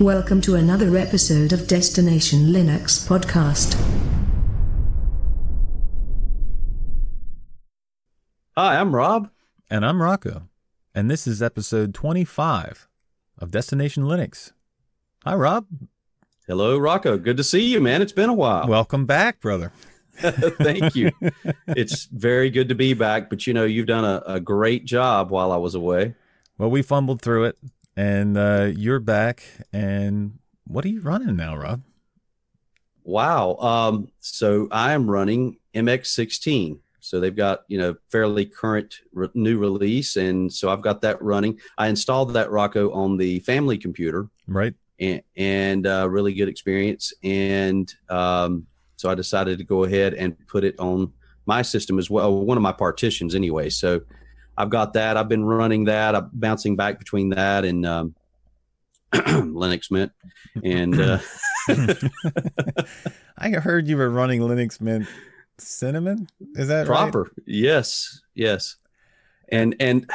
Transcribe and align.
Welcome 0.00 0.40
to 0.42 0.54
another 0.56 0.96
episode 0.96 1.52
of 1.52 1.68
Destination 1.68 2.46
Linux 2.46 3.06
Podcast. 3.06 3.74
Hi, 8.56 8.80
I'm 8.80 8.94
Rob. 8.94 9.30
And 9.70 9.84
I'm 9.84 10.02
Rocco. 10.02 10.48
And 10.94 11.10
this 11.10 11.26
is 11.26 11.42
episode 11.42 11.94
25 11.94 12.88
of 13.38 13.50
Destination 13.50 14.04
Linux. 14.04 14.52
Hi, 15.24 15.34
Rob. 15.34 15.66
Hello, 16.48 16.78
Rocco. 16.78 17.18
Good 17.18 17.36
to 17.36 17.44
see 17.44 17.62
you, 17.62 17.80
man. 17.80 18.02
It's 18.02 18.12
been 18.12 18.30
a 18.30 18.34
while. 18.34 18.66
Welcome 18.66 19.06
back, 19.06 19.40
brother. 19.40 19.72
Thank 20.16 20.96
you. 20.96 21.12
it's 21.68 22.06
very 22.06 22.50
good 22.50 22.68
to 22.70 22.74
be 22.74 22.94
back, 22.94 23.30
but 23.30 23.46
you 23.46 23.54
know, 23.54 23.64
you've 23.64 23.86
done 23.86 24.04
a, 24.04 24.22
a 24.26 24.40
great 24.40 24.84
job 24.84 25.30
while 25.30 25.52
I 25.52 25.56
was 25.58 25.74
away. 25.74 26.14
Well, 26.58 26.70
we 26.70 26.82
fumbled 26.82 27.22
through 27.22 27.44
it, 27.44 27.58
and 27.96 28.36
uh, 28.36 28.70
you're 28.74 29.00
back. 29.00 29.42
And 29.72 30.38
what 30.66 30.84
are 30.84 30.88
you 30.88 31.00
running 31.00 31.36
now, 31.36 31.56
Rob? 31.56 31.82
Wow. 33.04 33.56
Um, 33.56 34.08
so 34.20 34.68
I 34.70 34.92
am 34.92 35.10
running 35.10 35.58
MX16. 35.74 36.78
So 37.00 37.18
they've 37.18 37.34
got 37.34 37.62
you 37.66 37.78
know 37.78 37.96
fairly 38.10 38.46
current 38.46 38.94
re- 39.12 39.28
new 39.34 39.58
release, 39.58 40.14
and 40.16 40.52
so 40.52 40.70
I've 40.70 40.82
got 40.82 41.00
that 41.00 41.20
running. 41.20 41.58
I 41.76 41.88
installed 41.88 42.32
that 42.34 42.50
Rocco 42.52 42.92
on 42.92 43.16
the 43.16 43.40
family 43.40 43.76
computer, 43.76 44.28
Right. 44.46 44.74
and, 45.00 45.20
and 45.36 45.84
uh, 45.86 46.08
really 46.08 46.32
good 46.32 46.48
experience. 46.48 47.12
And 47.24 47.92
um, 48.08 48.66
so 48.96 49.10
I 49.10 49.16
decided 49.16 49.58
to 49.58 49.64
go 49.64 49.82
ahead 49.82 50.14
and 50.14 50.36
put 50.46 50.62
it 50.62 50.78
on 50.78 51.12
my 51.44 51.62
system 51.62 51.98
as 51.98 52.08
well, 52.08 52.32
one 52.44 52.56
of 52.56 52.62
my 52.62 52.70
partitions 52.70 53.34
anyway. 53.34 53.68
So 53.68 54.02
I've 54.56 54.70
got 54.70 54.92
that. 54.94 55.16
I've 55.16 55.28
been 55.28 55.44
running 55.44 55.84
that. 55.84 56.14
I'm 56.14 56.30
bouncing 56.32 56.76
back 56.76 56.98
between 56.98 57.30
that 57.30 57.64
and 57.64 57.86
um, 57.86 58.14
Linux 59.12 59.90
Mint, 59.90 60.12
and 60.62 61.00
uh, 61.00 61.18
I 63.38 63.50
heard 63.50 63.88
you 63.88 63.96
were 63.96 64.10
running 64.10 64.40
Linux 64.40 64.80
Mint 64.80 65.06
Cinnamon. 65.58 66.28
Is 66.54 66.68
that 66.68 66.88
right? 66.88 67.10
proper. 67.10 67.30
Yes, 67.46 68.20
yes. 68.34 68.76
And 69.50 69.76
and 69.80 70.10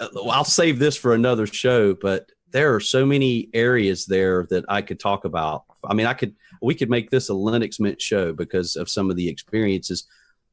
uh, 0.00 0.08
I'll 0.30 0.44
save 0.44 0.78
this 0.78 0.96
for 0.96 1.14
another 1.14 1.46
show, 1.46 1.94
but 1.94 2.30
there 2.50 2.74
are 2.74 2.80
so 2.80 3.04
many 3.04 3.48
areas 3.52 4.06
there 4.06 4.46
that 4.50 4.64
I 4.68 4.82
could 4.82 5.00
talk 5.00 5.24
about. 5.24 5.64
I 5.84 5.94
mean, 5.94 6.06
I 6.06 6.14
could 6.14 6.34
we 6.62 6.74
could 6.74 6.90
make 6.90 7.10
this 7.10 7.30
a 7.30 7.34
Linux 7.34 7.80
Mint 7.80 8.00
show 8.00 8.32
because 8.32 8.76
of 8.76 8.88
some 8.88 9.10
of 9.10 9.16
the 9.16 9.28
experiences. 9.28 10.06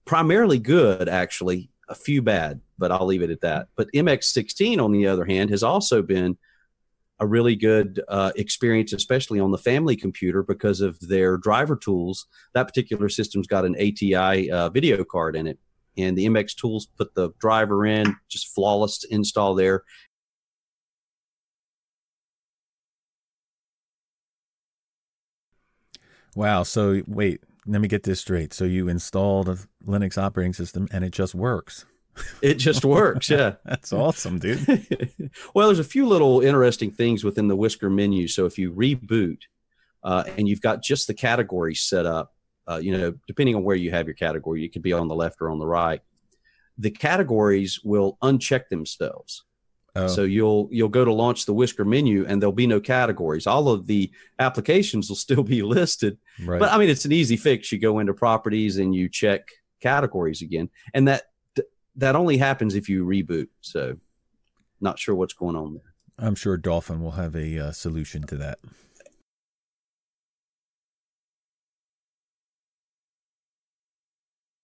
Primarily 0.06 0.60
good, 0.60 1.10
actually, 1.10 1.70
a 1.90 1.96
few 1.96 2.22
bad, 2.22 2.62
but 2.78 2.92
I'll 2.92 3.06
leave 3.06 3.22
it 3.22 3.30
at 3.30 3.42
that. 3.42 3.68
But 3.76 3.92
MX16, 3.94 4.82
on 4.84 4.92
the 4.92 5.08
other 5.08 5.26
hand, 5.26 5.50
has 5.50 5.64
also 5.64 6.02
been 6.02 6.38
a 7.20 7.26
really 7.26 7.56
good 7.56 8.02
uh, 8.08 8.32
experience, 8.36 8.92
especially 8.92 9.40
on 9.40 9.52
the 9.52 9.58
family 9.58 9.96
computer 9.96 10.44
because 10.44 10.82
of 10.82 11.00
their 11.00 11.38
driver 11.38 11.76
tools. 11.76 12.28
That 12.54 12.68
particular 12.68 13.10
system's 13.10 13.48
got 13.48 13.66
an 13.66 13.76
ATI 13.76 14.52
uh, 14.52 14.70
video 14.70 15.04
card 15.04 15.36
in 15.36 15.48
it, 15.48 15.58
and 15.98 16.18
the 16.18 16.26
MX 16.26 16.56
tools 16.56 16.88
put 16.98 17.16
the 17.16 17.30
driver 17.40 17.86
in, 17.86 18.16
just 18.28 18.54
flawless 18.54 19.06
install 19.06 19.56
there. 19.56 19.84
Wow. 26.36 26.64
So 26.64 27.02
wait, 27.08 27.42
let 27.66 27.82
me 27.82 27.88
get 27.88 28.04
this 28.04 28.20
straight. 28.20 28.54
So 28.54 28.66
you 28.66 28.90
installed 28.90 29.48
a 29.48 29.58
Linux 29.86 30.18
operating 30.18 30.54
system 30.54 30.88
and 30.92 31.04
it 31.04 31.12
just 31.12 31.34
works. 31.34 31.86
It 32.42 32.56
just 32.56 32.86
works, 32.86 33.30
yeah. 33.30 33.56
That's 33.66 33.92
awesome, 33.94 34.40
dude. 34.40 34.66
well, 35.54 35.68
there's 35.68 35.80
a 35.80 35.84
few 35.84 36.08
little 36.08 36.42
interesting 36.42 36.92
things 36.92 37.24
within 37.24 37.48
the 37.48 37.56
Whisker 37.56 37.90
menu. 37.90 38.28
So 38.28 38.46
if 38.46 38.58
you 38.58 38.72
reboot 38.72 39.40
uh, 40.04 40.24
and 40.38 40.48
you've 40.48 40.62
got 40.62 40.84
just 40.84 41.08
the 41.08 41.14
categories 41.14 41.82
set 41.82 42.06
up, 42.06 42.34
uh, 42.68 42.78
you 42.78 42.98
know, 42.98 43.14
depending 43.28 43.56
on 43.56 43.64
where 43.64 43.76
you 43.76 43.92
have 43.92 44.08
your 44.08 44.16
category, 44.16 44.62
you 44.62 44.70
could 44.70 44.82
be 44.82 44.94
on 44.94 45.08
the 45.08 45.16
left 45.16 45.42
or 45.42 45.50
on 45.50 45.60
the 45.60 45.68
right. 45.68 46.02
The 46.78 46.92
categories 46.92 47.80
will 47.84 48.18
uncheck 48.22 48.70
themselves. 48.70 49.44
Oh, 49.98 50.08
So 50.08 50.24
you'll 50.24 50.68
you'll 50.72 50.90
go 50.90 51.06
to 51.06 51.14
launch 51.14 51.46
the 51.46 51.54
Whisker 51.54 51.86
menu 51.86 52.26
and 52.28 52.42
there'll 52.42 52.52
be 52.52 52.68
no 52.68 52.82
categories. 52.82 53.48
All 53.48 53.70
of 53.70 53.88
the 53.88 54.12
applications 54.40 55.08
will 55.08 55.16
still 55.16 55.44
be 55.44 55.62
listed, 55.64 56.18
right. 56.44 56.60
but 56.60 56.74
I 56.74 56.78
mean 56.78 56.90
it's 56.90 57.06
an 57.06 57.14
easy 57.14 57.38
fix. 57.38 57.72
You 57.72 57.80
go 57.80 58.00
into 58.00 58.14
properties 58.14 58.78
and 58.78 58.94
you 58.94 59.08
check 59.08 59.48
categories 59.82 60.42
again, 60.42 60.70
and 60.94 61.08
that 61.08 61.24
that 61.96 62.16
only 62.16 62.38
happens 62.38 62.76
if 62.76 62.90
you 62.90 63.06
reboot. 63.06 63.48
So 63.62 63.98
not 64.82 65.00
sure 65.00 65.16
what's 65.16 65.34
going 65.34 65.56
on 65.56 65.76
there. 65.76 65.94
I'm 66.18 66.36
sure 66.36 66.58
Dolphin 66.58 67.02
will 67.02 67.12
have 67.12 67.36
a 67.36 67.60
uh, 67.60 67.72
solution 67.72 68.24
to 68.28 68.38
that. 68.38 68.60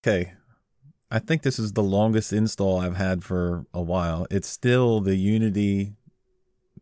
Okay. 0.03 0.33
I 1.11 1.19
think 1.19 1.41
this 1.41 1.59
is 1.59 1.73
the 1.73 1.83
longest 1.83 2.31
install 2.31 2.79
I've 2.79 2.95
had 2.95 3.23
for 3.23 3.65
a 3.73 3.81
while. 3.81 4.25
It's 4.31 4.47
still 4.47 5.01
the 5.01 5.15
Unity 5.15 5.93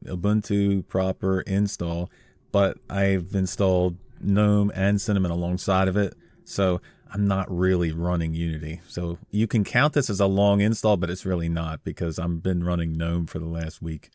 Ubuntu 0.05 0.87
proper 0.87 1.41
install, 1.41 2.11
but 2.51 2.77
I've 2.89 3.33
installed 3.33 3.97
GNOME 4.21 4.71
and 4.75 5.01
Cinnamon 5.01 5.31
alongside 5.31 5.87
of 5.87 5.97
it. 5.97 6.13
So 6.45 6.79
I'm 7.11 7.25
not 7.25 7.49
really 7.49 7.91
running 7.91 8.33
Unity. 8.33 8.81
So 8.87 9.17
you 9.31 9.47
can 9.47 9.63
count 9.63 9.93
this 9.93 10.09
as 10.09 10.19
a 10.19 10.27
long 10.27 10.61
install, 10.61 10.97
but 10.97 11.09
it's 11.09 11.25
really 11.25 11.49
not 11.49 11.83
because 11.83 12.19
I've 12.19 12.43
been 12.43 12.63
running 12.63 12.93
GNOME 12.93 13.27
for 13.27 13.39
the 13.39 13.47
last 13.47 13.81
week. 13.81 14.09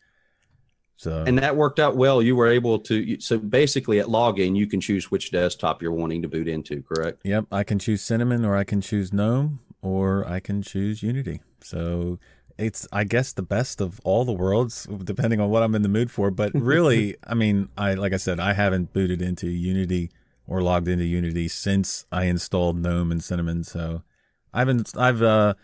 So 0.97 1.23
And 1.27 1.37
that 1.39 1.57
worked 1.57 1.79
out 1.79 1.97
well. 1.97 2.21
You 2.21 2.35
were 2.35 2.47
able 2.47 2.79
to. 2.79 3.19
So 3.19 3.37
basically, 3.37 3.99
at 3.99 4.05
login, 4.05 4.55
you 4.55 4.65
can 4.65 4.79
choose 4.79 5.11
which 5.11 5.31
desktop 5.31 5.81
you're 5.81 5.91
wanting 5.91 6.21
to 6.21 6.29
boot 6.29 6.47
into. 6.47 6.83
Correct. 6.83 7.19
Yep, 7.25 7.47
I 7.51 7.63
can 7.63 7.79
choose 7.79 8.01
Cinnamon 8.01 8.45
or 8.45 8.55
I 8.55 8.63
can 8.63 8.79
choose 8.79 9.11
GNOME 9.11 9.59
or 9.81 10.25
I 10.27 10.39
can 10.39 10.61
choose 10.61 11.03
Unity. 11.03 11.41
So 11.61 12.17
it's 12.57 12.87
I 12.93 13.03
guess 13.03 13.33
the 13.33 13.41
best 13.41 13.81
of 13.81 13.99
all 14.05 14.23
the 14.23 14.31
worlds 14.31 14.87
depending 15.03 15.41
on 15.41 15.49
what 15.49 15.63
I'm 15.63 15.75
in 15.75 15.81
the 15.81 15.89
mood 15.89 16.11
for, 16.11 16.31
but 16.31 16.53
really, 16.53 17.17
I 17.27 17.33
mean, 17.33 17.67
I 17.77 17.95
like 17.95 18.13
I 18.13 18.17
said 18.17 18.39
I 18.39 18.53
haven't 18.53 18.93
booted 18.93 19.21
into 19.21 19.49
Unity 19.49 20.11
or 20.47 20.61
logged 20.61 20.87
into 20.87 21.05
Unity 21.05 21.47
since 21.47 22.05
I 22.11 22.25
installed 22.25 22.77
GNOME 22.77 23.11
and 23.11 23.23
Cinnamon, 23.23 23.63
so 23.63 24.03
I've 24.53 24.67
been, 24.67 24.83
I've 24.97 25.21
uh 25.21 25.55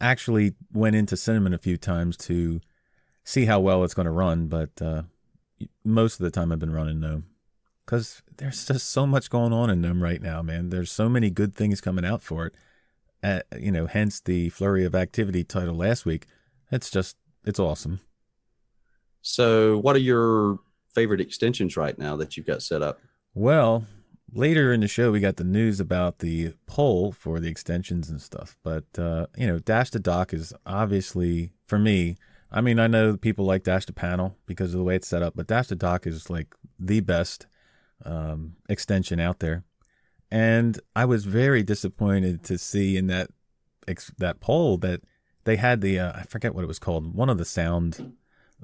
actually 0.00 0.54
went 0.72 0.96
into 0.96 1.16
Cinnamon 1.16 1.54
a 1.54 1.58
few 1.58 1.76
times 1.76 2.16
to 2.18 2.60
see 3.24 3.46
how 3.46 3.60
well 3.60 3.82
it's 3.82 3.94
going 3.94 4.04
to 4.04 4.12
run, 4.12 4.46
but 4.46 4.70
uh 4.80 5.02
most 5.84 6.20
of 6.20 6.24
the 6.24 6.30
time 6.30 6.52
I've 6.52 6.58
been 6.58 6.72
running 6.72 7.00
GNOME 7.00 7.24
because 7.86 8.22
there's 8.36 8.66
just 8.66 8.90
so 8.90 9.06
much 9.06 9.30
going 9.30 9.52
on 9.52 9.70
in 9.70 9.80
GNOME 9.80 10.02
right 10.02 10.20
now, 10.20 10.42
man. 10.42 10.70
There's 10.70 10.90
so 10.90 11.08
many 11.08 11.30
good 11.30 11.54
things 11.54 11.80
coming 11.80 12.04
out 12.04 12.22
for 12.22 12.46
it. 12.46 12.54
Uh, 13.22 13.40
you 13.58 13.72
know, 13.72 13.86
hence 13.86 14.20
the 14.20 14.50
flurry 14.50 14.84
of 14.84 14.94
activity 14.94 15.44
title 15.44 15.74
last 15.74 16.04
week. 16.04 16.26
It's 16.70 16.90
just, 16.90 17.16
it's 17.44 17.60
awesome. 17.60 18.00
So, 19.22 19.78
what 19.78 19.96
are 19.96 20.00
your 20.00 20.58
favorite 20.94 21.20
extensions 21.20 21.76
right 21.76 21.98
now 21.98 22.16
that 22.16 22.36
you've 22.36 22.46
got 22.46 22.62
set 22.62 22.82
up? 22.82 23.00
Well, 23.34 23.86
later 24.32 24.72
in 24.72 24.80
the 24.80 24.88
show, 24.88 25.12
we 25.12 25.20
got 25.20 25.36
the 25.36 25.44
news 25.44 25.80
about 25.80 26.18
the 26.18 26.54
poll 26.66 27.12
for 27.12 27.40
the 27.40 27.48
extensions 27.48 28.10
and 28.10 28.20
stuff. 28.20 28.56
But, 28.62 28.84
uh, 28.98 29.26
you 29.36 29.46
know, 29.46 29.58
Dash 29.58 29.90
to 29.90 29.98
Dock 29.98 30.32
is 30.32 30.52
obviously, 30.64 31.52
for 31.66 31.78
me, 31.78 32.16
I 32.50 32.60
mean, 32.60 32.78
I 32.78 32.86
know 32.86 33.16
people 33.16 33.44
like 33.44 33.64
Dash 33.64 33.86
to 33.86 33.92
Panel 33.92 34.36
because 34.46 34.72
of 34.72 34.78
the 34.78 34.84
way 34.84 34.96
it's 34.96 35.08
set 35.08 35.22
up, 35.22 35.34
but 35.36 35.46
Dash 35.46 35.68
to 35.68 35.76
Dock 35.76 36.06
is 36.06 36.30
like 36.30 36.54
the 36.78 37.00
best 37.00 37.46
um, 38.04 38.56
extension 38.68 39.20
out 39.20 39.40
there. 39.40 39.64
And 40.30 40.80
I 40.94 41.04
was 41.04 41.24
very 41.24 41.62
disappointed 41.62 42.42
to 42.44 42.58
see 42.58 42.96
in 42.96 43.06
that 43.08 43.30
ex- 43.86 44.12
that 44.18 44.40
poll 44.40 44.76
that 44.78 45.02
they 45.44 45.56
had 45.56 45.80
the 45.80 46.00
uh, 46.00 46.12
I 46.16 46.22
forget 46.24 46.54
what 46.54 46.64
it 46.64 46.68
was 46.68 46.80
called, 46.80 47.14
one 47.14 47.30
of 47.30 47.38
the 47.38 47.44
sound 47.44 48.14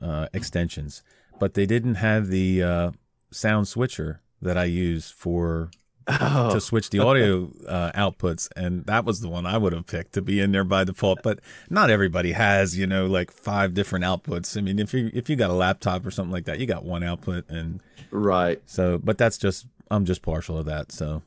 uh, 0.00 0.26
extensions, 0.34 1.02
but 1.38 1.54
they 1.54 1.66
didn't 1.66 1.96
have 1.96 2.28
the 2.28 2.62
uh, 2.62 2.90
sound 3.30 3.68
switcher 3.68 4.21
that 4.42 4.58
I 4.58 4.64
use 4.64 5.10
for 5.10 5.70
Oh, 6.08 6.50
to 6.52 6.60
switch 6.60 6.90
the 6.90 6.98
audio 6.98 7.50
uh, 7.66 7.92
outputs, 7.92 8.48
and 8.56 8.84
that 8.86 9.04
was 9.04 9.20
the 9.20 9.28
one 9.28 9.46
I 9.46 9.56
would 9.56 9.72
have 9.72 9.86
picked 9.86 10.14
to 10.14 10.22
be 10.22 10.40
in 10.40 10.50
there 10.50 10.64
by 10.64 10.84
default. 10.84 11.22
But 11.22 11.40
not 11.70 11.90
everybody 11.90 12.32
has, 12.32 12.76
you 12.76 12.86
know, 12.86 13.06
like 13.06 13.30
five 13.30 13.72
different 13.74 14.04
outputs. 14.04 14.56
I 14.56 14.62
mean, 14.62 14.78
if 14.78 14.92
you 14.92 15.10
if 15.14 15.30
you 15.30 15.36
got 15.36 15.50
a 15.50 15.54
laptop 15.54 16.04
or 16.04 16.10
something 16.10 16.32
like 16.32 16.44
that, 16.46 16.58
you 16.58 16.66
got 16.66 16.84
one 16.84 17.04
output, 17.04 17.48
and 17.48 17.80
right. 18.10 18.60
so. 18.66 18.98
But 18.98 19.16
that's 19.16 19.38
just 19.38 19.66
I'm 19.90 20.04
just 20.04 20.22
partial 20.22 20.58
of 20.58 20.66
that. 20.66 20.90
So 20.90 21.22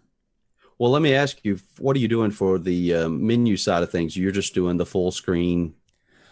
Well, 0.78 0.92
let 0.92 1.02
me 1.02 1.14
ask 1.14 1.38
you, 1.44 1.60
what 1.80 1.96
are 1.96 2.00
you 2.00 2.08
doing 2.08 2.32
for 2.32 2.58
the 2.58 2.94
uh, 2.96 3.10
menu 3.10 3.58
side 3.58 3.84
of 3.84 3.92
things? 3.92 4.18
You're 4.18 4.32
just 4.32 4.54
doing 4.54 4.78
the 4.78 4.86
full 4.86 5.12
screen 5.12 5.76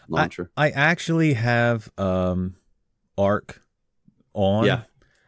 launcher. 0.09 0.51
I 0.57 0.69
actually 0.71 1.33
have 1.33 1.89
um, 1.97 2.55
Arc 3.17 3.61
on, 4.33 4.65
yeah, 4.65 4.81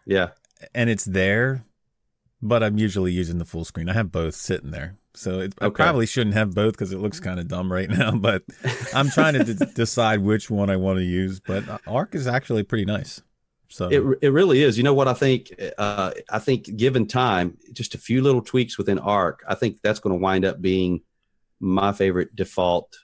yeah. 0.06 0.30
And 0.74 0.90
it's 0.90 1.06
there, 1.06 1.66
but 2.42 2.64
I'm 2.64 2.78
usually 2.78 3.12
using 3.12 3.38
the 3.38 3.46
full 3.46 3.66
screen. 3.66 3.90
I 3.90 3.94
have 3.94 4.12
both 4.12 4.36
sitting 4.36 4.72
there. 4.72 4.98
So 5.14 5.40
it, 5.40 5.54
I 5.62 5.70
probably 5.70 6.06
shouldn't 6.06 6.36
have 6.36 6.54
both 6.54 6.74
because 6.74 6.92
it 6.92 7.00
looks 7.00 7.20
kind 7.20 7.40
of 7.40 7.48
dumb 7.48 7.72
right 7.72 7.90
now. 7.90 8.12
But 8.18 8.44
I'm 8.94 9.10
trying 9.10 9.34
to 9.36 9.54
d- 9.54 9.66
decide 9.74 10.20
which 10.20 10.50
one 10.50 10.70
I 10.70 10.76
want 10.76 11.00
to 11.00 11.06
use. 11.06 11.40
But 11.40 11.64
Arc 11.88 12.16
is 12.16 12.28
actually 12.28 12.64
pretty 12.64 12.86
nice. 12.86 13.22
So 13.70 13.90
It 13.90 14.04
it 14.22 14.30
really 14.30 14.62
is. 14.62 14.78
You 14.78 14.84
know 14.84 14.94
what 14.94 15.08
I 15.08 15.14
think? 15.14 15.52
Uh, 15.78 16.12
I 16.30 16.40
think 16.40 16.76
given 16.78 17.08
time, 17.08 17.58
just 17.74 17.96
a 17.96 17.98
few 17.98 18.22
little 18.22 18.42
tweaks 18.42 18.78
within 18.78 19.00
Arc, 19.00 19.44
I 19.48 19.56
think 19.56 19.82
that's 19.82 20.00
going 20.00 20.18
to 20.18 20.22
wind 20.22 20.46
up 20.46 20.62
being 20.62 21.02
my 21.60 21.94
favorite 21.94 22.36
default 22.36 22.98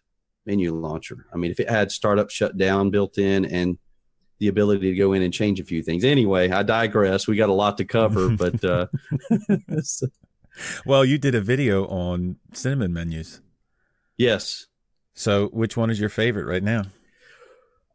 menu 0.46 0.74
launcher. 0.74 1.26
I 1.34 1.38
mean, 1.38 1.52
if 1.52 1.60
it 1.60 1.70
had 1.70 1.92
startup 1.92 2.30
shutdown 2.30 2.90
built 2.90 3.18
in 3.18 3.46
and 3.46 3.78
the 4.42 4.48
ability 4.48 4.90
to 4.90 4.98
go 4.98 5.14
in 5.14 5.22
and 5.22 5.32
change 5.32 5.60
a 5.60 5.64
few 5.64 5.84
things. 5.84 6.04
Anyway, 6.04 6.50
I 6.50 6.64
digress. 6.64 7.28
We 7.28 7.36
got 7.38 7.50
a 7.50 7.54
lot 7.54 7.78
to 7.78 7.86
cover, 7.86 8.30
but 8.36 8.62
uh, 8.66 8.88
so- 9.84 10.08
well, 10.86 11.06
you 11.06 11.18
did 11.20 11.36
a 11.36 11.42
video 11.42 11.86
on 11.86 12.38
cinnamon 12.52 12.92
menus. 12.92 13.40
yes. 14.18 14.66
So 15.14 15.48
which 15.50 15.78
one 15.78 15.90
is 15.92 16.00
your 16.00 16.10
favorite 16.10 16.46
right 16.46 16.64
now? 16.64 16.84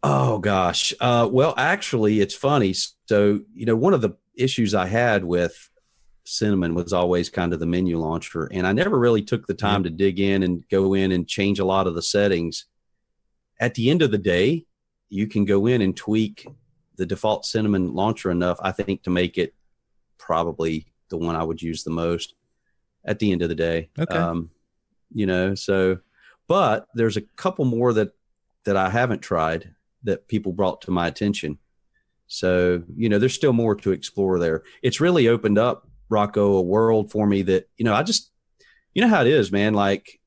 Oh 0.02 0.38
gosh. 0.38 0.94
Uh, 1.00 1.28
well, 1.31 1.54
actually, 1.56 2.20
it's 2.20 2.34
funny. 2.34 2.75
So, 3.08 3.40
you 3.54 3.66
know, 3.66 3.75
one 3.75 3.94
of 3.94 4.02
the 4.02 4.10
issues 4.37 4.75
I 4.75 4.87
had 4.87 5.25
with 5.25 5.69
Cinnamon 6.25 6.75
was 6.75 6.92
always 6.92 7.28
kind 7.31 7.52
of 7.52 7.58
the 7.58 7.66
menu 7.66 7.99
launcher, 7.99 8.44
and 8.52 8.66
I 8.66 8.72
never 8.72 8.99
really 8.99 9.22
took 9.22 9.46
the 9.46 9.54
time 9.54 9.82
to 9.84 9.90
dig 9.90 10.20
in 10.20 10.42
and 10.42 10.62
go 10.69 10.94
in 10.94 11.10
and 11.10 11.26
change 11.26 11.58
a 11.58 11.64
lot 11.64 11.87
of 11.87 11.94
the 11.94 12.02
settings. 12.02 12.66
At 13.58 13.75
the 13.75 13.90
end 13.90 14.02
of 14.02 14.10
the 14.10 14.19
day, 14.19 14.66
you 15.08 15.26
can 15.26 15.44
go 15.44 15.66
in 15.66 15.82
and 15.82 15.96
tweak 15.96 16.46
the 16.96 17.06
default 17.06 17.44
Cinnamon 17.44 17.94
launcher 17.94 18.30
enough, 18.30 18.58
I 18.60 18.72
think, 18.72 19.02
to 19.02 19.10
make 19.10 19.38
it 19.38 19.54
probably 20.18 20.86
the 21.10 21.16
one 21.16 21.36
I 21.36 21.44
would 21.44 21.62
use 21.62 21.84
the 21.84 21.90
most 21.90 22.34
at 23.04 23.18
the 23.18 23.32
end 23.32 23.42
of 23.42 23.48
the 23.48 23.54
day. 23.54 23.90
Okay. 23.98 24.16
Um, 24.16 24.50
you 25.12 25.26
know, 25.26 25.54
so, 25.54 25.98
but 26.48 26.86
there's 26.94 27.16
a 27.16 27.22
couple 27.36 27.64
more 27.64 27.92
that 27.92 28.12
that 28.64 28.76
I 28.76 28.90
haven't 28.90 29.20
tried 29.20 29.74
that 30.02 30.26
people 30.28 30.52
brought 30.52 30.82
to 30.82 30.90
my 30.90 31.06
attention. 31.06 31.58
So, 32.26 32.82
you 32.96 33.08
know, 33.08 33.18
there's 33.20 33.34
still 33.34 33.52
more 33.52 33.76
to 33.76 33.92
explore 33.92 34.40
there. 34.40 34.64
It's 34.82 35.00
really 35.00 35.28
opened 35.28 35.58
up 35.58 35.88
Rocco 36.08 36.54
a 36.54 36.62
world 36.62 37.12
for 37.12 37.26
me 37.26 37.42
that, 37.42 37.68
you 37.76 37.84
know, 37.84 37.94
I 37.94 38.02
just, 38.02 38.32
you 38.94 39.02
know 39.02 39.08
how 39.08 39.20
it 39.20 39.28
is, 39.28 39.52
man. 39.52 39.74
Like, 39.74 40.18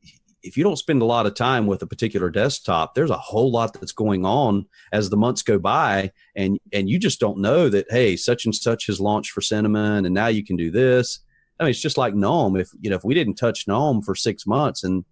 if 0.43 0.55
you 0.57 0.63
don't 0.63 0.77
spend 0.77 1.01
a 1.01 1.05
lot 1.05 1.25
of 1.25 1.35
time 1.35 1.67
with 1.67 1.81
a 1.81 1.87
particular 1.87 2.29
desktop, 2.29 2.95
there's 2.95 3.09
a 3.09 3.17
whole 3.17 3.51
lot 3.51 3.73
that's 3.73 3.91
going 3.91 4.25
on 4.25 4.65
as 4.91 5.09
the 5.09 5.17
months 5.17 5.41
go 5.43 5.59
by, 5.59 6.11
and 6.35 6.59
and 6.73 6.89
you 6.89 6.97
just 6.99 7.19
don't 7.19 7.39
know 7.39 7.69
that 7.69 7.85
hey, 7.89 8.15
such 8.15 8.45
and 8.45 8.55
such 8.55 8.87
has 8.87 8.99
launched 9.01 9.31
for 9.31 9.41
Cinnamon, 9.41 10.05
and 10.05 10.13
now 10.13 10.27
you 10.27 10.43
can 10.43 10.55
do 10.55 10.71
this. 10.71 11.19
I 11.59 11.63
mean, 11.65 11.71
it's 11.71 11.81
just 11.81 11.97
like 11.97 12.15
GNOME. 12.15 12.55
If 12.55 12.69
you 12.79 12.89
know, 12.89 12.95
if 12.95 13.03
we 13.03 13.13
didn't 13.13 13.35
touch 13.35 13.67
GNOME 13.67 14.01
for 14.01 14.15
six 14.15 14.47
months 14.47 14.83
and 14.83 15.03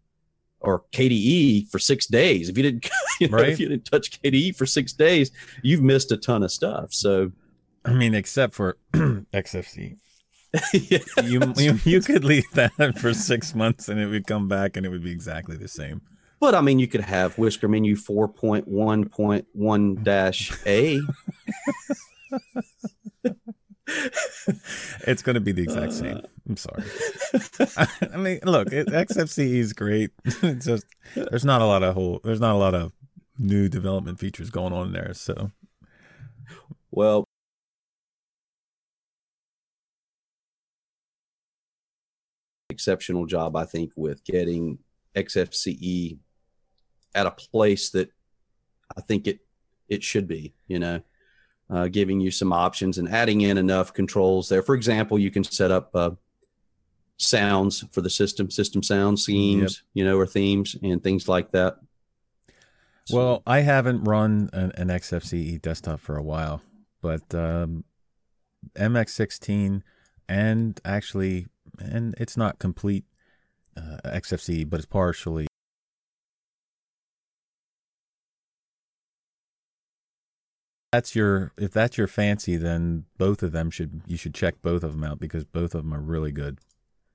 or 0.59 0.83
KDE 0.91 1.69
for 1.69 1.77
six 1.77 2.07
days, 2.07 2.49
if 2.49 2.57
you 2.57 2.63
didn't, 2.63 2.89
you 3.19 3.27
know, 3.27 3.37
Right. 3.37 3.49
if 3.49 3.59
you 3.59 3.67
didn't 3.69 3.85
touch 3.85 4.21
KDE 4.21 4.55
for 4.55 4.65
six 4.65 4.91
days, 4.93 5.29
you've 5.61 5.83
missed 5.83 6.11
a 6.11 6.17
ton 6.17 6.41
of 6.41 6.51
stuff. 6.51 6.93
So, 6.93 7.31
I 7.85 7.93
mean, 7.93 8.15
except 8.15 8.55
for 8.55 8.77
XFC. 8.93 9.97
yeah. 10.73 10.99
You, 11.23 11.53
you 11.57 11.79
you 11.83 12.01
could 12.01 12.23
leave 12.23 12.49
that 12.53 12.97
for 12.99 13.13
six 13.13 13.53
months 13.53 13.89
and 13.89 13.99
it 13.99 14.07
would 14.07 14.25
come 14.25 14.47
back 14.47 14.77
and 14.77 14.85
it 14.85 14.89
would 14.89 15.03
be 15.03 15.11
exactly 15.11 15.57
the 15.57 15.67
same. 15.67 16.01
but 16.39 16.55
I 16.55 16.61
mean, 16.61 16.79
you 16.79 16.87
could 16.87 17.01
have 17.01 17.37
Whisker 17.37 17.67
Menu 17.67 17.95
four 17.95 18.27
point 18.27 18.67
one 18.67 19.09
point 19.09 19.45
one 19.53 20.03
dash 20.03 20.51
A. 20.65 20.99
It's 25.07 25.21
going 25.21 25.35
to 25.35 25.39
be 25.39 25.53
the 25.53 25.63
exact 25.63 25.91
uh. 25.91 25.95
same. 25.95 26.21
I'm 26.49 26.57
sorry. 26.57 26.83
I 28.13 28.17
mean, 28.17 28.39
look, 28.43 28.71
it, 28.71 28.87
XFCE 28.87 29.55
is 29.55 29.71
great. 29.71 30.11
It's 30.25 30.65
just 30.65 30.85
there's 31.15 31.45
not 31.45 31.61
a 31.61 31.65
lot 31.65 31.83
of 31.83 31.93
whole 31.93 32.19
there's 32.23 32.41
not 32.41 32.53
a 32.53 32.57
lot 32.57 32.75
of 32.75 32.91
new 33.39 33.69
development 33.69 34.19
features 34.19 34.49
going 34.49 34.73
on 34.73 34.91
there. 34.91 35.13
So 35.13 35.51
Well, 36.91 37.26
exceptional 42.77 43.25
job, 43.25 43.55
I 43.55 43.65
think, 43.65 43.91
with 43.95 44.23
getting 44.23 44.77
XFCE 45.15 46.19
at 47.15 47.25
a 47.25 47.31
place 47.31 47.89
that 47.89 48.11
I 48.95 49.01
think 49.01 49.25
it 49.25 49.39
it 49.89 50.03
should 50.03 50.27
be. 50.27 50.53
You 50.67 50.77
know, 50.77 51.01
uh, 51.71 51.87
giving 51.87 52.19
you 52.21 52.29
some 52.29 52.53
options 52.53 52.99
and 52.99 53.09
adding 53.09 53.41
in 53.41 53.57
enough 53.57 53.93
controls 53.93 54.47
there. 54.47 54.61
For 54.61 54.75
example, 54.75 55.17
you 55.17 55.31
can 55.31 55.43
set 55.43 55.71
up 55.71 55.89
uh, 55.95 56.11
sounds 57.17 57.83
for 57.91 58.01
the 58.01 58.09
system, 58.11 58.51
system 58.51 58.83
sound 58.83 59.19
schemes, 59.19 59.81
you 59.95 60.05
know, 60.05 60.17
or 60.19 60.27
themes 60.27 60.75
and 60.83 61.01
things 61.03 61.27
like 61.27 61.51
that. 61.53 61.77
So- 63.05 63.17
Well, 63.17 63.43
I 63.47 63.61
haven't 63.61 64.03
run 64.03 64.49
an, 64.53 64.71
an 64.77 64.89
XFCE 64.89 65.61
desktop 65.63 65.99
for 65.99 66.15
a 66.15 66.23
while, 66.23 66.61
but 67.01 67.33
um, 67.33 67.85
MX16 68.75 69.81
and 70.29 70.79
actually, 70.85 71.47
and 71.79 72.15
it's 72.17 72.37
not 72.37 72.59
complete 72.59 73.05
uh, 73.75 73.97
XFCE, 74.05 74.69
but 74.69 74.77
it's 74.79 74.85
partially. 74.85 75.47
That's 80.91 81.15
your 81.15 81.51
if 81.57 81.71
that's 81.73 81.97
your 81.97 82.07
fancy, 82.07 82.55
then 82.57 83.05
both 83.17 83.43
of 83.43 83.51
them 83.51 83.69
should 83.69 84.01
you 84.07 84.17
should 84.17 84.33
check 84.33 84.61
both 84.61 84.83
of 84.83 84.93
them 84.93 85.03
out 85.03 85.19
because 85.19 85.43
both 85.43 85.75
of 85.75 85.83
them 85.83 85.93
are 85.93 86.01
really 86.01 86.31
good. 86.31 86.59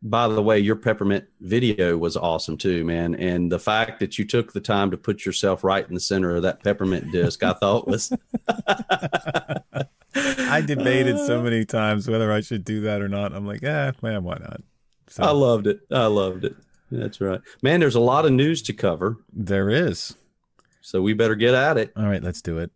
by 0.02 0.28
the 0.28 0.42
way, 0.42 0.58
your 0.58 0.76
peppermint 0.76 1.24
video 1.40 1.96
was 1.96 2.16
awesome 2.16 2.56
too, 2.58 2.84
man. 2.84 3.14
And 3.14 3.50
the 3.50 3.58
fact 3.58 4.00
that 4.00 4.18
you 4.18 4.24
took 4.26 4.52
the 4.52 4.60
time 4.60 4.90
to 4.90 4.96
put 4.96 5.24
yourself 5.24 5.64
right 5.64 5.86
in 5.86 5.94
the 5.94 6.00
center 6.00 6.36
of 6.36 6.42
that 6.42 6.62
peppermint 6.62 7.12
disc, 7.12 7.42
I 7.42 7.54
thought 7.54 7.88
was. 7.88 8.12
I 10.14 10.60
debated 10.60 11.18
so 11.18 11.42
many 11.42 11.64
times 11.64 12.08
whether 12.08 12.30
I 12.32 12.40
should 12.40 12.64
do 12.64 12.80
that 12.82 13.00
or 13.00 13.08
not. 13.08 13.32
I'm 13.34 13.46
like, 13.46 13.62
yeah, 13.62 13.92
man, 14.02 14.24
why 14.24 14.38
not? 14.38 14.60
So 15.08 15.22
I 15.22 15.30
loved 15.30 15.66
it. 15.66 15.80
I 15.90 16.06
loved 16.06 16.44
it. 16.44 16.56
That's 16.90 17.20
right, 17.20 17.40
man. 17.62 17.80
There's 17.80 17.94
a 17.94 18.00
lot 18.00 18.26
of 18.26 18.32
news 18.32 18.60
to 18.62 18.72
cover, 18.72 19.16
there 19.32 19.70
is. 19.70 20.16
so 20.82 21.00
we 21.00 21.14
better 21.14 21.34
get 21.34 21.54
at 21.54 21.78
it. 21.78 21.92
All 21.96 22.06
right, 22.06 22.22
let's 22.22 22.42
do 22.42 22.58
it. 22.58 22.70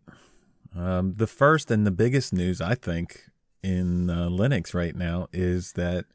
Um, 0.75 1.13
the 1.17 1.27
first 1.27 1.69
and 1.71 1.85
the 1.85 1.91
biggest 1.91 2.33
news, 2.33 2.59
I 2.59 2.73
think, 2.75 3.29
in 3.63 4.09
uh, 4.09 4.29
Linux 4.29 4.73
right 4.73 4.95
now 4.95 5.27
is 5.31 5.73
that 5.73 6.05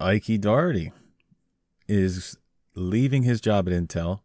Ikey 0.00 0.38
Doherty 0.38 0.92
is 1.88 2.36
leaving 2.74 3.22
his 3.22 3.40
job 3.40 3.68
at 3.68 3.74
Intel 3.74 4.20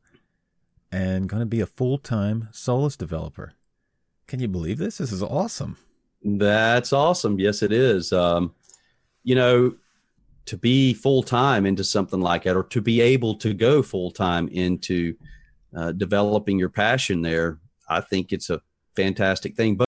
and 0.92 1.30
going 1.30 1.42
to 1.42 1.46
be 1.46 1.62
a 1.62 1.66
full 1.66 1.98
time 1.98 2.50
Solus 2.52 2.98
developer. 2.98 3.54
Can 4.28 4.40
you 4.40 4.48
believe 4.48 4.78
this? 4.78 4.98
This 4.98 5.12
is 5.12 5.24
awesome. 5.24 5.78
That's 6.24 6.94
awesome. 6.94 7.40
Yes, 7.40 7.64
it 7.64 7.72
is. 7.72 8.14
Um, 8.14 8.54
you 9.24 9.36
know, 9.36 9.76
to 10.46 10.58
be 10.58 10.94
full 10.94 11.24
time 11.24 11.66
into 11.66 11.84
something 11.84 12.20
like 12.20 12.44
that, 12.44 12.56
or 12.56 12.64
to 12.64 12.82
be 12.82 13.02
able 13.02 13.36
to 13.36 13.54
go 13.54 13.82
full 13.82 14.12
time 14.12 14.48
into 14.50 15.16
uh, 15.76 15.92
developing 15.94 16.60
your 16.60 16.70
passion 16.70 17.22
there, 17.22 17.60
I 17.88 18.02
think 18.02 18.32
it's 18.32 18.50
a 18.50 18.62
fantastic 18.96 19.56
thing. 19.56 19.76
But 19.76 19.86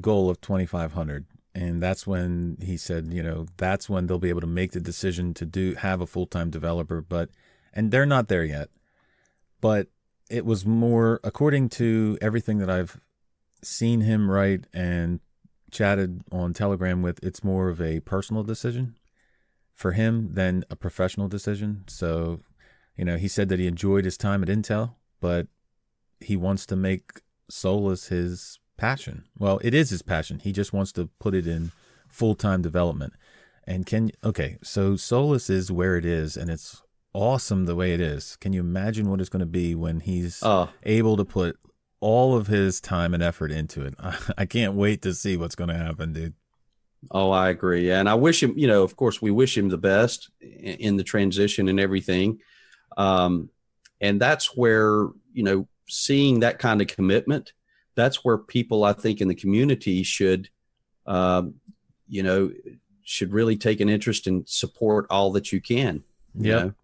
goal 0.00 0.30
of 0.30 0.40
2500 0.40 1.26
and 1.54 1.82
that's 1.82 2.06
when 2.06 2.56
he 2.60 2.76
said 2.76 3.12
you 3.12 3.20
know 3.22 3.46
that's 3.56 3.88
when 3.88 4.06
they'll 4.06 4.18
be 4.18 4.28
able 4.28 4.40
to 4.40 4.46
make 4.46 4.70
the 4.70 4.80
decision 4.80 5.34
to 5.34 5.44
do 5.44 5.74
have 5.74 6.00
a 6.00 6.06
full-time 6.06 6.50
developer 6.50 7.00
but 7.00 7.30
and 7.74 7.90
they're 7.90 8.06
not 8.06 8.28
there 8.28 8.44
yet 8.44 8.68
but 9.60 9.88
it 10.30 10.44
was 10.44 10.64
more 10.66 11.20
according 11.24 11.68
to 11.68 12.18
everything 12.20 12.58
that 12.58 12.70
i've 12.70 13.00
seen 13.62 14.02
him 14.02 14.30
write 14.30 14.66
and 14.72 15.20
chatted 15.70 16.22
on 16.30 16.52
telegram 16.52 17.02
with 17.02 17.22
it's 17.22 17.44
more 17.44 17.68
of 17.68 17.80
a 17.80 18.00
personal 18.00 18.42
decision 18.42 18.96
for 19.74 19.92
him 19.92 20.34
than 20.34 20.64
a 20.70 20.76
professional 20.76 21.28
decision 21.28 21.84
so 21.88 22.38
you 22.96 23.04
know 23.04 23.16
he 23.16 23.28
said 23.28 23.48
that 23.48 23.58
he 23.58 23.66
enjoyed 23.66 24.04
his 24.04 24.16
time 24.16 24.42
at 24.42 24.48
intel 24.48 24.94
but 25.20 25.46
he 26.20 26.36
wants 26.36 26.66
to 26.66 26.76
make 26.76 27.20
solus 27.48 28.08
his 28.08 28.58
passion. 28.78 29.24
Well, 29.38 29.60
it 29.62 29.74
is 29.74 29.90
his 29.90 30.00
passion. 30.00 30.38
He 30.38 30.52
just 30.52 30.72
wants 30.72 30.92
to 30.92 31.10
put 31.18 31.34
it 31.34 31.46
in 31.46 31.72
full 32.08 32.34
time 32.34 32.62
development. 32.62 33.12
And 33.66 33.84
can 33.84 34.12
okay, 34.24 34.56
so 34.62 34.96
Solus 34.96 35.50
is 35.50 35.70
where 35.70 35.96
it 35.98 36.06
is, 36.06 36.38
and 36.38 36.48
it's 36.48 36.82
awesome 37.18 37.66
the 37.66 37.74
way 37.74 37.92
it 37.92 38.00
is. 38.00 38.36
Can 38.36 38.52
you 38.52 38.60
imagine 38.60 39.10
what 39.10 39.20
it's 39.20 39.28
going 39.28 39.40
to 39.40 39.46
be 39.46 39.74
when 39.74 40.00
he's 40.00 40.40
uh, 40.42 40.68
able 40.84 41.16
to 41.16 41.24
put 41.24 41.58
all 42.00 42.36
of 42.36 42.46
his 42.46 42.80
time 42.80 43.12
and 43.12 43.22
effort 43.22 43.50
into 43.50 43.82
it? 43.82 43.94
I 44.38 44.46
can't 44.46 44.74
wait 44.74 45.02
to 45.02 45.12
see 45.14 45.36
what's 45.36 45.56
going 45.56 45.68
to 45.70 45.76
happen, 45.76 46.12
dude. 46.12 46.34
oh, 47.10 47.30
I 47.30 47.48
agree, 47.50 47.90
and 47.90 48.08
I 48.08 48.14
wish 48.14 48.42
him. 48.42 48.54
You 48.56 48.68
know, 48.68 48.82
of 48.84 48.94
course, 48.96 49.20
we 49.20 49.30
wish 49.32 49.56
him 49.58 49.68
the 49.68 49.78
best 49.78 50.30
in, 50.40 50.74
in 50.86 50.96
the 50.96 51.04
transition 51.04 51.68
and 51.68 51.80
everything. 51.80 52.38
Um, 52.96 53.50
and 54.00 54.20
that's 54.20 54.56
where 54.56 55.08
you 55.32 55.42
know 55.42 55.66
seeing 55.88 56.40
that 56.40 56.58
kind 56.60 56.80
of 56.80 56.86
commitment. 56.86 57.52
That's 57.96 58.24
where 58.24 58.38
people, 58.38 58.84
I 58.84 58.92
think, 58.92 59.20
in 59.20 59.26
the 59.26 59.34
community 59.34 60.04
should, 60.04 60.50
um, 61.06 61.54
you 62.08 62.22
know, 62.22 62.52
should 63.02 63.32
really 63.32 63.56
take 63.56 63.80
an 63.80 63.88
interest 63.88 64.28
and 64.28 64.48
support 64.48 65.06
all 65.10 65.32
that 65.32 65.50
you 65.50 65.60
can. 65.60 66.04
you 66.38 66.50
Yep. 66.52 66.62
know? 66.64 66.74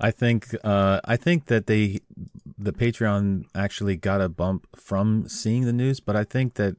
I 0.00 0.10
think 0.10 0.54
uh, 0.64 1.00
I 1.04 1.16
think 1.16 1.46
that 1.46 1.66
they 1.66 2.00
the 2.56 2.72
Patreon 2.72 3.44
actually 3.54 3.96
got 3.96 4.20
a 4.20 4.28
bump 4.28 4.66
from 4.74 5.28
seeing 5.28 5.64
the 5.64 5.72
news, 5.72 6.00
but 6.00 6.16
I 6.16 6.24
think 6.24 6.54
that 6.54 6.76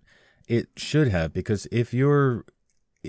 it 0.47 0.67
should 0.75 1.07
have 1.07 1.33
because 1.33 1.67
if 1.71 1.93
you're, 1.93 2.45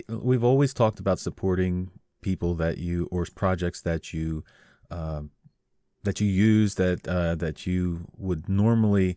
we've 0.08 0.44
always 0.44 0.72
talked 0.72 1.00
about 1.00 1.18
supporting 1.18 1.90
people 2.20 2.54
that 2.54 2.78
you 2.78 3.08
or 3.10 3.26
projects 3.34 3.80
that 3.82 4.12
you 4.12 4.44
uh, 4.90 5.22
that 6.04 6.20
you 6.20 6.26
use 6.26 6.74
that 6.76 7.06
uh, 7.08 7.34
that 7.36 7.66
you 7.66 8.06
would 8.16 8.48
normally 8.48 9.16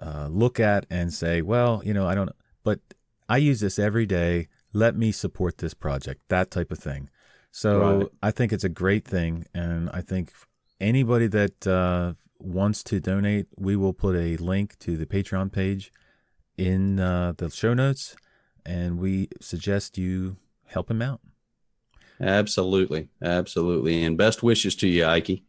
uh, 0.00 0.28
look 0.30 0.60
at 0.60 0.86
and 0.90 1.12
say, 1.12 1.42
well, 1.42 1.82
you 1.84 1.92
know, 1.92 2.06
I 2.06 2.14
don't, 2.14 2.30
but 2.64 2.80
I 3.28 3.38
use 3.38 3.60
this 3.60 3.78
every 3.78 4.06
day. 4.06 4.48
Let 4.72 4.96
me 4.96 5.10
support 5.12 5.58
this 5.58 5.74
project, 5.74 6.22
that 6.28 6.50
type 6.50 6.70
of 6.70 6.78
thing. 6.78 7.10
So 7.52 7.98
right. 7.98 8.06
I 8.22 8.30
think 8.30 8.52
it's 8.52 8.64
a 8.64 8.68
great 8.68 9.04
thing, 9.04 9.46
and 9.54 9.90
I 9.92 10.00
think 10.00 10.32
anybody 10.80 11.26
that 11.28 11.66
uh, 11.66 12.14
wants 12.38 12.82
to 12.84 13.00
donate, 13.00 13.46
we 13.56 13.76
will 13.76 13.92
put 13.92 14.16
a 14.16 14.36
link 14.36 14.78
to 14.80 14.96
the 14.96 15.06
Patreon 15.06 15.52
page 15.52 15.92
in 16.56 17.00
uh, 17.00 17.32
the 17.36 17.50
show 17.50 17.74
notes, 17.74 18.16
and 18.64 18.98
we 18.98 19.28
suggest 19.40 19.98
you 19.98 20.36
help 20.66 20.90
him 20.90 21.02
out. 21.02 21.20
Absolutely, 22.20 23.08
absolutely, 23.22 24.04
and 24.04 24.16
best 24.16 24.42
wishes 24.42 24.76
to 24.76 24.88
you, 24.88 25.04
Ikey. 25.04 25.42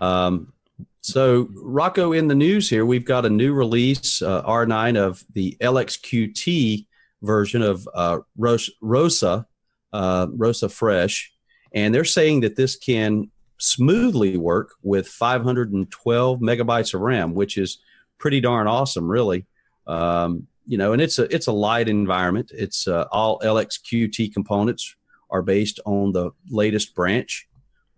Um, 0.00 0.52
so, 1.00 1.48
Rocco, 1.54 2.12
in 2.12 2.28
the 2.28 2.34
news 2.34 2.68
here, 2.68 2.84
we've 2.84 3.04
got 3.04 3.24
a 3.24 3.30
new 3.30 3.54
release, 3.54 4.20
uh, 4.20 4.42
R9 4.42 4.98
of 4.98 5.24
the 5.32 5.56
LXQT 5.60 6.86
version 7.22 7.62
of 7.62 7.88
uh, 7.94 8.18
Rosa, 8.36 9.46
uh, 9.92 10.26
Rosa 10.30 10.68
Fresh, 10.68 11.32
and 11.72 11.94
they're 11.94 12.04
saying 12.04 12.40
that 12.40 12.56
this 12.56 12.76
can 12.76 13.30
smoothly 13.58 14.36
work 14.36 14.72
with 14.82 15.06
512 15.06 16.40
megabytes 16.40 16.94
of 16.94 17.00
RAM, 17.00 17.34
which 17.34 17.58
is 17.58 17.78
pretty 18.18 18.40
darn 18.40 18.66
awesome, 18.66 19.08
really. 19.08 19.46
Um, 19.86 20.46
you 20.66 20.78
know, 20.78 20.92
and 20.92 21.02
it's 21.02 21.18
a 21.18 21.24
it's 21.34 21.46
a 21.46 21.52
light 21.52 21.88
environment. 21.88 22.52
It's 22.54 22.86
uh, 22.86 23.06
all 23.10 23.40
LXQT 23.40 24.32
components 24.32 24.94
are 25.30 25.42
based 25.42 25.80
on 25.84 26.12
the 26.12 26.30
latest 26.48 26.94
branch. 26.94 27.48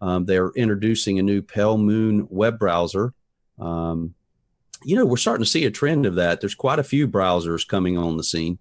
Um, 0.01 0.25
they're 0.25 0.51
introducing 0.57 1.19
a 1.19 1.23
new 1.23 1.43
Pale 1.43 1.79
Moon 1.79 2.27
web 2.31 2.59
browser. 2.59 3.15
Um, 3.59 4.15
you 4.85 4.97
know, 4.97 5.07
we're 5.07 5.17
starting 5.17 5.45
to 5.45 5.51
see 5.51 5.65
a 5.65 5.71
trend 5.71 6.07
of 6.07 6.17
that. 6.17 6.41
There's 6.41 6.55
quite 6.55 6.79
a 6.79 6.85
few 6.85 7.07
browsers 7.07 7.67
coming 7.67 7.97
on 7.97 8.17
the 8.17 8.25
scene, 8.25 8.59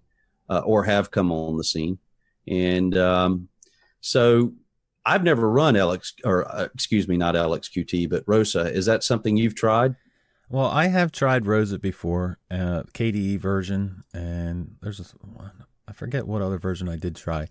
uh, 0.48 0.62
or 0.64 0.84
have 0.84 1.10
come 1.10 1.32
on 1.32 1.56
the 1.56 1.64
scene, 1.64 1.98
and 2.46 2.96
um, 2.96 3.48
so 4.00 4.52
I've 5.04 5.24
never 5.24 5.50
run 5.50 5.74
LX 5.74 6.12
or 6.24 6.50
uh, 6.50 6.68
excuse 6.74 7.08
me, 7.08 7.16
not 7.16 7.34
LXQT, 7.34 8.08
but 8.08 8.24
Rosa. 8.26 8.72
Is 8.72 8.86
that 8.86 9.02
something 9.02 9.36
you've 9.36 9.54
tried? 9.54 9.96
Well, 10.48 10.66
I 10.66 10.88
have 10.88 11.12
tried 11.12 11.46
Rosa 11.46 11.78
before, 11.78 12.38
uh, 12.50 12.82
KDE 12.92 13.38
version, 13.38 14.02
and 14.12 14.76
there's 14.82 15.00
a, 15.00 15.04
I 15.88 15.92
forget 15.94 16.26
what 16.26 16.42
other 16.42 16.58
version 16.58 16.90
I 16.90 16.96
did 16.96 17.16
try, 17.16 17.48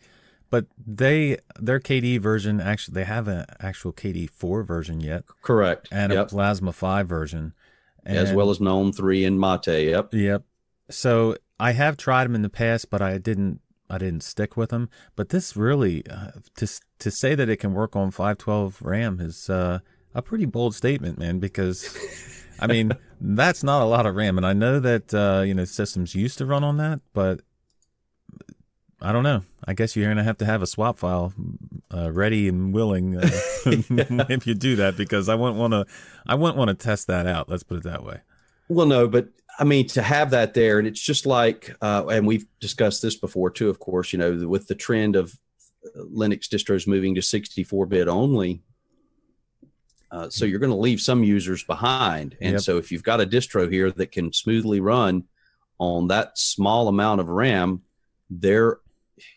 but 0.51 0.67
they 0.77 1.38
their 1.60 1.79
KDE 1.79 2.20
version 2.20 2.62
actually 2.62 2.93
they 2.93 3.05
have 3.05 3.27
an 3.27 3.46
actual 3.60 3.91
KDE 3.91 4.29
four 4.29 4.63
version 4.63 5.01
yet, 5.01 5.24
correct, 5.41 5.88
and 5.91 6.13
yep. 6.13 6.27
a 6.27 6.29
Plasma 6.29 6.72
five 6.72 7.08
version, 7.08 7.53
and, 8.05 8.17
as 8.17 8.31
well 8.31 8.51
as 8.51 8.62
GNOME 8.62 8.93
three 8.93 9.25
and 9.25 9.39
Mate. 9.39 9.67
Yep, 9.67 10.13
yep. 10.13 10.43
So 10.89 11.38
I 11.60 11.72
have 11.72 11.98
tried 11.98 12.25
them 12.25 12.36
in 12.36 12.43
the 12.43 12.50
past, 12.50 12.89
but 12.89 13.01
I 13.01 13.17
didn't 13.17 13.62
I 13.92 13.98
didn't 13.98 14.24
stick 14.24 14.56
with 14.56 14.70
them. 14.70 14.90
But 15.16 15.30
this 15.30 15.56
really 15.58 16.04
uh, 16.08 16.32
to 16.56 16.68
to 17.00 17.12
say 17.12 17.36
that 17.36 17.50
it 17.50 17.58
can 17.58 17.74
work 17.74 17.96
on 17.96 18.10
512 18.10 18.82
RAM 18.82 19.20
is 19.20 19.50
uh, 19.50 19.80
a 20.16 20.22
pretty 20.22 20.46
bold 20.46 20.74
statement, 20.74 21.20
man. 21.20 21.40
Because 21.40 21.96
I 22.60 22.68
mean, 22.68 22.94
that's 23.22 23.64
not 23.64 23.82
a 23.82 23.86
lot 23.86 24.06
of 24.06 24.16
RAM, 24.16 24.38
and 24.38 24.46
I 24.46 24.54
know 24.54 24.80
that 24.80 25.14
uh, 25.14 25.42
you 25.42 25.54
know 25.54 25.66
systems 25.66 26.16
used 26.16 26.38
to 26.38 26.46
run 26.46 26.64
on 26.64 26.78
that, 26.78 27.02
but 27.14 27.42
I 29.02 29.12
don't 29.12 29.24
know. 29.24 29.44
I 29.66 29.74
guess 29.74 29.96
you're 29.96 30.08
gonna 30.08 30.24
have 30.24 30.38
to 30.38 30.46
have 30.46 30.62
a 30.62 30.68
swap 30.68 30.98
file 30.98 31.34
uh, 31.94 32.12
ready 32.12 32.48
and 32.48 32.74
willing 32.74 33.18
uh, 33.18 33.22
if 33.66 34.48
you 34.48 34.54
do 34.54 34.78
that, 34.78 34.96
because 34.96 35.28
I 35.28 35.36
wouldn't 35.36 35.58
want 35.58 35.74
to. 35.74 35.86
I 36.26 36.36
wouldn't 36.36 36.58
want 36.58 36.70
to 36.70 36.76
test 36.76 37.08
that 37.08 37.28
out. 37.28 37.50
Let's 37.50 37.64
put 37.64 37.78
it 37.78 37.84
that 37.84 38.06
way. 38.06 38.22
Well, 38.70 38.86
no, 38.86 39.06
but 39.06 39.28
I 39.62 39.63
mean 39.63 39.86
to 39.89 40.01
have 40.01 40.32
that 40.32 40.56
there, 40.56 40.80
and 40.80 40.88
it's 40.88 41.00
just 41.00 41.27
like, 41.27 41.72
uh, 41.84 42.08
and 42.08 42.25
we've 42.25 42.48
discussed 42.60 43.03
this 43.03 43.15
before 43.15 43.51
too. 43.51 43.70
Of 43.70 43.77
course, 43.77 44.12
you 44.12 44.18
know, 44.18 44.48
with 44.48 44.68
the 44.68 44.74
trend 44.74 45.15
of 45.15 45.38
Linux 45.96 46.48
distros 46.48 46.88
moving 46.88 47.13
to 47.13 47.22
64-bit 47.22 48.08
only, 48.08 48.63
uh, 50.10 50.30
so 50.30 50.46
you're 50.46 50.58
going 50.58 50.72
to 50.72 50.75
leave 50.75 51.00
some 51.00 51.24
users 51.24 51.63
behind. 51.63 52.36
And 52.41 52.53
yep. 52.53 52.62
so 52.62 52.80
if 52.80 52.91
you've 52.91 53.03
got 53.03 53.22
a 53.22 53.25
distro 53.27 53.72
here 53.72 53.91
that 53.91 54.12
can 54.12 54.34
smoothly 54.34 54.80
run 54.80 55.25
on 55.77 56.08
that 56.08 56.39
small 56.39 56.88
amount 56.88 57.22
of 57.22 57.30
RAM, 57.30 57.84
they're, 58.32 58.80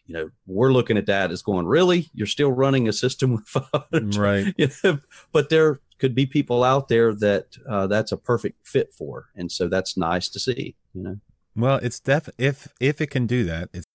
you 0.07 0.15
know, 0.15 0.31
we're 0.47 0.73
looking 0.73 0.97
at 0.97 1.07
that 1.07 1.33
as 1.33 1.43
going, 1.43 1.67
really? 1.67 2.09
You're 2.15 2.27
still 2.27 2.51
running 2.51 2.89
a 2.89 2.95
system 2.95 3.35
with 3.35 3.47
500? 3.47 4.17
Right. 4.17 4.55
You 4.59 4.71
know, 4.83 5.01
but 5.33 5.51
there 5.51 5.81
could 5.99 6.15
be 6.15 6.27
people 6.27 6.65
out 6.65 6.89
there 6.89 7.15
that 7.15 7.57
uh, 7.69 7.87
that's 7.87 8.13
a 8.13 8.17
perfect 8.17 8.67
fit 8.67 8.93
for. 8.93 9.27
And 9.35 9.51
so 9.51 9.69
that's 9.69 9.97
nice 9.97 10.29
to 10.31 10.41
see, 10.41 10.77
you 10.93 11.03
know. 11.03 11.17
Well, 11.57 11.79
it's 11.83 12.01
def 12.01 12.29
if 12.37 12.69
if 12.81 13.01
it 13.01 13.11
can 13.11 13.27
do 13.27 13.45
that, 13.45 13.69
it's 13.73 13.87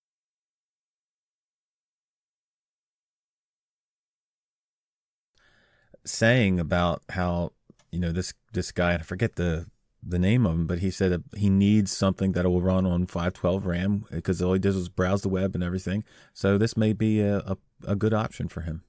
saying 6.06 6.60
about 6.60 7.04
how 7.10 7.52
you 7.92 8.00
know 8.00 8.12
this 8.12 8.34
this 8.54 8.72
guy 8.72 8.96
I 8.96 9.00
forget 9.00 9.36
the 9.36 9.68
the 10.02 10.20
name 10.20 10.46
of 10.46 10.54
him, 10.54 10.68
but 10.68 10.80
he 10.80 10.92
said 10.92 11.24
he 11.36 11.50
needs 11.50 11.92
something 11.92 12.32
that 12.32 12.46
will 12.46 12.62
run 12.62 12.86
on 12.86 13.06
512 13.06 13.66
RAM 13.66 14.06
because 14.10 14.42
all 14.42 14.54
he 14.54 14.60
does 14.60 14.76
is 14.76 14.88
browse 14.88 15.22
the 15.22 15.30
web 15.30 15.56
and 15.56 15.64
everything. 15.64 16.06
So 16.34 16.58
this 16.58 16.78
may 16.78 16.94
be 16.94 17.20
a, 17.20 17.40
a, 17.40 17.58
a 17.86 17.96
good 17.96 18.14
option 18.14 18.48
for 18.48 18.62
him. 18.62 18.84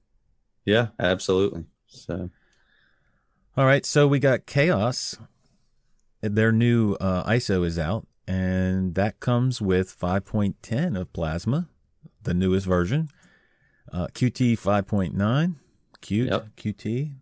Yeah, 0.63 0.87
absolutely. 0.99 1.65
So, 1.87 2.29
all 3.57 3.65
right. 3.65 3.85
So 3.85 4.07
we 4.07 4.19
got 4.19 4.45
KaOS. 4.45 5.17
Their 6.21 6.51
new 6.51 6.93
uh, 6.95 7.23
ISO 7.29 7.65
is 7.65 7.79
out, 7.79 8.05
and 8.27 8.93
that 8.95 9.19
comes 9.19 9.61
with 9.61 9.97
5.10 9.99 10.99
of 10.99 11.11
Plasma, 11.13 11.67
the 12.21 12.33
newest 12.33 12.67
version. 12.67 13.09
Uh, 13.91 14.07
Qt 14.07 14.53
5.9 14.53 15.55
Qt, 16.01 16.29
yep. 16.29 16.47
QT, 16.57 17.13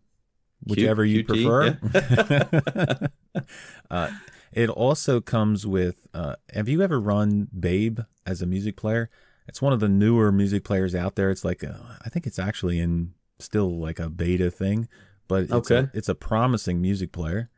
whichever 0.64 1.04
Q, 1.04 1.12
you 1.12 1.24
QT, 1.24 1.28
prefer. 1.28 3.08
Yeah. 3.34 3.42
uh, 3.92 4.10
it 4.52 4.70
also 4.70 5.22
comes 5.22 5.66
with. 5.68 6.08
Uh, 6.14 6.36
have 6.54 6.70
you 6.70 6.82
ever 6.82 7.00
run 7.00 7.48
Babe 7.58 8.00
as 8.26 8.42
a 8.42 8.46
music 8.46 8.76
player? 8.76 9.10
It's 9.48 9.62
one 9.62 9.74
of 9.74 9.80
the 9.80 9.90
newer 9.90 10.32
music 10.32 10.64
players 10.64 10.94
out 10.94 11.16
there. 11.16 11.30
It's 11.32 11.44
like 11.44 11.64
a, 11.64 11.98
I 12.06 12.10
think 12.10 12.28
it's 12.28 12.40
actually 12.40 12.80
in 12.80 13.14
still 13.40 13.80
like 13.80 14.00
a 14.00 14.10
beta 14.10 14.52
thing, 14.52 14.88
but 15.30 15.44
it's 15.44 15.54
okay. 15.54 15.78
a, 15.78 15.92
it's 15.94 16.10
a 16.10 16.16
promising 16.16 16.82
music 16.82 17.14
player. 17.14 17.50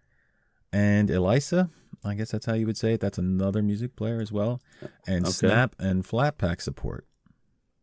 And 0.72 1.10
Elisa, 1.10 1.72
I 2.06 2.14
guess 2.14 2.30
that's 2.30 2.46
how 2.46 2.54
you 2.54 2.68
would 2.68 2.78
say 2.78 2.94
it. 2.94 3.00
That's 3.00 3.18
another 3.18 3.64
music 3.64 3.96
player 3.96 4.22
as 4.22 4.32
well, 4.32 4.62
and 5.08 5.26
okay. 5.26 5.32
Snap 5.32 5.76
and 5.80 6.04
Flatpak 6.04 6.62
support. 6.62 7.08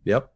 Yep. 0.05 0.33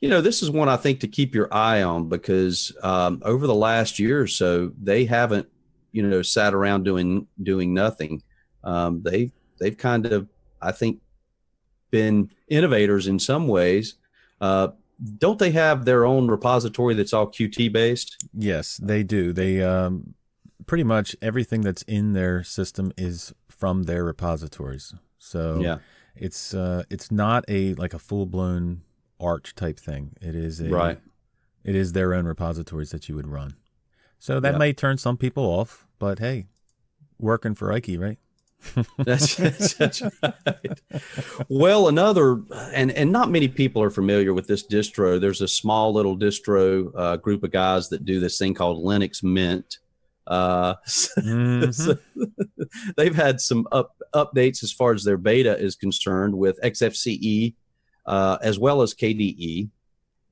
You 0.00 0.08
know, 0.08 0.20
this 0.20 0.42
is 0.42 0.50
one 0.50 0.68
I 0.68 0.76
think 0.76 1.00
to 1.00 1.08
keep 1.08 1.34
your 1.34 1.52
eye 1.52 1.82
on 1.82 2.08
because 2.08 2.72
um, 2.82 3.22
over 3.24 3.46
the 3.46 3.54
last 3.54 3.98
year 3.98 4.20
or 4.20 4.26
so, 4.26 4.72
they 4.80 5.04
haven't, 5.04 5.48
you 5.92 6.06
know, 6.06 6.22
sat 6.22 6.54
around 6.54 6.84
doing 6.84 7.26
doing 7.42 7.74
nothing. 7.74 8.22
Um, 8.64 9.02
they 9.02 9.32
they've 9.60 9.76
kind 9.76 10.06
of, 10.06 10.28
I 10.60 10.72
think, 10.72 11.00
been 11.90 12.30
innovators 12.48 13.06
in 13.06 13.18
some 13.18 13.48
ways. 13.48 13.94
Uh, 14.40 14.68
don't 15.18 15.38
they 15.38 15.50
have 15.50 15.84
their 15.84 16.04
own 16.04 16.28
repository 16.28 16.94
that's 16.94 17.12
all 17.12 17.26
Qt 17.26 17.72
based? 17.72 18.16
Yes, 18.32 18.78
they 18.78 19.02
do. 19.02 19.32
They 19.32 19.62
um, 19.62 20.14
pretty 20.66 20.84
much 20.84 21.14
everything 21.20 21.60
that's 21.60 21.82
in 21.82 22.12
their 22.12 22.42
system 22.42 22.92
is 22.96 23.34
from 23.48 23.84
their 23.84 24.04
repositories. 24.04 24.94
So 25.18 25.60
yeah, 25.60 25.78
it's 26.14 26.54
uh, 26.54 26.84
it's 26.90 27.10
not 27.10 27.44
a 27.48 27.74
like 27.74 27.94
a 27.94 27.98
full 27.98 28.26
blown 28.26 28.82
Arch 29.20 29.54
type 29.54 29.78
thing. 29.78 30.12
It 30.20 30.34
is 30.34 30.60
a, 30.60 30.68
right. 30.68 31.00
It 31.64 31.74
is 31.74 31.92
their 31.92 32.14
own 32.14 32.26
repositories 32.26 32.90
that 32.90 33.08
you 33.08 33.16
would 33.16 33.26
run. 33.26 33.56
So 34.18 34.40
that 34.40 34.56
may 34.56 34.72
turn 34.72 34.98
some 34.98 35.16
people 35.16 35.44
off, 35.44 35.86
but 35.98 36.20
hey, 36.20 36.46
working 37.18 37.54
for 37.54 37.72
Ikey, 37.72 37.98
right? 37.98 38.18
That's, 38.98 39.36
that's, 39.36 40.02
right. 40.02 40.80
Well, 41.48 41.88
another, 41.88 42.42
and 42.72 42.90
and 42.90 43.12
not 43.12 43.30
many 43.30 43.48
people 43.48 43.82
are 43.82 43.90
familiar 43.90 44.34
with 44.34 44.46
this 44.46 44.66
distro. 44.66 45.20
There's 45.20 45.40
a 45.40 45.48
small 45.48 45.92
little 45.92 46.16
distro 46.16 46.90
uh, 46.94 47.16
group 47.16 47.44
of 47.44 47.52
guys 47.52 47.88
that 47.90 48.04
do 48.04 48.20
this 48.20 48.38
thing 48.38 48.54
called 48.54 48.84
Linux 48.84 49.22
Mint. 49.22 49.78
Uh, 50.26 50.74
mm-hmm. 50.86 51.70
so 51.70 51.96
they've 52.96 53.14
had 53.14 53.40
some 53.40 53.68
up, 53.70 53.96
updates 54.14 54.64
as 54.64 54.72
far 54.72 54.92
as 54.92 55.04
their 55.04 55.16
beta 55.16 55.56
is 55.56 55.76
concerned 55.76 56.36
with 56.36 56.60
XFCE 56.62 57.54
uh, 58.06 58.38
as 58.42 58.58
well 58.58 58.82
as 58.82 58.94
KDE. 58.94 59.68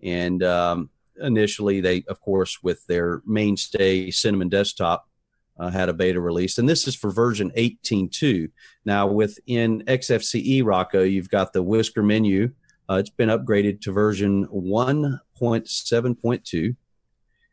And 0.02 0.42
um, 0.42 0.90
initially, 1.20 1.80
they, 1.80 2.04
of 2.08 2.20
course, 2.20 2.62
with 2.62 2.86
their 2.86 3.22
mainstay 3.26 4.10
Cinnamon 4.10 4.48
desktop, 4.48 5.08
uh, 5.58 5.70
had 5.70 5.88
a 5.88 5.94
beta 5.94 6.20
release, 6.20 6.58
and 6.58 6.68
this 6.68 6.86
is 6.88 6.94
for 6.94 7.10
version 7.10 7.50
18.2. 7.56 8.50
Now, 8.84 9.06
within 9.06 9.82
XFCE 9.84 10.62
Rocco, 10.64 11.02
you've 11.02 11.30
got 11.30 11.52
the 11.52 11.62
Whisker 11.62 12.02
menu. 12.02 12.52
Uh, 12.88 12.96
it's 12.96 13.10
been 13.10 13.28
upgraded 13.28 13.80
to 13.82 13.92
version 13.92 14.48
1.7.2. 14.48 16.76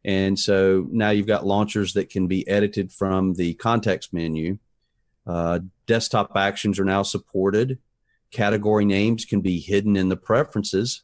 And 0.04 0.40
so 0.40 0.88
now 0.92 1.12
you've 1.12 1.28
got 1.28 1.46
launchers 1.46 1.94
that 1.94 2.10
can 2.10 2.26
be 2.28 2.48
edited 2.48 2.92
from 2.92 3.36
the 3.36 3.54
context 3.56 4.14
menu. 4.14 4.58
Uh, 5.28 5.60
desktop 5.86 6.36
actions 6.36 6.80
are 6.80 6.86
now 6.86 7.04
supported. 7.04 7.78
Category 8.32 8.86
names 8.86 9.26
can 9.26 9.42
be 9.42 9.60
hidden 9.60 9.96
in 9.96 10.10
the 10.10 10.18
preferences. 10.18 11.04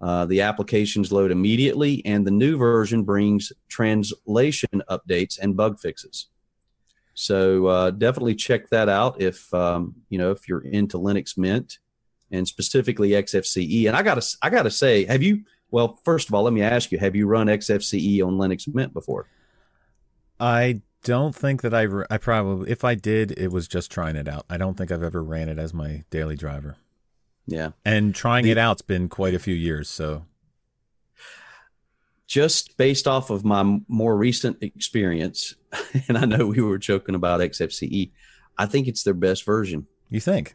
Uh, 0.00 0.26
the 0.26 0.42
applications 0.42 1.10
load 1.10 1.30
immediately, 1.30 2.04
and 2.04 2.26
the 2.26 2.30
new 2.30 2.58
version 2.58 3.04
brings 3.04 3.50
translation 3.68 4.82
updates 4.90 5.38
and 5.38 5.56
bug 5.56 5.80
fixes. 5.80 6.28
So 7.14 7.66
uh, 7.66 7.90
definitely 7.90 8.34
check 8.34 8.68
that 8.70 8.88
out 8.88 9.20
if 9.20 9.52
um, 9.54 9.94
you 10.08 10.18
know 10.18 10.30
if 10.30 10.48
you're 10.48 10.64
into 10.64 10.98
Linux 10.98 11.38
Mint 11.38 11.78
and 12.30 12.46
specifically 12.46 13.10
XFCE. 13.10 13.86
And 13.86 13.96
I 13.96 14.02
gotta 14.02 14.24
I 14.42 14.50
gotta 14.50 14.70
say, 14.70 15.04
have 15.04 15.22
you? 15.22 15.44
Well, 15.70 15.98
first 16.04 16.28
of 16.28 16.34
all, 16.34 16.42
let 16.42 16.52
me 16.52 16.62
ask 16.62 16.92
you: 16.92 16.98
Have 16.98 17.16
you 17.16 17.26
run 17.26 17.46
XFCE 17.46 18.24
on 18.24 18.34
Linux 18.34 18.72
Mint 18.72 18.92
before? 18.92 19.28
I 20.38 20.82
don't 21.04 21.34
think 21.34 21.62
that 21.62 21.74
I. 21.74 21.86
I 22.10 22.18
probably, 22.18 22.70
if 22.70 22.84
I 22.84 22.94
did, 22.94 23.32
it 23.32 23.48
was 23.48 23.68
just 23.68 23.90
trying 23.90 24.16
it 24.16 24.28
out. 24.28 24.44
I 24.50 24.56
don't 24.56 24.76
think 24.76 24.90
I've 24.90 25.02
ever 25.02 25.22
ran 25.22 25.48
it 25.48 25.58
as 25.58 25.72
my 25.72 26.04
daily 26.10 26.36
driver. 26.36 26.76
Yeah, 27.46 27.70
and 27.84 28.14
trying 28.14 28.44
the, 28.44 28.52
it 28.52 28.58
out's 28.58 28.82
been 28.82 29.08
quite 29.08 29.34
a 29.34 29.38
few 29.38 29.54
years. 29.54 29.88
So, 29.88 30.24
just 32.26 32.76
based 32.76 33.06
off 33.06 33.30
of 33.30 33.44
my 33.44 33.80
more 33.88 34.16
recent 34.16 34.62
experience, 34.62 35.54
and 36.08 36.16
I 36.16 36.24
know 36.24 36.46
we 36.46 36.60
were 36.60 36.78
joking 36.78 37.14
about 37.14 37.40
XFCE, 37.40 38.10
I 38.56 38.66
think 38.66 38.88
it's 38.88 39.02
their 39.02 39.14
best 39.14 39.44
version. 39.44 39.86
You 40.10 40.20
think? 40.20 40.54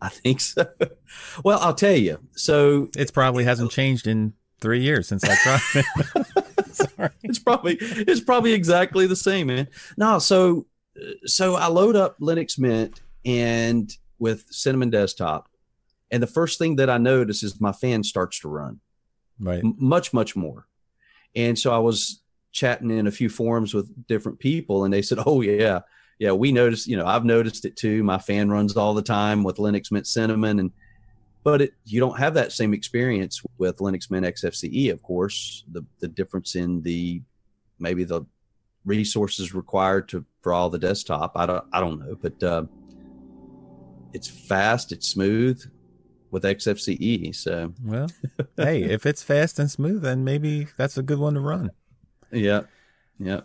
I 0.00 0.08
think 0.08 0.40
so. 0.40 0.66
well, 1.44 1.58
I'll 1.60 1.74
tell 1.74 1.96
you. 1.96 2.18
So 2.32 2.90
it 2.96 3.12
probably 3.12 3.44
hasn't 3.44 3.70
changed 3.70 4.06
in 4.06 4.34
three 4.60 4.80
years 4.80 5.08
since 5.08 5.24
I 5.24 5.34
tried 5.36 5.60
it. 5.74 6.26
Sorry. 6.72 7.10
It's 7.22 7.38
probably 7.38 7.78
it's 7.80 8.20
probably 8.20 8.52
exactly 8.52 9.06
the 9.06 9.16
same, 9.16 9.46
man. 9.46 9.68
No, 9.96 10.18
so 10.18 10.66
so 11.24 11.54
I 11.54 11.68
load 11.68 11.96
up 11.96 12.18
Linux 12.18 12.58
Mint 12.58 13.00
and 13.24 13.90
with 14.18 14.46
Cinnamon 14.50 14.90
Desktop, 14.90 15.48
and 16.10 16.22
the 16.22 16.26
first 16.26 16.58
thing 16.58 16.76
that 16.76 16.90
I 16.90 16.98
notice 16.98 17.42
is 17.42 17.60
my 17.60 17.72
fan 17.72 18.02
starts 18.02 18.40
to 18.40 18.48
run, 18.48 18.80
right? 19.40 19.64
M- 19.64 19.76
much 19.78 20.12
much 20.12 20.36
more. 20.36 20.66
And 21.36 21.56
so 21.56 21.72
I 21.72 21.78
was 21.78 22.22
chatting 22.50 22.90
in 22.90 23.06
a 23.06 23.10
few 23.10 23.28
forums 23.28 23.74
with 23.74 24.06
different 24.06 24.38
people, 24.38 24.84
and 24.84 24.92
they 24.92 25.02
said, 25.02 25.18
"Oh 25.24 25.42
yeah, 25.42 25.80
yeah, 26.18 26.32
we 26.32 26.50
noticed. 26.50 26.88
You 26.88 26.96
know, 26.96 27.06
I've 27.06 27.24
noticed 27.24 27.64
it 27.66 27.76
too. 27.76 28.02
My 28.02 28.18
fan 28.18 28.48
runs 28.48 28.76
all 28.76 28.94
the 28.94 29.02
time 29.02 29.44
with 29.44 29.56
Linux 29.56 29.92
Mint 29.92 30.06
Cinnamon, 30.06 30.58
and 30.58 30.72
but 31.44 31.62
it, 31.62 31.74
you 31.84 32.00
don't 32.00 32.18
have 32.18 32.34
that 32.34 32.52
same 32.52 32.72
experience 32.74 33.42
with 33.58 33.76
Linux 33.76 34.10
Mint 34.10 34.26
XFCE. 34.26 34.90
Of 34.90 35.02
course, 35.02 35.64
the 35.70 35.84
the 36.00 36.08
difference 36.08 36.56
in 36.56 36.82
the 36.82 37.22
maybe 37.78 38.04
the 38.04 38.22
resources 38.86 39.54
required 39.54 40.08
to 40.08 40.24
for 40.40 40.54
all 40.54 40.70
the 40.70 40.78
desktop. 40.78 41.32
I 41.36 41.44
don't 41.44 41.64
I 41.72 41.80
don't 41.80 42.00
know, 42.00 42.16
but 42.20 42.42
uh, 42.42 42.64
it's 44.14 44.28
fast, 44.28 44.90
it's 44.92 45.08
smooth 45.08 45.62
with 46.30 46.42
XFCE. 46.44 47.34
So 47.34 47.72
well, 47.82 48.08
hey, 48.56 48.82
if 48.82 49.06
it's 49.06 49.22
fast 49.22 49.58
and 49.58 49.70
smooth, 49.70 50.02
then 50.02 50.24
maybe 50.24 50.68
that's 50.76 50.96
a 50.96 51.02
good 51.02 51.18
one 51.18 51.34
to 51.34 51.40
run. 51.40 51.70
Yeah, 52.32 52.62
yeah. 53.18 53.42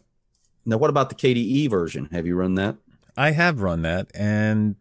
Now, 0.65 0.77
what 0.77 0.89
about 0.89 1.09
the 1.09 1.15
KDE 1.15 1.69
version? 1.69 2.09
Have 2.11 2.27
you 2.27 2.35
run 2.35 2.55
that? 2.55 2.75
I 3.17 3.31
have 3.31 3.61
run 3.61 3.81
that, 3.81 4.11
and 4.13 4.75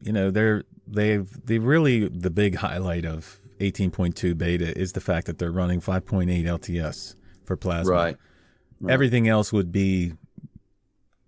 you 0.00 0.12
know 0.12 0.30
they're 0.30 0.64
they've 0.86 1.28
they 1.44 1.58
really 1.58 2.08
the 2.08 2.30
big 2.30 2.56
highlight 2.56 3.04
of 3.04 3.40
18.2 3.60 4.36
beta 4.36 4.76
is 4.76 4.92
the 4.92 5.00
fact 5.00 5.26
that 5.26 5.38
they're 5.38 5.52
running 5.52 5.80
5.8 5.80 6.44
LTS 6.44 7.14
for 7.44 7.56
Plasma. 7.56 7.92
Right. 7.92 8.16
right. 8.80 8.92
Everything 8.92 9.28
else 9.28 9.52
would 9.52 9.70
be, 9.70 10.14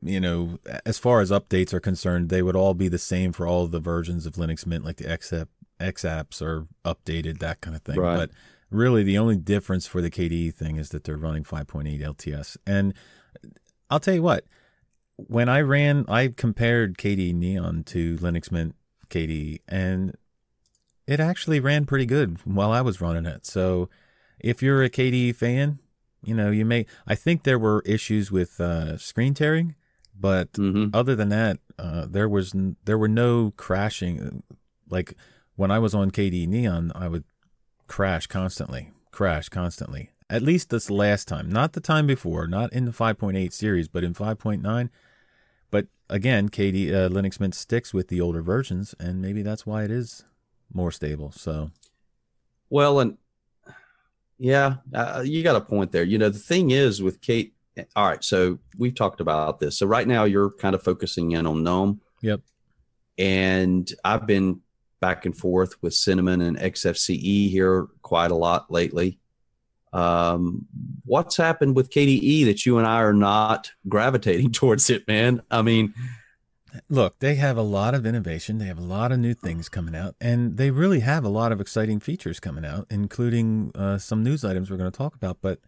you 0.03 0.19
know, 0.19 0.59
as 0.87 0.99
far 0.99 1.21
as 1.21 1.31
updates 1.31 1.73
are 1.73 1.81
concerned, 1.81 2.31
they 2.31 2.43
would 2.43 2.57
all 2.57 2.75
be 2.75 2.89
the 2.89 2.99
same 2.99 3.33
for 3.33 3.47
all 3.47 3.67
the 3.67 3.81
versions 3.81 4.25
of 4.25 4.35
Linux 4.35 4.67
Mint, 4.67 4.85
like 4.85 4.97
the 4.97 5.05
XApp, 5.05 5.49
X 5.83 6.03
apps 6.03 6.41
are 6.41 6.67
updated, 6.85 7.39
that 7.39 7.61
kind 7.61 7.77
of 7.77 7.83
thing. 7.83 7.99
Right. 7.99 8.17
But 8.17 8.31
really, 8.71 9.03
the 9.03 9.19
only 9.19 9.37
difference 9.37 9.87
for 9.87 10.01
the 10.01 10.11
KDE 10.11 10.55
thing 10.55 10.77
is 10.77 10.91
that 10.91 11.05
they're 11.05 11.17
running 11.17 11.45
5.8 11.45 12.01
LTS. 12.01 12.57
And 12.67 12.95
I'll 13.91 14.01
tell 14.01 14.15
you 14.15 14.23
what, 14.23 14.45
when 15.17 15.49
I 15.49 15.61
ran, 15.61 16.05
I 16.09 16.29
compared 16.29 16.99
KDE 16.99 17.35
Neon 17.35 17.85
to 17.85 18.17
Linux 18.17 18.51
Mint 18.51 18.75
KDE, 19.11 19.61
and 19.69 20.17
it 21.07 21.21
actually 21.21 21.61
ran 21.61 21.85
pretty 21.85 22.07
good 22.07 22.39
while 22.45 22.73
I 22.73 22.81
was 22.81 23.01
running 23.01 23.27
it. 23.27 23.45
So 23.47 23.89
if 24.41 24.63
you're 24.63 24.83
a 24.83 24.91
KDE 24.91 25.37
fan, 25.37 25.79
you 26.25 26.35
know, 26.35 26.51
you 26.51 26.65
may, 26.65 26.87
I 27.07 27.15
think 27.15 27.43
there 27.43 27.59
were 27.59 27.83
issues 27.85 28.31
with 28.31 28.61
uh, 28.61 28.97
screen 28.97 29.35
tearing, 29.35 29.75
but 30.19 30.53
mm-hmm. 30.53 30.95
other 30.95 31.15
than 31.15 31.29
that, 31.31 31.59
uh, 31.79 32.07
there 32.09 32.29
was, 32.29 32.55
there 32.85 32.99
were 32.99 33.09
no 33.09 33.53
crashing. 33.57 34.43
Like 34.89 35.17
when 35.57 35.71
I 35.71 35.79
was 35.79 35.95
on 35.95 36.11
KDE 36.11 36.49
Neon, 36.49 36.93
I 36.95 37.09
would 37.09 37.25
crash 37.87 38.27
constantly, 38.27 38.91
crash 39.11 39.49
constantly 39.49 40.11
at 40.33 40.41
least 40.41 40.71
this 40.71 40.89
last 40.89 41.29
time, 41.29 41.53
not 41.53 41.75
the 41.75 41.81
time 41.81 42.07
before, 42.07 42.47
not 42.47 42.73
in 42.73 42.87
the 42.87 42.91
5.8 42.91 43.53
series, 43.53 43.87
but 43.87 44.03
in 44.03 44.15
5.9. 44.15 44.89
But 45.71 45.89
again, 46.09 46.49
KDE 46.49 46.91
uh, 46.91 47.09
Linux 47.11 47.39
Mint 47.39 47.55
sticks 47.55 47.93
with 47.93 48.09
the 48.09 48.23
older 48.23 48.41
versions, 48.41 48.95
and 48.99 49.21
maybe 49.21 49.43
that's 49.43 49.67
why 49.67 49.85
it 49.85 49.91
is 49.91 50.25
more 50.73 50.91
stable. 50.91 51.33
So, 51.33 51.71
well, 52.71 52.99
and 52.99 53.19
yeah, 54.39 54.77
uh, 54.95 55.23
you 55.23 55.43
got 55.43 55.57
a 55.57 55.61
point 55.61 55.93
there. 55.93 56.03
You 56.03 56.17
know, 56.17 56.31
the 56.31 56.39
thing 56.39 56.71
is 56.71 57.03
with 57.03 57.21
Kate. 57.21 57.53
All 57.95 58.09
right, 58.09 58.25
so 58.25 58.59
we've 58.79 58.95
talked 58.95 59.21
about 59.21 59.61
this. 59.61 59.79
So 59.79 59.87
right 59.87 60.09
now 60.09 60.25
you're 60.25 60.51
kind 60.53 60.75
of 60.75 60.83
focusing 60.83 61.33
in 61.33 61.47
on 61.47 61.63
GNOME. 61.63 62.01
Yep. 62.23 62.41
And 63.19 63.93
I've 64.03 64.27
been 64.27 64.62
back 65.03 65.27
and 65.27 65.37
forth 65.37 65.75
with 65.83 65.93
Cinnamon 65.93 66.41
and 66.41 66.57
XFCE 66.57 67.51
here 67.51 67.89
quite 68.03 68.31
a 68.31 68.37
lot 68.37 68.71
lately. 68.71 69.19
Um, 69.93 70.67
what's 71.05 71.37
happened 71.37 71.77
with 71.77 71.91
KDE 71.91 72.47
that 72.47 72.65
you 72.65 72.79
and 72.79 72.87
I 72.87 73.01
are 73.01 73.13
not 73.13 73.73
gravitating 73.89 74.53
towards 74.53 74.89
it, 74.89 75.07
man? 75.07 75.43
I 75.51 75.61
mean, 75.61 75.93
look, 76.89 77.19
they 77.19 77.35
have 77.35 77.59
a 77.59 77.63
lot 77.63 77.95
of 77.95 78.07
innovation. 78.07 78.59
They 78.59 78.67
have 78.67 78.79
a 78.79 78.83
lot 78.83 79.11
of 79.11 79.19
new 79.19 79.35
things 79.35 79.69
coming 79.69 79.95
out, 79.95 80.15
and 80.21 80.57
they 80.57 80.71
really 80.71 81.01
have 81.01 81.25
a 81.25 81.29
lot 81.29 81.51
of 81.51 81.61
exciting 81.61 81.99
features 81.99 82.41
coming 82.41 82.65
out, 82.65 82.87
including 82.89 83.73
uh, 83.75 83.99
some 83.99 84.23
news 84.23 84.45
items 84.45 84.71
we're 84.71 84.79
going 84.79 84.91
to 84.91 84.97
talk 84.97 85.17
about. 85.17 85.39
But 85.43 85.59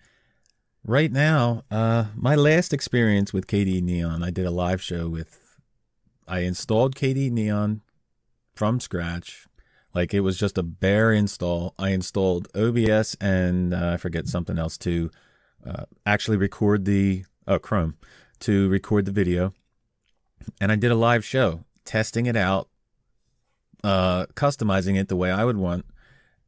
right 0.85 1.11
now, 1.11 1.64
uh, 1.73 2.07
my 2.14 2.37
last 2.37 2.73
experience 2.73 3.33
with 3.33 3.49
KDE 3.49 3.83
Neon, 3.83 4.23
I 4.23 4.31
did 4.31 4.47
a 4.47 4.53
live 4.53 4.81
show 4.81 5.09
with. 5.09 5.40
I 6.27 6.38
installed 6.38 6.94
KDE 6.97 7.31
Neon 7.33 7.83
from 8.54 8.80
scratch 8.80 9.46
like 9.94 10.12
it 10.12 10.20
was 10.20 10.36
just 10.36 10.58
a 10.58 10.62
bare 10.62 11.12
install. 11.12 11.74
I 11.78 11.90
installed 11.90 12.48
OBS 12.54 13.16
and 13.20 13.72
uh, 13.72 13.92
I 13.94 13.96
forget 13.96 14.26
something 14.26 14.58
else 14.58 14.76
to 14.78 15.10
uh, 15.64 15.84
actually 16.04 16.36
record 16.36 16.84
the 16.84 17.24
oh, 17.46 17.60
Chrome 17.60 17.96
to 18.40 18.68
record 18.68 19.06
the 19.06 19.12
video. 19.12 19.54
And 20.60 20.72
I 20.72 20.76
did 20.76 20.90
a 20.90 20.96
live 20.96 21.24
show 21.24 21.64
testing 21.84 22.26
it 22.26 22.36
out, 22.36 22.68
uh, 23.84 24.26
customizing 24.34 24.98
it 24.98 25.08
the 25.08 25.16
way 25.16 25.30
I 25.30 25.44
would 25.44 25.56
want. 25.56 25.86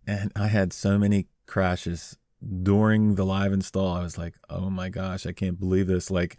And 0.07 0.33
I 0.35 0.49
had 0.49 0.73
so 0.73 0.99
many 0.99 1.29
crashes 1.47 2.19
during 2.63 3.15
the 3.15 3.25
live 3.25 3.53
install. 3.53 3.95
I 3.95 4.03
was 4.03 4.19
like, 4.19 4.35
oh 4.51 4.71
my 4.71 4.89
gosh, 4.89 5.25
I 5.25 5.33
can't 5.33 5.59
believe 5.59 5.87
this. 5.87 6.11
Like 6.11 6.37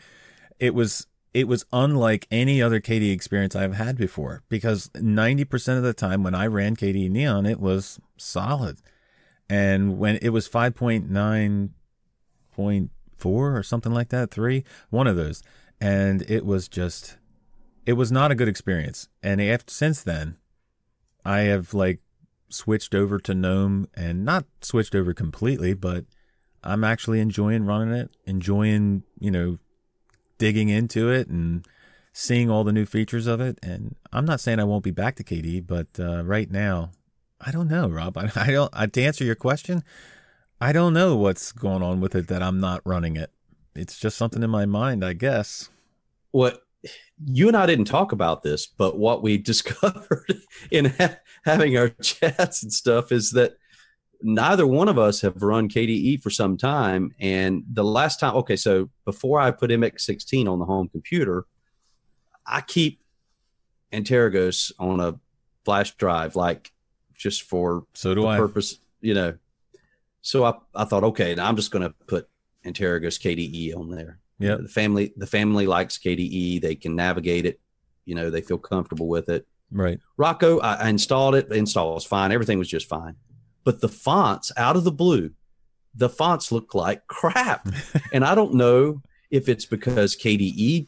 it 0.60 0.74
was 0.74 1.08
it 1.34 1.48
was 1.48 1.66
unlike 1.72 2.28
any 2.32 2.62
other 2.62 2.80
KDE 2.80 3.12
experience 3.12 3.56
I've 3.56 3.76
had 3.76 3.98
before 3.98 4.44
because 4.50 4.90
90% 4.90 5.78
of 5.78 5.84
the 5.84 5.94
time 5.94 6.24
when 6.24 6.36
I 6.36 6.48
ran 6.48 6.76
KDE 6.76 7.10
Neon, 7.10 7.46
it 7.46 7.60
was 7.60 8.00
solid. 8.18 8.80
And 9.50 9.98
when 9.98 10.18
it 10.22 10.30
was 10.30 10.50
5.9.4 10.50 12.90
or 13.26 13.64
something 13.64 13.94
like 13.94 14.10
that, 14.10 14.32
three, 14.32 14.64
one 14.90 15.08
of 15.08 15.16
those. 15.16 15.42
And 15.80 16.24
it 16.30 16.46
was 16.46 16.68
just, 16.68 17.18
it 17.86 17.94
was 17.94 18.12
not 18.12 18.32
a 18.32 18.36
good 18.36 18.48
experience. 18.48 19.08
And 19.22 19.42
after, 19.42 19.72
since 19.72 20.04
then, 20.04 20.38
I 21.24 21.42
have 21.42 21.74
like 21.74 22.00
switched 22.50 22.96
over 22.96 23.20
to 23.20 23.34
GNOME 23.34 23.88
and 23.96 24.26
not 24.26 24.46
switched 24.62 24.96
over 24.96 25.14
completely, 25.14 25.74
but 25.74 26.06
I'm 26.64 26.84
actually 26.84 27.20
enjoying 27.20 27.66
running 27.66 27.94
it, 27.94 28.10
enjoying, 28.26 29.04
you 29.20 29.32
know, 29.32 29.60
digging 30.38 30.70
into 30.70 31.10
it 31.10 31.28
and 31.28 31.66
seeing 32.14 32.50
all 32.50 32.64
the 32.64 32.72
new 32.74 32.86
features 32.86 33.28
of 33.28 33.40
it. 33.40 33.60
And 33.62 33.96
I'm 34.12 34.26
not 34.26 34.40
saying 34.40 34.60
I 34.60 34.64
won't 34.64 34.84
be 34.84 34.92
back 34.92 35.16
to 35.16 35.24
KDE, 35.24 35.68
but 35.68 35.88
uh, 36.00 36.24
right 36.24 36.50
now, 36.50 36.92
I 37.40 37.52
don't 37.52 37.68
know, 37.68 37.88
Rob. 37.88 38.18
I, 38.18 38.32
I 38.36 38.52
don't. 38.52 38.72
I, 38.74 38.88
to 38.88 39.04
answer 39.04 39.24
your 39.24 39.36
question, 39.36 39.84
I 40.60 40.72
don't 40.72 40.94
know 40.94 41.16
what's 41.16 41.52
going 41.52 41.84
on 41.84 42.02
with 42.02 42.16
it 42.16 42.28
that 42.28 42.42
I'm 42.42 42.60
not 42.60 42.82
running 42.86 43.16
it. 43.16 43.32
It's 43.76 44.00
just 44.00 44.18
something 44.18 44.42
in 44.42 44.50
my 44.50 44.66
mind, 44.66 45.06
I 45.06 45.14
guess. 45.14 45.70
what 46.32 46.64
you 47.26 47.48
and 47.48 47.58
I 47.58 47.66
didn't 47.66 47.86
talk 47.86 48.12
about 48.12 48.44
this, 48.44 48.66
but 48.66 48.98
what 48.98 49.22
we 49.22 49.38
discovered 49.52 50.42
in 50.72 50.86
ha- 50.86 51.18
having 51.46 51.78
our 51.78 51.90
chats 51.90 52.64
and 52.64 52.72
stuff 52.74 53.12
is 53.12 53.32
that 53.32 53.58
neither 54.22 54.66
one 54.66 54.90
of 54.90 54.98
us 54.98 55.22
have 55.22 55.42
run 55.42 55.70
KDE 55.70 56.22
for 56.22 56.30
some 56.30 56.58
time. 56.58 57.14
And 57.20 57.64
the 57.72 57.84
last 57.84 58.20
time, 58.20 58.36
okay, 58.38 58.56
so 58.56 58.90
before 59.06 59.40
I 59.40 59.52
put 59.52 59.70
MX16 59.70 60.48
on 60.52 60.60
the 60.60 60.66
home 60.66 60.90
computer, 60.90 61.46
I 62.46 62.62
keep 62.62 63.02
Antergos 63.94 64.72
on 64.80 65.00
a 65.00 65.20
flash 65.66 65.96
drive, 65.96 66.36
like 66.36 66.72
just 67.16 67.44
for 67.44 67.86
So 67.94 68.14
do 68.14 68.22
the 68.22 68.28
I. 68.28 68.38
purpose, 68.38 68.80
you 69.02 69.14
know. 69.14 69.38
So 70.22 70.44
I, 70.44 70.54
I 70.76 70.86
thought, 70.86 71.04
okay, 71.04 71.36
now 71.36 71.48
I'm 71.48 71.56
just 71.56 71.72
going 71.72 71.84
to 71.84 71.94
put 72.08 72.28
Antergos 72.66 73.20
KDE 73.20 73.76
on 73.78 73.90
there. 73.90 74.20
Yeah, 74.40 74.58
The 74.58 74.68
family, 74.70 75.14
the 75.18 75.26
family 75.28 75.66
likes 75.66 75.98
KDE. 75.98 76.62
They 76.62 76.76
can 76.76 76.96
navigate 76.96 77.46
it. 77.46 77.60
You 78.06 78.16
know, 78.16 78.30
they 78.30 78.42
feel 78.42 78.58
comfortable 78.58 79.08
with 79.08 79.30
it. 79.30 79.48
Right. 79.72 80.00
Rocco, 80.16 80.60
I, 80.60 80.76
I 80.76 80.90
installed 80.90 81.36
it. 81.36 81.50
The 81.50 81.56
install 81.56 81.94
was 81.96 82.06
fine. 82.06 82.32
Everything 82.32 82.60
was 82.60 82.68
just 82.68 82.88
fine. 82.88 83.16
But 83.68 83.82
the 83.82 83.90
fonts 83.90 84.50
out 84.56 84.78
of 84.78 84.86
the 84.86 84.94
blue, 84.94 85.32
the 85.94 86.08
fonts 86.08 86.54
look 86.54 86.74
like 86.74 87.06
crap. 87.08 87.68
and 88.14 88.24
I 88.24 88.34
don't 88.34 88.54
know 88.54 89.02
if 89.30 89.50
it's 89.50 89.66
because 89.66 90.16
KDE 90.16 90.88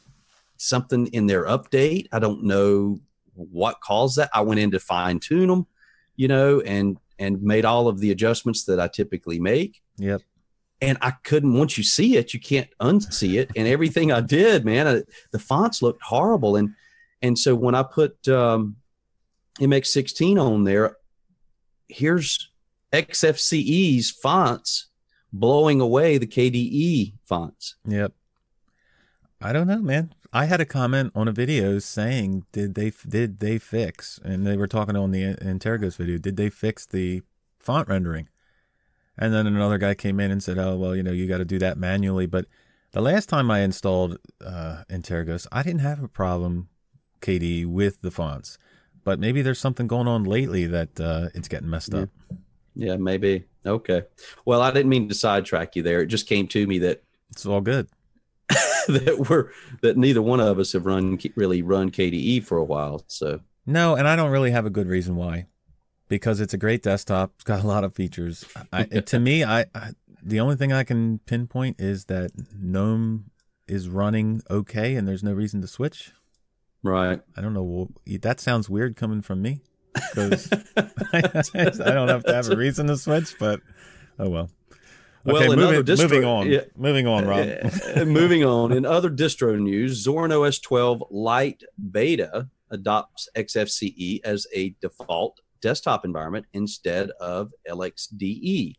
something 0.55 1.07
in 1.07 1.27
their 1.27 1.43
update. 1.43 2.07
I 2.13 2.19
don't 2.19 2.45
know 2.45 3.01
what 3.33 3.81
caused 3.81 4.15
that. 4.15 4.29
I 4.33 4.39
went 4.39 4.61
in 4.61 4.71
to 4.71 4.79
fine 4.79 5.19
tune 5.19 5.49
them, 5.49 5.67
you 6.15 6.29
know, 6.29 6.61
and 6.61 6.97
and 7.19 7.43
made 7.43 7.65
all 7.65 7.89
of 7.89 7.99
the 7.99 8.11
adjustments 8.11 8.63
that 8.63 8.79
I 8.79 8.87
typically 8.87 9.41
make. 9.41 9.81
Yep. 9.97 10.21
And 10.79 10.97
I 11.01 11.11
couldn't. 11.25 11.55
Once 11.55 11.77
you 11.77 11.83
see 11.83 12.15
it, 12.15 12.33
you 12.33 12.39
can't 12.39 12.69
unsee 12.79 13.41
it. 13.41 13.51
And 13.57 13.67
everything 13.67 14.13
I 14.13 14.21
did, 14.21 14.63
man, 14.63 14.87
I, 14.87 15.03
the 15.31 15.39
fonts 15.39 15.81
looked 15.81 16.03
horrible. 16.03 16.55
And 16.55 16.75
and 17.21 17.37
so 17.37 17.55
when 17.55 17.75
I 17.75 17.83
put 17.83 18.25
um, 18.29 18.77
MX16 19.59 20.41
on 20.41 20.63
there, 20.63 20.95
here's 21.89 22.48
XFCE's 22.91 24.11
fonts 24.11 24.87
blowing 25.31 25.79
away 25.79 26.17
the 26.17 26.27
KDE 26.27 27.13
fonts. 27.25 27.75
Yep. 27.85 28.13
I 29.41 29.53
don't 29.53 29.67
know, 29.67 29.79
man. 29.79 30.13
I 30.33 30.45
had 30.45 30.59
a 30.61 30.65
comment 30.65 31.11
on 31.15 31.27
a 31.27 31.31
video 31.31 31.79
saying, 31.79 32.45
"Did 32.51 32.75
they 32.75 32.91
did 33.07 33.39
they 33.39 33.57
fix?" 33.57 34.19
And 34.23 34.45
they 34.45 34.57
were 34.57 34.67
talking 34.67 34.95
on 34.95 35.11
the 35.11 35.35
Antergos 35.35 35.95
video. 35.97 36.17
Did 36.17 36.35
they 36.37 36.49
fix 36.49 36.85
the 36.85 37.21
font 37.59 37.87
rendering? 37.87 38.27
And 39.17 39.33
then 39.33 39.47
another 39.47 39.77
guy 39.77 39.95
came 39.95 40.19
in 40.19 40.29
and 40.31 40.43
said, 40.43 40.57
"Oh, 40.57 40.75
well, 40.75 40.95
you 40.95 41.03
know, 41.03 41.11
you 41.11 41.27
got 41.27 41.37
to 41.39 41.45
do 41.45 41.57
that 41.59 41.77
manually." 41.77 42.25
But 42.25 42.45
the 42.91 43.01
last 43.01 43.29
time 43.29 43.49
I 43.49 43.59
installed 43.61 44.17
uh, 44.45 44.83
Antergos, 44.89 45.47
I 45.51 45.63
didn't 45.63 45.81
have 45.81 46.03
a 46.03 46.07
problem, 46.07 46.69
KDE, 47.21 47.65
with 47.65 48.01
the 48.01 48.11
fonts. 48.11 48.57
But 49.03 49.19
maybe 49.19 49.41
there's 49.41 49.59
something 49.59 49.87
going 49.87 50.07
on 50.07 50.25
lately 50.25 50.67
that 50.67 50.99
uh, 50.99 51.29
it's 51.33 51.47
getting 51.47 51.69
messed 51.69 51.93
Yeah. 51.93 52.01
up. 52.01 52.09
Yeah, 52.79 52.95
maybe. 52.95 53.43
Okay. 53.65 54.03
Well, 54.45 54.61
I 54.61 54.71
didn't 54.71 54.89
mean 54.89 55.09
to 55.09 55.15
sidetrack 55.15 55.75
you 55.75 55.83
there. 55.83 56.01
It 56.01 56.07
just 56.07 56.27
came 56.27 56.47
to 56.47 56.65
me 56.65 56.79
that 56.79 57.03
It's 57.31 57.45
all 57.45 57.59
good. 57.59 57.89
that 58.87 59.27
we're 59.29 59.51
that 59.81 59.97
neither 59.97 60.21
one 60.21 60.39
of 60.39 60.57
us 60.57 60.71
have 60.71 60.85
run 60.85 61.19
really 61.35 61.61
run 61.61 61.91
KDE 61.91 62.43
for 62.45 62.57
a 62.57 62.63
while. 62.63 63.03
So 63.07 63.41
No, 63.65 63.95
and 63.95 64.07
I 64.07 64.15
don't 64.15 64.31
really 64.31 64.51
have 64.51 64.65
a 64.65 64.69
good 64.69 64.87
reason 64.87 65.17
why, 65.17 65.47
because 66.07 66.39
it's 66.39 66.53
a 66.53 66.57
great 66.57 66.81
desktop. 66.81 67.33
It's 67.35 67.43
got 67.43 67.63
a 67.63 67.67
lot 67.67 67.83
of 67.83 67.93
features. 67.93 68.45
I, 68.71 68.85
to 68.85 69.19
me, 69.19 69.43
I, 69.43 69.65
I 69.75 69.91
the 70.23 70.39
only 70.39 70.55
thing 70.55 70.71
I 70.71 70.83
can 70.83 71.19
pinpoint 71.19 71.79
is 71.79 72.05
that 72.05 72.31
GNOME 72.57 73.29
is 73.67 73.89
running 73.89 74.41
okay, 74.49 74.95
and 74.95 75.07
there's 75.07 75.23
no 75.23 75.33
reason 75.33 75.61
to 75.61 75.67
switch. 75.67 76.13
right. 76.81 77.21
I 77.35 77.41
don't 77.41 77.53
know. 77.53 77.89
That 78.21 78.39
sounds 78.39 78.69
weird 78.69 78.95
coming 78.95 79.21
from 79.21 79.41
me 79.41 79.59
because 80.13 80.51
I 81.81 81.91
don't 81.91 82.07
have 82.07 82.23
to 82.25 82.33
have 82.33 82.49
a 82.49 82.55
reason 82.55 82.87
to 82.87 82.97
switch. 82.97 83.35
But 83.39 83.61
oh 84.19 84.29
well. 84.29 84.49
Well, 85.25 85.35
Okay, 85.35 85.51
in 85.51 85.59
moving, 85.59 85.83
distro- 85.83 86.03
moving 86.03 86.23
on. 86.23 86.49
yeah. 86.49 86.61
Moving 86.77 87.05
on, 87.05 87.25
Rob. 87.25 87.45
Moving 88.07 88.45
on. 88.45 88.71
In 88.71 88.85
other 88.85 89.09
distro 89.09 89.59
news, 89.59 90.05
Zorin 90.05 90.31
OS 90.31 90.59
12 90.59 91.03
Lite 91.11 91.63
Beta 91.91 92.47
adopts 92.71 93.27
XFCE 93.35 94.21
as 94.23 94.47
a 94.55 94.73
default 94.81 95.41
desktop 95.61 96.05
environment 96.05 96.45
instead 96.53 97.09
of 97.19 97.51
LXDE. 97.69 98.75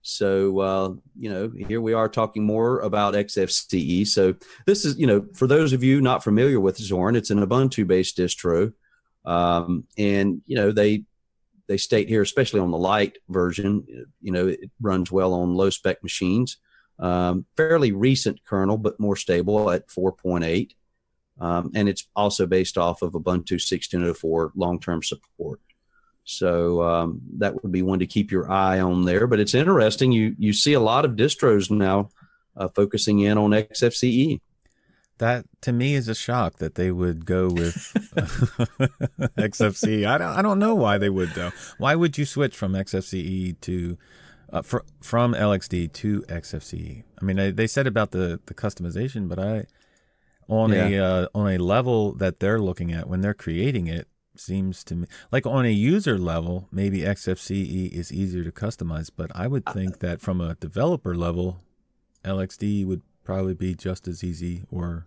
So, 0.00 0.60
uh, 0.60 0.94
you 1.18 1.28
know, 1.28 1.52
here 1.68 1.82
we 1.82 1.92
are 1.92 2.08
talking 2.08 2.44
more 2.44 2.80
about 2.80 3.12
XFCE. 3.14 4.06
So, 4.06 4.34
this 4.64 4.84
is, 4.86 4.98
you 4.98 5.06
know, 5.06 5.26
for 5.34 5.46
those 5.46 5.74
of 5.74 5.82
you 5.82 6.00
not 6.00 6.24
familiar 6.24 6.58
with 6.58 6.78
Zorin, 6.78 7.16
it's 7.16 7.30
an 7.30 7.44
Ubuntu 7.44 7.86
based 7.86 8.16
distro. 8.16 8.72
Um, 9.26 9.84
and, 9.98 10.40
you 10.46 10.56
know, 10.56 10.72
they, 10.72 11.04
they 11.68 11.76
state 11.76 12.08
here, 12.08 12.22
especially 12.22 12.60
on 12.60 12.70
the 12.70 12.78
light 12.78 13.18
version, 13.28 13.84
you 14.22 14.32
know, 14.32 14.48
it 14.48 14.70
runs 14.80 15.10
well 15.10 15.34
on 15.34 15.54
low 15.54 15.70
spec 15.70 16.02
machines. 16.02 16.58
Um, 16.98 17.44
fairly 17.56 17.92
recent 17.92 18.42
kernel, 18.44 18.78
but 18.78 19.00
more 19.00 19.16
stable 19.16 19.70
at 19.70 19.88
4.8. 19.88 20.70
Um, 21.38 21.70
and 21.74 21.88
it's 21.88 22.06
also 22.16 22.46
based 22.46 22.78
off 22.78 23.02
of 23.02 23.12
Ubuntu 23.12 23.52
1604 23.52 24.52
long 24.54 24.80
term 24.80 25.02
support. 25.02 25.60
So 26.24 26.82
um, 26.82 27.20
that 27.38 27.62
would 27.62 27.70
be 27.70 27.82
one 27.82 28.00
to 28.00 28.06
keep 28.06 28.30
your 28.30 28.50
eye 28.50 28.80
on 28.80 29.04
there. 29.04 29.26
But 29.26 29.40
it's 29.40 29.54
interesting. 29.54 30.12
You 30.12 30.34
you 30.38 30.52
see 30.52 30.72
a 30.72 30.80
lot 30.80 31.04
of 31.04 31.12
distros 31.12 31.70
now 31.70 32.08
uh, 32.56 32.68
focusing 32.68 33.20
in 33.20 33.38
on 33.38 33.50
XFCE. 33.50 34.40
That 35.18 35.46
to 35.62 35.72
me 35.72 35.94
is 35.94 36.08
a 36.08 36.14
shock 36.14 36.56
that 36.58 36.74
they 36.74 36.90
would 36.90 37.24
go 37.24 37.48
with 37.48 37.74
XFCE. 39.38 40.06
I 40.06 40.18
don't, 40.18 40.28
I 40.28 40.42
don't 40.42 40.58
know 40.58 40.74
why 40.74 40.98
they 40.98 41.08
would 41.08 41.30
though. 41.30 41.52
Why 41.78 41.94
would 41.94 42.18
you 42.18 42.24
switch 42.24 42.54
from 42.54 42.74
XFCE 42.74 43.60
to 43.62 43.98
uh, 44.52 44.62
fr- 44.62 44.86
from 45.00 45.32
LXD 45.32 45.92
to 45.94 46.20
XFCE? 46.22 47.02
I 47.20 47.24
mean, 47.24 47.36
they, 47.36 47.50
they 47.50 47.66
said 47.66 47.86
about 47.86 48.10
the 48.10 48.40
the 48.46 48.54
customization, 48.54 49.28
but 49.28 49.38
I 49.38 49.66
on 50.48 50.72
a 50.72 50.98
uh, 50.98 51.26
on 51.34 51.50
a 51.50 51.58
level 51.58 52.12
that 52.12 52.40
they're 52.40 52.60
looking 52.60 52.92
at 52.92 53.08
when 53.08 53.20
they're 53.20 53.34
creating 53.34 53.86
it 53.86 54.08
seems 54.38 54.84
to 54.84 54.94
me 54.94 55.06
like 55.32 55.46
on 55.46 55.64
a 55.64 55.70
user 55.70 56.18
level 56.18 56.68
maybe 56.70 56.98
XFCE 56.98 57.90
is 57.90 58.12
easier 58.12 58.44
to 58.44 58.52
customize, 58.52 59.10
but 59.14 59.30
I 59.34 59.46
would 59.46 59.64
think 59.66 60.00
that 60.00 60.20
from 60.20 60.40
a 60.40 60.54
developer 60.56 61.14
level, 61.14 61.60
LXD 62.24 62.86
would 62.86 63.02
probably 63.26 63.54
be 63.54 63.74
just 63.74 64.06
as 64.08 64.22
easy 64.24 64.64
or 64.70 65.06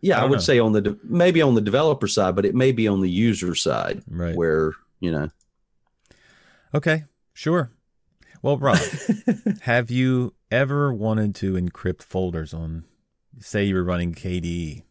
Yeah, 0.00 0.18
I 0.18 0.22
I, 0.22 0.24
would 0.26 0.36
know. 0.36 0.40
say 0.40 0.58
on 0.58 0.72
the 0.72 0.98
maybe 1.04 1.40
on 1.40 1.54
the 1.54 1.60
developer 1.62 2.06
side, 2.08 2.34
but 2.36 2.44
it 2.44 2.54
may 2.54 2.72
be 2.72 2.86
on 2.88 3.00
the 3.00 3.08
user 3.10 3.54
side 3.54 4.02
right. 4.08 4.34
where 4.36 4.72
you 5.00 5.10
know. 5.10 5.28
Okay, 6.74 7.04
sure. 7.32 7.70
Well, 8.42 8.58
Rob, 8.58 8.78
have 9.62 9.90
you 9.90 10.34
ever 10.50 10.92
wanted 10.92 11.34
to 11.36 11.54
encrypt 11.54 12.02
folders 12.02 12.52
on, 12.52 12.84
say, 13.38 13.64
you 13.64 13.74
were 13.76 13.84
running 13.84 14.12
KDE? 14.14 14.82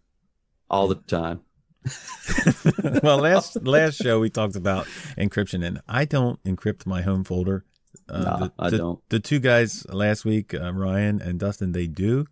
all 0.69 0.87
the 0.87 0.95
time. 0.95 1.41
well, 3.03 3.17
last 3.29 3.61
last 3.61 3.97
show 4.01 4.19
we 4.19 4.29
talked 4.29 4.55
about 4.55 4.87
encryption, 5.17 5.63
and 5.63 5.81
I 5.87 6.05
don't 6.05 6.41
encrypt 6.43 6.85
my 6.87 7.01
home 7.03 7.23
folder. 7.23 7.65
Uh, 8.09 8.37
the, 8.47 8.53
I 8.57 8.69
the- 8.71 8.77
don't. 8.77 8.99
The 9.09 9.19
two 9.19 9.39
guys 9.39 9.85
last 9.89 10.25
week, 10.25 10.53
uh, 10.55 10.73
Ryan 10.73 11.21
and 11.21 11.39
Dustin, 11.39 11.73
they 11.73 11.85
do, 11.87 12.25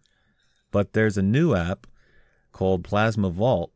but 0.71 0.93
there's 0.93 1.17
a 1.17 1.21
new 1.21 1.53
app 1.53 1.85
called 2.51 2.83
Plasma 2.83 3.29
Vault, 3.29 3.71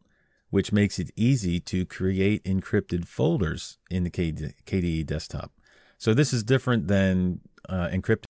which 0.50 0.72
makes 0.72 1.00
it 1.00 1.12
easy 1.16 1.60
to 1.60 1.86
create 1.86 2.44
encrypted 2.44 3.06
folders 3.06 3.78
in 3.90 4.04
the 4.04 4.10
KDE 4.10 5.06
desktop. 5.06 5.52
So 5.98 6.14
this 6.14 6.34
is 6.34 6.44
different 6.44 6.88
than 6.88 7.42
uh, 7.70 7.90
encrypting. 7.90 8.26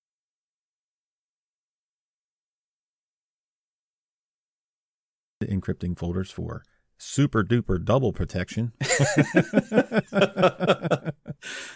encrypting 5.44 5.98
folders 5.98 6.32
for 6.32 6.64
super 6.98 7.44
duper 7.44 7.84
double 7.84 8.14
protection. 8.14 8.72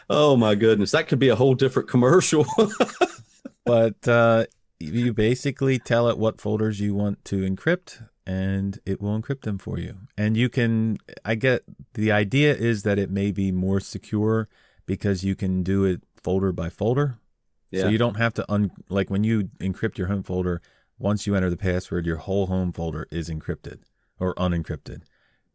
oh 0.10 0.38
my 0.38 0.56
goodness, 0.56 0.92
that 0.92 1.08
could 1.08 1.20
be 1.20 1.30
a 1.30 1.36
whole 1.36 1.54
different 1.54 1.90
commercial. 1.90 2.46
but 3.66 4.08
uh, 4.08 4.46
you 4.80 5.14
basically 5.14 5.78
tell 5.78 6.08
it 6.08 6.18
what 6.18 6.40
folders 6.40 6.80
you 6.80 6.96
want 6.96 7.24
to 7.26 7.38
encrypt 7.38 8.08
and 8.26 8.80
it 8.86 9.02
will 9.02 9.20
encrypt 9.20 9.42
them 9.42 9.58
for 9.58 9.78
you 9.78 9.96
and 10.18 10.38
you 10.38 10.50
can 10.50 10.98
i 11.26 11.36
get 11.36 11.64
the 11.94 12.12
idea 12.12 12.54
is 12.54 12.84
that 12.84 12.98
it 12.98 13.10
may 13.10 13.32
be 13.32 13.52
more 13.52 13.80
secure 13.80 14.48
because 14.86 15.24
you 15.24 15.36
can 15.36 15.64
do 15.64 15.84
it 15.84 16.02
folder 16.16 16.52
by 16.52 16.70
folder 16.70 17.18
yeah. 17.72 17.84
so 17.84 17.90
you 17.90 17.98
don't 17.98 18.16
have 18.18 18.34
to 18.34 18.46
un 18.52 18.72
like 18.90 19.10
when 19.10 19.24
you 19.24 19.50
encrypt 19.60 19.98
your 19.98 20.08
home 20.08 20.24
folder 20.24 20.62
once 20.98 21.28
you 21.28 21.36
enter 21.36 21.50
the 21.50 21.58
password 21.58 22.06
your 22.06 22.18
whole 22.18 22.48
home 22.48 22.72
folder 22.72 23.08
is 23.12 23.30
encrypted 23.30 23.80
or 24.20 24.34
unencrypted 24.36 25.02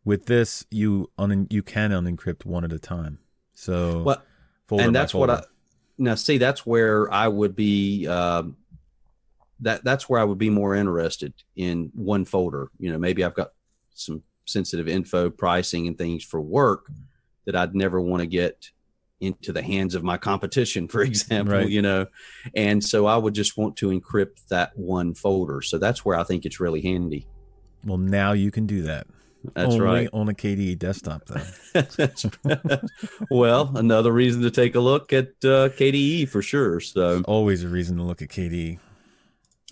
with 0.04 0.26
this 0.26 0.66
you 0.70 1.10
un 1.16 1.46
you 1.48 1.62
can 1.62 1.90
unencrypt 1.90 2.44
one 2.44 2.64
at 2.64 2.72
a 2.72 2.78
time 2.78 3.18
so 3.54 4.02
Well, 4.02 4.22
folder 4.66 4.84
and 4.84 4.92
by 4.92 4.98
that's 4.98 5.14
what 5.14 5.30
I 5.30 5.42
now 5.98 6.14
see. 6.14 6.38
That's 6.38 6.66
where 6.66 7.12
I 7.12 7.28
would 7.28 7.54
be. 7.54 8.06
Um, 8.06 8.56
that 9.60 9.84
that's 9.84 10.08
where 10.08 10.20
I 10.20 10.24
would 10.24 10.38
be 10.38 10.50
more 10.50 10.74
interested 10.74 11.32
in 11.56 11.90
one 11.94 12.24
folder. 12.24 12.70
You 12.78 12.92
know, 12.92 12.98
maybe 12.98 13.24
I've 13.24 13.34
got 13.34 13.52
some 13.94 14.22
sensitive 14.46 14.88
info, 14.88 15.30
pricing, 15.30 15.86
and 15.88 15.96
things 15.96 16.24
for 16.24 16.40
work 16.40 16.86
that 17.46 17.54
I'd 17.56 17.74
never 17.74 18.00
want 18.00 18.20
to 18.20 18.26
get 18.26 18.70
into 19.20 19.52
the 19.52 19.62
hands 19.62 19.94
of 19.94 20.02
my 20.02 20.16
competition, 20.18 20.88
for 20.94 21.02
example, 21.02 21.54
Right. 21.54 21.68
you 21.68 21.80
know. 21.82 22.06
And 22.54 22.82
so 22.84 23.06
I 23.06 23.16
would 23.16 23.34
just 23.34 23.56
want 23.56 23.76
to 23.76 23.88
encrypt 23.88 24.46
that 24.48 24.76
one 24.76 25.14
folder. 25.14 25.62
So 25.62 25.78
that's 25.78 26.04
where 26.04 26.18
I 26.18 26.24
think 26.24 26.44
it's 26.44 26.60
really 26.60 26.82
handy. 26.82 27.26
Well, 27.84 27.98
now 27.98 28.32
you 28.32 28.50
can 28.50 28.66
do 28.66 28.82
that. 28.82 29.06
That's 29.54 29.74
Only 29.74 29.80
right. 29.84 30.08
on 30.14 30.30
a 30.30 30.32
KDE 30.32 30.78
desktop, 30.78 31.26
though. 31.26 31.42
Well, 33.30 33.72
another 33.76 34.10
reason 34.12 34.40
to 34.42 34.50
take 34.50 34.74
a 34.74 34.80
look 34.80 35.12
at 35.12 35.26
uh, 35.44 35.68
KDE 35.68 36.28
for 36.28 36.40
sure. 36.42 36.80
So, 36.80 37.22
Always 37.26 37.62
a 37.62 37.68
reason 37.68 37.96
to 37.98 38.02
look 38.02 38.22
at. 38.22 38.28
KDE. 38.28 38.78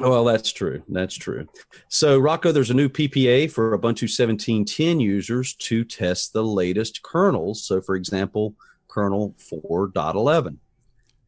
Well, 0.02 0.24
that's 0.24 0.52
true. 0.52 0.82
That's 0.88 1.14
true. 1.14 1.46
So, 1.88 2.18
Rocco, 2.18 2.52
there's 2.52 2.70
a 2.70 2.74
new 2.74 2.88
PPA 2.88 3.50
for 3.50 3.76
Ubuntu 3.78 4.04
17.10 4.04 5.00
users 5.00 5.54
to 5.54 5.84
test 5.84 6.32
the 6.32 6.44
latest 6.44 7.02
kernels. 7.02 7.64
So, 7.64 7.80
for 7.80 7.96
example, 7.96 8.54
kernel 8.88 9.34
4.11. 9.38 10.58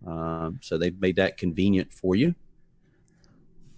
Um, 0.06 0.58
so 0.62 0.76
they've 0.76 0.98
made 1.00 1.16
that 1.16 1.38
convenient 1.38 1.92
for 1.92 2.14
you. 2.14 2.34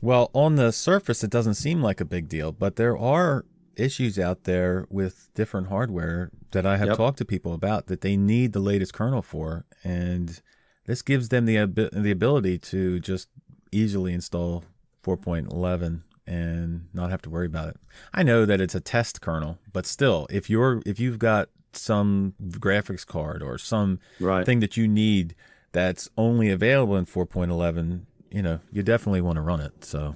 Well, 0.01 0.31
on 0.35 0.57
the 0.57 0.73
surface, 0.73 1.23
it 1.25 1.31
doesn't 1.31 1.55
seem 1.55 1.83
like 1.83 2.01
a 2.01 2.05
big 2.05 2.29
deal, 2.29 2.53
but 2.53 2.77
there 2.77 2.97
are 2.97 3.45
issues 3.77 4.19
out 4.19 4.45
there 4.45 4.87
with 4.91 5.29
different 5.35 5.69
hardware 5.69 6.31
that 6.53 6.67
I 6.67 6.77
have 6.79 6.89
Yep. 6.89 6.97
talked 6.97 7.19
to 7.19 7.25
people 7.25 7.53
about 7.53 7.87
that 7.87 8.01
they 8.01 8.17
need 8.17 8.53
the 8.53 8.61
latest 8.61 8.93
kernel 8.95 9.23
for, 9.23 9.67
and 9.85 10.41
this 10.87 11.03
gives 11.03 11.29
them 11.29 11.47
the 11.47 11.67
the 11.93 12.11
ability 12.11 12.59
to 12.59 13.01
just 13.01 13.29
easily 13.73 14.13
install 14.13 14.65
4.11 15.07 16.03
and 16.27 16.89
not 16.93 17.11
have 17.11 17.23
to 17.23 17.31
worry 17.31 17.47
about 17.47 17.69
it. 17.69 17.77
I 18.13 18.23
know 18.25 18.45
that 18.45 18.61
it's 18.61 18.75
a 18.75 18.81
test 18.81 19.21
kernel, 19.21 19.59
but 19.73 19.87
still, 19.87 20.27
if 20.31 20.51
you're 20.51 20.83
if 20.85 20.99
you've 20.99 21.19
got 21.21 21.49
some 21.73 22.35
graphics 22.43 23.07
card 23.07 23.43
or 23.43 23.59
some 23.59 24.01
Right. 24.19 24.45
thing 24.45 24.61
that 24.61 24.77
you 24.77 24.89
need 24.89 25.35
that's 25.73 26.09
only 26.17 26.51
available 26.51 26.97
in 26.97 27.05
4.11, 27.05 28.07
you 28.31 28.43
know, 28.43 28.61
you 28.73 28.83
definitely 28.83 29.21
want 29.21 29.37
to 29.37 29.43
run 29.43 29.61
it. 29.61 29.85
So, 29.85 30.15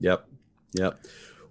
Yep. 0.00 0.28
Yep. 0.74 1.00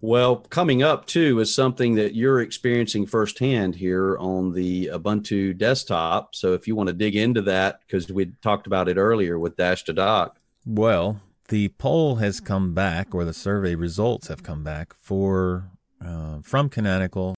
Well, 0.02 0.36
coming 0.38 0.84
up 0.84 1.08
too 1.08 1.40
is 1.40 1.54
something 1.54 1.96
that 1.96 2.14
you're 2.14 2.40
experiencing 2.42 3.08
firsthand 3.08 3.76
here 3.76 4.18
on 4.20 4.54
the 4.54 4.88
Ubuntu 4.94 5.58
desktop. 5.58 6.36
So 6.36 6.54
if 6.54 6.68
you 6.68 6.76
want 6.76 6.88
to 6.88 6.94
dig 6.94 7.16
into 7.16 7.42
that, 7.44 7.80
because 7.82 8.10
we 8.12 8.28
talked 8.44 8.68
about 8.68 8.88
it 8.88 8.98
earlier 8.98 9.40
with 9.40 9.58
Dash 9.58 9.84
to 9.86 9.94
Dock. 9.94 10.38
well, 10.66 11.20
the 11.50 11.70
poll 11.70 12.16
has 12.16 12.40
come 12.40 12.74
back, 12.74 13.14
or 13.14 13.26
the 13.26 13.34
survey 13.34 13.76
results 13.76 14.28
have 14.28 14.44
come 14.44 14.64
back 14.64 14.94
for 14.94 15.70
uh, 16.04 16.40
from 16.42 16.70
Canonical. 16.70 17.36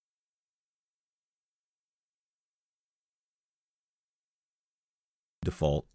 Default, 5.43 5.85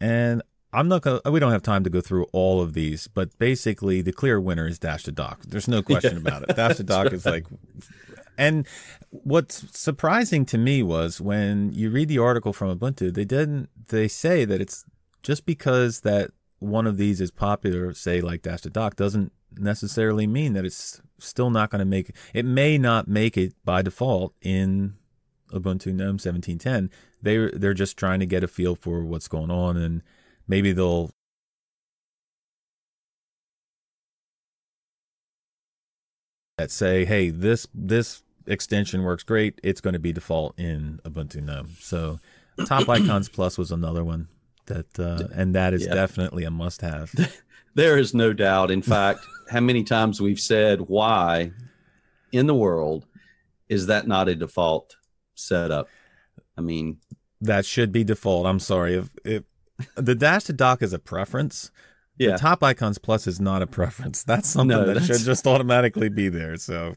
and 0.00 0.42
I'm 0.72 0.88
not 0.88 1.02
gonna. 1.02 1.20
We 1.30 1.40
don't 1.40 1.52
have 1.52 1.62
time 1.62 1.84
to 1.84 1.90
go 1.90 2.00
through 2.00 2.26
all 2.32 2.60
of 2.62 2.74
these, 2.74 3.08
but 3.08 3.36
basically, 3.38 4.02
the 4.02 4.12
clear 4.12 4.40
winner 4.40 4.66
is 4.66 4.78
Dash 4.78 5.02
to 5.04 5.12
Dock. 5.12 5.42
There's 5.46 5.68
no 5.68 5.82
question 5.82 6.16
about 6.16 6.42
it. 6.42 6.56
Dash 6.56 6.76
to 6.76 6.84
Dock 6.84 7.12
is 7.12 7.26
like, 7.26 7.46
and 8.38 8.66
what's 9.10 9.78
surprising 9.78 10.46
to 10.46 10.58
me 10.58 10.82
was 10.82 11.20
when 11.20 11.72
you 11.72 11.90
read 11.90 12.08
the 12.08 12.18
article 12.18 12.52
from 12.52 12.78
Ubuntu, 12.78 13.12
they 13.12 13.24
didn't. 13.24 13.68
They 13.88 14.08
say 14.08 14.44
that 14.44 14.60
it's 14.60 14.84
just 15.22 15.44
because 15.44 16.00
that 16.00 16.30
one 16.60 16.86
of 16.86 16.96
these 16.98 17.20
is 17.20 17.30
popular, 17.30 17.92
say 17.94 18.20
like 18.20 18.42
Dash 18.42 18.60
to 18.62 18.70
Dock, 18.70 18.94
doesn't 18.94 19.32
necessarily 19.56 20.26
mean 20.26 20.52
that 20.52 20.64
it's 20.64 21.00
still 21.18 21.50
not 21.50 21.70
going 21.70 21.80
to 21.80 21.84
make 21.84 22.12
it. 22.34 22.44
May 22.44 22.78
not 22.78 23.08
make 23.08 23.36
it 23.36 23.54
by 23.64 23.82
default 23.82 24.34
in 24.40 24.94
Ubuntu 25.52 25.86
GNOME 25.86 26.18
1710. 26.18 26.90
They 27.22 27.50
they're 27.58 27.74
just 27.74 27.96
trying 27.96 28.20
to 28.20 28.26
get 28.26 28.44
a 28.44 28.48
feel 28.48 28.76
for 28.76 29.04
what's 29.04 29.28
going 29.28 29.50
on, 29.50 29.76
and 29.76 30.02
maybe 30.46 30.72
they'll 30.72 31.10
that 36.58 36.70
say, 36.70 37.04
hey, 37.04 37.30
this 37.30 37.66
this 37.74 38.22
extension 38.46 39.02
works 39.02 39.22
great. 39.22 39.58
It's 39.62 39.80
going 39.80 39.94
to 39.94 39.98
be 39.98 40.12
default 40.12 40.58
in 40.58 41.00
Ubuntu 41.04 41.42
GNOME. 41.42 41.76
So 41.80 42.20
Top 42.66 42.88
Icons 42.88 43.28
Plus 43.30 43.56
was 43.56 43.70
another 43.70 44.04
one 44.04 44.28
that, 44.70 44.98
uh, 44.98 45.28
and 45.34 45.54
that 45.54 45.74
is 45.74 45.84
Yeah. 45.84 45.94
definitely 45.94 46.44
a 46.44 46.50
must-have. 46.50 47.12
There 47.76 47.96
is 47.96 48.12
no 48.14 48.32
doubt. 48.32 48.72
In 48.72 48.82
fact, 48.82 49.20
how 49.48 49.60
many 49.60 49.84
times 49.84 50.20
we've 50.20 50.40
said, 50.40 50.80
why 50.88 51.52
in 52.32 52.46
the 52.48 52.54
world 52.54 53.06
is 53.68 53.86
that 53.86 54.08
not 54.08 54.28
a 54.28 54.34
default 54.34 54.96
setup? 55.36 55.88
I 56.58 56.62
mean, 56.62 56.98
that 57.40 57.64
should 57.64 57.92
be 57.92 58.02
default. 58.02 58.46
I'm 58.46 58.58
sorry 58.58 58.94
if 58.96 59.08
if 59.24 59.44
the 59.94 60.16
dash 60.16 60.44
to 60.44 60.52
dock 60.52 60.82
is 60.82 60.92
a 60.92 60.98
preference. 60.98 61.70
yeah. 62.18 62.32
The 62.32 62.38
Top 62.38 62.62
Icons 62.64 62.98
Plus 62.98 63.28
is 63.28 63.38
not 63.40 63.62
a 63.62 63.68
preference. 63.68 64.24
That's 64.24 64.48
something 64.48 64.76
No, 64.76 64.84
that 64.86 64.94
that's- 64.94 65.06
should 65.18 65.24
just 65.24 65.46
automatically 65.46 66.08
be 66.08 66.28
there. 66.28 66.56
So 66.56 66.96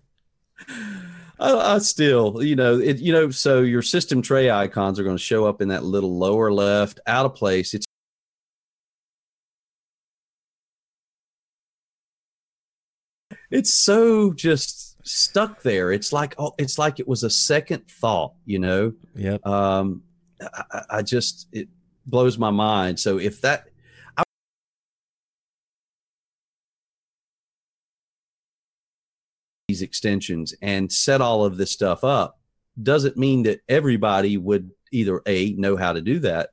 I, 1.39 1.75
I 1.75 1.77
still, 1.79 2.43
you 2.43 2.55
know, 2.55 2.79
it, 2.79 2.99
you 2.99 3.11
know, 3.11 3.29
so 3.29 3.61
your 3.61 3.81
system 3.81 4.21
tray 4.21 4.49
icons 4.51 4.99
are 4.99 5.03
going 5.03 5.17
to 5.17 5.23
show 5.23 5.45
up 5.45 5.61
in 5.61 5.69
that 5.69 5.83
little 5.83 6.17
lower 6.17 6.51
left, 6.51 6.99
out 7.07 7.25
of 7.25 7.35
place. 7.35 7.73
It's 7.73 7.85
it's 13.51 13.73
so 13.73 14.33
just 14.33 14.97
stuck 15.07 15.61
there. 15.61 15.91
It's 15.91 16.13
like 16.13 16.35
oh, 16.37 16.53
it's 16.57 16.77
like 16.77 16.99
it 16.99 17.07
was 17.07 17.23
a 17.23 17.29
second 17.29 17.87
thought, 17.89 18.33
you 18.45 18.59
know. 18.59 18.93
Yeah. 19.15 19.37
Um, 19.43 20.03
I, 20.41 20.63
I- 20.71 20.83
I 20.97 21.01
just 21.01 21.47
it 21.51 21.67
blows 22.05 22.37
my 22.37 22.49
mind. 22.49 22.99
So 22.99 23.17
if 23.19 23.41
that 23.41 23.67
these 29.73 29.81
extensions 29.81 30.53
and 30.61 30.91
set 30.91 31.19
all 31.19 31.43
of 31.43 31.57
this 31.57 31.71
stuff 31.71 32.03
up 32.03 32.37
doesn't 32.83 33.17
mean 33.17 33.41
that 33.41 33.61
everybody 33.67 34.37
would 34.37 34.69
either 34.91 35.19
a 35.25 35.53
know 35.53 35.75
how 35.75 35.91
to 35.91 35.99
do 35.99 36.19
that 36.19 36.51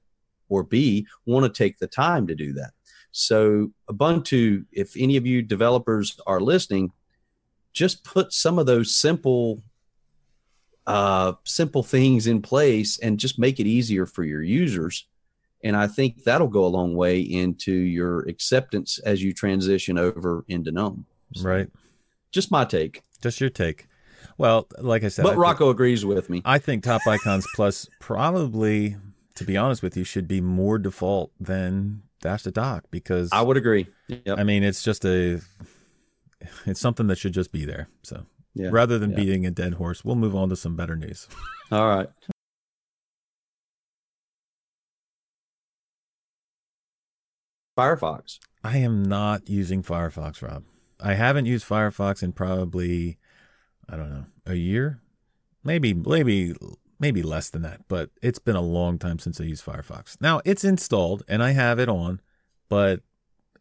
or 0.49 0.63
b 0.63 1.07
want 1.27 1.45
to 1.45 1.53
take 1.53 1.79
the 1.79 1.87
time 1.87 2.27
to 2.27 2.35
do 2.35 2.55
that. 2.55 2.71
So 3.13 3.73
ubuntu 3.91 4.65
if 4.73 4.97
any 4.97 5.19
of 5.19 5.27
you 5.27 5.43
developers 5.43 6.19
are 6.27 6.41
listening 6.41 6.93
just 7.75 8.05
put 8.05 8.33
some 8.33 8.59
of 8.59 8.65
those 8.65 8.95
simple 8.95 9.63
uh, 10.87 11.35
simple 11.45 11.83
things 11.83 12.27
in 12.27 12.41
place 12.41 12.99
and 13.01 13.21
just 13.21 13.39
make 13.39 13.61
it 13.61 13.67
easier 13.67 14.07
for 14.07 14.25
your 14.25 14.43
users. 14.43 15.07
And 15.63 15.77
i 15.77 15.87
think 15.87 16.25
that'll 16.25 16.57
go 16.59 16.65
a 16.65 16.77
long 16.79 16.95
way 16.95 17.21
into 17.21 17.73
your 17.73 18.21
acceptance 18.33 18.99
as 19.05 19.23
you 19.23 19.35
transition 19.35 19.99
over 19.99 20.47
into 20.49 20.73
gnome. 20.73 21.05
So, 21.35 21.49
Right. 21.49 21.69
Just 22.33 22.51
my 22.51 22.65
take 22.65 23.03
Just 23.23 23.41
your 23.41 23.51
take. 23.51 23.87
Well, 24.39 24.67
like 24.79 25.05
I 25.05 25.09
said, 25.09 25.23
I 25.23 25.25
but 25.25 25.31
think- 25.33 25.43
rocco 25.43 25.71
agrees 25.71 26.05
with 26.05 26.31
me 26.31 26.43
I 26.45 26.59
think 26.59 26.83
Top 26.85 27.07
Icons 27.07 27.47
Plus 27.55 27.89
probably, 28.01 28.97
to 29.37 29.45
be 29.45 29.57
honest 29.57 29.83
with 29.83 29.97
you, 29.97 30.05
should 30.05 30.29
be 30.29 30.41
more 30.41 30.79
default 30.79 31.33
than 31.41 32.03
Dash 32.21 32.43
to 32.43 32.51
Dock 32.51 32.85
because 32.91 33.31
i 33.33 33.41
would 33.41 33.57
agree 33.57 33.87
yep. 34.09 34.39
I 34.39 34.45
mean 34.45 34.63
it's 34.63 34.83
just 34.83 35.05
a 35.07 35.41
it's 36.67 36.81
something 36.81 37.07
that 37.09 37.17
should 37.19 37.33
just 37.33 37.51
be 37.53 37.65
there. 37.65 37.89
So 38.03 38.25
yeah 38.55 38.69
rather 38.71 38.99
than 38.99 39.11
yeah. 39.11 39.17
beating 39.17 39.47
a 39.47 39.51
dead 39.51 39.75
horse, 39.75 40.05
we'll 40.05 40.17
move 40.17 40.37
on 40.37 40.49
to 40.51 40.57
some 40.57 40.77
better 40.77 40.97
news. 40.97 41.29
all 41.73 41.87
right 41.89 42.09
firefox 47.79 48.39
I 48.63 48.77
am 48.79 49.03
not 49.03 49.49
using 49.49 49.83
Firefox, 49.83 50.43
Rob. 50.43 50.65
I 51.03 51.15
haven't 51.15 51.47
used 51.47 51.67
Firefox 51.67 52.23
in 52.23 52.33
probably 52.33 53.19
I 53.89 53.97
don't 53.97 54.11
know 54.11 54.27
a 54.47 54.55
year, 54.55 55.01
maybe 55.65 55.95
maybe 55.95 56.55
maybe 56.99 57.23
less 57.23 57.51
than 57.51 57.63
that. 57.63 57.89
But 57.89 58.11
it's 58.23 58.39
been 58.39 58.57
a 58.57 58.61
long 58.61 58.99
time 58.99 59.19
since 59.19 59.41
I 59.41 59.45
used 59.45 59.65
Firefox. 59.65 60.21
Now 60.21 60.41
it's 60.45 60.65
installed 60.65 61.23
and 61.29 61.43
I 61.43 61.53
have 61.53 61.79
it 61.79 61.89
on, 61.89 62.21
but 62.69 63.01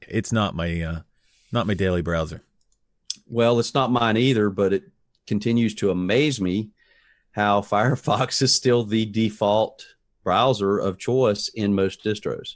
it's 0.08 0.32
not 0.32 0.56
my 0.56 0.82
uh, 0.82 1.00
not 1.52 1.68
my 1.68 1.74
daily 1.74 2.02
browser. 2.02 2.44
Well, 3.28 3.60
it's 3.60 3.74
not 3.74 3.92
mine 3.92 4.18
either, 4.18 4.50
but 4.50 4.74
it 4.74 4.84
continues 5.28 5.76
to 5.76 5.92
amaze 5.92 6.42
me 6.42 6.72
how 7.32 7.62
Firefox 7.62 8.42
is 8.42 8.54
still 8.54 8.84
the 8.84 9.06
default 9.06 9.86
browser 10.24 10.78
of 10.78 10.98
choice 10.98 11.50
in 11.50 11.74
most 11.74 12.04
distros. 12.04 12.56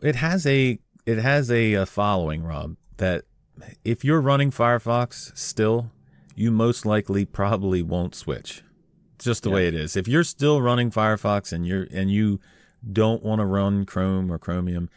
It 0.00 0.16
has 0.16 0.46
a 0.46 0.78
it 1.04 1.18
has 1.18 1.50
a, 1.50 1.76
uh 1.76 1.84
following, 1.84 2.44
Rob. 2.44 2.76
That 2.98 3.24
if 3.84 4.04
you're 4.04 4.20
running 4.20 4.50
Firefox 4.50 5.36
still, 5.36 5.90
you 6.34 6.50
most 6.50 6.86
likely 6.86 7.24
probably 7.24 7.82
won't 7.82 8.14
switch. 8.14 8.62
It's 9.16 9.24
just 9.24 9.42
the 9.42 9.50
Yeah. 9.50 9.54
way 9.54 9.68
it 9.68 9.74
is. 9.74 9.96
If 9.96 10.08
you're 10.08 10.24
still 10.24 10.62
running 10.62 10.90
Firefox 10.90 11.52
and 11.52 11.66
you're 11.66 11.86
and 11.92 12.10
you 12.10 12.40
don't 12.90 13.22
want 13.22 13.40
to 13.40 13.44
run 13.44 13.84
Chrome 13.84 14.30
or 14.32 14.38
Chromium, 14.38 14.88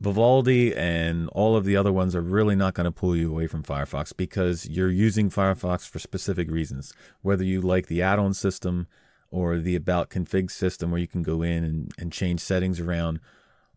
Vivaldi 0.00 0.74
and 0.74 1.28
all 1.30 1.56
of 1.56 1.64
the 1.64 1.76
other 1.76 1.92
ones 1.92 2.14
are 2.14 2.20
really 2.20 2.56
not 2.56 2.74
going 2.74 2.84
to 2.84 2.90
pull 2.92 3.16
you 3.16 3.30
away 3.30 3.46
from 3.46 3.62
Firefox 3.62 4.14
because 4.16 4.68
you're 4.68 4.90
using 4.90 5.30
Firefox 5.30 5.88
for 5.88 5.98
specific 5.98 6.50
reasons. 6.50 6.92
Whether 7.22 7.44
you 7.44 7.60
like 7.60 7.86
the 7.86 8.02
add 8.02 8.18
on 8.18 8.34
system 8.34 8.88
or 9.30 9.58
the 9.58 9.74
About 9.74 10.10
Config 10.10 10.50
system 10.50 10.90
where 10.90 11.00
you 11.00 11.06
can 11.06 11.22
go 11.22 11.42
in 11.42 11.64
and, 11.64 11.92
and 11.98 12.12
change 12.12 12.40
settings 12.40 12.78
around, 12.78 13.20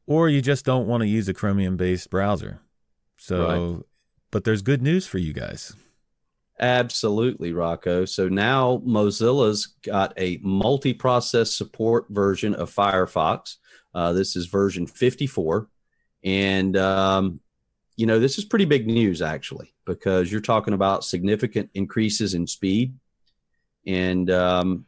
or 0.06 0.28
you 0.28 0.42
just 0.42 0.66
don't 0.66 0.88
want 0.88 1.02
to 1.02 1.08
use 1.08 1.30
a 1.30 1.34
Chromium 1.34 1.78
based 1.78 2.10
browser. 2.10 2.60
So, 3.18 3.74
right. 3.76 3.84
But 4.32 4.44
there's 4.44 4.62
good 4.62 4.82
news 4.82 5.08
for 5.08 5.18
you 5.18 5.34
guys. 5.34 5.76
Absolutely, 6.60 7.54
Rocco. 7.54 8.04
So 8.06 8.28
now 8.28 8.82
Mozilla's 8.86 9.68
got 9.84 10.14
a 10.18 10.40
multi 10.42 10.94
process 10.94 11.56
support 11.56 12.06
version 12.10 12.54
of 12.54 12.74
Firefox. 12.74 13.56
Uh, 13.94 14.12
this 14.14 14.36
is 14.36 14.48
version 14.48 14.86
54. 14.86 15.70
And, 16.24 16.76
um, 16.76 17.40
you 17.96 18.06
know, 18.06 18.20
this 18.20 18.38
is 18.38 18.46
pretty 18.46 18.66
big 18.66 18.88
news 18.88 19.22
actually, 19.22 19.74
because 19.86 20.32
you're 20.32 20.42
talking 20.42 20.74
about 20.74 21.06
significant 21.06 21.70
increases 21.74 22.34
in 22.34 22.46
speed. 22.46 22.94
And 23.88 24.30
um, 24.30 24.86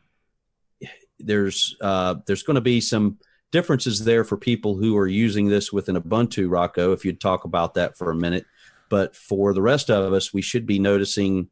there's 1.19 1.77
uh, 1.82 2.15
there's 2.25 2.43
going 2.43 2.56
to 2.56 2.62
be 2.62 2.82
some 2.82 3.17
differences 3.51 4.04
there 4.04 4.23
for 4.23 4.38
people 4.38 4.75
who 4.75 4.97
are 4.97 5.08
using 5.08 5.47
this 5.47 5.71
with 5.71 5.89
an 5.89 5.95
Ubuntu, 5.95 6.49
Rocco, 6.49 6.93
if 6.93 7.04
you'd 7.06 7.19
talk 7.19 7.43
about 7.43 7.73
that 7.75 7.97
for 7.97 8.12
a 8.12 8.15
minute. 8.15 8.45
But 8.91 9.15
for 9.15 9.54
the 9.54 9.62
rest 9.62 9.89
of 9.89 10.13
us, 10.13 10.34
we 10.34 10.41
should 10.41 10.67
be 10.67 10.77
noticing 10.77 11.49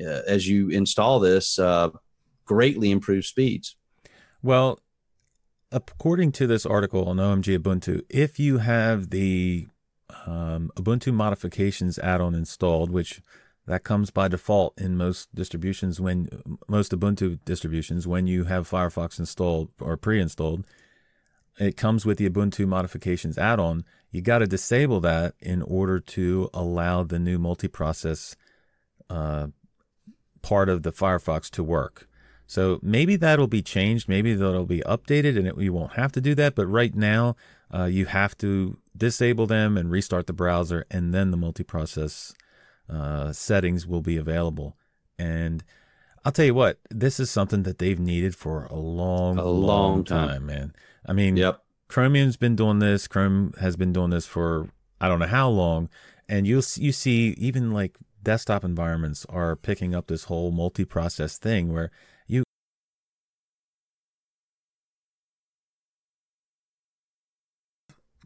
uh, 0.00 0.22
as 0.26 0.48
you 0.48 0.68
install 0.68 1.18
this 1.18 1.58
uh, 1.58 1.90
greatly 2.46 2.92
improved 2.92 3.26
speeds. 3.26 3.76
Well, 4.42 4.78
according 5.72 6.32
to 6.32 6.46
this 6.46 6.64
article 6.64 7.04
on 7.08 7.16
OMG 7.16 7.58
Ubuntu, 7.58 8.02
if 8.08 8.38
you 8.38 8.58
have 8.58 9.10
the 9.10 9.66
um, 10.24 10.70
Ubuntu 10.76 11.12
modifications 11.12 11.98
add-on 11.98 12.34
installed, 12.34 12.90
which 12.90 13.20
that 13.66 13.82
comes 13.82 14.10
by 14.10 14.28
default 14.28 14.80
in 14.80 14.96
most 14.96 15.34
distributions 15.34 16.00
when 16.00 16.28
most 16.68 16.92
Ubuntu 16.92 17.40
distributions 17.44 18.06
when 18.06 18.28
you 18.28 18.44
have 18.44 18.70
Firefox 18.70 19.18
installed 19.18 19.70
or 19.80 19.96
pre-installed, 19.96 20.64
it 21.58 21.76
comes 21.76 22.06
with 22.06 22.18
the 22.18 22.30
Ubuntu 22.30 22.68
modifications 22.68 23.36
add-on. 23.36 23.84
You 24.10 24.22
got 24.22 24.38
to 24.38 24.46
disable 24.46 25.00
that 25.00 25.34
in 25.40 25.62
order 25.62 26.00
to 26.00 26.48
allow 26.54 27.02
the 27.02 27.18
new 27.18 27.38
multi-process 27.38 28.36
uh, 29.10 29.48
part 30.42 30.68
of 30.68 30.82
the 30.82 30.92
Firefox 30.92 31.50
to 31.50 31.62
work. 31.62 32.08
So 32.46 32.80
maybe 32.82 33.16
that'll 33.16 33.46
be 33.46 33.60
changed. 33.60 34.08
Maybe 34.08 34.34
that'll 34.34 34.64
be 34.64 34.80
updated 34.80 35.36
and 35.36 35.46
it, 35.46 35.58
you 35.58 35.72
won't 35.72 35.92
have 35.92 36.12
to 36.12 36.20
do 36.20 36.34
that. 36.36 36.54
But 36.54 36.66
right 36.66 36.94
now, 36.94 37.36
uh, 37.72 37.84
you 37.84 38.06
have 38.06 38.36
to 38.38 38.78
disable 38.96 39.46
them 39.46 39.76
and 39.76 39.90
restart 39.90 40.26
the 40.26 40.32
browser, 40.32 40.86
and 40.90 41.12
then 41.12 41.30
the 41.30 41.36
multi-process 41.36 42.32
uh, 42.88 43.32
settings 43.32 43.86
will 43.86 44.00
be 44.00 44.16
available. 44.16 44.78
And 45.18 45.62
I'll 46.24 46.32
tell 46.32 46.46
you 46.46 46.54
what, 46.54 46.78
this 46.90 47.20
is 47.20 47.30
something 47.30 47.64
that 47.64 47.78
they've 47.78 48.00
needed 48.00 48.34
for 48.34 48.64
a 48.64 48.76
long, 48.76 49.38
a 49.38 49.44
long, 49.44 49.66
long 49.66 50.04
time, 50.04 50.28
time, 50.28 50.46
man. 50.46 50.72
I 51.04 51.12
mean, 51.12 51.36
yep. 51.36 51.62
Chromium's 51.88 52.36
been 52.36 52.54
doing 52.54 52.78
this. 52.78 53.08
Chrome 53.08 53.54
has 53.60 53.76
been 53.76 53.92
doing 53.92 54.10
this 54.10 54.26
for 54.26 54.68
I 55.00 55.08
don't 55.08 55.18
know 55.18 55.26
how 55.26 55.48
long, 55.48 55.88
and 56.28 56.46
you 56.46 56.62
you 56.76 56.92
see 56.92 57.34
even 57.38 57.72
like 57.72 57.96
desktop 58.22 58.64
environments 58.64 59.24
are 59.26 59.56
picking 59.56 59.94
up 59.94 60.06
this 60.06 60.24
whole 60.24 60.50
multi-process 60.50 61.38
thing 61.38 61.72
where 61.72 61.90
you 62.26 62.42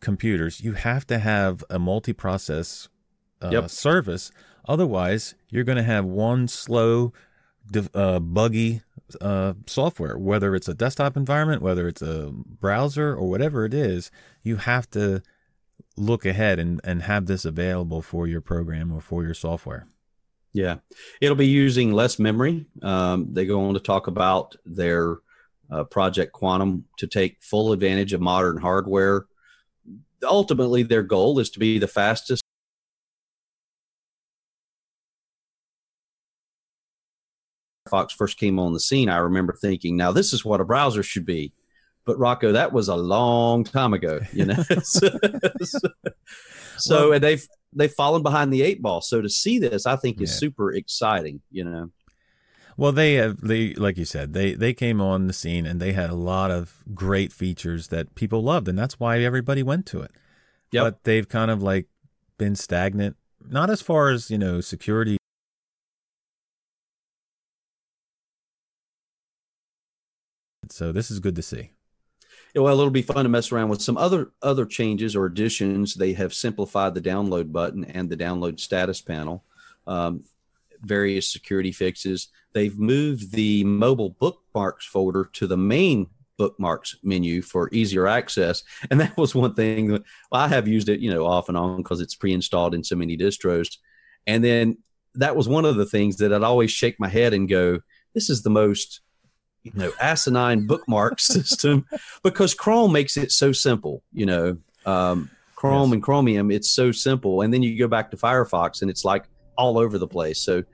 computers 0.01 0.61
you 0.61 0.72
have 0.72 1.07
to 1.07 1.18
have 1.18 1.62
a 1.70 1.79
multi-process 1.79 2.88
uh, 3.42 3.51
yep. 3.53 3.70
service 3.70 4.33
otherwise 4.66 5.37
you're 5.51 5.62
going 5.62 5.77
to 5.77 5.85
have 5.85 6.05
one 6.05 6.48
slow 6.48 7.12
uh, 7.94 8.18
buggy 8.18 8.83
uh, 9.20 9.55
software 9.66 10.16
whether 10.16 10.55
it's 10.55 10.68
a 10.68 10.75
desktop 10.75 11.16
environment 11.16 11.62
whether 11.62 11.87
it's 11.87 12.03
a 12.03 12.31
browser 12.33 13.14
or 13.14 13.29
whatever 13.29 13.64
it 13.64 13.75
is 13.75 14.11
you 14.42 14.57
have 14.57 14.88
to 14.90 15.22
look 15.96 16.25
ahead 16.25 16.59
and, 16.59 16.81
and 16.85 17.03
have 17.03 17.27
this 17.27 17.44
available 17.44 18.03
for 18.03 18.27
your 18.27 18.40
program 18.40 18.92
or 18.92 19.01
for 19.01 19.25
your 19.25 19.35
software. 19.35 19.87
Yeah, 20.53 20.77
it'll 21.20 21.37
be 21.37 21.46
using 21.46 21.92
less 21.92 22.18
memory. 22.18 22.66
Um, 22.83 23.33
they 23.33 23.46
go 23.46 23.64
on 23.64 23.75
to 23.75 23.81
talk 23.81 24.07
about 24.07 24.55
their 24.66 25.18
uh, 25.70 25.85
Project 25.85 26.33
Quantum 26.33 26.85
to 26.98 27.07
take 27.07 27.42
full 27.42 27.72
advantage 27.72 28.12
of 28.12 28.20
modern 28.20 28.59
hardware. 28.59 29.25
Ultimately, 30.22 30.83
their 30.83 31.03
goal 31.03 31.38
is 31.38 31.48
to 31.51 31.59
be 31.59 31.79
the 31.79 31.88
fastest. 31.88 32.41
Fox 37.92 38.12
first 38.12 38.38
came 38.38 38.59
on 38.59 38.72
the 38.72 38.81
scene, 38.81 39.09
I 39.09 39.18
remember 39.18 39.52
thinking, 39.52 39.96
now 39.96 40.11
this 40.11 40.33
is 40.33 40.44
what 40.44 40.61
a 40.61 40.64
browser 40.64 41.05
should 41.05 41.26
be 41.26 41.52
but 42.05 42.18
Rocco, 42.18 42.52
that 42.52 42.72
was 42.72 42.88
a 42.88 42.96
long 42.96 43.64
time 43.64 43.92
ago, 43.94 44.20
you 44.33 44.46
know. 44.46 44.62
so, 44.83 45.09
so 46.76 47.00
well, 47.00 47.12
and 47.12 47.24
they've 47.24 47.46
they've 47.72 47.92
fallen 47.92 48.22
behind 48.22 48.52
the 48.52 48.62
eight 48.62 48.83
ball. 48.83 49.00
So 49.00 49.20
to 49.20 49.28
see 49.28 49.59
this, 49.59 49.87
I 49.87 49.96
think 49.96 50.20
is 50.20 50.31
yeah. 50.31 50.37
super 50.37 50.72
exciting, 50.72 51.40
you 51.50 51.64
know. 51.64 51.90
Well, 52.76 52.92
they 52.92 53.14
have 53.14 53.40
they 53.40 53.74
like 53.74 53.98
you 53.98 54.05
said 54.05 54.33
they 54.33 54.55
they 54.55 54.72
came 54.72 55.00
on 55.00 55.26
the 55.26 55.33
scene 55.33 55.66
and 55.66 55.81
they 55.81 55.92
had 55.92 56.11
a 56.11 56.14
lot 56.14 56.50
of 56.50 56.83
great 56.94 57.33
features 57.33 57.88
that 57.88 58.14
people 58.14 58.42
loved, 58.42 58.68
and 58.68 58.78
that's 58.78 58.98
why 58.98 59.20
everybody 59.20 59.62
went 59.62 59.87
to 59.87 60.00
it. 60.00 60.11
Yep. 60.72 60.85
But 60.85 61.05
they've 61.05 61.28
kind 61.28 61.50
of 61.50 61.62
like 61.62 61.87
been 62.38 62.57
stagnant, 62.57 63.16
not 63.46 63.70
as 63.70 63.83
far 63.83 64.11
as 64.11 64.31
you 64.31 64.38
know 64.38 64.61
security 64.61 65.18
so 70.82 70.90
this 70.90 71.10
is 71.10 71.20
good 71.20 71.36
to 71.36 71.42
see 71.42 71.70
well, 72.54 72.78
it'll 72.78 72.90
be 72.90 73.00
fun 73.00 73.24
to 73.24 73.30
mess 73.30 73.50
around 73.50 73.70
with 73.70 73.80
some 73.80 73.96
other 73.96 74.32
other 74.42 74.66
changes 74.66 75.16
or 75.16 75.24
additions. 75.24 75.94
They 75.94 76.12
have 76.12 76.34
simplified 76.34 76.94
the 76.94 77.00
download 77.00 77.50
button 77.50 77.84
and 77.84 78.10
the 78.10 78.16
download 78.16 78.60
status 78.60 79.00
panel. 79.00 79.44
Um, 79.86 80.24
various 80.82 81.30
security 81.32 81.72
fixes. 81.72 82.28
They've 82.52 82.78
moved 82.78 83.32
the 83.32 83.64
mobile 83.64 84.10
bookmarks 84.10 84.84
folder 84.84 85.30
to 85.32 85.46
the 85.46 85.56
main 85.56 86.08
bookmarks 86.36 86.96
menu 87.02 87.40
for 87.40 87.70
easier 87.72 88.06
access. 88.06 88.64
And 88.90 89.00
that 89.00 89.16
was 89.16 89.34
one 89.34 89.54
thing 89.54 89.86
that 89.88 90.02
well, 90.30 90.42
I 90.42 90.48
have 90.48 90.68
used 90.68 90.90
it, 90.90 91.00
you 91.00 91.10
know, 91.10 91.24
off 91.24 91.48
and 91.48 91.56
on 91.56 91.78
because 91.78 92.02
it's 92.02 92.16
pre-installed 92.16 92.74
in 92.74 92.84
so 92.84 92.96
many 92.96 93.16
distros. 93.16 93.78
And 94.26 94.44
then 94.44 94.78
that 95.14 95.36
was 95.36 95.48
one 95.48 95.64
of 95.64 95.76
the 95.76 95.86
things 95.86 96.16
that 96.16 96.34
I'd 96.34 96.42
always 96.42 96.70
shake 96.70 97.00
my 97.00 97.08
head 97.08 97.32
and 97.32 97.48
go, 97.48 97.80
this 98.14 98.28
is 98.28 98.42
the 98.42 98.50
most 98.50 99.00
you 99.62 99.72
know 99.75 99.92
asinine 100.01 100.66
bookmark 100.66 101.20
system 101.20 101.87
because 102.22 102.55
Chrome 102.55 102.92
makes 102.92 103.16
it 103.16 103.33
so 103.33 103.53
simple. 103.53 104.03
You 104.12 104.27
know, 104.27 104.57
um, 104.87 105.31
Chrome 105.57 105.88
yes. 105.88 105.94
and 105.94 106.03
Chromium, 106.03 106.51
it's 106.51 106.70
so 106.70 106.92
simple, 106.92 107.42
and 107.42 107.53
then 107.53 107.62
you 107.62 107.79
go 107.79 107.88
back 107.88 108.11
to 108.11 108.16
Firefox 108.16 108.83
and 108.83 108.90
it's 108.90 109.05
like 109.05 109.25
all 109.57 109.79
over 109.79 109.98
the 109.98 110.09
place. 110.09 110.38
So 110.38 110.64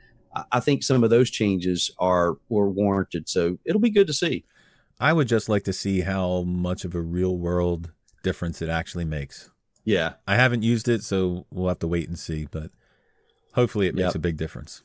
I 0.52 0.60
think 0.60 0.82
some 0.82 1.04
of 1.04 1.10
those 1.10 1.30
changes 1.30 1.90
are 1.98 2.38
were 2.48 2.68
warranted. 2.68 3.28
So 3.28 3.58
it'll 3.64 3.80
be 3.80 3.90
good 3.90 4.06
to 4.06 4.12
see. 4.12 4.44
I 5.00 5.12
would 5.12 5.28
just 5.28 5.48
like 5.48 5.64
to 5.64 5.72
see 5.72 6.00
how 6.00 6.42
much 6.42 6.84
of 6.84 6.94
a 6.94 7.00
real 7.00 7.36
world 7.36 7.92
difference 8.22 8.60
it 8.60 8.68
actually 8.68 9.04
makes. 9.04 9.50
Yeah. 9.84 10.14
I 10.26 10.34
haven't 10.34 10.64
used 10.64 10.88
it, 10.88 11.02
so 11.02 11.46
we'll 11.50 11.68
have 11.68 11.78
to 11.80 11.88
wait 11.88 12.08
and 12.08 12.18
see, 12.18 12.46
but 12.50 12.70
hopefully 13.54 13.86
it 13.86 13.94
makes 13.94 14.08
yep. 14.08 14.14
a 14.16 14.18
big 14.18 14.36
difference. 14.36 14.82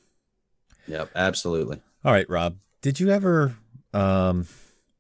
Yep, 0.88 1.12
absolutely. 1.16 1.82
All 2.06 2.12
right, 2.12 2.30
Rob. 2.30 2.58
Did 2.82 3.00
you 3.00 3.10
ever 3.10 3.56
um, 3.94 4.48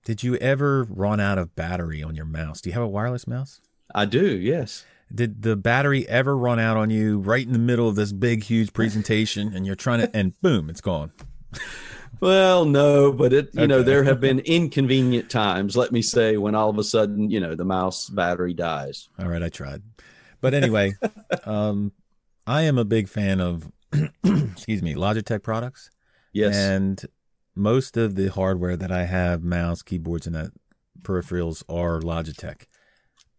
did 0.05 0.23
you 0.23 0.35
ever 0.37 0.83
run 0.89 1.19
out 1.19 1.37
of 1.37 1.55
battery 1.55 2.03
on 2.03 2.15
your 2.15 2.25
mouse? 2.25 2.61
Do 2.61 2.69
you 2.69 2.73
have 2.73 2.83
a 2.83 2.87
wireless 2.87 3.27
mouse? 3.27 3.61
I 3.95 4.05
do, 4.05 4.25
yes. 4.25 4.85
Did 5.13 5.43
the 5.43 5.55
battery 5.55 6.07
ever 6.07 6.35
run 6.35 6.59
out 6.59 6.75
on 6.75 6.89
you 6.89 7.19
right 7.19 7.45
in 7.45 7.53
the 7.53 7.59
middle 7.59 7.87
of 7.87 7.95
this 7.95 8.11
big, 8.11 8.43
huge 8.43 8.73
presentation 8.73 9.53
and 9.53 9.65
you're 9.65 9.75
trying 9.75 9.99
to, 9.99 10.15
and 10.15 10.39
boom, 10.41 10.69
it's 10.69 10.81
gone? 10.81 11.11
Well, 12.19 12.65
no, 12.65 13.11
but 13.11 13.33
it, 13.33 13.49
you 13.53 13.61
okay. 13.61 13.67
know, 13.67 13.83
there 13.83 14.03
have 14.03 14.21
been 14.21 14.39
inconvenient 14.39 15.29
times, 15.29 15.75
let 15.75 15.91
me 15.91 16.01
say, 16.01 16.37
when 16.37 16.55
all 16.55 16.69
of 16.69 16.77
a 16.77 16.83
sudden, 16.83 17.29
you 17.29 17.39
know, 17.39 17.53
the 17.53 17.65
mouse 17.65 18.09
battery 18.09 18.53
dies. 18.53 19.09
All 19.19 19.27
right, 19.27 19.43
I 19.43 19.49
tried. 19.49 19.83
But 20.39 20.53
anyway, 20.53 20.93
um, 21.45 21.91
I 22.47 22.63
am 22.63 22.77
a 22.77 22.85
big 22.85 23.09
fan 23.09 23.41
of, 23.41 23.69
excuse 24.23 24.81
me, 24.81 24.95
Logitech 24.95 25.43
products. 25.43 25.89
Yes. 26.31 26.55
And 26.55 27.03
most 27.55 27.97
of 27.97 28.15
the 28.15 28.27
hardware 28.27 28.75
that 28.75 28.91
I 28.91 29.05
have, 29.05 29.43
mouse, 29.43 29.81
keyboards, 29.81 30.27
and 30.27 30.35
that 30.35 30.51
peripherals 31.01 31.63
are 31.69 31.99
Logitech. 31.99 32.63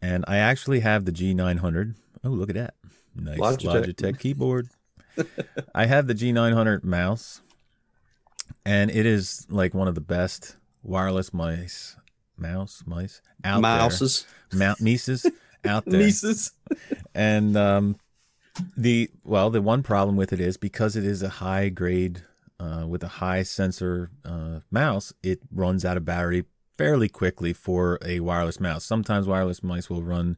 And 0.00 0.24
I 0.28 0.36
actually 0.36 0.80
have 0.80 1.04
the 1.04 1.12
G900. 1.12 1.94
Oh, 2.22 2.28
look 2.28 2.50
at 2.50 2.56
that. 2.56 2.74
Nice 3.14 3.38
Logitech, 3.38 3.94
Logitech 3.94 4.18
keyboard. 4.18 4.68
I 5.74 5.86
have 5.86 6.06
the 6.06 6.14
G900 6.14 6.84
mouse, 6.84 7.40
and 8.66 8.90
it 8.90 9.06
is 9.06 9.46
like 9.48 9.74
one 9.74 9.88
of 9.88 9.94
the 9.94 10.00
best 10.00 10.56
wireless 10.82 11.32
mice, 11.32 11.96
mouse, 12.36 12.82
mice 12.86 13.22
out 13.44 13.60
Mouses. 13.60 14.26
there. 14.50 14.58
Mouses 14.58 15.26
out 15.64 15.84
there. 15.84 16.00
Nieces. 16.00 16.52
And 17.14 17.56
um, 17.56 17.96
the 18.76 19.10
well, 19.24 19.50
the 19.50 19.62
one 19.62 19.82
problem 19.82 20.16
with 20.16 20.32
it 20.32 20.40
is 20.40 20.56
because 20.56 20.96
it 20.96 21.04
is 21.04 21.22
a 21.22 21.28
high 21.28 21.68
grade 21.68 22.22
uh, 22.60 22.84
with 22.86 23.02
a 23.02 23.08
high 23.08 23.42
sensor 23.42 24.10
uh, 24.24 24.60
mouse, 24.70 25.12
it 25.22 25.40
runs 25.52 25.84
out 25.84 25.96
of 25.96 26.04
battery 26.04 26.44
fairly 26.76 27.08
quickly 27.08 27.52
for 27.52 27.98
a 28.04 28.20
wireless 28.20 28.60
mouse. 28.60 28.84
Sometimes 28.84 29.26
wireless 29.26 29.62
mice 29.62 29.88
will 29.88 30.02
run 30.02 30.36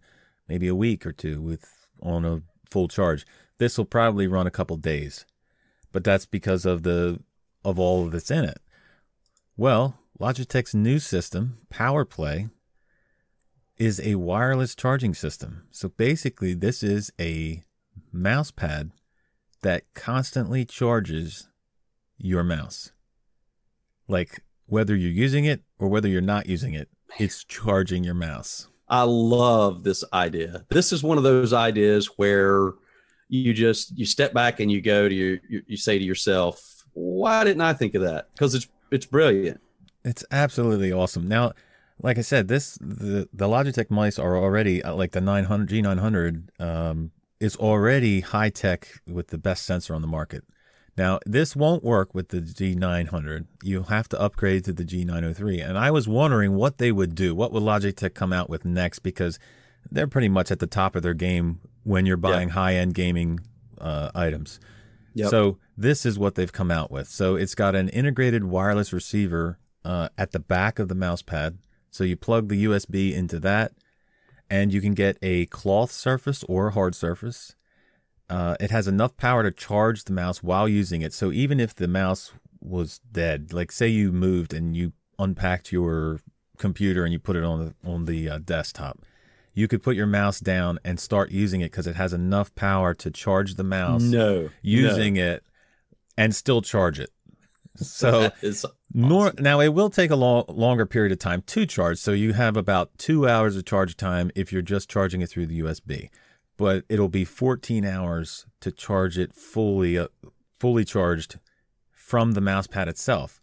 maybe 0.49 0.69
a 0.69 0.75
week 0.75 1.07
or 1.07 1.12
two 1.12 1.41
with 1.41 1.89
on 2.03 2.25
a 2.25 2.43
full 2.69 2.89
charge. 2.89 3.27
This 3.59 3.79
will 3.79 3.85
probably 3.85 4.27
run 4.27 4.47
a 4.47 4.51
couple 4.51 4.77
days, 4.77 5.25
but 5.93 6.05
that's 6.05 6.27
because 6.27 6.67
of 6.67 6.83
the 6.83 7.21
of 7.64 7.79
all 7.79 8.09
that's 8.09 8.31
in 8.31 8.45
it. 8.45 8.61
Well, 9.57 9.99
Logitech's 10.21 10.75
new 10.75 10.99
system, 10.99 11.59
PowerPlay, 11.73 12.51
is 13.77 14.01
a 14.01 14.14
wireless 14.14 14.75
charging 14.75 15.14
system. 15.14 15.64
So 15.71 15.89
basically, 15.89 16.55
this 16.55 16.83
is 16.83 17.12
a 17.21 17.62
mouse 18.12 18.51
pad 18.51 18.91
that 19.62 19.85
constantly 19.95 20.64
charges 20.64 21.49
your 22.19 22.45
mouse. 22.45 22.93
Like 24.09 24.43
whether 24.67 24.95
you're 24.97 25.11
using 25.11 25.45
it 25.45 25.62
or 25.79 25.89
whether 25.89 26.09
you're 26.09 26.21
not 26.21 26.47
using 26.47 26.75
it, 26.75 26.89
it's 27.19 27.45
charging 27.45 28.05
your 28.05 28.14
mouse. 28.14 28.69
I 28.89 29.03
love 29.03 29.83
this 29.83 30.05
idea. 30.12 30.64
This 30.71 30.93
is 30.93 31.03
one 31.03 31.19
of 31.19 31.25
those 31.25 31.53
ideas 31.53 32.07
where 32.17 32.75
you 33.29 33.53
just 33.53 33.97
you 33.99 34.07
step 34.07 34.33
back 34.33 34.61
and 34.61 34.71
you 34.71 34.81
go 34.81 35.09
to 35.09 35.14
your 35.14 35.39
you, 35.49 35.62
you 35.67 35.77
say 35.77 35.99
to 35.99 36.05
yourself, 36.05 36.85
"Why 36.93 37.43
didn't 37.43 37.62
I 37.62 37.73
think 37.73 37.95
of 37.95 38.03
that?" 38.03 38.29
Because 38.33 38.55
it's 38.55 38.69
it's 38.91 39.07
brilliant. 39.07 39.61
It's 40.05 40.25
absolutely 40.31 40.93
awesome. 40.93 41.27
Now, 41.27 41.53
like 42.01 42.19
I 42.19 42.21
said, 42.21 42.47
this 42.47 42.79
the 42.81 43.29
the 43.33 43.49
Logitech 43.49 43.91
mice 43.91 44.19
are 44.19 44.37
already 44.37 44.83
uh, 44.83 44.95
like 44.95 45.12
the 45.12 45.21
900 45.21 45.69
G900 45.69 46.61
um, 46.61 47.11
is 47.41 47.57
already 47.57 48.21
high 48.21 48.51
tech 48.51 49.01
with 49.07 49.29
the 49.29 49.39
best 49.39 49.64
sensor 49.64 49.95
on 49.95 50.03
the 50.03 50.09
market. 50.09 50.45
Now, 50.97 51.20
this 51.26 51.55
won't 51.55 51.84
work 51.84 52.14
with 52.14 52.28
the 52.28 52.40
G900. 52.40 53.47
You'll 53.62 53.84
have 53.84 54.09
to 54.09 54.20
upgrade 54.20 54.64
to 54.64 54.72
the 54.72 54.84
G903. 54.84 55.68
And 55.68 55.76
I 55.76 55.90
was 55.90 56.09
wondering 56.09 56.55
what 56.55 56.78
they 56.78 56.90
would 56.90 57.14
do. 57.14 57.34
What 57.34 57.53
would 57.53 57.62
Logitech 57.62 58.14
come 58.14 58.32
out 58.32 58.49
with 58.49 58.64
next? 58.64 59.01
Because 59.01 59.38
they're 59.90 60.07
pretty 60.07 60.30
much 60.30 60.51
at 60.51 60.59
the 60.59 60.66
top 60.66 60.97
of 60.97 61.03
their 61.03 61.14
game 61.14 61.61
when 61.84 62.07
you're 62.07 62.16
buying 62.16 62.51
high 62.51 62.74
end 62.74 62.94
gaming 62.94 63.40
uh, 63.78 64.11
items. 64.14 64.59
Yep. 65.14 65.30
So, 65.30 65.59
this 65.76 66.07
is 66.07 66.18
what 66.18 66.34
they've 66.34 66.53
come 66.53 66.70
out 66.70 66.90
with. 66.90 67.09
So, 67.09 67.36
it's 67.36 67.55
got 67.55 67.74
an 67.74 67.88
integrated 67.90 68.44
wireless 68.44 68.92
receiver 68.92 69.59
uh, 69.84 70.09
at 70.16 70.32
the 70.32 70.38
back 70.38 70.78
of 70.78 70.88
the 70.88 70.94
mouse 70.94 71.22
pad. 71.22 71.59
So, 71.90 72.05
you 72.05 72.16
plug 72.16 72.49
the 72.49 72.64
USB 72.64 73.14
into 73.14 73.38
that, 73.40 73.72
and 74.51 74.72
you 74.74 74.80
can 74.82 74.92
get 74.92 75.16
a 75.22 75.47
cloth 75.47 75.90
surface 75.90 76.44
or 76.44 76.68
a 76.68 76.72
hard 76.72 76.94
surface 76.94 77.55
uh, 78.29 78.57
it 78.59 78.70
has 78.70 78.89
enough 78.89 79.16
power 79.16 79.43
to 79.43 79.51
charge 79.51 80.05
the 80.05 80.12
mouse 80.12 80.43
while 80.43 80.68
using 80.68 81.03
it. 81.03 81.12
So 81.12 81.31
even 81.31 81.61
if 81.61 81.74
the 81.74 81.89
mouse 81.89 82.33
was 82.61 83.01
dead, 83.11 83.53
like 83.53 83.70
say 83.70 83.89
you 83.89 84.12
moved 84.12 84.53
and 84.53 84.77
you 84.77 84.93
unpacked 85.18 85.72
your 85.72 86.20
computer 86.59 87.05
and 87.05 87.12
you 87.12 87.18
put 87.18 87.37
it 87.37 87.45
on 87.45 87.74
the 87.83 87.89
on 87.89 88.07
the 88.07 88.29
uh, 88.29 88.39
desktop, 88.39 89.01
you 89.55 89.68
could 89.68 89.83
put 89.83 89.97
your 89.97 90.07
mouse 90.07 90.41
down 90.41 90.79
and 90.85 90.99
start 90.99 91.31
using 91.31 91.61
it 91.61 91.70
because 91.70 91.87
it 91.87 91.97
has 91.97 92.12
enough 92.12 92.55
power 92.55 92.95
to 92.95 93.11
charge 93.11 93.55
the 93.55 93.64
mouse. 93.64 94.03
No, 94.03 94.51
using 94.61 95.14
no. 95.14 95.24
it 95.24 95.45
and 96.18 96.35
still 96.35 96.62
charge 96.62 96.99
it. 96.99 97.11
So 97.77 98.33
awesome. 98.45 98.72
nor, 98.93 99.35
now 99.39 99.61
it 99.61 99.68
will 99.68 99.91
take 99.91 100.11
a 100.11 100.16
long, 100.16 100.45
longer 100.49 100.87
period 100.87 101.12
of 101.12 101.18
time 101.18 101.43
to 101.43 101.66
charge. 101.66 101.99
So 101.99 102.12
you 102.12 102.33
have 102.33 102.57
about 102.57 102.97
two 102.99 103.29
hours 103.29 103.57
of 103.57 103.66
charge 103.66 103.97
time 103.97 104.33
if 104.35 104.53
you're 104.53 104.62
just 104.62 104.91
charging 104.91 105.20
it 105.20 105.29
through 105.29 105.47
the 105.47 105.61
USB 105.61 106.09
but 106.57 106.84
it'll 106.88 107.09
be 107.09 107.24
14 107.24 107.84
hours 107.84 108.46
to 108.61 108.70
charge 108.70 109.18
it 109.18 109.34
fully 109.34 109.98
uh, 109.98 110.09
fully 110.59 110.84
charged 110.84 111.38
from 111.90 112.32
the 112.32 112.40
mouse 112.40 112.66
pad 112.66 112.88
itself. 112.88 113.40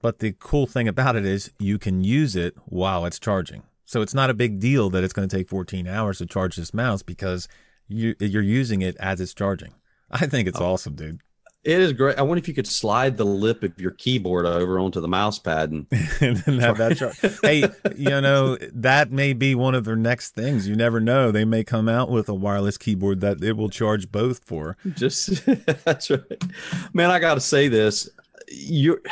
But 0.00 0.20
the 0.20 0.34
cool 0.38 0.66
thing 0.66 0.86
about 0.86 1.16
it 1.16 1.24
is 1.24 1.50
you 1.58 1.78
can 1.78 2.04
use 2.04 2.36
it 2.36 2.54
while 2.64 3.04
it's 3.04 3.18
charging. 3.18 3.64
So 3.84 4.02
it's 4.02 4.14
not 4.14 4.30
a 4.30 4.34
big 4.34 4.60
deal 4.60 4.90
that 4.90 5.02
it's 5.02 5.12
going 5.12 5.28
to 5.28 5.36
take 5.36 5.48
14 5.48 5.86
hours 5.86 6.18
to 6.18 6.26
charge 6.26 6.56
this 6.56 6.72
mouse 6.72 7.02
because 7.02 7.48
you, 7.88 8.14
you're 8.20 8.42
using 8.42 8.82
it 8.82 8.96
as 8.98 9.20
it's 9.20 9.34
charging. 9.34 9.74
I 10.10 10.26
think 10.26 10.46
it's 10.46 10.60
oh. 10.60 10.72
awesome, 10.72 10.94
dude. 10.94 11.20
It 11.64 11.80
is 11.80 11.92
great. 11.92 12.16
I 12.16 12.22
wonder 12.22 12.38
if 12.38 12.46
you 12.46 12.54
could 12.54 12.68
slide 12.68 13.16
the 13.16 13.26
lip 13.26 13.64
of 13.64 13.78
your 13.80 13.90
keyboard 13.90 14.46
over 14.46 14.78
onto 14.78 15.00
the 15.00 15.08
mouse 15.08 15.40
pad 15.40 15.72
and, 15.72 15.86
and 16.20 16.60
have 16.60 16.78
that 16.78 16.96
charge. 16.96 17.18
hey, 17.42 17.68
you 17.96 18.20
know, 18.20 18.56
that 18.72 19.10
may 19.10 19.32
be 19.32 19.54
one 19.56 19.74
of 19.74 19.84
their 19.84 19.96
next 19.96 20.30
things. 20.30 20.68
You 20.68 20.76
never 20.76 21.00
know. 21.00 21.32
They 21.32 21.44
may 21.44 21.64
come 21.64 21.88
out 21.88 22.10
with 22.10 22.28
a 22.28 22.34
wireless 22.34 22.78
keyboard 22.78 23.20
that 23.20 23.42
it 23.42 23.56
will 23.56 23.68
charge 23.68 24.12
both 24.12 24.44
for. 24.44 24.76
Just 24.94 25.44
that's 25.84 26.10
right. 26.10 26.44
Man, 26.92 27.10
I 27.10 27.18
got 27.18 27.34
to 27.34 27.40
say 27.40 27.66
this. 27.68 28.08
You 28.50 29.02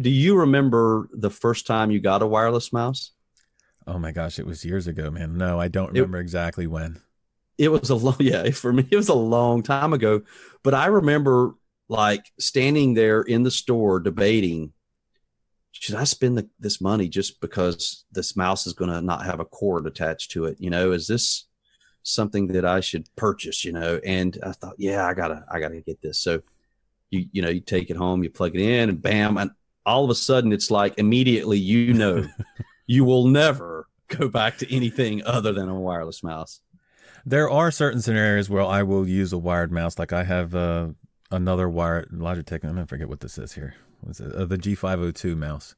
do 0.00 0.08
you 0.08 0.38
remember 0.38 1.08
the 1.12 1.30
first 1.30 1.66
time 1.66 1.90
you 1.90 2.00
got 2.00 2.22
a 2.22 2.26
wireless 2.26 2.72
mouse? 2.72 3.10
Oh 3.86 3.98
my 3.98 4.12
gosh, 4.12 4.38
it 4.38 4.46
was 4.46 4.64
years 4.64 4.86
ago, 4.86 5.10
man. 5.10 5.36
No, 5.36 5.60
I 5.60 5.68
don't 5.68 5.92
remember 5.92 6.18
it, 6.18 6.22
exactly 6.22 6.66
when. 6.66 7.00
It 7.58 7.68
was 7.68 7.90
a 7.90 7.96
long 7.96 8.16
yeah, 8.20 8.48
for 8.52 8.72
me 8.72 8.86
it 8.90 8.96
was 8.96 9.08
a 9.08 9.14
long 9.14 9.62
time 9.62 9.92
ago, 9.92 10.22
but 10.62 10.72
I 10.72 10.86
remember 10.86 11.54
like 11.88 12.32
standing 12.38 12.94
there 12.94 13.22
in 13.22 13.42
the 13.42 13.50
store 13.50 14.00
debating 14.00 14.72
should 15.80 15.94
I 15.94 16.04
spend 16.04 16.38
the, 16.38 16.48
this 16.58 16.80
money 16.80 17.08
just 17.08 17.40
because 17.40 18.04
this 18.10 18.36
mouse 18.36 18.66
is 18.66 18.72
going 18.72 18.90
to 18.90 19.02
not 19.02 19.26
have 19.26 19.40
a 19.40 19.44
cord 19.44 19.86
attached 19.86 20.30
to 20.32 20.46
it? 20.46 20.56
You 20.58 20.70
know, 20.70 20.92
is 20.92 21.06
this 21.06 21.44
something 22.02 22.46
that 22.48 22.64
I 22.64 22.80
should 22.80 23.08
purchase? 23.16 23.64
You 23.64 23.72
know, 23.72 24.00
and 24.04 24.38
I 24.42 24.52
thought, 24.52 24.74
yeah, 24.78 25.06
I 25.06 25.14
gotta, 25.14 25.44
I 25.50 25.60
gotta 25.60 25.80
get 25.80 26.00
this. 26.00 26.18
So 26.18 26.42
you, 27.10 27.26
you 27.32 27.42
know, 27.42 27.50
you 27.50 27.60
take 27.60 27.90
it 27.90 27.96
home, 27.96 28.22
you 28.22 28.30
plug 28.30 28.54
it 28.54 28.60
in, 28.60 28.88
and 28.88 29.02
bam, 29.02 29.36
and 29.36 29.50
all 29.84 30.04
of 30.04 30.10
a 30.10 30.14
sudden 30.14 30.52
it's 30.52 30.70
like 30.70 30.94
immediately, 30.98 31.58
you 31.58 31.92
know, 31.92 32.26
you 32.86 33.04
will 33.04 33.26
never 33.26 33.86
go 34.08 34.28
back 34.28 34.58
to 34.58 34.74
anything 34.74 35.22
other 35.24 35.52
than 35.52 35.68
a 35.68 35.78
wireless 35.78 36.22
mouse. 36.22 36.60
There 37.24 37.50
are 37.50 37.70
certain 37.70 38.00
scenarios 38.00 38.48
where 38.48 38.62
I 38.62 38.82
will 38.82 39.06
use 39.06 39.32
a 39.32 39.38
wired 39.38 39.72
mouse. 39.72 39.98
Like 39.98 40.12
I 40.12 40.24
have 40.24 40.54
uh, 40.54 40.88
another 41.30 41.68
wire 41.68 42.06
Logitech. 42.12 42.64
I'm 42.64 42.70
gonna 42.70 42.86
forget 42.86 43.08
what 43.08 43.20
this 43.20 43.38
is 43.38 43.52
here. 43.52 43.74
What's 44.00 44.20
it? 44.20 44.34
Uh, 44.34 44.44
the 44.44 44.58
G502 44.58 45.36
mouse 45.36 45.74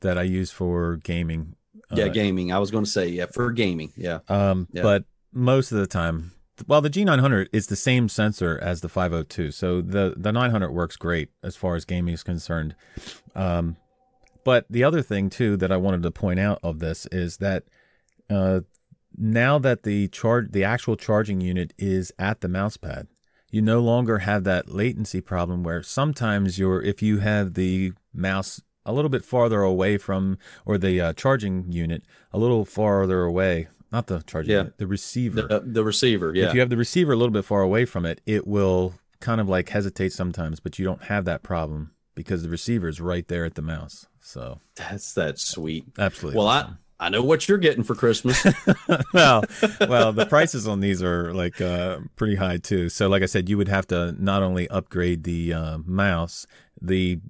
that 0.00 0.18
I 0.18 0.22
use 0.22 0.50
for 0.50 0.96
gaming. 0.96 1.56
Yeah, 1.90 2.04
uh, 2.04 2.08
gaming. 2.08 2.52
I 2.52 2.58
was 2.58 2.70
going 2.70 2.84
to 2.84 2.90
say 2.90 3.08
yeah 3.08 3.26
for 3.26 3.50
gaming. 3.52 3.92
Yeah. 3.96 4.20
Um, 4.28 4.68
yeah. 4.72 4.82
but 4.82 5.04
most 5.32 5.72
of 5.72 5.78
the 5.78 5.86
time, 5.86 6.32
well, 6.66 6.80
the 6.80 6.90
G900 6.90 7.48
is 7.52 7.66
the 7.66 7.76
same 7.76 8.08
sensor 8.08 8.58
as 8.60 8.82
the 8.82 8.88
502, 8.88 9.50
so 9.50 9.80
the 9.80 10.14
the 10.16 10.32
900 10.32 10.70
works 10.70 10.96
great 10.96 11.30
as 11.42 11.56
far 11.56 11.74
as 11.74 11.84
gaming 11.84 12.14
is 12.14 12.22
concerned. 12.22 12.74
Um, 13.34 13.76
but 14.44 14.66
the 14.68 14.84
other 14.84 15.02
thing 15.02 15.30
too 15.30 15.56
that 15.58 15.72
I 15.72 15.76
wanted 15.76 16.02
to 16.02 16.10
point 16.10 16.40
out 16.40 16.58
of 16.62 16.78
this 16.80 17.06
is 17.06 17.38
that 17.38 17.64
uh, 18.28 18.60
now 19.16 19.58
that 19.58 19.82
the 19.82 20.08
charge, 20.08 20.52
the 20.52 20.64
actual 20.64 20.96
charging 20.96 21.40
unit 21.40 21.72
is 21.78 22.12
at 22.18 22.40
the 22.40 22.48
mouse 22.48 22.76
pad, 22.76 23.06
you 23.52 23.62
no 23.62 23.80
longer 23.80 24.18
have 24.18 24.42
that 24.42 24.70
latency 24.70 25.20
problem 25.20 25.62
where 25.62 25.82
sometimes 25.84 26.58
you're 26.58 26.82
if 26.82 27.00
you 27.00 27.18
have 27.18 27.54
the 27.54 27.92
mouse 28.12 28.60
a 28.84 28.92
little 28.92 29.10
bit 29.10 29.24
farther 29.24 29.62
away 29.62 29.96
from 29.96 30.38
or 30.66 30.76
the 30.76 31.00
uh, 31.00 31.12
charging 31.12 31.70
unit 31.70 32.02
a 32.32 32.38
little 32.38 32.64
farther 32.64 33.22
away 33.22 33.68
not 33.92 34.06
the 34.08 34.22
charging 34.22 34.50
yeah. 34.50 34.58
unit, 34.58 34.78
the 34.78 34.86
receiver 34.88 35.42
the, 35.42 35.56
uh, 35.56 35.60
the 35.62 35.84
receiver 35.84 36.32
yeah 36.34 36.48
if 36.48 36.54
you 36.54 36.60
have 36.60 36.70
the 36.70 36.76
receiver 36.76 37.12
a 37.12 37.16
little 37.16 37.32
bit 37.32 37.44
far 37.44 37.60
away 37.60 37.84
from 37.84 38.04
it 38.04 38.20
it 38.26 38.44
will 38.44 38.94
kind 39.20 39.40
of 39.40 39.48
like 39.48 39.68
hesitate 39.68 40.12
sometimes 40.12 40.58
but 40.58 40.80
you 40.80 40.84
don't 40.84 41.04
have 41.04 41.24
that 41.26 41.44
problem 41.44 41.92
because 42.14 42.42
the 42.42 42.48
receiver 42.48 42.88
is 42.88 43.00
right 43.00 43.28
there 43.28 43.44
at 43.44 43.54
the 43.54 43.62
mouse 43.62 44.06
so 44.20 44.58
that's 44.74 45.12
that 45.14 45.38
sweet 45.38 45.84
absolutely 45.98 46.38
well 46.38 46.48
awesome. 46.48 46.72
I 46.72 46.81
know 47.08 47.22
what 47.22 47.48
you're 47.48 47.58
getting 47.58 47.84
for 47.84 47.94
Christmas. 47.94 48.44
well, 49.14 49.44
well, 49.80 50.12
the 50.12 50.26
prices 50.26 50.68
on 50.68 50.80
these 50.80 51.02
are 51.02 51.32
like 51.34 51.60
uh, 51.60 51.98
pretty 52.16 52.36
high 52.36 52.58
too. 52.58 52.88
So, 52.88 53.08
like 53.08 53.22
I 53.22 53.26
said, 53.26 53.48
you 53.48 53.56
would 53.58 53.68
have 53.68 53.86
to 53.88 54.14
not 54.18 54.42
only 54.42 54.68
upgrade 54.68 55.24
the 55.24 55.52
uh, 55.52 55.78
mouse, 55.84 56.46
the 56.80 57.20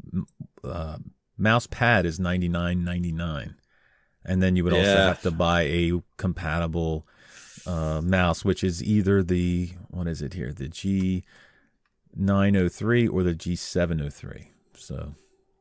uh, 0.64 0.98
mouse 1.38 1.66
pad 1.66 2.06
is 2.06 2.20
ninety 2.20 2.48
nine 2.48 2.84
ninety 2.84 3.12
nine, 3.12 3.56
and 4.24 4.42
then 4.42 4.56
you 4.56 4.64
would 4.64 4.72
yeah. 4.72 4.80
also 4.80 4.96
have 4.96 5.22
to 5.22 5.30
buy 5.30 5.62
a 5.62 5.92
compatible 6.16 7.06
uh, 7.66 8.00
mouse, 8.02 8.44
which 8.44 8.64
is 8.64 8.82
either 8.82 9.22
the 9.22 9.70
what 9.88 10.06
is 10.06 10.22
it 10.22 10.34
here, 10.34 10.52
the 10.52 10.68
G 10.68 11.24
nine 12.14 12.54
hundred 12.54 12.72
three 12.72 13.06
or 13.06 13.22
the 13.22 13.34
G 13.34 13.56
seven 13.56 13.98
hundred 13.98 14.14
three. 14.14 14.50
So 14.76 15.14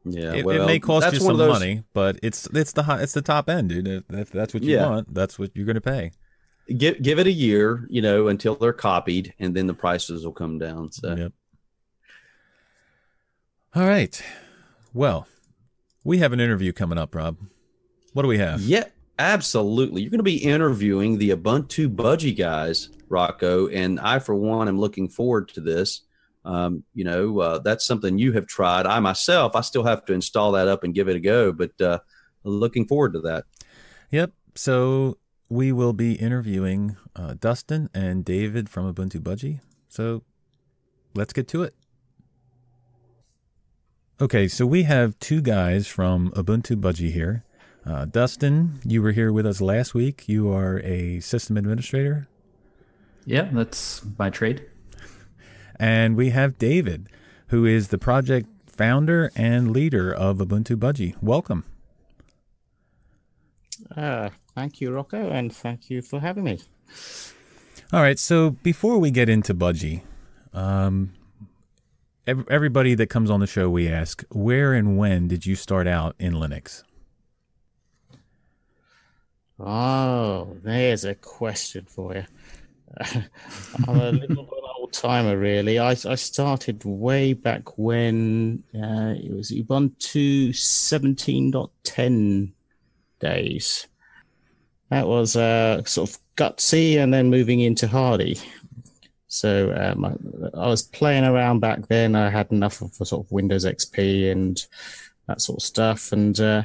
yeah, 0.03 0.33
it, 0.33 0.45
well, 0.45 0.63
it 0.63 0.65
may 0.65 0.79
cost 0.79 1.13
you 1.13 1.19
some 1.19 1.37
those... 1.37 1.51
money, 1.51 1.83
but 1.93 2.19
it's 2.23 2.47
it's 2.53 2.71
the 2.73 2.85
it's 2.99 3.13
the 3.13 3.21
top 3.21 3.49
end, 3.49 3.69
dude. 3.69 4.03
If 4.09 4.31
that's 4.31 4.53
what 4.53 4.63
you 4.63 4.75
yeah. 4.75 4.89
want, 4.89 5.13
that's 5.13 5.37
what 5.37 5.51
you're 5.55 5.65
going 5.65 5.75
to 5.75 5.81
pay. 5.81 6.11
Give 6.75 7.01
give 7.01 7.19
it 7.19 7.27
a 7.27 7.31
year, 7.31 7.87
you 7.89 8.01
know, 8.01 8.27
until 8.27 8.55
they're 8.55 8.73
copied, 8.73 9.33
and 9.39 9.55
then 9.55 9.67
the 9.67 9.73
prices 9.73 10.25
will 10.25 10.33
come 10.33 10.57
down. 10.57 10.91
So, 10.91 11.15
yep. 11.15 11.33
All 13.75 13.87
right. 13.87 14.21
Well, 14.93 15.27
we 16.03 16.17
have 16.17 16.33
an 16.33 16.39
interview 16.39 16.73
coming 16.73 16.97
up, 16.97 17.15
Rob. 17.15 17.37
What 18.13 18.23
do 18.23 18.27
we 18.27 18.39
have? 18.39 18.59
Yeah, 18.61 18.85
Absolutely. 19.21 20.01
You're 20.01 20.09
going 20.09 20.17
to 20.17 20.23
be 20.23 20.37
interviewing 20.37 21.19
the 21.19 21.29
Ubuntu 21.29 21.93
Budgie 21.93 22.35
guys, 22.35 22.89
Rocco, 23.07 23.67
and 23.67 23.99
I, 23.99 24.17
for 24.17 24.33
one, 24.33 24.67
am 24.67 24.79
looking 24.79 25.07
forward 25.07 25.49
to 25.49 25.61
this. 25.61 26.01
Um, 26.43 26.83
you 26.93 27.03
know, 27.03 27.39
uh, 27.39 27.59
that's 27.59 27.85
something 27.85 28.17
you 28.17 28.31
have 28.33 28.47
tried. 28.47 28.85
I 28.85 28.99
myself, 28.99 29.55
I 29.55 29.61
still 29.61 29.83
have 29.83 30.05
to 30.05 30.13
install 30.13 30.53
that 30.53 30.67
up 30.67 30.83
and 30.83 30.93
give 30.93 31.07
it 31.07 31.15
a 31.15 31.19
go, 31.19 31.51
but 31.51 31.79
uh, 31.79 31.99
looking 32.43 32.87
forward 32.87 33.13
to 33.13 33.21
that. 33.21 33.45
Yep. 34.09 34.31
So 34.55 35.17
we 35.49 35.71
will 35.71 35.93
be 35.93 36.13
interviewing 36.13 36.97
uh, 37.15 37.35
Dustin 37.39 37.89
and 37.93 38.25
David 38.25 38.69
from 38.69 38.91
Ubuntu 38.91 39.19
Budgie. 39.19 39.59
So 39.89 40.23
let's 41.13 41.33
get 41.33 41.47
to 41.49 41.63
it. 41.63 41.75
Okay, 44.19 44.47
so 44.47 44.65
we 44.65 44.83
have 44.83 45.17
two 45.19 45.41
guys 45.41 45.87
from 45.87 46.31
Ubuntu 46.31 46.75
Budgie 46.79 47.11
here. 47.11 47.43
Uh, 47.85 48.05
Dustin, 48.05 48.79
you 48.85 49.01
were 49.01 49.11
here 49.11 49.33
with 49.33 49.45
us 49.45 49.59
last 49.59 49.93
week. 49.93 50.29
You 50.29 50.51
are 50.51 50.79
a 50.81 51.19
system 51.21 51.57
administrator. 51.57 52.27
Yeah, 53.25 53.49
that's 53.51 54.03
my 54.17 54.29
trade. 54.29 54.65
And 55.81 56.15
we 56.15 56.29
have 56.29 56.59
David, 56.59 57.09
who 57.47 57.65
is 57.65 57.87
the 57.87 57.97
project 57.97 58.47
founder 58.67 59.31
and 59.35 59.71
leader 59.71 60.13
of 60.13 60.37
Ubuntu 60.37 60.75
Budgie. 60.75 61.15
Welcome. 61.23 61.65
Uh, 63.97 64.29
thank 64.53 64.79
you, 64.79 64.91
Rocco, 64.91 65.31
and 65.31 65.51
thank 65.51 65.89
you 65.89 66.03
for 66.03 66.19
having 66.19 66.43
me. 66.43 66.59
All 67.91 67.99
right, 68.03 68.19
so 68.19 68.51
before 68.51 68.99
we 68.99 69.09
get 69.09 69.27
into 69.27 69.55
Budgie, 69.55 70.03
um, 70.53 71.13
everybody 72.27 72.93
that 72.93 73.07
comes 73.07 73.31
on 73.31 73.39
the 73.39 73.47
show, 73.47 73.67
we 73.67 73.87
ask, 73.87 74.23
where 74.29 74.75
and 74.75 74.99
when 74.99 75.27
did 75.27 75.47
you 75.47 75.55
start 75.55 75.87
out 75.87 76.15
in 76.19 76.33
Linux? 76.33 76.83
Oh, 79.59 80.57
there's 80.63 81.05
a 81.05 81.15
question 81.15 81.85
for 81.89 82.13
you. 82.13 82.25
I'm 83.87 83.99
a 83.99 84.11
little 84.11 84.45
timer, 84.91 85.37
really. 85.37 85.79
I, 85.79 85.91
I 85.91 86.15
started 86.15 86.83
way 86.85 87.33
back 87.33 87.77
when 87.77 88.63
uh, 88.75 89.15
it 89.17 89.31
was 89.31 89.51
Ubuntu 89.51 90.49
17.10 90.49 92.51
days. 93.19 93.87
That 94.89 95.07
was 95.07 95.35
uh, 95.35 95.83
sort 95.85 96.09
of 96.09 96.17
gutsy 96.35 96.97
and 96.97 97.13
then 97.13 97.29
moving 97.29 97.61
into 97.61 97.87
Hardy. 97.87 98.37
So 99.27 99.73
um, 99.73 100.03
I, 100.03 100.59
I, 100.59 100.67
was 100.67 100.81
playing 100.81 101.23
around 101.23 101.61
back 101.61 101.87
then. 101.87 102.15
I 102.15 102.29
had 102.29 102.51
enough 102.51 102.81
of 102.81 102.93
sort 102.95 103.25
of 103.25 103.31
Windows 103.31 103.63
XP 103.63 104.29
and 104.29 104.65
that 105.27 105.39
sort 105.39 105.59
of 105.59 105.63
stuff. 105.63 106.11
And 106.11 106.37
uh, 106.39 106.63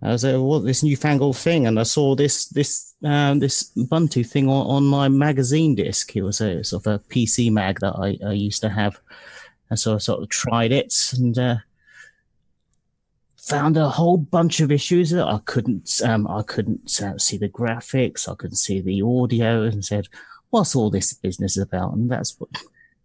I 0.00 0.12
was 0.12 0.24
like, 0.24 0.36
"What 0.36 0.64
this 0.64 0.82
newfangled 0.82 1.36
thing?" 1.36 1.66
And 1.66 1.78
I 1.78 1.82
saw 1.82 2.14
this 2.14 2.46
this 2.46 2.94
um, 3.04 3.40
this 3.40 3.72
Ubuntu 3.76 4.24
thing 4.26 4.48
on, 4.48 4.66
on 4.66 4.84
my 4.84 5.08
magazine 5.08 5.74
disc. 5.74 6.14
It 6.14 6.22
was 6.22 6.40
a 6.40 6.62
sort 6.62 6.86
of 6.86 6.94
a 6.94 6.98
PC 7.12 7.50
mag 7.50 7.80
that 7.80 7.94
I, 7.96 8.18
I 8.24 8.32
used 8.32 8.60
to 8.62 8.68
have, 8.68 9.00
and 9.70 9.78
so 9.78 9.96
I 9.96 9.98
sort 9.98 10.22
of 10.22 10.28
tried 10.28 10.70
it 10.70 10.94
and 11.14 11.36
uh, 11.36 11.56
found 13.36 13.76
a 13.76 13.88
whole 13.88 14.18
bunch 14.18 14.60
of 14.60 14.70
issues 14.70 15.10
that 15.10 15.26
I 15.26 15.40
couldn't 15.46 16.00
um, 16.04 16.28
I 16.28 16.42
couldn't 16.42 17.00
uh, 17.02 17.18
see 17.18 17.36
the 17.36 17.48
graphics, 17.48 18.28
I 18.28 18.36
couldn't 18.36 18.56
see 18.56 18.80
the 18.80 19.02
audio, 19.02 19.64
and 19.64 19.84
said, 19.84 20.06
"What's 20.50 20.76
all 20.76 20.90
this 20.90 21.12
business 21.12 21.56
about?" 21.56 21.94
And 21.94 22.10
that's 22.10 22.38
what. 22.38 22.50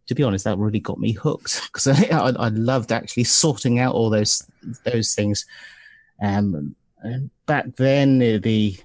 To 0.07 0.15
be 0.15 0.23
honest, 0.23 0.43
that 0.43 0.57
really 0.57 0.81
got 0.81 0.99
me 0.99 1.13
hooked 1.13 1.61
because 1.71 1.87
I, 1.87 2.07
I, 2.09 2.29
I 2.31 2.49
loved 2.49 2.91
actually 2.91 3.23
sorting 3.23 3.79
out 3.79 3.95
all 3.95 4.09
those 4.09 4.45
those 4.83 5.15
things. 5.15 5.45
Um, 6.21 6.75
and 7.03 7.29
back 7.45 7.75
then, 7.75 8.21
uh, 8.21 8.39
the 8.41 8.77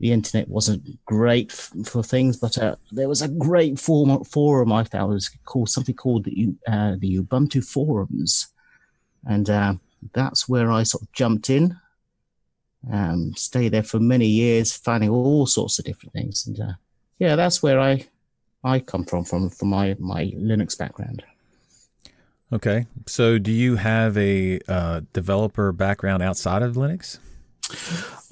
the 0.00 0.10
internet 0.10 0.48
wasn't 0.48 1.04
great 1.04 1.52
for 1.52 2.02
things, 2.02 2.36
but 2.36 2.58
uh, 2.58 2.74
there 2.90 3.08
was 3.08 3.22
a 3.22 3.28
great 3.28 3.78
forum, 3.78 4.24
forum 4.24 4.72
I 4.72 4.82
found. 4.82 5.12
It 5.12 5.14
was 5.14 5.28
called 5.44 5.68
something 5.68 5.94
called 5.94 6.24
the 6.24 6.52
uh, 6.66 6.96
the 6.98 7.20
Ubuntu 7.20 7.64
forums, 7.64 8.48
and 9.24 9.48
uh, 9.48 9.74
that's 10.12 10.48
where 10.48 10.72
I 10.72 10.82
sort 10.82 11.02
of 11.02 11.12
jumped 11.12 11.50
in. 11.50 11.76
Um, 12.90 13.32
stay 13.36 13.68
there 13.68 13.84
for 13.84 14.00
many 14.00 14.26
years, 14.26 14.72
finding 14.76 15.08
all 15.08 15.46
sorts 15.46 15.78
of 15.78 15.84
different 15.84 16.14
things, 16.14 16.48
and 16.48 16.58
uh, 16.58 16.72
yeah, 17.20 17.36
that's 17.36 17.62
where 17.62 17.78
I 17.78 18.06
I 18.64 18.80
come 18.80 19.04
from 19.04 19.24
from 19.24 19.50
from 19.50 19.68
my 19.68 19.94
my 20.00 20.32
Linux 20.36 20.76
background. 20.76 21.22
Okay, 22.52 22.86
so 23.06 23.38
do 23.38 23.52
you 23.52 23.76
have 23.76 24.18
a 24.18 24.60
uh, 24.66 25.02
developer 25.12 25.70
background 25.70 26.22
outside 26.22 26.62
of 26.62 26.74
Linux? 26.74 27.18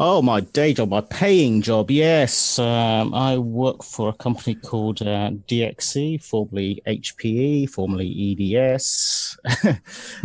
Oh, 0.02 0.22
my 0.22 0.40
day 0.40 0.72
job, 0.72 0.88
my 0.88 1.02
paying 1.02 1.60
job. 1.60 1.90
Yes, 1.90 2.58
um, 2.58 3.12
I 3.12 3.36
work 3.36 3.84
for 3.84 4.08
a 4.08 4.14
company 4.14 4.54
called 4.54 5.02
uh, 5.02 5.30
DXC, 5.46 6.24
formerly 6.24 6.82
HPE, 6.86 7.68
formerly 7.68 8.08
EDS. 8.32 9.38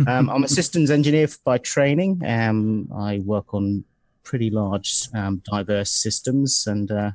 um, 0.06 0.30
I'm 0.30 0.44
a 0.44 0.48
systems 0.48 0.90
engineer 0.90 1.28
by 1.44 1.58
training. 1.58 2.22
Um, 2.24 2.88
I 2.96 3.18
work 3.18 3.52
on 3.52 3.84
pretty 4.24 4.48
large, 4.48 5.08
um, 5.14 5.42
diverse 5.44 5.90
systems, 5.90 6.66
and 6.66 6.90
uh, 6.90 7.10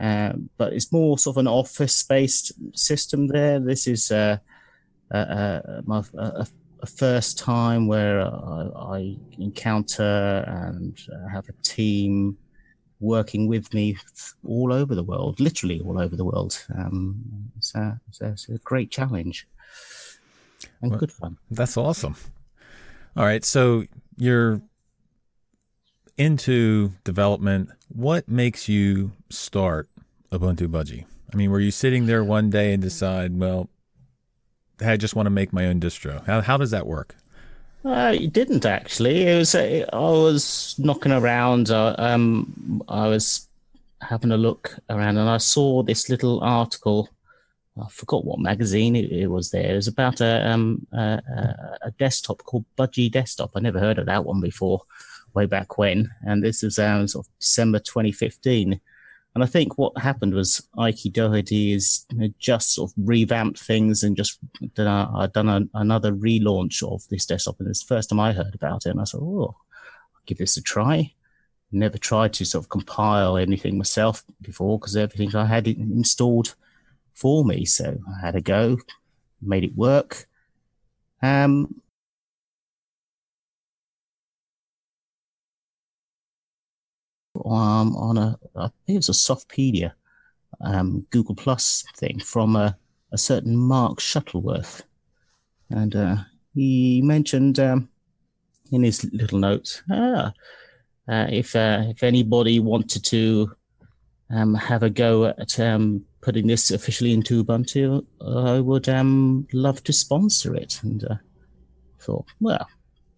uh, 0.00 0.32
but 0.56 0.72
it's 0.72 0.90
more 0.90 1.16
sort 1.16 1.36
of 1.36 1.40
an 1.42 1.46
office-based 1.46 2.52
system. 2.76 3.28
There, 3.28 3.60
this 3.60 3.86
is 3.86 4.10
uh, 4.10 4.38
my, 5.12 6.02
a 6.14 6.46
a 6.82 6.86
first 6.86 7.38
time 7.38 7.86
where 7.86 8.20
I, 8.20 8.68
I 8.76 9.16
encounter 9.38 10.44
and 10.46 10.98
uh, 11.12 11.28
have 11.28 11.48
a 11.48 11.52
team 11.62 12.36
working 12.98 13.48
with 13.48 13.72
me 13.72 13.96
all 14.44 14.72
over 14.72 14.94
the 14.94 15.02
world, 15.02 15.40
literally 15.40 15.80
all 15.80 15.98
over 16.00 16.16
the 16.16 16.24
world. 16.24 16.64
Um, 16.76 17.50
it's, 17.56 17.74
a, 17.74 18.00
it's, 18.08 18.20
a, 18.20 18.28
it's, 18.30 18.48
a, 18.48 18.58
great 18.58 18.90
challenge 18.90 19.46
and 20.80 20.90
well, 20.90 21.00
good 21.00 21.12
fun. 21.12 21.38
That's 21.50 21.76
awesome. 21.76 22.16
All 23.16 23.24
right, 23.24 23.44
so 23.44 23.84
you're 24.16 24.60
into 26.16 26.92
development. 27.04 27.70
What 27.88 28.28
makes 28.28 28.68
you 28.68 29.12
start 29.30 29.88
Ubuntu 30.30 30.68
Budgie? 30.68 31.04
I 31.32 31.36
mean, 31.36 31.50
were 31.50 31.60
you 31.60 31.70
sitting 31.70 32.06
there 32.06 32.24
one 32.24 32.50
day 32.50 32.72
and 32.72 32.82
decide, 32.82 33.38
well, 33.38 33.68
I 34.84 34.96
just 34.96 35.14
want 35.14 35.26
to 35.26 35.30
make 35.30 35.52
my 35.52 35.66
own 35.66 35.80
distro. 35.80 36.24
How 36.26 36.40
how 36.40 36.56
does 36.56 36.70
that 36.70 36.86
work? 36.86 37.14
Uh, 37.84 38.14
it 38.14 38.32
didn't 38.32 38.64
actually. 38.64 39.26
It 39.26 39.36
was 39.36 39.54
uh, 39.54 39.84
I 39.92 39.98
was 39.98 40.74
knocking 40.78 41.12
around. 41.12 41.70
Uh, 41.70 41.94
um, 41.98 42.82
I 42.88 43.08
was 43.08 43.48
having 44.00 44.30
a 44.32 44.36
look 44.36 44.78
around, 44.88 45.18
and 45.18 45.28
I 45.28 45.38
saw 45.38 45.82
this 45.82 46.08
little 46.08 46.40
article. 46.42 47.08
I 47.80 47.88
forgot 47.88 48.24
what 48.24 48.38
magazine 48.38 48.94
it, 48.94 49.10
it 49.10 49.28
was. 49.28 49.50
There 49.50 49.72
it 49.72 49.76
was 49.76 49.88
about 49.88 50.20
a 50.20 50.48
um 50.48 50.86
a, 50.92 51.22
a, 51.82 51.90
desktop 51.98 52.44
called 52.44 52.66
Budgie 52.78 53.10
Desktop. 53.10 53.52
I 53.56 53.60
never 53.60 53.80
heard 53.80 53.98
of 53.98 54.06
that 54.06 54.24
one 54.24 54.40
before, 54.40 54.82
way 55.34 55.46
back 55.46 55.78
when. 55.78 56.10
And 56.22 56.44
this 56.44 56.62
was 56.62 56.78
um, 56.78 57.08
sort 57.08 57.26
of 57.26 57.32
December 57.40 57.78
2015. 57.78 58.80
And 59.34 59.42
I 59.42 59.46
think 59.46 59.78
what 59.78 59.96
happened 59.96 60.34
was 60.34 60.66
Ikey 60.76 61.10
Doherty 61.10 61.72
has 61.72 62.04
you 62.10 62.18
know, 62.18 62.28
just 62.38 62.74
sort 62.74 62.90
of 62.90 62.94
revamped 62.98 63.58
things 63.58 64.02
and 64.02 64.16
just 64.16 64.38
done, 64.74 64.86
a, 64.86 65.28
done 65.28 65.48
a, 65.48 65.62
another 65.74 66.12
relaunch 66.12 66.82
of 66.82 67.08
this 67.08 67.24
desktop. 67.24 67.58
And 67.58 67.68
it's 67.68 67.82
the 67.82 67.94
first 67.94 68.10
time 68.10 68.20
I 68.20 68.32
heard 68.32 68.54
about 68.54 68.84
it. 68.84 68.90
And 68.90 69.00
I 69.00 69.04
thought, 69.04 69.22
oh, 69.22 69.56
I'll 70.14 70.22
give 70.26 70.38
this 70.38 70.58
a 70.58 70.62
try. 70.62 71.14
Never 71.70 71.96
tried 71.96 72.34
to 72.34 72.44
sort 72.44 72.64
of 72.64 72.68
compile 72.68 73.38
anything 73.38 73.78
myself 73.78 74.22
before 74.42 74.78
because 74.78 74.96
everything 74.96 75.34
I 75.34 75.46
had 75.46 75.66
installed 75.66 76.54
for 77.14 77.42
me. 77.42 77.64
So 77.64 77.98
I 78.14 78.26
had 78.26 78.36
a 78.36 78.42
go, 78.42 78.76
made 79.40 79.64
it 79.64 79.74
work. 79.74 80.26
Um, 81.22 81.81
um, 87.36 87.96
on 87.96 88.18
a, 88.18 88.38
I 88.56 88.68
think 88.86 88.96
it 88.96 89.06
was 89.06 89.08
a 89.08 89.12
Softpedia 89.12 89.92
um, 90.60 91.06
Google 91.10 91.34
Plus 91.34 91.84
thing 91.96 92.18
from 92.20 92.56
a, 92.56 92.76
a 93.12 93.18
certain 93.18 93.56
Mark 93.56 94.00
Shuttleworth. 94.00 94.82
And 95.70 95.96
uh, 95.96 96.16
he 96.54 97.00
mentioned 97.02 97.58
um, 97.58 97.88
in 98.70 98.82
his 98.82 99.04
little 99.12 99.38
notes 99.38 99.82
ah, 99.90 100.32
uh, 101.08 101.26
if, 101.30 101.56
uh, 101.56 101.82
if 101.88 102.02
anybody 102.02 102.60
wanted 102.60 103.04
to 103.04 103.52
um, 104.30 104.54
have 104.54 104.82
a 104.82 104.90
go 104.90 105.26
at 105.26 105.58
um, 105.58 106.04
putting 106.20 106.46
this 106.46 106.70
officially 106.70 107.12
into 107.12 107.44
Ubuntu, 107.44 108.06
I 108.24 108.60
would 108.60 108.88
um, 108.88 109.46
love 109.52 109.82
to 109.84 109.92
sponsor 109.92 110.54
it. 110.54 110.80
And 110.82 111.04
uh, 111.04 111.16
thought, 111.98 112.26
well, 112.40 112.68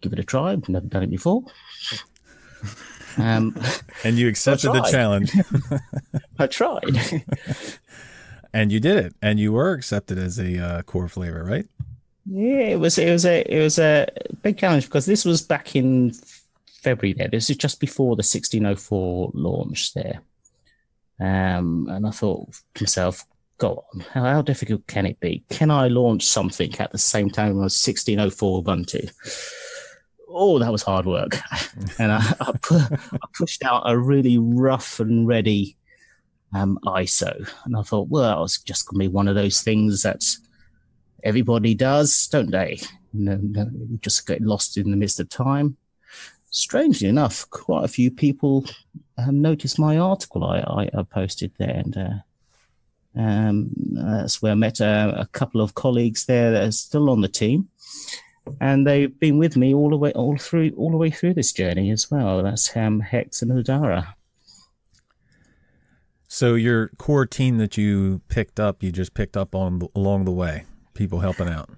give 0.01 0.13
it 0.13 0.19
a 0.19 0.23
try. 0.23 0.51
I've 0.51 0.67
never 0.67 0.87
done 0.87 1.03
it 1.03 1.11
before. 1.11 1.43
Um, 3.17 3.55
and 4.03 4.17
you 4.17 4.27
accepted 4.27 4.71
the 4.71 4.81
challenge. 4.83 5.31
I 6.39 6.47
tried. 6.47 6.97
and 8.53 8.71
you 8.71 8.79
did 8.79 8.97
it, 8.97 9.15
and 9.21 9.39
you 9.39 9.53
were 9.53 9.73
accepted 9.73 10.17
as 10.17 10.39
a 10.39 10.59
uh, 10.59 10.81
core 10.83 11.07
flavor, 11.07 11.43
right? 11.43 11.65
Yeah, 12.25 12.69
it 12.69 12.79
was. 12.79 12.97
It 12.97 13.11
was 13.11 13.25
a. 13.25 13.41
It 13.41 13.61
was 13.61 13.79
a 13.79 14.07
big 14.41 14.57
challenge 14.57 14.85
because 14.85 15.05
this 15.05 15.25
was 15.25 15.41
back 15.41 15.75
in 15.75 16.13
February 16.81 17.13
there. 17.13 17.27
This 17.27 17.49
is 17.49 17.57
just 17.57 17.79
before 17.79 18.15
the 18.15 18.21
1604 18.21 19.31
launch 19.33 19.93
there. 19.93 20.21
Um, 21.19 21.87
and 21.89 22.05
I 22.05 22.11
thought 22.11 22.49
to 22.75 22.83
myself, 22.83 23.25
go 23.57 23.85
on, 23.93 24.01
how, 24.01 24.23
how, 24.23 24.41
difficult 24.41 24.85
can 24.85 25.05
it 25.05 25.19
be? 25.19 25.43
Can 25.49 25.71
I 25.71 25.87
launch 25.87 26.25
something 26.25 26.75
at 26.77 26.91
the 26.91 26.97
same 26.97 27.29
time 27.29 27.51
as 27.51 27.81
1604 27.81 28.63
Ubuntu? 28.63 29.11
Oh, 30.37 30.59
that 30.59 30.71
was 30.71 30.83
hard 30.83 31.05
work. 31.05 31.37
and 31.99 32.11
I, 32.11 32.17
I, 32.41 32.51
I, 32.69 33.27
pushed 33.33 33.63
out 33.63 33.83
a 33.85 33.97
really 33.97 34.37
rough 34.37 34.99
and 34.99 35.25
ready 35.25 35.77
um, 36.53 36.77
ISO. 36.85 37.49
And 37.63 37.77
I 37.77 37.81
thought, 37.83 38.09
well, 38.09 38.43
it's 38.43 38.61
just 38.61 38.85
going 38.85 38.99
to 38.99 39.09
be 39.09 39.13
one 39.13 39.29
of 39.29 39.35
those 39.35 39.61
things 39.61 40.01
that 40.01 40.25
everybody 41.23 41.73
does, 41.73 42.27
don't 42.27 42.51
they? 42.51 42.79
No, 43.13 43.39
no, 43.41 43.69
just 44.01 44.27
get 44.27 44.41
lost 44.41 44.77
in 44.77 44.91
the 44.91 44.97
midst 44.97 45.21
of 45.21 45.29
time. 45.29 45.77
Strangely 46.49 47.07
enough, 47.07 47.49
quite 47.49 47.85
a 47.85 47.89
few 47.89 48.11
people 48.11 48.65
uh, 49.17 49.31
noticed 49.31 49.79
my 49.79 49.97
article 49.97 50.43
I, 50.43 50.89
I, 50.93 51.03
posted 51.03 51.51
there, 51.57 51.69
and 51.69 51.97
uh, 51.97 53.19
um, 53.19 53.69
that's 53.91 54.41
where 54.41 54.51
I 54.53 54.55
met 54.55 54.79
a, 54.81 55.13
a, 55.17 55.25
couple 55.27 55.59
of 55.61 55.75
colleagues 55.75 56.25
there 56.25 56.51
that 56.51 56.63
are 56.63 56.71
still 56.71 57.09
on 57.09 57.21
the 57.21 57.27
team, 57.27 57.69
and 58.59 58.85
they've 58.85 59.19
been 59.19 59.37
with 59.37 59.55
me 59.55 59.73
all 59.73 59.89
the 59.89 59.97
way, 59.97 60.11
all 60.13 60.37
through, 60.37 60.71
all 60.77 60.91
the 60.91 60.97
way 60.97 61.09
through 61.09 61.33
this 61.33 61.51
journey 61.51 61.91
as 61.91 62.09
well. 62.09 62.43
That's 62.43 62.75
um, 62.75 62.99
Hex 62.99 63.41
and 63.41 63.51
Udara. 63.51 64.13
So 66.27 66.55
your 66.55 66.89
core 66.97 67.25
team 67.25 67.59
that 67.59 67.77
you 67.77 68.21
picked 68.27 68.59
up, 68.59 68.83
you 68.83 68.91
just 68.91 69.13
picked 69.13 69.37
up 69.37 69.55
on 69.55 69.87
along 69.95 70.25
the 70.25 70.31
way, 70.31 70.65
people 70.93 71.19
helping 71.19 71.47
out. 71.47 71.69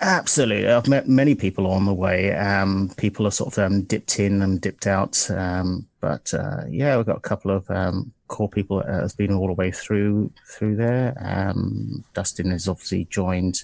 Absolutely, 0.00 0.68
I've 0.68 0.88
met 0.88 1.08
many 1.08 1.34
people 1.34 1.66
on 1.66 1.84
the 1.84 1.92
way. 1.92 2.32
Um, 2.34 2.90
people 2.96 3.26
are 3.26 3.30
sort 3.30 3.56
of 3.56 3.64
um, 3.64 3.82
dipped 3.82 4.18
in 4.18 4.42
and 4.42 4.60
dipped 4.60 4.86
out, 4.86 5.30
um, 5.30 5.86
but 6.00 6.32
uh, 6.34 6.62
yeah, 6.68 6.96
we've 6.96 7.06
got 7.06 7.18
a 7.18 7.20
couple 7.20 7.52
of 7.52 7.70
um, 7.70 8.12
core 8.26 8.48
people 8.48 8.78
that 8.78 8.88
has 8.88 9.14
been 9.14 9.32
all 9.32 9.46
the 9.46 9.52
way 9.52 9.70
through 9.70 10.32
through 10.48 10.74
there. 10.74 11.14
Um, 11.20 12.02
Dustin 12.14 12.50
has 12.50 12.66
obviously 12.66 13.04
joined 13.04 13.62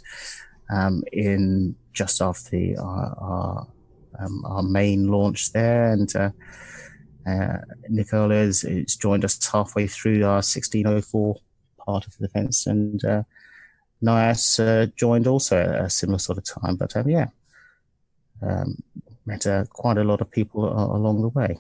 um, 0.71 1.03
in 1.13 1.75
just 1.99 2.23
after 2.23 2.51
the, 2.51 2.77
our 2.77 3.17
our, 3.21 4.29
our, 4.45 4.63
main 4.63 5.09
launch 5.09 5.53
there, 5.53 5.93
and 5.93 6.15
uh, 6.15 6.31
uh, 7.27 7.59
Nicola 7.89 8.37
has, 8.37 8.63
joined 9.01 9.25
us 9.25 9.45
halfway 9.53 9.89
through 9.89 10.23
our 10.25 10.37
1604 10.37 11.37
part 11.85 12.07
of 12.07 12.17
the 12.19 12.29
fence, 12.29 12.69
and 12.69 13.05
uh, 13.05 13.23
Nias 14.01 14.61
uh, 14.61 14.87
joined 14.97 15.27
also 15.27 15.59
at 15.59 15.85
a 15.87 15.91
similar 15.91 16.19
sort 16.19 16.39
of 16.39 16.45
time. 16.45 16.77
But 16.77 16.97
um, 16.97 17.09
yeah, 17.09 17.27
um, 18.43 18.77
met 19.27 19.47
uh, 19.47 19.65
quite 19.69 19.99
a 19.99 20.05
lot 20.05 20.21
of 20.21 20.31
people 20.31 20.69
along 20.97 21.23
the 21.23 21.29
way. 21.29 21.59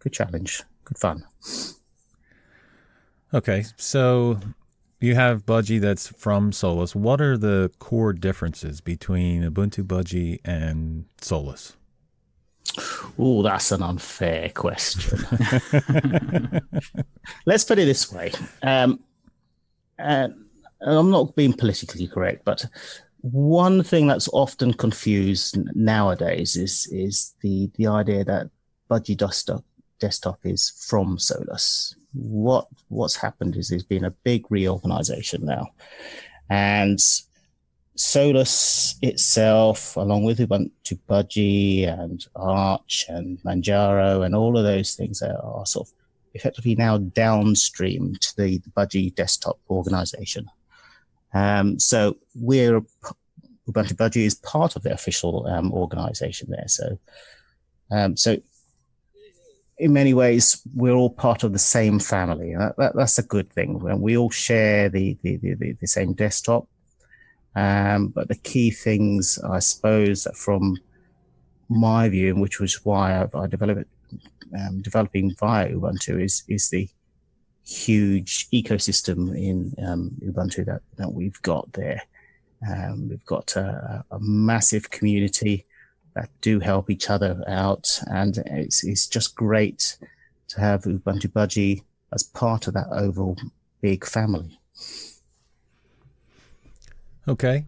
Good 0.00 0.12
challenge, 0.12 0.64
good 0.84 0.98
fun. 0.98 1.24
Okay, 3.32 3.64
so 3.76 4.40
you 5.00 5.14
have 5.14 5.46
Budgie 5.46 5.80
that's 5.80 6.08
from 6.08 6.52
Solus. 6.52 6.94
What 6.94 7.20
are 7.20 7.36
the 7.36 7.70
core 7.78 8.12
differences 8.12 8.80
between 8.80 9.42
Ubuntu 9.42 9.84
Budgie 9.84 10.40
and 10.44 11.06
Solus? 11.20 11.76
Oh, 13.18 13.42
that's 13.42 13.72
an 13.72 13.82
unfair 13.82 14.50
question. 14.50 15.18
Let's 17.46 17.64
put 17.64 17.78
it 17.78 17.86
this 17.86 18.12
way. 18.12 18.32
Um, 18.62 19.00
uh, 19.98 20.28
I'm 20.82 21.10
not 21.10 21.34
being 21.34 21.52
politically 21.52 22.06
correct, 22.06 22.44
but 22.44 22.64
one 23.22 23.82
thing 23.82 24.06
that's 24.06 24.28
often 24.32 24.72
confused 24.72 25.58
nowadays 25.74 26.56
is 26.56 26.88
is 26.90 27.34
the 27.42 27.70
the 27.74 27.86
idea 27.86 28.24
that 28.24 28.50
Budgie 28.90 29.16
desktop 29.16 29.64
desktop 29.98 30.38
is 30.44 30.70
from 30.88 31.18
Solus. 31.18 31.94
What 32.12 32.66
what's 32.88 33.16
happened 33.16 33.56
is 33.56 33.68
there's 33.68 33.82
been 33.84 34.04
a 34.04 34.10
big 34.10 34.44
reorganization 34.50 35.44
now, 35.44 35.68
and 36.48 36.98
Solus 37.96 38.96
itself, 39.02 39.94
along 39.96 40.24
with 40.24 40.38
Ubuntu 40.38 40.98
Budgie 41.08 41.86
and 41.86 42.26
Arch 42.34 43.04
and 43.08 43.38
Manjaro 43.42 44.24
and 44.24 44.34
all 44.34 44.56
of 44.56 44.64
those 44.64 44.94
things 44.94 45.20
are, 45.22 45.38
are 45.42 45.66
sort 45.66 45.88
of 45.88 45.94
effectively 46.32 46.74
now 46.74 46.96
downstream 46.96 48.16
to 48.20 48.36
the, 48.36 48.58
the 48.58 48.70
Budgie 48.70 49.14
desktop 49.14 49.58
organization. 49.68 50.46
Um, 51.34 51.78
so 51.78 52.16
we're 52.34 52.80
Ubuntu 53.68 53.92
Budgie 53.94 54.24
is 54.24 54.34
part 54.34 54.76
of 54.76 54.82
the 54.82 54.92
official 54.92 55.46
um, 55.46 55.72
organization 55.72 56.48
there. 56.50 56.68
So, 56.68 56.98
um, 57.90 58.16
so 58.16 58.38
in 59.80 59.92
many 59.92 60.14
ways, 60.14 60.60
we're 60.74 60.92
all 60.92 61.10
part 61.10 61.42
of 61.42 61.52
the 61.52 61.58
same 61.58 61.98
family. 61.98 62.54
That, 62.54 62.76
that, 62.76 62.94
that's 62.94 63.18
a 63.18 63.22
good 63.22 63.50
thing. 63.50 63.80
And 63.88 64.00
We 64.00 64.16
all 64.16 64.30
share 64.30 64.88
the 64.88 65.16
the, 65.22 65.36
the, 65.36 65.72
the 65.80 65.86
same 65.86 66.12
desktop. 66.12 66.68
Um, 67.56 68.08
but 68.08 68.28
the 68.28 68.36
key 68.36 68.70
things, 68.70 69.38
I 69.38 69.58
suppose, 69.58 70.26
from 70.34 70.76
my 71.68 72.08
view, 72.08 72.28
and 72.28 72.40
which 72.40 72.60
was 72.60 72.84
why 72.84 73.20
I've, 73.20 73.34
I 73.34 73.46
developed 73.46 73.90
um, 74.58 74.82
developing 74.82 75.34
via 75.38 75.70
Ubuntu, 75.70 76.22
is 76.22 76.44
is 76.46 76.68
the 76.68 76.88
huge 77.64 78.48
ecosystem 78.50 79.34
in 79.36 79.74
um, 79.84 80.12
Ubuntu 80.22 80.66
that, 80.66 80.82
that 80.96 81.12
we've 81.12 81.40
got 81.42 81.72
there. 81.72 82.02
Um, 82.68 83.08
we've 83.08 83.24
got 83.24 83.56
a, 83.56 84.04
a, 84.10 84.18
massive 84.20 84.90
community 84.90 85.64
do 86.40 86.60
help 86.60 86.90
each 86.90 87.08
other 87.08 87.42
out, 87.46 88.00
and 88.06 88.38
it's, 88.46 88.84
it's 88.84 89.06
just 89.06 89.34
great 89.34 89.96
to 90.48 90.60
have 90.60 90.82
Ubuntu 90.82 91.28
Budgie 91.28 91.82
as 92.12 92.22
part 92.22 92.66
of 92.66 92.74
that 92.74 92.88
overall 92.90 93.36
big 93.80 94.04
family. 94.04 94.58
Okay. 97.28 97.64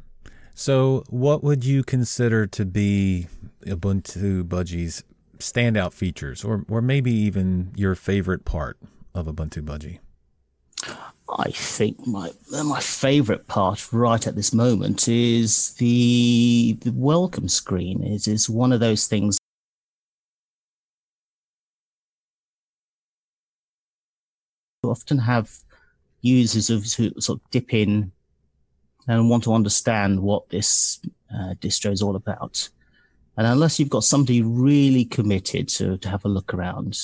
So, 0.55 1.05
what 1.09 1.42
would 1.42 1.64
you 1.64 1.82
consider 1.82 2.46
to 2.46 2.64
be 2.64 3.28
Ubuntu 3.64 4.44
Budgie's 4.44 5.03
standout 5.38 5.92
features, 5.92 6.44
or, 6.44 6.64
or 6.68 6.82
maybe 6.82 7.12
even 7.12 7.72
your 7.74 7.94
favorite 7.94 8.44
part 8.44 8.78
of 9.14 9.26
Ubuntu 9.26 9.62
Budgie? 9.62 9.98
I 11.29 11.51
think 11.51 12.07
my 12.07 12.31
my 12.64 12.81
favorite 12.81 13.47
part 13.47 13.93
right 13.93 14.27
at 14.27 14.37
this 14.37 14.53
moment 14.53 15.09
is 15.09 15.75
the 15.75 16.77
the 16.81 16.93
welcome 16.93 17.49
screen. 17.49 18.03
It 18.03 18.29
is 18.29 18.51
one 18.51 18.73
of 18.73 18.81
those 18.81 19.07
things. 19.07 19.39
You 24.83 24.91
often 24.91 25.18
have 25.18 25.51
users 26.20 26.68
who 26.68 27.20
sort 27.20 27.41
of 27.41 27.51
dip 27.51 27.73
in 27.73 28.12
and 29.07 29.31
want 29.31 29.45
to 29.45 29.55
understand 29.55 30.20
what 30.20 30.49
this 30.51 31.01
uh, 31.33 31.55
distro 31.61 31.93
is 31.93 32.03
all 32.03 32.16
about. 32.16 32.68
And 33.37 33.47
unless 33.47 33.79
you've 33.79 33.89
got 33.89 34.05
somebody 34.05 34.43
really 34.43 35.05
committed 35.05 35.68
to, 35.70 35.97
to 35.99 36.09
have 36.09 36.25
a 36.25 36.29
look 36.29 36.53
around, 36.53 36.99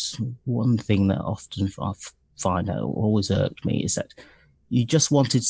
one 0.45 0.77
thing 0.77 1.09
that 1.09 1.21
often 1.21 1.73
I 1.81 1.93
find 2.39 2.71
out 2.71 2.83
always 2.83 3.31
irked 3.31 3.65
me 3.65 3.85
is 3.85 3.95
that 3.97 4.15
you 4.69 4.85
just 4.85 5.11
wanted 5.11 5.45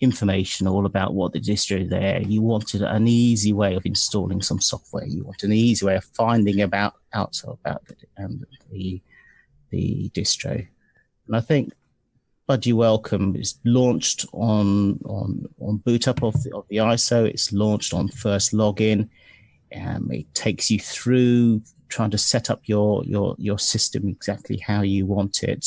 information 0.00 0.66
all 0.66 0.84
about 0.84 1.14
what 1.14 1.32
the 1.32 1.40
distro 1.40 1.80
is 1.80 1.88
there. 1.88 2.20
You 2.20 2.42
wanted 2.42 2.82
an 2.82 3.06
easy 3.06 3.52
way 3.52 3.74
of 3.76 3.86
installing 3.86 4.42
some 4.42 4.60
software. 4.60 5.06
You 5.06 5.24
wanted 5.24 5.46
an 5.46 5.52
easy 5.52 5.86
way 5.86 5.96
of 5.96 6.04
finding 6.04 6.60
about 6.60 6.94
out 7.14 7.40
about 7.46 7.86
the, 7.86 7.96
um, 8.22 8.42
the, 8.70 9.00
the 9.70 10.10
distro. 10.14 10.66
And 11.26 11.36
I 11.36 11.40
think 11.40 11.72
Budgie 12.48 12.72
Welcome 12.72 13.36
is 13.36 13.58
launched 13.64 14.26
on 14.32 14.98
on 15.04 15.46
on 15.60 15.76
boot 15.78 16.08
up 16.08 16.22
of 16.22 16.42
the, 16.42 16.54
of 16.54 16.66
the 16.68 16.78
ISO. 16.78 17.24
It's 17.24 17.52
launched 17.52 17.94
on 17.94 18.08
first 18.08 18.52
login. 18.52 19.08
Um, 19.74 20.10
it 20.10 20.34
takes 20.34 20.70
you 20.70 20.80
through 20.80 21.62
trying 21.88 22.10
to 22.10 22.18
set 22.18 22.50
up 22.50 22.62
your 22.64 23.04
your 23.04 23.36
your 23.38 23.58
system 23.58 24.08
exactly 24.08 24.56
how 24.58 24.82
you 24.82 25.06
want 25.06 25.44
it, 25.44 25.66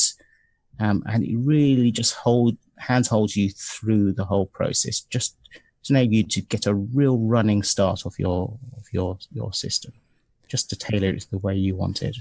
um, 0.80 1.03
and 1.07 1.23
it 1.23 1.38
really 1.38 1.91
just 1.91 2.13
hold 2.13 2.57
hands 2.78 3.07
holds 3.07 3.36
you 3.38 3.49
through 3.51 4.13
the 4.13 4.26
whole 4.26 4.45
process, 4.47 5.01
just 5.01 5.38
to 5.84 5.93
enable 5.93 6.13
you 6.15 6.23
to 6.23 6.41
get 6.41 6.65
a 6.65 6.73
real 6.73 7.17
running 7.17 7.63
start 7.63 8.05
of 8.05 8.17
your 8.17 8.57
of 8.78 8.86
your 8.91 9.17
your 9.32 9.53
system, 9.53 9.93
just 10.47 10.69
to 10.69 10.76
tailor 10.76 11.09
it 11.09 11.21
to 11.21 11.32
the 11.32 11.38
way 11.39 11.55
you 11.55 11.76
want 11.76 12.01
it. 12.01 12.17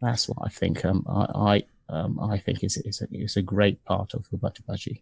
That's 0.00 0.28
what 0.28 0.38
I 0.42 0.48
think. 0.48 0.84
Um, 0.84 1.04
I 1.08 1.62
I, 1.90 1.94
um, 1.94 2.20
I 2.20 2.38
think 2.38 2.62
is 2.64 2.76
is 2.78 3.02
a, 3.02 3.06
is 3.12 3.36
a 3.36 3.42
great 3.42 3.84
part 3.84 4.14
of 4.14 4.28
Ubuntu 4.30 4.62
Budgie. 4.68 5.00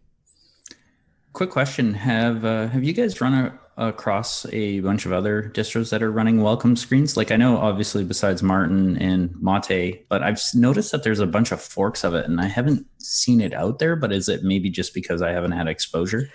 Quick 1.32 1.50
question: 1.50 1.94
Have 1.94 2.44
uh, 2.44 2.68
have 2.68 2.84
you 2.84 2.92
guys 2.92 3.20
run 3.20 3.34
a, 3.34 3.58
across 3.76 4.46
a 4.52 4.80
bunch 4.80 5.06
of 5.06 5.12
other 5.12 5.50
distros 5.54 5.90
that 5.90 6.02
are 6.02 6.10
running 6.10 6.40
welcome 6.40 6.74
screens? 6.74 7.16
Like 7.16 7.30
I 7.30 7.36
know, 7.36 7.58
obviously, 7.58 8.02
besides 8.02 8.42
Martin 8.42 8.96
and 8.96 9.34
Mate, 9.40 10.06
but 10.08 10.22
I've 10.22 10.40
noticed 10.54 10.90
that 10.92 11.04
there's 11.04 11.20
a 11.20 11.26
bunch 11.26 11.52
of 11.52 11.60
forks 11.60 12.02
of 12.02 12.14
it, 12.14 12.24
and 12.24 12.40
I 12.40 12.46
haven't 12.46 12.86
seen 12.98 13.40
it 13.40 13.52
out 13.52 13.78
there. 13.78 13.94
But 13.94 14.12
is 14.12 14.28
it 14.28 14.42
maybe 14.42 14.70
just 14.70 14.94
because 14.94 15.22
I 15.22 15.30
haven't 15.30 15.52
had 15.52 15.68
exposure? 15.68 16.28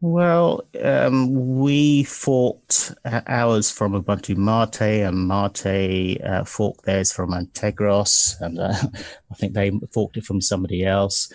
Well, 0.00 0.66
um, 0.82 1.58
we 1.58 2.04
forked 2.04 2.94
uh, 3.06 3.22
ours 3.26 3.70
from 3.70 3.94
Ubuntu 3.94 4.36
Mate, 4.36 5.02
and 5.02 5.26
Mate 5.26 6.20
uh, 6.22 6.44
forked 6.44 6.84
theirs 6.84 7.10
from 7.10 7.30
Antergos, 7.30 8.38
and 8.42 8.58
uh, 8.58 8.74
I 9.32 9.34
think 9.36 9.54
they 9.54 9.72
forked 9.94 10.18
it 10.18 10.26
from 10.26 10.42
somebody 10.42 10.84
else. 10.84 11.32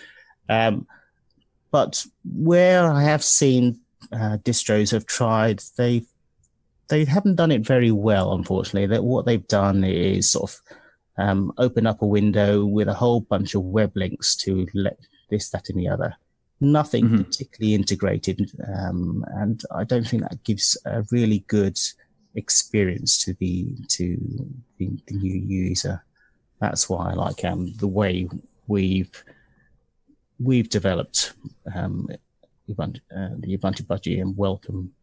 Um, 0.50 0.86
but 1.72 2.06
where 2.24 2.90
I 2.92 3.04
have 3.04 3.24
seen 3.24 3.80
uh, 4.12 4.38
distros 4.44 4.92
have 4.92 5.06
tried, 5.06 5.62
they 5.78 6.04
they 6.88 7.06
haven't 7.06 7.36
done 7.36 7.52
it 7.52 7.62
very 7.66 7.92
well, 7.92 8.34
unfortunately. 8.34 8.88
That 8.88 9.04
what 9.04 9.26
they've 9.26 9.48
done 9.48 9.84
is 9.84 10.32
sort 10.32 10.52
of 10.52 10.62
um, 11.18 11.52
open 11.58 11.86
up 11.86 12.02
a 12.02 12.08
window 12.08 12.66
with 12.66 12.88
a 12.88 12.94
whole 12.94 13.22
bunch 13.22 13.54
of 13.54 13.62
web 13.64 13.92
links 13.96 14.36
to 14.38 14.68
let 14.74 14.98
this, 15.30 15.50
that, 15.50 15.70
and 15.70 15.78
the 15.80 15.88
other. 15.88 16.16
Nothing 16.62 17.06
Mhm. 17.10 17.26
particularly 17.26 17.76
integrated, 17.76 18.52
um, 18.76 19.24
and 19.36 19.62
I 19.72 19.84
don't 19.84 20.08
think 20.08 20.24
that 20.24 20.44
gives 20.44 20.78
a 20.86 21.04
really 21.12 21.46
good 21.48 21.78
experience 22.36 23.24
to 23.26 23.34
the 23.40 23.76
to 23.90 24.18
the, 24.78 24.90
the 25.08 25.16
new 25.16 25.36
user. 25.36 26.04
That's 26.60 26.90
why 26.90 27.12
I 27.12 27.14
like 27.14 27.46
um, 27.46 27.74
the 27.78 27.88
way 27.88 28.28
we've 28.68 29.24
we've 30.40 30.70
developed 30.70 31.34
um, 31.76 32.08
Ubuntu, 32.70 33.02
uh, 33.16 33.30
the 33.38 33.58
Ubuntu 33.58 33.84
Budgie 33.84 34.22
and 34.22 34.38
Welcome 34.38 34.94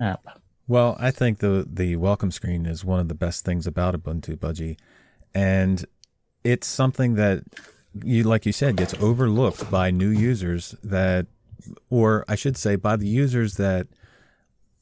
app. 0.00 0.40
Well, 0.66 0.96
I 1.00 1.10
think 1.10 1.38
the 1.38 1.66
the 1.70 1.96
welcome 1.96 2.30
screen 2.30 2.66
is 2.66 2.84
one 2.84 3.00
of 3.00 3.08
the 3.08 3.14
best 3.14 3.44
things 3.44 3.66
about 3.66 3.94
Ubuntu 3.94 4.36
Budgie, 4.36 4.76
and 5.34 5.84
it's 6.44 6.66
something 6.66 7.14
that 7.14 7.44
you, 8.04 8.22
like 8.24 8.44
you 8.44 8.52
said, 8.52 8.76
gets 8.76 8.94
overlooked 8.94 9.70
by 9.70 9.90
new 9.90 10.10
users 10.10 10.74
that, 10.82 11.26
or 11.88 12.24
I 12.28 12.34
should 12.34 12.56
say, 12.56 12.76
by 12.76 12.96
the 12.96 13.08
users 13.08 13.54
that 13.54 13.86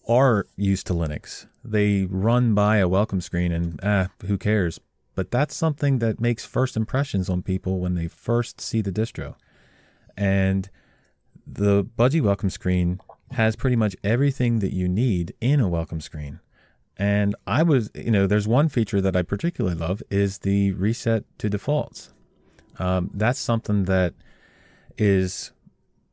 are 0.08 0.46
used 0.56 0.86
to 0.88 0.92
Linux. 0.92 1.46
They 1.64 2.04
run 2.04 2.54
by 2.54 2.78
a 2.78 2.88
welcome 2.88 3.20
screen 3.20 3.52
and 3.52 3.80
ah, 3.82 4.08
who 4.26 4.38
cares? 4.38 4.80
But 5.16 5.32
that's 5.32 5.56
something 5.56 5.98
that 5.98 6.20
makes 6.20 6.44
first 6.44 6.76
impressions 6.76 7.28
on 7.28 7.42
people 7.42 7.80
when 7.80 7.94
they 7.94 8.06
first 8.06 8.60
see 8.60 8.80
the 8.80 8.92
distro, 8.92 9.34
and 10.16 10.70
the 11.46 11.84
Budgie 11.84 12.20
welcome 12.20 12.50
screen 12.50 13.00
has 13.32 13.56
pretty 13.56 13.76
much 13.76 13.96
everything 14.04 14.60
that 14.60 14.72
you 14.72 14.88
need 14.88 15.34
in 15.40 15.58
a 15.58 15.68
welcome 15.68 16.00
screen. 16.00 16.40
And 16.98 17.34
I 17.46 17.62
was, 17.62 17.90
you 17.94 18.10
know, 18.10 18.26
there's 18.26 18.46
one 18.46 18.68
feature 18.68 19.00
that 19.00 19.16
I 19.16 19.22
particularly 19.22 19.76
love 19.76 20.02
is 20.10 20.38
the 20.38 20.72
reset 20.72 21.24
to 21.38 21.50
defaults. 21.50 22.12
Um, 22.78 23.10
that's 23.12 23.38
something 23.38 23.84
that 23.84 24.14
is 24.96 25.52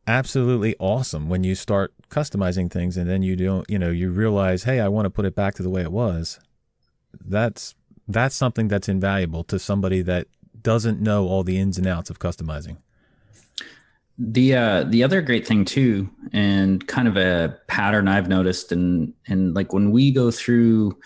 absolutely 0.08 0.76
awesome 0.80 1.30
when 1.30 1.44
you 1.44 1.56
start 1.56 1.94
customizing 2.10 2.70
things 2.72 2.98
and 2.98 3.10
then 3.10 3.22
you 3.22 3.36
don't, 3.36 3.70
you 3.70 3.80
know, 3.80 3.92
you 3.92 4.12
realize, 4.12 4.64
hey, 4.64 4.80
I 4.80 4.88
want 4.88 5.06
to 5.06 5.10
put 5.10 5.26
it 5.26 5.36
back 5.36 5.56
to 5.56 5.64
the 5.64 5.70
way 5.70 5.82
it 5.82 5.92
was. 5.92 6.40
That's 7.26 7.76
that's 8.08 8.36
something 8.36 8.68
that's 8.68 8.90
invaluable 8.90 9.44
to 9.46 9.60
somebody 9.60 10.02
that 10.02 10.28
doesn't 10.62 11.02
know 11.02 11.28
all 11.28 11.44
the 11.44 11.58
ins 11.58 11.78
and 11.78 11.88
outs 11.88 12.10
of 12.10 12.20
customizing. 12.20 12.78
The 14.18 14.56
uh, 14.56 14.84
the 14.84 15.04
other 15.04 15.22
great 15.22 15.48
thing 15.48 15.66
too, 15.66 16.10
and 16.32 16.88
kind 16.88 17.08
of 17.08 17.18
a 17.18 17.58
pattern 17.68 18.08
I've 18.08 18.28
noticed, 18.28 18.72
and 18.72 19.12
and 19.28 19.56
like 19.56 19.74
when 19.74 19.92
we 19.92 20.12
go 20.12 20.30
through, 20.30 20.98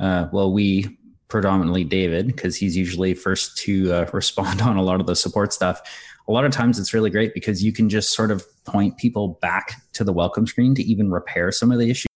uh, 0.00 0.28
well, 0.32 0.50
we 0.52 0.98
predominantly 1.28 1.84
David 1.84 2.26
because 2.26 2.56
he's 2.56 2.74
usually 2.74 3.12
first 3.12 3.58
to 3.58 3.92
uh, 3.92 4.10
respond 4.12 4.62
on 4.62 4.76
a 4.76 4.82
lot 4.82 5.00
of 5.00 5.06
the 5.06 5.14
support 5.14 5.52
stuff. 5.52 5.80
A 6.26 6.32
lot 6.32 6.44
of 6.44 6.52
times 6.52 6.78
it's 6.78 6.92
really 6.92 7.10
great 7.10 7.34
because 7.34 7.62
you 7.62 7.72
can 7.72 7.88
just 7.88 8.12
sort 8.12 8.30
of 8.30 8.44
point 8.64 8.96
people 8.98 9.38
back 9.40 9.82
to 9.92 10.04
the 10.04 10.12
welcome 10.12 10.46
screen 10.46 10.74
to 10.74 10.82
even 10.82 11.10
repair 11.10 11.52
some 11.52 11.70
of 11.70 11.78
the 11.78 11.90
issues. 11.90 12.07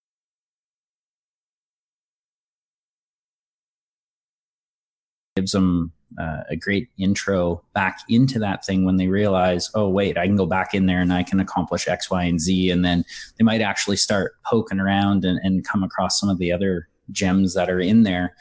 Gives 5.42 5.52
them 5.52 5.90
uh, 6.20 6.44
a 6.50 6.56
great 6.56 6.88
intro 6.98 7.64
back 7.74 7.98
into 8.08 8.38
that 8.38 8.64
thing 8.64 8.84
when 8.84 8.96
they 8.96 9.08
realize, 9.08 9.70
oh, 9.74 9.88
wait, 9.88 10.16
I 10.16 10.26
can 10.26 10.36
go 10.36 10.46
back 10.46 10.72
in 10.72 10.86
there 10.86 11.00
and 11.00 11.12
I 11.12 11.24
can 11.24 11.40
accomplish 11.40 11.88
X, 11.88 12.10
Y, 12.10 12.22
and 12.22 12.40
Z. 12.40 12.70
And 12.70 12.84
then 12.84 13.04
they 13.36 13.44
might 13.44 13.60
actually 13.60 13.96
start 13.96 14.34
poking 14.46 14.78
around 14.78 15.24
and, 15.24 15.40
and 15.42 15.66
come 15.66 15.82
across 15.82 16.20
some 16.20 16.28
of 16.28 16.38
the 16.38 16.52
other 16.52 16.86
gems 17.10 17.54
that 17.54 17.68
are 17.68 17.80
in 17.80 18.04
there 18.04 18.36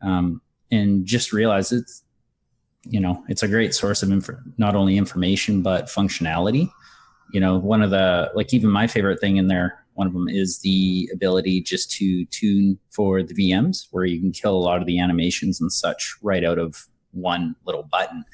um, 0.00 0.40
and 0.70 1.04
just 1.04 1.32
realize 1.34 1.70
it's, 1.70 2.02
you 2.84 3.00
know, 3.00 3.22
it's 3.28 3.42
a 3.42 3.48
great 3.48 3.74
source 3.74 4.02
of 4.02 4.10
inf- 4.10 4.30
not 4.56 4.74
only 4.74 4.96
information, 4.96 5.60
but 5.60 5.86
functionality. 5.86 6.70
You 7.34 7.40
know, 7.40 7.58
one 7.58 7.82
of 7.82 7.90
the, 7.90 8.30
like, 8.34 8.54
even 8.54 8.70
my 8.70 8.86
favorite 8.86 9.20
thing 9.20 9.36
in 9.36 9.48
there, 9.48 9.84
one 9.98 10.06
of 10.06 10.12
them 10.12 10.28
is 10.28 10.60
the 10.60 11.10
ability 11.12 11.60
just 11.60 11.90
to 11.90 12.24
tune 12.26 12.78
for 12.90 13.22
the 13.22 13.34
VMs, 13.34 13.88
where 13.90 14.04
you 14.04 14.20
can 14.20 14.30
kill 14.30 14.56
a 14.56 14.66
lot 14.68 14.80
of 14.80 14.86
the 14.86 15.00
animations 15.00 15.60
and 15.60 15.72
such 15.72 16.14
right 16.22 16.44
out 16.44 16.58
of 16.58 16.86
one 17.12 17.56
little 17.66 17.82
button 17.82 18.24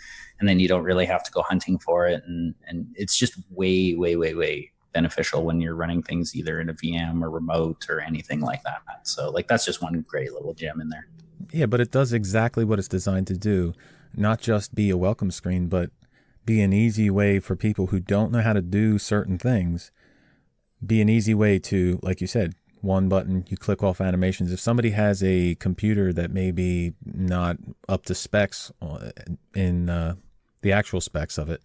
and 0.40 0.48
then 0.48 0.58
you 0.58 0.66
don't 0.66 0.82
really 0.82 1.06
have 1.06 1.22
to 1.22 1.30
go 1.30 1.42
hunting 1.42 1.78
for 1.78 2.08
it 2.08 2.20
and 2.26 2.54
and 2.66 2.86
it's 2.96 3.16
just 3.16 3.34
way 3.50 3.94
way 3.94 4.16
way 4.16 4.34
way 4.34 4.70
beneficial 4.92 5.44
when 5.44 5.60
you're 5.60 5.76
running 5.76 6.02
things 6.02 6.34
either 6.34 6.60
in 6.60 6.68
a 6.68 6.74
VM 6.74 7.22
or 7.22 7.30
remote 7.30 7.86
or 7.88 8.00
anything 8.00 8.40
like 8.40 8.60
that 8.64 8.82
so 9.04 9.30
like 9.30 9.46
that's 9.46 9.64
just 9.64 9.80
one 9.80 10.04
great 10.06 10.32
little 10.32 10.52
gem 10.52 10.80
in 10.80 10.88
there 10.88 11.06
Yeah, 11.52 11.66
but 11.66 11.80
it 11.80 11.90
does 11.90 12.12
exactly 12.12 12.64
what 12.64 12.78
it's 12.78 12.88
designed 12.88 13.26
to 13.28 13.36
do. 13.36 13.74
Not 14.14 14.40
just 14.40 14.74
be 14.74 14.90
a 14.90 14.96
welcome 14.96 15.30
screen, 15.30 15.68
but 15.68 15.90
be 16.44 16.60
an 16.60 16.72
easy 16.72 17.10
way 17.10 17.40
for 17.40 17.56
people 17.56 17.88
who 17.88 18.00
don't 18.00 18.32
know 18.32 18.42
how 18.42 18.52
to 18.52 18.62
do 18.62 18.98
certain 18.98 19.38
things. 19.38 19.90
Be 20.84 21.00
an 21.00 21.08
easy 21.08 21.34
way 21.34 21.58
to, 21.60 21.98
like 22.02 22.20
you 22.20 22.26
said, 22.26 22.54
one 22.80 23.08
button, 23.08 23.44
you 23.48 23.56
click 23.56 23.82
off 23.82 24.00
animations. 24.00 24.52
If 24.52 24.60
somebody 24.60 24.90
has 24.90 25.22
a 25.22 25.54
computer 25.54 26.12
that 26.12 26.30
may 26.30 26.50
be 26.50 26.92
not 27.04 27.56
up 27.88 28.04
to 28.06 28.14
specs 28.14 28.70
uh, 28.82 29.10
in 29.54 29.88
uh, 29.88 30.16
the 30.60 30.72
actual 30.72 31.00
specs 31.00 31.38
of 31.38 31.48
it, 31.48 31.62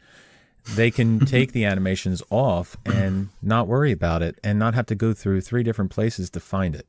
they 0.75 0.91
can 0.91 1.19
take 1.25 1.51
the 1.51 1.65
animations 1.65 2.23
off 2.29 2.77
and 2.85 3.29
not 3.41 3.67
worry 3.67 3.91
about 3.91 4.21
it 4.21 4.39
and 4.43 4.57
not 4.57 4.75
have 4.75 4.85
to 4.87 4.95
go 4.95 5.13
through 5.13 5.41
three 5.41 5.63
different 5.63 5.91
places 5.91 6.29
to 6.29 6.39
find 6.39 6.75
it. 6.75 6.87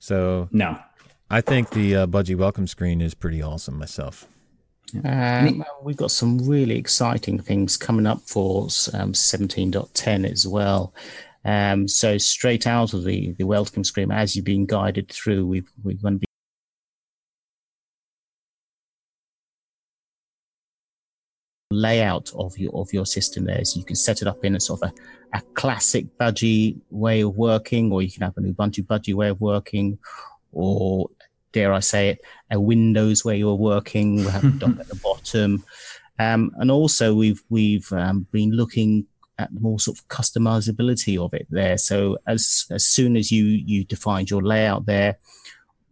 So 0.00 0.48
no 0.50 0.78
I 1.32 1.40
think 1.40 1.70
the 1.70 1.96
uh, 1.96 2.06
Budgie 2.06 2.36
welcome 2.36 2.66
screen 2.66 3.00
is 3.00 3.14
pretty 3.14 3.40
awesome 3.40 3.78
myself. 3.78 4.28
Um, 5.02 5.64
we've 5.82 5.96
got 5.96 6.10
some 6.10 6.46
really 6.46 6.76
exciting 6.76 7.38
things 7.38 7.78
coming 7.78 8.06
up 8.06 8.20
for 8.20 8.64
um, 8.92 9.14
17.10 9.14 10.30
as 10.30 10.46
well. 10.46 10.92
Um, 11.44 11.88
so 11.88 12.18
straight 12.18 12.66
out 12.66 12.94
of 12.94 13.04
the, 13.04 13.32
the 13.32 13.44
welcome 13.44 13.84
screen, 13.84 14.12
as 14.12 14.36
you've 14.36 14.44
been 14.44 14.66
guided 14.66 15.08
through, 15.08 15.46
we've, 15.46 15.68
we're 15.82 15.96
going 15.96 16.14
to 16.14 16.20
be 16.20 16.26
layout 21.70 22.30
of 22.34 22.56
your 22.58 22.72
of 22.74 22.92
your 22.92 23.06
system 23.06 23.44
there. 23.44 23.64
So 23.64 23.78
you 23.78 23.84
can 23.84 23.96
set 23.96 24.20
it 24.20 24.28
up 24.28 24.44
in 24.44 24.54
a 24.54 24.60
sort 24.60 24.82
of 24.82 24.92
a, 24.92 25.38
a 25.38 25.42
classic 25.54 26.06
budgie 26.18 26.78
way 26.90 27.22
of 27.22 27.34
working 27.36 27.90
or 27.90 28.02
you 28.02 28.10
can 28.10 28.22
have 28.22 28.36
an 28.36 28.52
ubuntu 28.52 28.86
budgie 28.86 29.14
way 29.14 29.30
of 29.30 29.40
working 29.40 29.98
or 30.52 31.08
dare 31.52 31.72
i 31.72 31.80
say 31.80 32.10
it 32.10 32.20
a 32.52 32.60
windows 32.60 33.24
way 33.24 33.38
you're 33.38 33.54
working. 33.54 34.16
We 34.16 34.26
have 34.26 34.44
a 34.44 34.50
dock 34.50 34.78
at 34.78 34.88
the 34.88 34.94
bottom. 35.02 35.64
Um, 36.18 36.52
and 36.58 36.70
also 36.70 37.14
we've 37.14 37.42
we've 37.48 37.90
um, 37.92 38.26
been 38.30 38.52
looking 38.52 39.06
at 39.42 39.52
more 39.52 39.78
sort 39.78 39.98
of 39.98 40.08
customizability 40.08 41.22
of 41.22 41.34
it 41.34 41.46
there 41.50 41.76
so 41.76 42.16
as 42.26 42.66
as 42.70 42.84
soon 42.84 43.16
as 43.16 43.30
you 43.30 43.44
you 43.44 43.84
defined 43.84 44.30
your 44.30 44.42
layout 44.42 44.86
there 44.86 45.18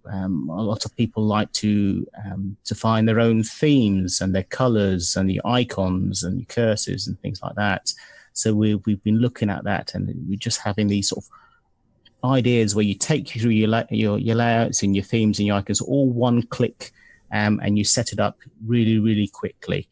um, 0.07 0.49
a 0.49 0.63
lot 0.63 0.85
of 0.85 0.97
people 0.97 1.25
like 1.25 1.51
to 1.53 2.07
um, 2.25 2.57
define 2.65 3.05
their 3.05 3.21
own 3.21 3.43
themes 3.43 4.21
and 4.21 4.35
their 4.35 4.45
colors 4.45 5.17
and 5.17 5.29
the 5.29 5.41
icons 5.45 6.23
and 6.23 6.49
cursors 6.49 7.07
and 7.07 7.19
things 7.21 7.41
like 7.43 7.55
that. 7.57 7.93
So 8.33 8.55
we, 8.55 8.77
we've 8.87 9.03
been 9.03 9.19
looking 9.19 9.51
at 9.51 9.65
that 9.65 9.95
and 9.95 10.13
we're 10.29 10.39
just 10.39 10.61
having 10.61 10.89
these 10.89 11.09
sort 11.09 11.25
of 11.25 12.31
ideas 12.31 12.75
where 12.75 12.85
you 12.85 12.95
take 12.95 13.29
through 13.29 13.51
your, 13.51 13.85
your, 13.91 14.19
your 14.19 14.37
layouts 14.37 14.83
and 14.83 14.95
your 14.95 15.05
themes 15.05 15.39
and 15.39 15.47
your 15.47 15.57
icons 15.57 15.81
all 15.81 16.09
one 16.09 16.43
click 16.45 16.93
um, 17.33 17.61
and 17.63 17.79
you 17.79 17.85
set 17.85 18.13
it 18.13 18.21
up 18.21 18.39
really, 18.67 18.99
really 18.99 19.29
quickly. 19.29 19.89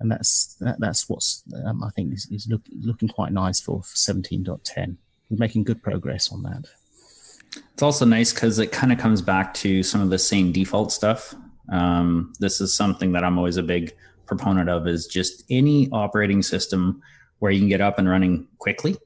And 0.00 0.10
that's 0.10 0.56
that, 0.60 0.80
that's 0.80 1.08
what's 1.08 1.44
um, 1.66 1.84
I 1.84 1.90
think 1.90 2.14
is, 2.14 2.26
is 2.30 2.48
look, 2.48 2.62
looking 2.80 3.08
quite 3.08 3.32
nice 3.32 3.60
for 3.60 3.80
17.10. 3.80 4.96
We're 5.28 5.36
making 5.36 5.64
good 5.64 5.82
progress 5.82 6.32
on 6.32 6.42
that. 6.42 6.64
It's 7.74 7.82
also 7.82 8.04
nice 8.04 8.32
because 8.32 8.58
it 8.58 8.72
kind 8.72 8.92
of 8.92 8.98
comes 8.98 9.22
back 9.22 9.54
to 9.54 9.82
some 9.82 10.00
of 10.00 10.10
the 10.10 10.18
same 10.18 10.52
default 10.52 10.92
stuff. 10.92 11.34
Um, 11.70 12.32
this 12.40 12.60
is 12.60 12.74
something 12.74 13.12
that 13.12 13.24
I'm 13.24 13.38
always 13.38 13.56
a 13.56 13.62
big 13.62 13.92
proponent 14.26 14.70
of 14.70 14.86
is 14.86 15.06
just 15.06 15.44
any 15.50 15.88
operating 15.90 16.42
system 16.42 17.02
where 17.40 17.50
you 17.50 17.58
can 17.58 17.68
get 17.68 17.80
up 17.80 17.98
and 17.98 18.08
running 18.08 18.46
quickly 18.58 18.96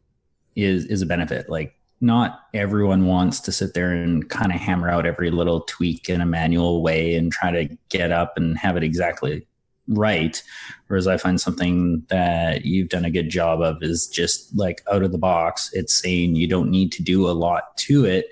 is 0.55 0.85
is 0.87 1.03
a 1.03 1.07
benefit. 1.07 1.49
Like 1.49 1.75
not 2.01 2.43
everyone 2.53 3.07
wants 3.07 3.41
to 3.41 3.53
sit 3.53 3.75
there 3.75 3.93
and 3.93 4.29
kind 4.29 4.53
of 4.53 4.61
hammer 4.61 4.91
out 4.91 5.07
every 5.07 5.31
little 5.31 5.63
tweak 5.63 6.09
in 6.09 6.21
a 6.21 6.27
manual 6.27 6.83
way 6.83 7.15
and 7.15 7.33
try 7.33 7.51
to 7.51 7.77
get 7.89 8.13
up 8.13 8.35
and 8.37 8.59
have 8.59 8.77
it 8.77 8.85
exactly 8.85 9.47
right. 9.89 10.43
Whereas 10.87 11.07
I 11.07 11.17
find 11.17 11.41
something 11.41 12.03
that 12.09 12.65
you've 12.65 12.89
done 12.89 13.05
a 13.05 13.11
good 13.11 13.29
job 13.29 13.61
of 13.61 13.83
is 13.83 14.07
just 14.07 14.57
like 14.57 14.83
out 14.91 15.03
of 15.03 15.13
the 15.13 15.19
box. 15.19 15.71
It's 15.73 15.95
saying 15.95 16.37
you 16.37 16.49
don't 16.49 16.71
need 16.71 16.93
to 16.93 17.03
do 17.03 17.29
a 17.29 17.33
lot 17.33 17.77
to 17.79 18.05
it. 18.05 18.29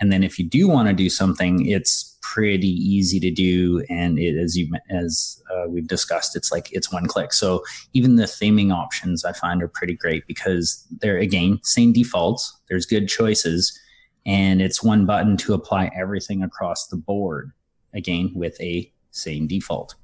And 0.00 0.12
then 0.12 0.22
if 0.22 0.38
you 0.38 0.44
do 0.44 0.68
want 0.68 0.88
to 0.88 0.94
do 0.94 1.08
something, 1.08 1.66
it's 1.66 2.18
pretty 2.20 2.68
easy 2.68 3.18
to 3.20 3.30
do. 3.30 3.82
And 3.88 4.18
it, 4.18 4.36
as 4.36 4.56
you, 4.56 4.70
as 4.90 5.42
uh, 5.50 5.68
we've 5.68 5.86
discussed, 5.86 6.36
it's 6.36 6.52
like, 6.52 6.70
it's 6.72 6.92
one 6.92 7.06
click. 7.06 7.32
So 7.32 7.64
even 7.94 8.16
the 8.16 8.24
theming 8.24 8.74
options 8.74 9.24
I 9.24 9.32
find 9.32 9.62
are 9.62 9.68
pretty 9.68 9.94
great 9.94 10.26
because 10.26 10.84
they're 11.00 11.16
again, 11.16 11.60
same 11.62 11.92
defaults. 11.92 12.58
There's 12.68 12.84
good 12.84 13.08
choices 13.08 13.78
and 14.26 14.60
it's 14.60 14.82
one 14.82 15.06
button 15.06 15.36
to 15.38 15.54
apply 15.54 15.90
everything 15.96 16.42
across 16.42 16.88
the 16.88 16.96
board 16.96 17.52
again 17.94 18.32
with 18.34 18.60
a 18.60 18.92
same 19.12 19.46
default. 19.46 19.94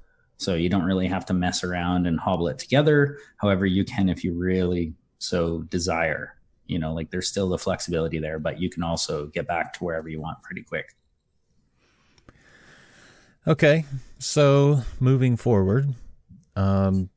So 0.43 0.55
you 0.55 0.69
don't 0.69 0.83
really 0.83 1.07
have 1.07 1.25
to 1.27 1.33
mess 1.33 1.63
around 1.63 2.05
and 2.05 2.19
hobble 2.19 2.47
it 2.49 2.59
together. 2.59 3.17
However, 3.37 3.65
you 3.65 3.85
can 3.85 4.09
if 4.09 4.23
you 4.23 4.33
really 4.33 4.93
so 5.19 5.61
desire. 5.63 6.35
You 6.67 6.79
know, 6.79 6.93
like 6.93 7.11
there's 7.11 7.27
still 7.27 7.49
the 7.49 7.57
flexibility 7.57 8.19
there, 8.19 8.39
but 8.39 8.59
you 8.59 8.69
can 8.69 8.83
also 8.83 9.27
get 9.27 9.47
back 9.47 9.73
to 9.73 9.83
wherever 9.83 10.07
you 10.09 10.21
want 10.21 10.41
pretty 10.43 10.63
quick. 10.63 10.95
Okay, 13.45 13.83
so 14.19 14.81
moving 15.01 15.35
forward, 15.35 15.93
um, 16.55 17.09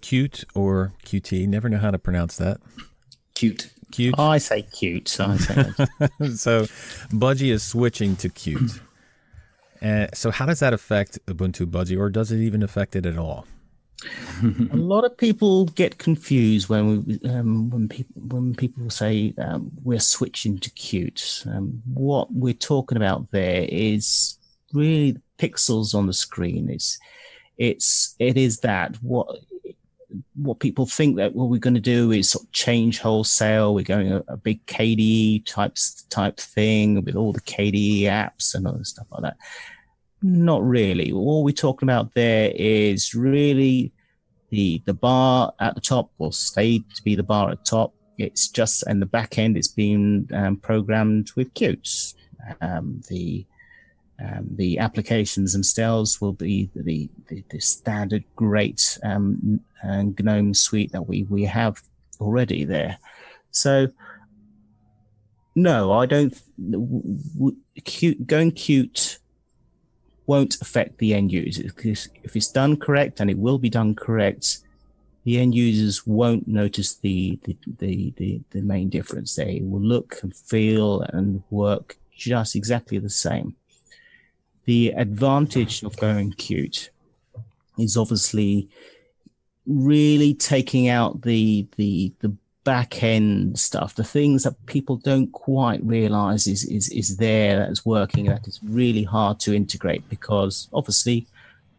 Qt 0.00 0.44
or 0.54 0.94
Qt, 1.04 1.46
never 1.46 1.68
know 1.68 1.76
how 1.76 1.90
to 1.90 1.98
pronounce 1.98 2.38
that. 2.38 2.58
Cute, 3.34 3.70
Qt. 3.92 4.18
I 4.18 4.38
say 4.38 4.62
cute. 4.62 5.20
I 5.20 5.36
say 5.36 5.54
so 6.34 6.62
Budgie 7.12 7.52
is 7.52 7.62
switching 7.62 8.16
to 8.16 8.30
Qt. 8.30 8.80
And 9.80 10.10
so 10.14 10.30
how 10.30 10.46
does 10.46 10.60
that 10.60 10.72
affect 10.72 11.18
Ubuntu 11.26 11.66
Budgie, 11.66 11.98
or 11.98 12.10
does 12.10 12.32
it 12.32 12.40
even 12.40 12.62
affect 12.62 12.96
it 12.96 13.06
at 13.06 13.18
all? 13.18 13.46
a 14.72 14.76
lot 14.76 15.04
of 15.04 15.16
people 15.16 15.66
get 15.66 15.98
confused 15.98 16.68
when 16.68 17.04
we 17.04 17.20
um, 17.28 17.68
when 17.70 17.88
people 17.88 18.22
when 18.22 18.54
people 18.54 18.90
say 18.90 19.34
um, 19.38 19.72
we're 19.82 19.98
switching 19.98 20.58
to 20.58 20.70
Qt. 20.70 21.46
Um, 21.54 21.82
what 21.92 22.32
we're 22.32 22.54
talking 22.54 22.96
about 22.96 23.30
there 23.32 23.66
is 23.68 24.38
really 24.72 25.16
pixels 25.38 25.94
on 25.94 26.06
the 26.06 26.12
screen. 26.12 26.70
It's 26.70 26.98
it's 27.56 28.14
it 28.20 28.36
is 28.36 28.60
that 28.60 28.96
what 29.02 29.38
what 30.34 30.60
people 30.60 30.86
think 30.86 31.16
that 31.16 31.34
what 31.34 31.48
we're 31.48 31.58
going 31.58 31.74
to 31.74 31.80
do 31.80 32.12
is 32.12 32.30
sort 32.30 32.44
of 32.44 32.52
change 32.52 32.98
wholesale. 32.98 33.74
We're 33.74 33.84
going 33.84 34.12
a, 34.12 34.24
a 34.28 34.36
big 34.36 34.64
KDE 34.66 35.44
types 35.46 36.02
type 36.10 36.38
thing 36.38 37.04
with 37.04 37.14
all 37.14 37.32
the 37.32 37.40
KDE 37.40 38.02
apps 38.02 38.54
and 38.54 38.66
other 38.66 38.84
stuff 38.84 39.06
like 39.10 39.22
that. 39.22 39.36
Not 40.22 40.62
really. 40.62 41.12
All 41.12 41.44
we're 41.44 41.52
talking 41.52 41.86
about 41.86 42.14
there 42.14 42.52
is 42.54 43.14
really 43.14 43.92
the 44.50 44.82
the 44.86 44.94
bar 44.94 45.52
at 45.60 45.74
the 45.74 45.80
top 45.80 46.10
will 46.18 46.32
stay 46.32 46.78
to 46.78 47.02
be 47.02 47.14
the 47.14 47.22
bar 47.22 47.50
at 47.50 47.58
the 47.58 47.64
top. 47.64 47.94
It's 48.16 48.48
just 48.48 48.82
and 48.84 49.00
the 49.00 49.06
back 49.06 49.38
end 49.38 49.56
is 49.56 49.68
being 49.68 50.28
um, 50.32 50.56
programmed 50.56 51.30
with 51.36 51.52
Qt. 51.54 52.14
Um, 52.60 53.02
the 53.08 53.46
um, 54.20 54.48
the 54.56 54.78
applications 54.78 55.52
themselves 55.52 56.20
will 56.20 56.32
be 56.32 56.70
the, 56.74 57.08
the, 57.28 57.44
the 57.50 57.60
standard 57.60 58.24
great 58.34 58.98
um, 59.04 59.60
GNOME 59.84 60.54
suite 60.54 60.92
that 60.92 61.06
we, 61.06 61.24
we 61.24 61.44
have 61.44 61.82
already 62.20 62.64
there. 62.64 62.98
So, 63.50 63.88
no, 65.54 65.92
I 65.92 66.06
don't. 66.06 66.34
Qt, 67.80 68.26
going 68.26 68.52
Qt 68.52 69.18
won't 70.26 70.60
affect 70.60 70.98
the 70.98 71.14
end 71.14 71.32
users 71.32 71.72
because 71.72 72.08
if 72.22 72.36
it's 72.36 72.52
done 72.52 72.76
correct, 72.76 73.20
and 73.20 73.30
it 73.30 73.38
will 73.38 73.58
be 73.58 73.70
done 73.70 73.94
correct, 73.94 74.58
the 75.24 75.38
end 75.38 75.54
users 75.54 76.06
won't 76.06 76.46
notice 76.46 76.94
the 76.96 77.38
the, 77.44 77.56
the, 77.78 78.12
the, 78.16 78.40
the 78.50 78.62
main 78.62 78.88
difference. 78.88 79.34
They 79.34 79.60
will 79.62 79.80
look 79.80 80.18
and 80.22 80.34
feel 80.34 81.02
and 81.02 81.42
work 81.50 81.96
just 82.16 82.56
exactly 82.56 82.98
the 82.98 83.10
same 83.10 83.54
the 84.68 84.90
advantage 84.98 85.82
of 85.82 85.96
going 85.96 86.30
Qt 86.32 86.90
is 87.78 87.96
obviously 87.96 88.68
really 89.68 90.34
taking 90.34 90.88
out 90.88 91.22
the 91.22 91.66
the 91.76 92.12
the 92.20 92.34
back 92.64 93.02
end 93.02 93.58
stuff, 93.58 93.94
the 93.94 94.04
things 94.04 94.42
that 94.42 94.66
people 94.66 94.96
don't 94.96 95.32
quite 95.32 95.82
realize 95.84 96.46
is 96.46 96.64
is 96.64 96.88
is 96.90 97.16
there 97.16 97.60
that's 97.60 97.86
working 97.86 98.26
that 98.26 98.46
is 98.48 98.60
really 98.64 99.04
hard 99.04 99.38
to 99.40 99.54
integrate 99.54 100.08
because 100.08 100.68
obviously 100.72 101.26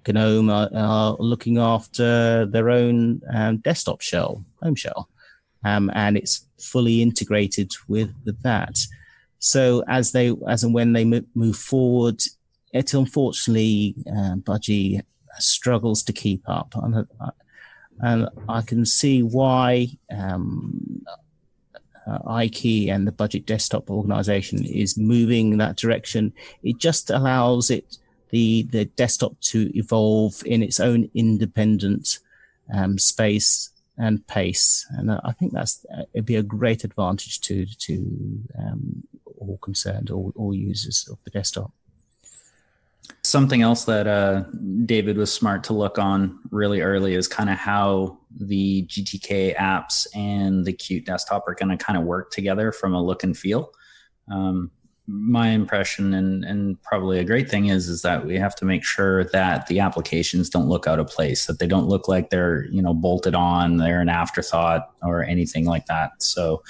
GNOME 0.08 0.50
are, 0.50 0.70
are 0.74 1.16
looking 1.20 1.58
after 1.60 2.46
their 2.46 2.70
own 2.70 3.22
um, 3.32 3.58
desktop 3.58 4.02
shell, 4.02 4.44
home 4.64 4.76
shell, 4.76 5.10
um, 5.64 5.92
and 5.94 6.18
it's 6.18 6.48
fully 6.58 7.02
integrated 7.02 7.72
with, 7.88 8.12
with 8.26 8.42
that. 8.42 8.80
So 9.40 9.84
as 9.88 10.12
they 10.12 10.34
as 10.48 10.64
and 10.64 10.74
when 10.74 10.94
they 10.94 11.06
move 11.06 11.58
forward 11.58 12.22
it 12.74 12.94
unfortunately 12.94 13.96
uh, 14.08 14.36
Budgie 14.36 15.02
struggles 15.40 16.04
to 16.04 16.14
keep 16.14 16.44
up, 16.48 16.74
and, 16.76 17.08
and 18.02 18.30
I 18.48 18.62
can 18.62 18.86
see 18.86 19.24
why 19.24 19.88
um, 20.10 21.04
uh, 22.08 22.20
Ikey 22.20 22.90
and 22.90 23.08
the 23.08 23.12
Budgie 23.12 23.46
Desktop 23.46 23.90
organization 23.90 24.64
is 24.66 24.98
moving 24.98 25.54
in 25.54 25.58
that 25.60 25.76
direction. 25.76 26.34
It 26.64 26.78
just 26.78 27.10
allows 27.10 27.70
it 27.70 27.98
the 28.30 28.64
the 28.64 28.86
desktop 28.86 29.40
to 29.42 29.76
evolve 29.78 30.42
in 30.46 30.62
its 30.64 30.80
own 30.80 31.10
independent 31.14 32.20
um, 32.74 32.98
space 32.98 33.72
and 33.98 34.26
pace, 34.28 34.86
and 34.92 35.12
uh, 35.12 35.20
I 35.24 35.34
think 35.34 35.52
that's 35.52 35.86
uh, 35.94 36.04
it'd 36.14 36.26
be 36.26 36.36
a 36.36 36.44
great 36.44 36.84
advantage 36.84 37.42
to 37.42 37.66
to 37.66 38.42
um, 38.58 39.04
all 39.40 39.58
concerned, 39.58 40.10
all, 40.12 40.32
all 40.36 40.54
users 40.54 41.08
of 41.12 41.18
the 41.24 41.32
desktop. 41.32 41.72
Something 43.24 43.62
else 43.62 43.86
that 43.86 44.08
uh, 44.08 44.44
David 44.86 45.18
was 45.18 45.32
smart 45.32 45.64
to 45.66 45.74
look 45.74 45.98
on 45.98 46.40
really 46.52 46.82
early 46.82 47.16
is 47.16 47.28
kind 47.28 47.50
of 47.50 47.58
how 47.58 48.18
the 48.32 48.86
GTK 48.88 49.56
apps 49.56 50.08
and 50.16 50.66
the 50.66 50.74
Qt 50.74 51.06
desktop 51.06 51.48
are 51.48 51.56
going 51.56 51.76
to 51.76 51.84
kind 51.84 51.98
of 51.98 52.06
work 52.06 52.32
together 52.32 52.72
from 52.72 52.94
a 52.94 53.04
look 53.04 53.24
and 53.24 53.38
feel. 53.38 53.72
Um, 54.32 54.72
my 55.10 55.50
impression 55.50 56.14
and, 56.14 56.46
and 56.46 56.82
probably 56.84 57.18
a 57.18 57.24
great 57.24 57.50
thing 57.50 57.66
is 57.66 57.90
is 57.90 58.04
that 58.04 58.28
we 58.28 58.38
have 58.38 58.56
to 58.56 58.64
make 58.64 58.84
sure 58.84 59.24
that 59.26 59.66
the 59.66 59.80
applications 59.80 60.52
don't 60.52 60.68
look 60.68 60.86
out 60.86 61.00
of 61.00 61.08
place 61.08 61.48
that 61.48 61.58
they 61.58 61.66
don't 61.66 61.88
look 61.88 62.08
like 62.08 62.30
they're 62.30 62.66
you 62.66 62.80
know 62.80 62.94
bolted 62.94 63.34
on 63.34 63.78
they're 63.78 64.02
an 64.02 64.10
afterthought 64.10 64.92
or 65.02 65.24
anything 65.24 65.66
like 65.66 65.88
that 65.88 66.12
so 66.22 66.62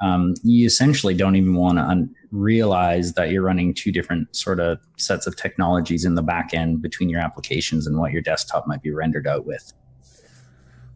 um, 0.00 0.34
you 0.42 0.66
essentially 0.66 1.14
don't 1.14 1.36
even 1.36 1.54
want 1.54 1.78
to 1.78 1.82
un- 1.82 2.14
realize 2.30 3.14
that 3.14 3.30
you're 3.30 3.42
running 3.42 3.74
two 3.74 3.90
different 3.90 4.34
sort 4.34 4.60
of 4.60 4.78
sets 4.96 5.26
of 5.26 5.36
technologies 5.36 6.04
in 6.04 6.14
the 6.14 6.22
back 6.22 6.54
end 6.54 6.82
between 6.82 7.08
your 7.08 7.20
applications 7.20 7.86
and 7.86 7.98
what 7.98 8.12
your 8.12 8.22
desktop 8.22 8.66
might 8.66 8.82
be 8.82 8.90
rendered 8.90 9.26
out 9.26 9.44
with. 9.44 9.72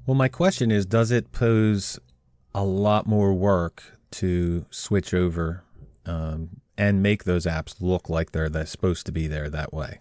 Well, 0.07 0.15
my 0.15 0.29
question 0.29 0.71
is 0.71 0.87
Does 0.87 1.11
it 1.11 1.33
pose 1.33 1.99
a 2.55 2.65
lot 2.65 3.07
more 3.07 3.33
work 3.33 3.83
to 4.13 4.67
switch 4.71 5.15
over 5.15 5.65
um, 6.05 6.61
and 6.77 7.03
make 7.03 7.25
those 7.25 7.47
apps 7.47 7.77
look 7.81 8.09
like 8.09 8.33
they're, 8.33 8.49
they're 8.49 8.67
supposed 8.67 9.07
to 9.07 9.13
be 9.13 9.27
there 9.27 9.49
that 9.49 9.73
way? 9.73 10.01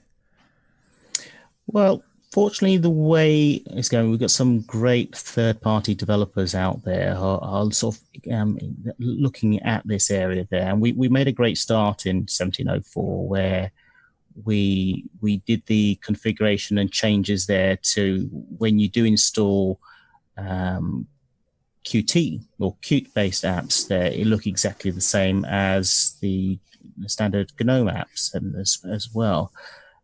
Well, 1.67 2.03
fortunately, 2.31 2.77
the 2.77 2.89
way 2.89 3.61
it's 3.71 3.89
going, 3.89 4.09
we've 4.09 4.19
got 4.19 4.31
some 4.31 4.61
great 4.61 5.15
third-party 5.15 5.95
developers 5.95 6.55
out 6.55 6.83
there 6.83 7.15
who 7.15 7.25
are, 7.25 7.71
sort 7.71 7.95
of 7.95 8.33
um, 8.33 8.57
looking 8.99 9.61
at 9.63 9.85
this 9.85 10.09
area 10.09 10.47
there, 10.49 10.69
and 10.69 10.81
we, 10.81 10.93
we 10.93 11.09
made 11.09 11.27
a 11.27 11.33
great 11.33 11.57
start 11.57 12.05
in 12.05 12.17
1704 12.17 13.27
where 13.27 13.71
we 14.45 15.03
we 15.19 15.37
did 15.39 15.61
the 15.65 15.95
configuration 15.95 16.77
and 16.77 16.89
changes 16.89 17.47
there 17.47 17.75
to 17.75 18.29
when 18.57 18.79
you 18.79 18.87
do 18.87 19.03
install 19.03 19.77
um, 20.37 21.05
Qt 21.83 22.41
or 22.59 22.75
Qt-based 22.77 23.43
apps, 23.43 23.87
there 23.87 24.07
it 24.07 24.27
look 24.27 24.47
exactly 24.47 24.91
the 24.91 25.01
same 25.01 25.43
as 25.45 26.15
the, 26.21 26.59
the 26.97 27.09
standard 27.09 27.51
GNOME 27.59 27.87
apps 27.87 28.33
and 28.33 28.55
as 28.55 28.79
as 28.89 29.09
well. 29.13 29.51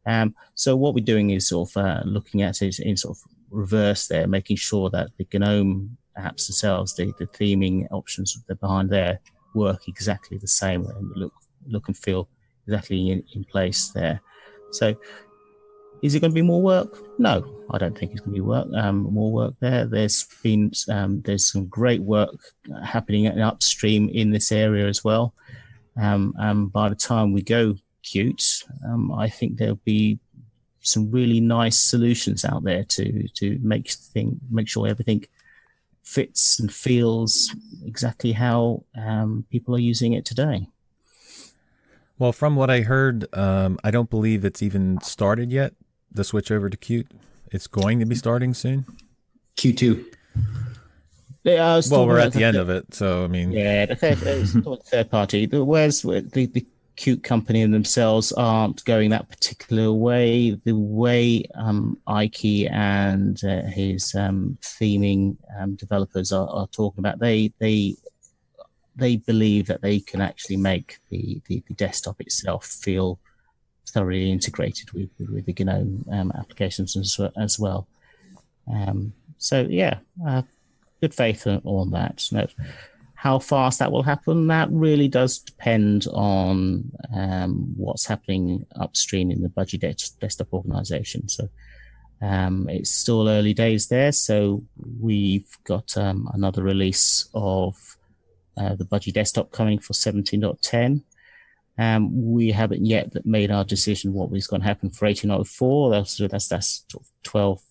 Um, 0.08 0.34
so 0.56 0.76
what 0.76 0.96
we're 0.96 1.04
doing 1.04 1.32
is 1.32 1.50
sort 1.50 1.70
of 1.70 1.78
uh, 1.78 2.02
looking 2.06 2.42
at 2.42 2.62
it 2.62 2.80
in 2.80 2.96
sort 2.98 3.18
of 3.18 3.24
reverse 3.52 4.08
there, 4.08 4.26
making 4.26 4.58
sure 4.58 4.90
that 4.90 5.10
the 5.18 5.28
GNOME 5.38 5.98
apps 6.18 6.48
themselves, 6.48 6.96
the, 6.96 7.14
the 7.20 7.28
theming 7.28 7.88
options 7.92 8.34
that 8.34 8.54
are 8.54 8.56
behind 8.56 8.90
there, 8.90 9.20
work 9.54 9.88
exactly 9.88 10.38
the 10.38 10.48
same 10.48 10.86
and 10.86 11.12
look 11.16 11.34
look 11.68 11.88
and 11.88 11.98
feel 11.98 12.30
exactly 12.66 13.12
in, 13.12 13.24
in 13.34 13.44
place 13.44 13.90
there. 13.90 14.22
So 14.72 14.96
is 16.02 16.16
it 16.16 16.20
going 16.20 16.32
to 16.32 16.36
be 16.36 16.42
more 16.42 16.62
work? 16.62 16.98
No, 17.20 17.64
I 17.72 17.78
don't 17.78 17.98
think 17.98 18.12
it's 18.12 18.22
going 18.22 18.34
to 18.34 18.42
be 18.42 18.42
work. 18.42 18.68
Um, 18.76 19.12
more 19.14 19.32
work 19.32 19.56
there. 19.60 19.86
There's 19.86 20.26
been 20.44 20.72
um, 20.90 21.22
there's 21.22 21.52
some 21.52 21.66
great 21.68 22.02
work 22.02 22.40
happening 22.84 23.28
upstream 23.28 24.10
in 24.10 24.32
this 24.32 24.52
area 24.52 24.88
as 24.88 25.04
well. 25.04 25.34
Um, 26.00 26.34
and 26.38 26.72
by 26.72 26.90
the 26.90 26.96
time 26.96 27.34
we 27.34 27.42
go 27.42 27.76
Qt, 28.08 28.64
um, 28.86 29.12
I 29.12 29.30
think 29.30 29.58
there'll 29.58 29.82
be 29.84 30.20
some 30.82 31.12
really 31.12 31.42
nice 31.42 31.78
solutions 31.78 32.46
out 32.46 32.64
there 32.64 32.84
to 32.84 33.28
to 33.28 33.60
make 33.62 33.92
thing 33.92 34.40
make 34.50 34.68
sure 34.70 34.88
everything 34.88 35.26
fits 36.04 36.60
and 36.60 36.74
feels 36.74 37.54
exactly 37.86 38.32
how 38.32 38.84
um, 38.98 39.46
people 39.52 39.76
are 39.76 39.80
using 39.94 40.14
it 40.14 40.24
today. 40.24 40.68
Well, 42.18 42.32
from 42.32 42.56
what 42.56 42.70
I 42.70 42.82
heard, 42.82 43.28
um, 43.38 43.78
I 43.84 43.92
don't 43.92 44.10
believe 44.10 44.46
it's 44.46 44.64
even 44.64 45.00
started 45.02 45.52
yet. 45.52 45.74
The 46.12 46.24
switch 46.24 46.50
over 46.50 46.70
to 46.70 46.78
Qt. 46.78 47.08
It's 47.52 47.68
going 47.68 48.00
to 48.00 48.06
be 48.06 48.16
starting 48.16 48.54
soon. 48.54 48.86
Q2. 49.58 50.06
Yeah, 51.44 51.82
well, 51.90 52.08
we're 52.08 52.20
at 52.20 52.34
the, 52.34 52.40
the 52.40 52.46
end 52.46 52.58
of 52.58 52.70
it, 52.70 52.94
so 52.94 53.24
I 53.24 53.28
mean, 53.28 53.52
yeah, 53.52 53.86
the 53.86 53.96
third, 53.96 54.84
third 54.84 55.10
party. 55.10 55.46
Whereas 55.48 56.02
the, 56.02 56.50
the 56.54 56.66
Qt 56.98 57.24
company 57.24 57.62
in 57.62 57.72
themselves 57.72 58.32
aren't 58.32 58.84
going 58.86 59.12
that 59.12 59.30
particular 59.30 59.94
way. 59.94 60.60
The 60.64 60.76
way 60.76 61.46
um, 61.56 61.98
Ikey 62.08 62.70
and 62.70 63.42
uh, 63.44 63.62
his 63.64 64.16
um, 64.16 64.58
theming 64.62 65.38
um, 65.60 65.76
developers 65.76 66.32
are, 66.32 66.50
are, 66.50 66.68
talking 66.68 67.00
about, 67.00 67.20
they 67.20 67.54
they 67.60 67.96
they 68.96 69.18
believe 69.18 69.68
that 69.68 69.82
they 69.82 70.00
can 70.00 70.22
actually 70.22 70.58
make 70.58 70.98
the, 71.10 71.40
the, 71.46 71.64
the 71.68 71.76
desktop 71.76 72.20
itself 72.20 72.66
feel 72.66 73.20
thoroughly 73.88 74.32
integrated 74.32 74.92
with 74.92 75.10
with, 75.20 75.46
the 75.46 75.54
GNOME 75.54 76.04
um, 76.12 76.32
applications 76.36 76.98
as, 76.98 77.20
as 77.38 77.60
well. 77.60 77.88
Um, 78.68 79.14
so 79.38 79.68
yeah, 79.70 80.00
uh, 80.26 80.42
good 81.00 81.14
faith 81.14 81.46
on 81.46 81.92
that. 81.92 82.28
No, 82.32 82.48
how 83.28 83.40
fast 83.40 83.80
that 83.80 83.92
will 83.92 84.04
happen, 84.04 84.48
that 84.48 84.70
really 84.72 85.10
does 85.10 85.40
depend 85.40 86.08
on 86.14 86.90
um, 87.14 87.74
what's 87.76 88.06
happening 88.06 88.66
upstream 88.80 89.32
in 89.32 89.42
the 89.42 89.50
budgie 89.50 89.82
desktop 90.22 90.54
organization. 90.54 91.28
So 91.28 91.50
um, 92.22 92.70
it's 92.70 92.90
still 92.90 93.28
early 93.28 93.54
days 93.54 93.90
there. 93.90 94.14
So 94.14 94.64
we've 95.02 95.52
got 95.66 95.98
um, 95.98 96.30
another 96.34 96.64
release 96.64 97.28
of 97.34 97.76
uh, 98.56 98.76
the 98.76 98.86
budgie 98.86 99.12
desktop 99.12 99.52
coming 99.52 99.80
for 99.80 99.92
17.10. 99.92 101.04
Um, 101.78 102.32
we 102.34 102.52
haven't 102.52 102.86
yet 102.86 103.26
made 103.26 103.52
our 103.52 103.66
decision 103.66 104.14
what 104.14 104.32
is 104.38 104.48
going 104.48 104.62
to 104.62 104.68
happen 104.68 104.90
for 104.90 105.06
1804. 105.06 105.90
That's, 105.92 106.18
that's, 106.18 106.48
that's 106.48 106.86
12, 107.24 107.62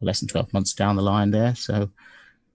less 0.00 0.18
than 0.18 0.28
12 0.28 0.52
months 0.52 0.74
down 0.74 0.96
the 0.96 1.02
line 1.02 1.30
there. 1.30 1.54
So 1.54 1.90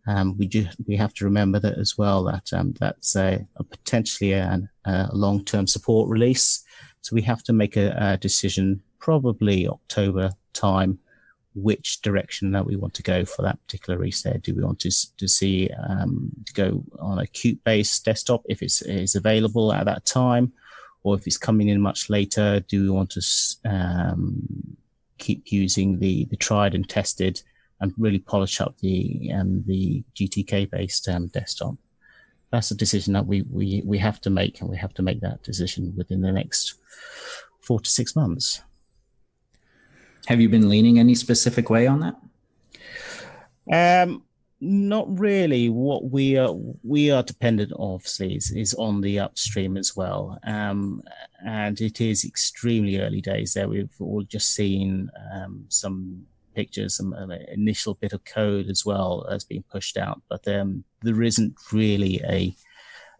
um, 0.05 0.37
we 0.37 0.47
do 0.47 0.67
we 0.85 0.97
have 0.97 1.13
to 1.15 1.25
remember 1.25 1.59
that 1.59 1.77
as 1.77 1.97
well 1.97 2.23
that 2.25 2.51
um, 2.51 2.73
that's 2.79 3.15
a, 3.15 3.45
a 3.55 3.63
potentially 3.63 4.33
a, 4.33 4.61
a 4.85 5.09
long 5.13 5.43
term 5.45 5.67
support 5.67 6.09
release. 6.09 6.63
So 7.01 7.15
we 7.15 7.21
have 7.23 7.43
to 7.43 7.53
make 7.53 7.75
a, 7.75 7.95
a, 7.97 8.17
decision 8.17 8.81
probably 8.99 9.67
October 9.67 10.31
time 10.53 10.99
which 11.55 12.01
direction 12.01 12.51
that 12.51 12.65
we 12.65 12.75
want 12.75 12.93
to 12.95 13.03
go 13.03 13.25
for 13.25 13.43
that 13.43 13.61
particular 13.65 13.99
reset. 13.99 14.41
Do 14.41 14.55
we 14.55 14.63
want 14.63 14.79
to 14.79 14.91
to 15.17 15.27
see 15.27 15.69
um, 15.87 16.31
to 16.47 16.53
go 16.53 16.83
on 16.99 17.19
a 17.19 17.23
Qt 17.23 17.59
based 17.63 18.03
desktop 18.03 18.43
if 18.49 18.61
it's 18.61 18.81
is 18.81 19.15
available 19.15 19.71
at 19.71 19.85
that 19.85 20.05
time, 20.05 20.51
or 21.03 21.15
if 21.15 21.25
it's 21.27 21.37
coming 21.37 21.69
in 21.69 21.79
much 21.79 22.09
later? 22.09 22.59
Do 22.61 22.81
we 22.81 22.89
want 22.89 23.11
to 23.11 23.21
um, 23.63 24.75
keep 25.17 25.49
using 25.51 25.99
the 25.99 26.25
the 26.25 26.37
tried 26.37 26.75
and 26.75 26.89
tested 26.89 27.41
and 27.79 27.93
really 27.97 28.19
polish 28.19 28.61
up 28.61 28.77
the 28.79 29.31
um, 29.33 29.63
the 29.65 30.03
GTK 30.15 30.69
based 30.69 31.07
um, 31.09 31.27
desktop. 31.27 31.75
That's 32.51 32.71
a 32.71 32.75
decision 32.75 33.13
that 33.13 33.25
we, 33.25 33.41
we 33.43 33.81
we 33.85 33.97
have 33.97 34.21
to 34.21 34.29
make, 34.29 34.61
and 34.61 34.69
we 34.69 34.77
have 34.77 34.93
to 34.95 35.01
make 35.01 35.21
that 35.21 35.43
decision 35.43 35.93
within 35.97 36.21
the 36.21 36.31
next 36.31 36.75
four 37.61 37.79
to 37.79 37.89
six 37.89 38.15
months. 38.15 38.61
Have 40.27 40.39
you 40.39 40.49
been 40.49 40.69
leaning 40.69 40.99
any 40.99 41.15
specific 41.15 41.69
way 41.69 41.87
on 41.87 41.99
that? 41.99 42.15
Um, 43.71 44.23
not 44.61 45.19
really. 45.19 45.69
What 45.69 46.09
we 46.09 46.37
are 46.37 46.53
we 46.83 47.11
are 47.11 47.23
dependent, 47.23 47.73
obviously, 47.77 48.35
is, 48.35 48.51
is 48.51 48.73
on 48.75 49.01
the 49.01 49.19
upstream 49.19 49.75
as 49.75 49.95
well, 49.95 50.39
um, 50.45 51.03
and 51.45 51.79
it 51.81 51.99
is 51.99 52.23
extremely 52.23 52.99
early 52.99 53.19
days 53.19 53.53
there. 53.53 53.67
We've 53.67 53.89
all 53.99 54.23
just 54.23 54.55
seen 54.55 55.09
um, 55.33 55.65
some 55.67 56.25
pictures, 56.53 56.99
and 56.99 57.13
uh, 57.13 57.35
initial 57.51 57.95
bit 57.95 58.13
of 58.13 58.23
code 58.25 58.69
as 58.69 58.85
well 58.85 59.25
as 59.29 59.43
being 59.43 59.63
pushed 59.71 59.97
out, 59.97 60.21
but 60.29 60.47
um, 60.47 60.83
there 61.01 61.21
isn't 61.21 61.55
really 61.71 62.21
a 62.27 62.55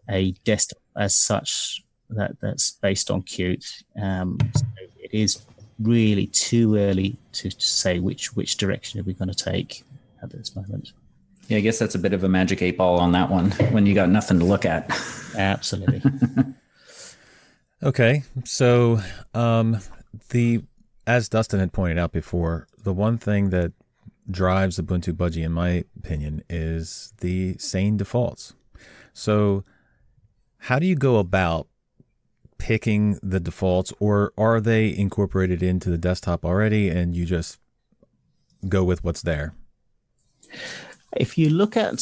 a 0.08 0.32
desktop 0.44 0.78
as 0.96 1.16
such 1.16 1.82
that 2.10 2.32
that's 2.40 2.72
based 2.72 3.10
on 3.10 3.22
Qt. 3.22 3.64
Um, 4.00 4.38
so 4.54 4.64
it 4.98 5.12
is 5.12 5.42
really 5.78 6.26
too 6.28 6.76
early 6.76 7.16
to, 7.32 7.50
to 7.50 7.66
say 7.66 7.98
which 7.98 8.36
which 8.36 8.56
direction 8.56 9.00
are 9.00 9.04
we 9.04 9.14
going 9.14 9.32
to 9.32 9.34
take 9.34 9.82
at 10.22 10.30
this 10.30 10.54
moment. 10.54 10.92
Yeah, 11.48 11.58
I 11.58 11.60
guess 11.60 11.78
that's 11.78 11.94
a 11.94 11.98
bit 11.98 12.14
of 12.14 12.24
a 12.24 12.28
magic 12.28 12.62
eight 12.62 12.78
ball 12.78 12.98
on 12.98 13.12
that 13.12 13.30
one 13.30 13.50
when 13.72 13.84
you 13.86 13.94
got 13.94 14.08
nothing 14.08 14.38
to 14.38 14.44
look 14.44 14.64
at. 14.64 14.90
Absolutely. 15.36 16.02
okay, 17.82 18.22
so 18.44 19.00
um, 19.34 19.78
the 20.30 20.62
as 21.06 21.28
Dustin 21.28 21.60
had 21.60 21.72
pointed 21.72 21.98
out 21.98 22.12
before, 22.12 22.66
the 22.84 22.92
one 22.92 23.18
thing 23.18 23.50
that 23.50 23.72
drives 24.30 24.78
Ubuntu 24.78 25.12
Budgie, 25.12 25.44
in 25.44 25.52
my 25.52 25.84
opinion, 25.96 26.42
is 26.48 27.12
the 27.20 27.56
sane 27.58 27.96
defaults. 27.96 28.54
So, 29.12 29.64
how 30.58 30.78
do 30.78 30.86
you 30.86 30.96
go 30.96 31.18
about 31.18 31.66
picking 32.58 33.18
the 33.22 33.40
defaults, 33.40 33.92
or 33.98 34.32
are 34.38 34.60
they 34.60 34.96
incorporated 34.96 35.62
into 35.62 35.90
the 35.90 35.98
desktop 35.98 36.44
already 36.44 36.88
and 36.88 37.14
you 37.14 37.26
just 37.26 37.58
go 38.68 38.84
with 38.84 39.04
what's 39.04 39.22
there? 39.22 39.54
If 41.16 41.36
you 41.36 41.50
look 41.50 41.76
at 41.76 42.00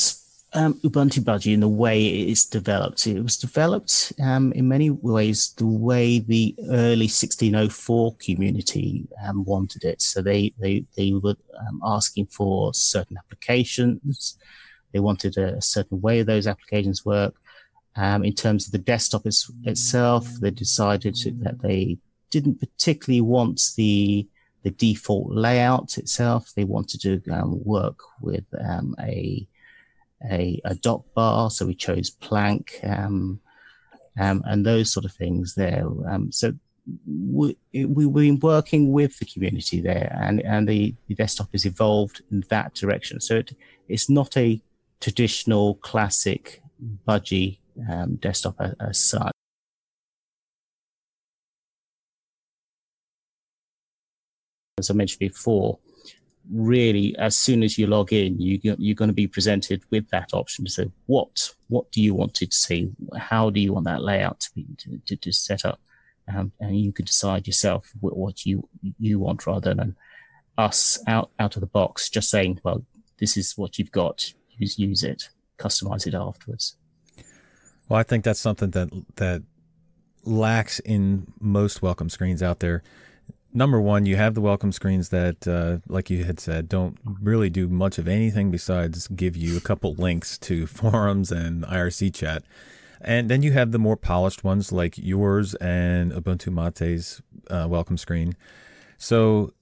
um, 0.55 0.75
Ubuntu 0.85 1.21
Budgie 1.21 1.55
and 1.55 1.63
the 1.63 1.69
way 1.69 2.07
it's 2.07 2.45
developed. 2.45 3.07
It 3.07 3.23
was 3.23 3.37
developed 3.37 4.13
um, 4.23 4.53
in 4.53 4.69
many 4.69 4.91
ways 4.91 5.55
the 5.57 5.67
way 5.67 6.19
the 6.19 6.55
early 6.69 7.07
1604 7.07 8.17
community 8.17 9.07
um, 9.25 9.45
wanted 9.45 9.85
it. 9.85 10.03
So 10.03 10.21
they 10.21 10.53
they 10.59 10.85
they 10.97 11.13
were 11.13 11.37
um, 11.59 11.81
asking 11.85 12.27
for 12.27 12.75
certain 12.75 13.17
applications. 13.17 14.39
They 14.93 15.01
wanted 15.01 15.39
a, 15.39 15.57
a 15.57 15.63
certain 15.63 16.01
way 16.01 16.23
those 16.23 16.47
applications 16.47 17.05
work. 17.05 17.35
Um, 17.97 18.25
in 18.25 18.35
terms 18.35 18.67
of 18.67 18.73
the 18.73 18.79
desktop 18.79 19.27
itself, 19.27 20.27
they 20.41 20.51
decided 20.51 21.17
that 21.41 21.61
they 21.61 21.99
didn't 22.31 22.61
particularly 22.61 23.21
want 23.21 23.61
the 23.77 24.27
the 24.63 24.71
default 24.71 25.31
layout 25.33 25.99
itself. 25.99 26.53
They 26.55 26.65
wanted 26.65 27.01
to 27.03 27.23
um, 27.33 27.65
work 27.65 27.99
with 28.21 28.45
a 29.01 29.47
a, 30.31 30.61
a 30.65 30.75
dock 30.75 31.05
bar. 31.15 31.51
So 31.51 31.67
we 31.67 31.75
chose 31.75 32.11
plank, 32.11 32.81
um, 32.83 33.41
um, 34.19 34.43
and 34.47 34.65
those 34.65 34.93
sort 34.93 35.05
of 35.05 35.13
things 35.13 35.55
there. 35.55 35.87
Um, 36.09 36.31
so 36.33 36.53
we, 37.07 37.57
we've 37.73 38.13
been 38.13 38.41
working 38.41 38.93
with 38.93 39.19
the 39.19 39.25
community 39.25 39.81
there 39.81 40.17
and, 40.21 40.41
and 40.41 40.69
the, 40.69 40.95
the 41.07 41.15
desktop 41.15 41.53
has 41.53 41.65
evolved 41.65 42.23
in 42.31 42.45
that 42.49 42.75
direction. 42.75 43.21
So 43.21 43.37
it, 43.37 43.53
it's 43.89 44.11
not 44.11 44.37
a 44.37 44.61
traditional 45.01 45.77
classic 45.77 46.61
budgie 47.07 47.59
um, 47.89 48.17
desktop 48.17 48.57
as, 48.61 48.75
as 48.81 48.99
such. 48.99 49.33
As 54.79 54.91
I 54.91 54.95
mentioned 54.95 55.21
before, 55.21 55.79
really 56.51 57.17
as 57.19 57.37
soon 57.37 57.63
as 57.63 57.79
you 57.79 57.87
log 57.87 58.13
in 58.13 58.41
you 58.41 58.59
you're 58.63 58.95
going 58.95 59.09
to 59.09 59.15
be 59.15 59.27
presented 59.27 59.83
with 59.91 60.09
that 60.11 60.31
option. 60.33 60.67
So 60.67 60.91
what 61.07 61.55
what 61.69 61.91
do 61.93 62.03
you 62.03 62.15
want 62.15 62.35
to 62.35 62.49
see? 62.51 62.91
How 63.17 63.51
do 63.51 63.61
you 63.61 63.73
want 63.73 63.87
that 63.87 64.03
layout 64.03 64.41
to 64.41 64.51
be 64.55 64.67
to, 64.79 65.01
to, 65.07 65.17
to 65.17 65.33
set 65.33 65.65
up? 65.65 65.81
Um, 66.33 66.53
and 66.61 66.79
you 66.79 66.93
can 66.93 67.05
decide 67.05 67.47
yourself 67.47 67.93
what 68.01 68.47
you 68.47 68.69
you 68.99 69.19
want 69.19 69.47
rather 69.47 69.75
than 69.75 69.97
us 70.59 70.99
out 71.07 71.31
out 71.39 71.57
of 71.57 71.61
the 71.61 71.67
box 71.67 72.11
just 72.11 72.29
saying 72.29 72.61
well 72.63 72.85
this 73.19 73.37
is 73.37 73.57
what 73.57 73.79
you've 73.79 73.91
got 73.91 74.33
use 74.59 74.79
use 74.79 75.03
it 75.03 75.31
customize 75.59 76.07
it 76.07 76.15
afterwards. 76.15 76.77
Well 77.89 77.99
i 77.99 78.03
think 78.03 78.25
that's 78.25 78.41
something 78.41 78.71
that 78.71 78.91
that 79.17 79.43
lacks 80.25 80.79
in 80.81 81.33
most 81.41 81.83
welcome 81.83 82.09
screens 82.09 82.43
out 82.43 82.61
there 82.61 82.83
number 83.53 83.81
one, 83.81 84.07
you 84.07 84.17
have 84.17 84.35
the 84.35 84.41
welcome 84.41 84.73
screens 84.73 85.11
that, 85.11 85.47
uh, 85.47 85.79
like 85.89 86.11
you 86.11 86.25
had 86.25 86.41
said, 86.41 86.69
don't 86.69 86.99
really 87.05 87.51
do 87.51 87.69
much 87.69 87.99
of 87.99 88.09
anything 88.09 88.51
besides 88.51 89.09
give 89.09 89.37
you 89.37 89.57
a 89.57 89.61
couple 89.61 89.95
links 89.95 90.39
to 90.39 90.67
forums 90.79 91.31
and 91.31 91.65
IRC 91.65 92.15
chat. 92.15 92.45
And 93.01 93.29
then 93.29 93.43
you 93.43 93.53
have 93.53 93.73
the 93.73 93.79
more 93.79 93.97
polished 93.97 94.45
ones 94.45 94.71
like 94.71 94.97
yours 94.97 95.55
and 95.57 96.13
Ubuntu 96.13 96.53
Mate's 96.53 97.21
uh, 97.51 97.67
welcome 97.69 97.97
screen. 97.97 98.35
So 98.97 99.53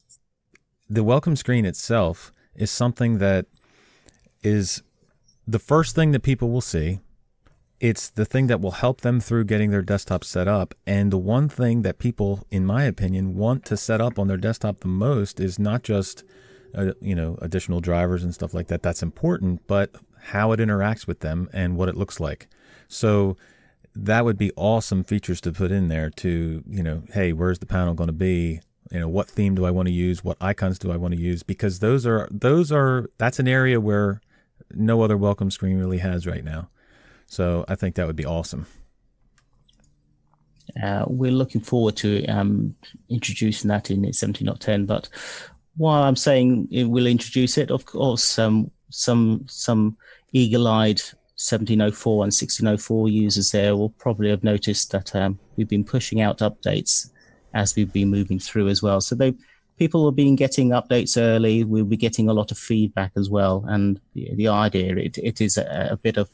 the 0.88 1.02
welcome 1.02 1.36
screen 1.36 1.64
itself 1.64 2.32
is 2.54 2.70
something 2.70 3.18
that 3.18 3.46
is 4.42 4.82
the 5.46 5.58
first 5.58 5.94
thing 5.94 6.12
that 6.12 6.22
people 6.22 6.50
will 6.50 6.60
see. 6.60 7.00
It's 7.80 8.10
the 8.10 8.26
thing 8.26 8.46
that 8.48 8.60
will 8.60 8.72
help 8.72 9.00
them 9.00 9.20
through 9.20 9.44
getting 9.44 9.70
their 9.70 9.82
desktop 9.82 10.22
set 10.22 10.46
up. 10.46 10.74
And 10.86 11.10
the 11.10 11.18
one 11.18 11.48
thing 11.48 11.80
that 11.82 11.98
people, 11.98 12.46
in 12.50 12.66
my 12.66 12.84
opinion, 12.84 13.36
want 13.36 13.64
to 13.66 13.76
set 13.76 14.02
up 14.02 14.18
on 14.18 14.28
their 14.28 14.36
desktop 14.36 14.80
the 14.80 14.88
most 14.88 15.40
is 15.40 15.58
not 15.58 15.82
just, 15.82 16.22
uh, 16.74 16.92
you 17.00 17.14
know, 17.14 17.38
additional 17.40 17.80
drivers 17.80 18.22
and 18.22 18.34
stuff 18.34 18.52
like 18.52 18.68
that. 18.68 18.82
That's 18.82 19.02
important, 19.02 19.66
but 19.66 19.94
how 20.24 20.52
it 20.52 20.60
interacts 20.60 21.06
with 21.06 21.20
them 21.20 21.48
and 21.54 21.76
what 21.76 21.88
it 21.88 21.96
looks 21.96 22.20
like. 22.20 22.48
So 22.86 23.38
that 23.94 24.26
would 24.26 24.36
be 24.36 24.52
awesome 24.56 25.02
features 25.02 25.40
to 25.40 25.52
put 25.52 25.72
in 25.72 25.88
there 25.88 26.10
to, 26.10 26.62
you 26.68 26.82
know, 26.82 27.02
hey, 27.14 27.32
where's 27.32 27.60
the 27.60 27.66
panel 27.66 27.94
going 27.94 28.08
to 28.08 28.12
be? 28.12 28.60
You 28.90 29.00
know, 29.00 29.08
what 29.08 29.30
theme 29.30 29.54
do 29.54 29.64
I 29.64 29.70
want 29.70 29.88
to 29.88 29.94
use? 29.94 30.22
What 30.22 30.36
icons 30.40 30.78
do 30.78 30.92
I 30.92 30.96
want 30.96 31.14
to 31.14 31.20
use? 31.20 31.42
Because 31.42 31.78
those 31.78 32.04
are 32.06 32.28
those 32.30 32.72
are 32.72 33.08
that's 33.18 33.38
an 33.38 33.48
area 33.48 33.80
where 33.80 34.20
no 34.74 35.02
other 35.02 35.16
welcome 35.16 35.50
screen 35.50 35.78
really 35.78 35.98
has 35.98 36.26
right 36.26 36.44
now. 36.44 36.68
So 37.30 37.64
I 37.68 37.76
think 37.76 37.94
that 37.94 38.08
would 38.08 38.16
be 38.16 38.26
awesome. 38.26 38.66
Uh, 40.82 41.04
we're 41.06 41.30
looking 41.30 41.60
forward 41.60 41.96
to 41.98 42.26
um, 42.26 42.74
introducing 43.08 43.68
that 43.68 43.88
in 43.88 44.02
17.10. 44.02 44.84
But 44.84 45.08
while 45.76 46.02
I'm 46.02 46.16
saying 46.16 46.66
it 46.72 46.84
will 46.84 47.06
introduce 47.06 47.56
it, 47.56 47.70
of 47.70 47.86
course, 47.86 48.36
um, 48.38 48.72
some 48.90 49.46
some 49.48 49.96
eagle-eyed 50.32 51.00
1704 51.38 52.12
and 52.24 52.32
1604 52.32 53.08
users 53.08 53.52
there 53.52 53.76
will 53.76 53.90
probably 53.90 54.30
have 54.30 54.42
noticed 54.42 54.90
that 54.90 55.14
um, 55.14 55.38
we've 55.54 55.68
been 55.68 55.84
pushing 55.84 56.20
out 56.20 56.38
updates 56.38 57.10
as 57.54 57.76
we've 57.76 57.92
been 57.92 58.10
moving 58.10 58.40
through 58.40 58.68
as 58.68 58.82
well. 58.82 59.00
So 59.00 59.14
they 59.14 59.34
people 59.78 60.04
have 60.04 60.16
been 60.16 60.34
getting 60.34 60.70
updates 60.70 61.16
early. 61.16 61.62
We'll 61.62 61.84
be 61.84 61.96
getting 61.96 62.28
a 62.28 62.34
lot 62.34 62.50
of 62.50 62.58
feedback 62.58 63.12
as 63.16 63.30
well. 63.30 63.64
And 63.68 64.00
the, 64.14 64.34
the 64.34 64.48
idea 64.48 64.96
it, 64.96 65.16
it 65.16 65.40
is 65.40 65.56
a, 65.56 65.90
a, 65.92 65.96
bit 65.96 66.18
of 66.18 66.28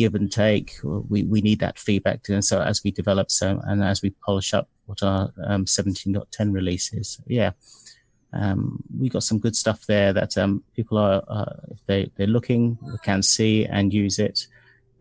give 0.00 0.14
and 0.14 0.32
take. 0.32 0.78
We, 0.82 1.24
we 1.24 1.42
need 1.42 1.60
that 1.60 1.78
feedback. 1.78 2.26
And 2.30 2.42
so 2.42 2.62
as 2.62 2.82
we 2.82 2.90
develop 2.90 3.30
so 3.30 3.60
and 3.66 3.84
as 3.84 4.00
we 4.00 4.10
polish 4.24 4.54
up 4.54 4.66
what 4.86 5.02
our 5.02 5.30
um, 5.44 5.66
17.10 5.66 6.52
release 6.52 6.92
is, 6.94 7.20
yeah, 7.26 7.52
um, 8.32 8.82
we 8.98 9.10
got 9.10 9.24
some 9.24 9.38
good 9.38 9.54
stuff 9.54 9.84
there 9.86 10.14
that 10.14 10.38
um, 10.38 10.64
people 10.74 10.96
are 10.96 11.22
uh, 11.28 11.52
if 11.70 11.84
they 11.86 12.10
they're 12.16 12.34
looking 12.38 12.78
can 13.02 13.22
see 13.22 13.66
and 13.66 13.92
use 13.92 14.18
it. 14.18 14.46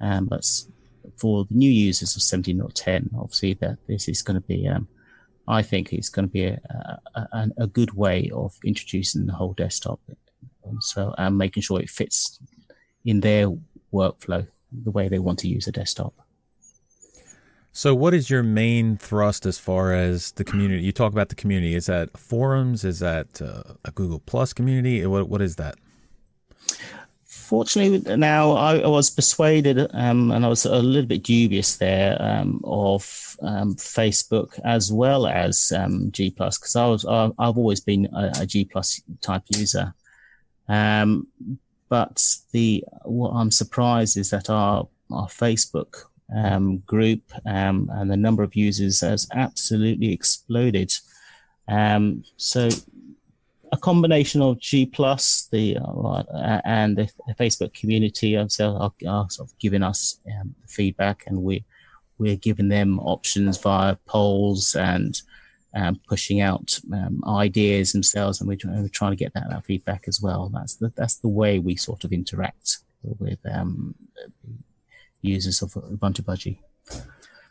Um, 0.01 0.25
but 0.25 0.43
for 1.15 1.45
the 1.45 1.55
new 1.55 1.71
users 1.71 2.15
of 2.17 2.21
17.10, 2.21 3.09
obviously 3.17 3.53
that 3.55 3.77
this 3.87 4.09
is 4.09 4.21
going 4.21 4.41
to 4.41 4.47
be 4.47 4.67
um, 4.67 4.87
I 5.47 5.61
think 5.61 5.93
it's 5.93 6.09
going 6.09 6.27
to 6.27 6.31
be 6.31 6.45
a, 6.45 6.59
a, 7.15 7.47
a 7.57 7.67
good 7.67 7.93
way 7.93 8.29
of 8.33 8.53
introducing 8.65 9.27
the 9.27 9.33
whole 9.33 9.53
desktop. 9.53 10.01
And 10.65 10.83
so 10.83 11.15
and 11.17 11.37
making 11.37 11.63
sure 11.63 11.79
it 11.79 11.89
fits 11.89 12.39
in 13.05 13.21
their 13.21 13.47
workflow 13.93 14.45
the 14.71 14.91
way 14.91 15.07
they 15.07 15.19
want 15.19 15.39
to 15.39 15.47
use 15.47 15.67
a 15.67 15.71
desktop. 15.71 16.13
So, 17.71 17.93
what 17.93 18.13
is 18.13 18.29
your 18.29 18.43
main 18.43 18.97
thrust 18.97 19.45
as 19.45 19.59
far 19.59 19.93
as 19.93 20.31
the 20.33 20.43
community? 20.43 20.83
You 20.83 20.91
talk 20.91 21.11
about 21.11 21.29
the 21.29 21.35
community. 21.35 21.75
Is 21.75 21.85
that 21.85 22.17
forums? 22.17 22.83
Is 22.83 22.99
that 22.99 23.41
uh, 23.41 23.75
a 23.85 23.91
Google 23.91 24.19
Plus 24.19 24.53
community? 24.53 25.05
What 25.05 25.29
What 25.29 25.41
is 25.41 25.55
that? 25.57 25.75
Fortunately, 27.25 28.15
now 28.15 28.51
I, 28.51 28.79
I 28.79 28.87
was 28.87 29.09
persuaded, 29.09 29.87
um, 29.93 30.31
and 30.31 30.45
I 30.45 30.49
was 30.49 30.65
a 30.65 30.77
little 30.77 31.07
bit 31.07 31.23
dubious 31.23 31.77
there 31.77 32.17
um, 32.19 32.61
of 32.63 33.37
um, 33.41 33.75
Facebook 33.75 34.59
as 34.63 34.91
well 34.91 35.27
as 35.27 35.71
um, 35.71 36.11
G 36.11 36.31
Plus 36.31 36.57
because 36.57 36.75
I 36.75 36.87
was 36.87 37.05
I, 37.05 37.23
have 37.39 37.57
always 37.57 37.79
been 37.81 38.07
a, 38.13 38.31
a 38.41 38.45
G 38.45 38.65
Plus 38.65 39.01
type 39.21 39.43
user. 39.49 39.93
But 41.89 42.23
the 42.51 42.83
what 43.03 43.31
I'm 43.31 43.51
surprised 43.51 44.17
is 44.17 44.29
that 44.29 44.49
our 44.49 44.87
our 45.11 45.27
Facebook 45.27 46.05
um, 46.35 46.77
group 46.79 47.21
um, 47.45 47.89
and 47.91 48.09
the 48.09 48.17
number 48.17 48.43
of 48.43 48.55
users 48.55 49.01
has 49.01 49.27
absolutely 49.33 50.13
exploded. 50.13 50.93
Um, 51.67 52.23
so 52.37 52.69
a 53.71 53.77
combination 53.77 54.41
of 54.41 54.59
G 54.59 54.85
plus 54.85 55.47
the 55.51 55.77
uh, 55.77 56.61
and 56.65 56.97
the, 56.97 57.11
Facebook 57.39 57.73
community 57.73 58.35
are, 58.35 58.47
are, 58.59 58.91
are 59.07 59.29
sort 59.29 59.49
of 59.49 59.59
giving 59.59 59.83
us 59.83 60.19
um, 60.39 60.55
feedback, 60.67 61.23
and 61.27 61.43
we 61.43 61.65
we're 62.17 62.35
giving 62.35 62.69
them 62.69 62.99
options 62.99 63.57
via 63.57 63.95
polls 64.05 64.75
and 64.75 65.21
um, 65.75 65.99
pushing 66.07 66.41
out 66.41 66.79
um, 66.91 67.23
ideas 67.27 67.91
themselves, 67.91 68.39
and 68.39 68.47
we're, 68.47 68.57
we're, 68.65 68.87
trying 68.89 69.11
to 69.11 69.15
get 69.15 69.33
that, 69.33 69.65
feedback 69.65 70.05
as 70.07 70.21
well. 70.21 70.49
That's 70.53 70.75
the 70.75 70.91
that's 70.95 71.15
the 71.15 71.27
way 71.27 71.59
we 71.59 71.75
sort 71.75 72.03
of 72.03 72.11
interact 72.11 72.79
with 73.03 73.39
um, 73.51 73.95
users 75.21 75.61
of 75.61 75.73
Ubuntu 75.73 76.21
Budgie. 76.21 76.57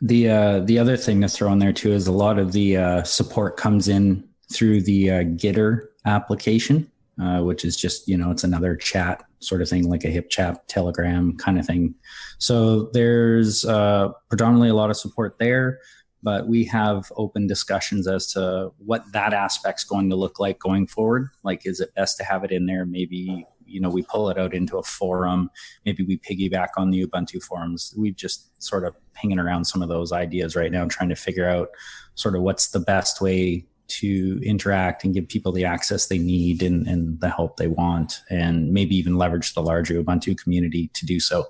The 0.01 0.29
uh, 0.29 0.59
the 0.61 0.79
other 0.79 0.97
thing 0.97 1.21
to 1.21 1.29
throw 1.29 1.51
in 1.51 1.59
there 1.59 1.73
too 1.73 1.91
is 1.91 2.07
a 2.07 2.11
lot 2.11 2.39
of 2.39 2.51
the 2.51 2.77
uh, 2.77 3.03
support 3.03 3.57
comes 3.57 3.87
in 3.87 4.27
through 4.51 4.81
the 4.81 5.11
uh, 5.11 5.23
Gitter 5.23 5.87
application, 6.05 6.89
uh, 7.21 7.41
which 7.41 7.65
is 7.65 7.77
just 7.77 8.07
you 8.07 8.17
know 8.17 8.31
it's 8.31 8.43
another 8.43 8.75
chat 8.75 9.23
sort 9.39 9.61
of 9.61 9.69
thing 9.69 9.89
like 9.89 10.03
a 10.03 10.07
HipChat, 10.07 10.59
Telegram 10.67 11.37
kind 11.37 11.59
of 11.59 11.65
thing. 11.65 11.95
So 12.37 12.89
there's 12.91 13.65
uh, 13.65 14.09
predominantly 14.27 14.69
a 14.69 14.73
lot 14.73 14.89
of 14.89 14.97
support 14.97 15.37
there 15.39 15.79
but 16.21 16.47
we 16.47 16.65
have 16.65 17.11
open 17.15 17.47
discussions 17.47 18.07
as 18.07 18.31
to 18.33 18.71
what 18.77 19.09
that 19.13 19.33
aspect's 19.33 19.83
going 19.83 20.09
to 20.09 20.15
look 20.15 20.39
like 20.39 20.59
going 20.59 20.87
forward. 20.87 21.29
Like, 21.43 21.65
is 21.65 21.79
it 21.79 21.95
best 21.95 22.17
to 22.17 22.23
have 22.23 22.43
it 22.43 22.51
in 22.51 22.65
there? 22.65 22.85
Maybe, 22.85 23.45
you 23.65 23.79
know, 23.79 23.89
we 23.89 24.03
pull 24.03 24.29
it 24.29 24.37
out 24.37 24.53
into 24.53 24.77
a 24.77 24.83
forum. 24.83 25.49
Maybe 25.85 26.03
we 26.03 26.17
piggyback 26.17 26.69
on 26.77 26.91
the 26.91 27.05
Ubuntu 27.05 27.41
forums. 27.41 27.93
We've 27.97 28.15
just 28.15 28.61
sort 28.61 28.83
of 28.83 28.95
hanging 29.13 29.39
around 29.39 29.65
some 29.65 29.81
of 29.81 29.89
those 29.89 30.11
ideas 30.11 30.55
right 30.55 30.71
now, 30.71 30.85
trying 30.85 31.09
to 31.09 31.15
figure 31.15 31.47
out 31.47 31.69
sort 32.15 32.35
of 32.35 32.41
what's 32.41 32.69
the 32.69 32.79
best 32.79 33.21
way 33.21 33.65
to 33.87 34.39
interact 34.43 35.03
and 35.03 35.13
give 35.13 35.27
people 35.27 35.51
the 35.51 35.65
access 35.65 36.07
they 36.07 36.19
need 36.19 36.61
and, 36.61 36.85
and 36.87 37.19
the 37.21 37.29
help 37.29 37.57
they 37.57 37.67
want, 37.67 38.21
and 38.29 38.71
maybe 38.71 38.95
even 38.95 39.17
leverage 39.17 39.53
the 39.53 39.63
larger 39.63 40.01
Ubuntu 40.03 40.37
community 40.37 40.89
to 40.93 41.05
do 41.05 41.19
so. 41.19 41.45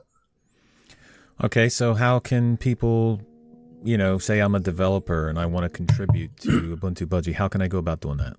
Okay, 1.43 1.69
so 1.69 1.93
how 1.93 2.19
can 2.19 2.57
people 2.57 3.21
you 3.83 3.97
know, 3.97 4.17
say 4.17 4.39
I'm 4.39 4.55
a 4.55 4.59
developer 4.59 5.29
and 5.29 5.39
I 5.39 5.45
want 5.45 5.63
to 5.63 5.69
contribute 5.69 6.35
to 6.41 6.49
Ubuntu 6.77 7.05
Budgie, 7.07 7.33
how 7.33 7.47
can 7.47 7.61
I 7.61 7.67
go 7.67 7.77
about 7.77 8.01
doing 8.01 8.17
that? 8.17 8.35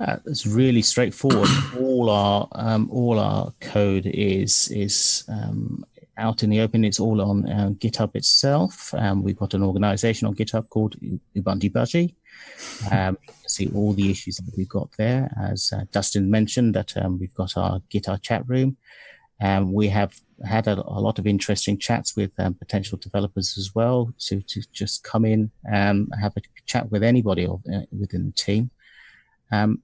Uh, 0.00 0.16
it's 0.26 0.46
really 0.46 0.82
straightforward. 0.82 1.48
all 1.78 2.10
our 2.10 2.48
um, 2.52 2.88
all 2.90 3.18
our 3.18 3.52
code 3.60 4.06
is 4.06 4.68
is 4.70 5.24
um, 5.28 5.84
out 6.18 6.42
in 6.42 6.50
the 6.50 6.60
open. 6.60 6.84
It's 6.84 7.00
all 7.00 7.20
on 7.20 7.48
uh, 7.48 7.70
GitHub 7.78 8.14
itself. 8.14 8.92
Um, 8.94 9.22
we've 9.22 9.36
got 9.36 9.54
an 9.54 9.62
organization 9.62 10.26
on 10.26 10.34
GitHub 10.34 10.68
called 10.68 10.96
Ubuntu 11.36 11.70
Budgie. 11.72 12.14
Um, 12.90 13.16
see 13.46 13.70
all 13.74 13.92
the 13.92 14.10
issues 14.10 14.36
that 14.36 14.52
we've 14.56 14.68
got 14.68 14.90
there. 14.98 15.30
As 15.40 15.72
uh, 15.72 15.84
Dustin 15.92 16.30
mentioned, 16.30 16.74
that 16.74 16.96
um, 16.96 17.18
we've 17.18 17.34
got 17.34 17.56
our 17.56 17.80
GitHub 17.92 18.22
chat 18.22 18.42
room. 18.48 18.76
Um, 19.40 19.72
we 19.72 19.88
have 19.88 20.20
had 20.46 20.66
a, 20.66 20.72
a, 20.72 21.00
lot 21.00 21.18
of 21.18 21.26
interesting 21.26 21.78
chats 21.78 22.16
with 22.16 22.30
um, 22.38 22.54
potential 22.54 22.98
developers 22.98 23.56
as 23.58 23.74
well 23.74 24.12
to, 24.18 24.40
to 24.42 24.62
just 24.72 25.04
come 25.04 25.24
in 25.24 25.50
and 25.64 26.08
um, 26.12 26.20
have 26.20 26.32
a 26.36 26.42
chat 26.66 26.90
with 26.90 27.02
anybody 27.02 27.46
uh, 27.46 27.80
within 27.98 28.26
the 28.26 28.32
team. 28.32 28.70
Um, 29.52 29.82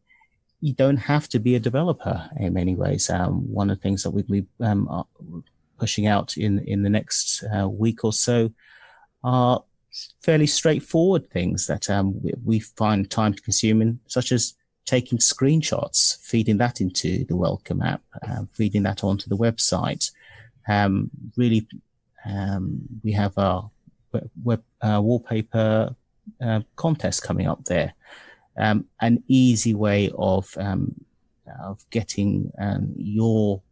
you 0.60 0.74
don't 0.74 0.97
have 0.97 1.28
to 1.28 1.39
be 1.39 1.55
a 1.55 1.60
developer 1.60 2.28
in 2.39 2.52
many 2.52 2.74
ways. 2.74 3.09
Um, 3.09 3.52
one 3.52 3.70
of 3.70 3.78
the 3.78 3.82
things 3.82 4.02
that 4.02 4.10
we'll 4.10 4.24
be 4.24 4.47
um, 4.60 5.05
pushing 5.78 6.06
out 6.06 6.36
in, 6.36 6.59
in 6.60 6.82
the 6.82 6.90
next 6.90 7.43
uh, 7.44 7.68
week 7.68 8.05
or 8.05 8.12
so 8.12 8.52
are 9.24 9.62
fairly 10.22 10.47
straightforward 10.47 11.31
things 11.31 11.66
that 11.66 11.86
we, 12.22 12.32
we, 12.44 12.60
find 12.60 13.10
time 13.10 13.32
consuming, 13.32 13.98
such 14.06 14.32
as 14.32 14.55
taking 14.86 15.18
screenshots, 15.18 16.20
feeding 16.22 16.59
that 16.59 16.81
into 16.81 17.24
the 17.24 17.36
welcome 17.36 17.82
app, 17.82 18.02
uh, 18.22 18.43
feeding 18.52 18.82
that 18.82 19.02
onto 19.02 19.28
the 19.28 19.36
website. 19.36 20.10
Um, 20.70 21.10
really, 21.36 21.66
um, 22.24 22.80
we 23.02 23.12
have 23.12 23.36
our 23.36 23.70
web, 24.44 24.62
uh, 24.80 25.01
wallpaper 25.02 25.97
uh, 26.40 26.60
contest 26.76 27.24
coming 27.24 27.48
up 27.48 27.64
there. 27.64 27.94
Um, 28.56 28.86
an 29.01 29.22
easy 29.26 29.74
way 29.74 30.10
of 30.16 30.55
um, 30.59 30.94
of 31.64 31.84
getting 31.90 32.52
um, 32.60 32.94
your 32.97 33.62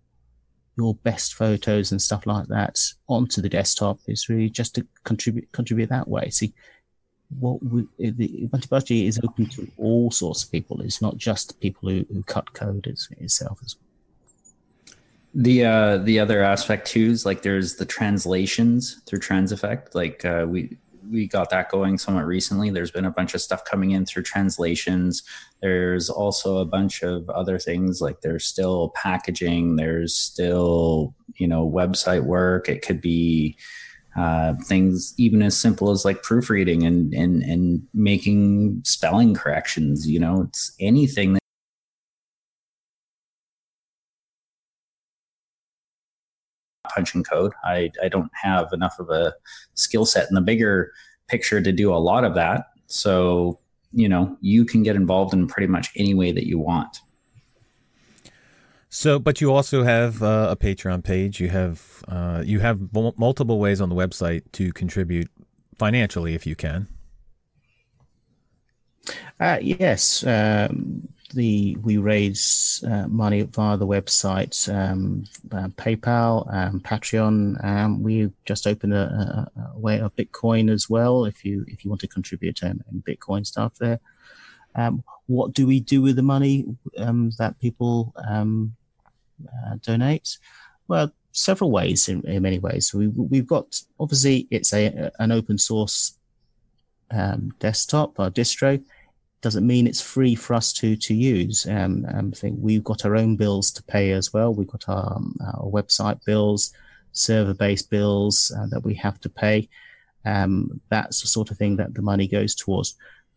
your 0.76 0.94
best 0.94 1.34
photos 1.34 1.90
and 1.92 2.00
stuff 2.00 2.26
like 2.26 2.46
that 2.48 2.78
onto 3.08 3.42
the 3.42 3.48
desktop 3.48 3.98
is 4.06 4.28
really 4.28 4.50
just 4.50 4.74
to 4.74 4.86
contribute 5.04 5.50
contribute 5.52 5.90
that 5.90 6.08
way. 6.08 6.30
See, 6.30 6.52
what 7.38 7.62
we, 7.62 7.86
the 7.98 8.48
Ubuntu 8.48 9.06
is 9.06 9.20
open 9.22 9.46
to 9.50 9.70
all 9.76 10.10
sorts 10.10 10.44
of 10.44 10.52
people. 10.52 10.80
It's 10.80 11.02
not 11.02 11.16
just 11.16 11.60
people 11.60 11.90
who, 11.90 12.06
who 12.12 12.22
cut 12.22 12.52
code 12.54 12.86
itself 12.86 13.58
as 13.64 13.76
well. 13.76 13.87
The 15.34 15.64
uh, 15.64 15.98
the 15.98 16.18
other 16.20 16.42
aspect 16.42 16.86
too 16.88 17.10
is 17.10 17.26
like 17.26 17.42
there's 17.42 17.76
the 17.76 17.84
translations 17.84 19.02
through 19.06 19.20
Transifex. 19.20 19.94
Like 19.94 20.24
uh, 20.24 20.46
we 20.48 20.78
we 21.10 21.26
got 21.26 21.50
that 21.50 21.70
going 21.70 21.98
somewhat 21.98 22.26
recently. 22.26 22.70
There's 22.70 22.90
been 22.90 23.04
a 23.04 23.10
bunch 23.10 23.34
of 23.34 23.40
stuff 23.40 23.64
coming 23.64 23.90
in 23.90 24.06
through 24.06 24.24
translations. 24.24 25.22
There's 25.60 26.08
also 26.10 26.58
a 26.58 26.64
bunch 26.64 27.02
of 27.02 27.28
other 27.30 27.58
things 27.58 28.00
like 28.00 28.20
there's 28.20 28.44
still 28.44 28.90
packaging. 28.90 29.76
There's 29.76 30.14
still 30.14 31.14
you 31.36 31.46
know 31.46 31.68
website 31.68 32.24
work. 32.24 32.68
It 32.68 32.82
could 32.82 33.00
be 33.00 33.56
uh, 34.16 34.54
things 34.64 35.14
even 35.18 35.42
as 35.42 35.56
simple 35.56 35.90
as 35.90 36.04
like 36.04 36.22
proofreading 36.22 36.84
and 36.84 37.12
and 37.14 37.42
and 37.42 37.82
making 37.94 38.80
spelling 38.84 39.34
corrections. 39.34 40.08
You 40.08 40.20
know, 40.20 40.42
it's 40.42 40.72
anything 40.80 41.37
punching 46.98 47.22
code. 47.22 47.52
I, 47.62 47.90
I 48.02 48.08
don't 48.08 48.30
have 48.34 48.72
enough 48.72 48.98
of 48.98 49.08
a 49.08 49.32
skill 49.74 50.04
set 50.04 50.28
in 50.28 50.34
the 50.34 50.40
bigger 50.40 50.90
picture 51.28 51.60
to 51.60 51.70
do 51.70 51.94
a 51.94 52.02
lot 52.10 52.24
of 52.24 52.34
that. 52.34 52.70
So, 52.86 53.60
you 53.92 54.08
know, 54.08 54.36
you 54.40 54.64
can 54.64 54.82
get 54.82 54.96
involved 54.96 55.32
in 55.32 55.46
pretty 55.46 55.68
much 55.68 55.90
any 55.94 56.12
way 56.12 56.32
that 56.32 56.48
you 56.48 56.58
want. 56.58 57.00
So, 58.90 59.20
but 59.20 59.40
you 59.40 59.52
also 59.52 59.84
have 59.84 60.22
uh, 60.22 60.48
a 60.50 60.56
Patreon 60.56 61.04
page. 61.04 61.40
You 61.40 61.50
have 61.50 62.02
uh, 62.08 62.42
you 62.44 62.58
have 62.58 62.80
m- 62.96 63.12
multiple 63.16 63.60
ways 63.60 63.80
on 63.80 63.90
the 63.90 63.94
website 63.94 64.42
to 64.52 64.72
contribute 64.72 65.30
financially 65.78 66.34
if 66.34 66.46
you 66.46 66.56
can. 66.56 66.88
Uh, 69.38 69.58
yes, 69.60 70.26
um, 70.26 71.06
the 71.30 71.76
we 71.82 71.98
raise 71.98 72.82
uh, 72.86 73.06
money 73.08 73.42
via 73.42 73.76
the 73.76 73.86
website, 73.86 74.72
um, 74.74 75.24
uh, 75.52 75.68
PayPal, 75.68 76.52
um, 76.52 76.80
Patreon. 76.80 77.62
Um, 77.64 78.02
we 78.02 78.30
just 78.44 78.66
opened 78.66 78.94
a, 78.94 79.48
a, 79.56 79.60
a, 79.60 79.78
way 79.78 80.00
of 80.00 80.14
Bitcoin 80.16 80.70
as 80.70 80.88
well. 80.88 81.24
If 81.24 81.44
you 81.44 81.64
if 81.68 81.84
you 81.84 81.90
want 81.90 82.00
to 82.02 82.08
contribute 82.08 82.62
in, 82.62 82.82
in 82.90 83.02
Bitcoin 83.02 83.46
stuff 83.46 83.74
there. 83.78 84.00
Um, 84.74 85.02
what 85.26 85.52
do 85.52 85.66
we 85.66 85.80
do 85.80 86.00
with 86.00 86.16
the 86.16 86.22
money 86.22 86.64
um, 86.96 87.32
that 87.38 87.58
people 87.58 88.14
um, 88.26 88.74
uh, 89.46 89.76
donate? 89.82 90.38
Well, 90.86 91.12
several 91.32 91.70
ways 91.70 92.08
in, 92.08 92.26
in 92.26 92.42
many 92.42 92.58
ways. 92.58 92.94
We 92.94 93.08
we've 93.08 93.46
got 93.46 93.80
obviously 94.00 94.46
it's 94.50 94.72
a 94.72 95.10
an 95.18 95.32
open 95.32 95.58
source 95.58 96.14
desktop 97.58 98.18
or 98.18 98.30
distro 98.30 98.82
doesn't 99.40 99.66
mean 99.66 99.86
it's 99.86 100.00
free 100.00 100.34
for 100.34 100.54
us 100.54 100.72
to 100.74 100.96
to 100.96 101.14
use. 101.14 101.66
Um, 101.66 102.06
um, 102.12 102.32
I 102.34 102.36
think 102.36 102.58
we've 102.60 102.84
got 102.84 103.04
our 103.04 103.16
own 103.16 103.36
bills 103.36 103.70
to 103.72 103.82
pay 103.82 104.12
as 104.12 104.32
well. 104.32 104.52
We've 104.54 104.68
got 104.68 104.88
our, 104.88 105.16
um, 105.16 105.36
our 105.54 105.70
website 105.70 106.24
bills, 106.24 106.72
server 107.12 107.54
based 107.54 107.90
bills 107.90 108.52
uh, 108.58 108.66
that 108.66 108.82
we 108.82 108.94
have 108.94 109.20
to 109.20 109.28
pay. 109.28 109.68
Um, 110.24 110.80
that's 110.88 111.20
the 111.20 111.28
sort 111.28 111.50
of 111.50 111.56
thing 111.56 111.76
that 111.76 111.94
the 111.94 112.02
money 112.02 112.26
goes 112.26 112.54
towards. 112.54 112.96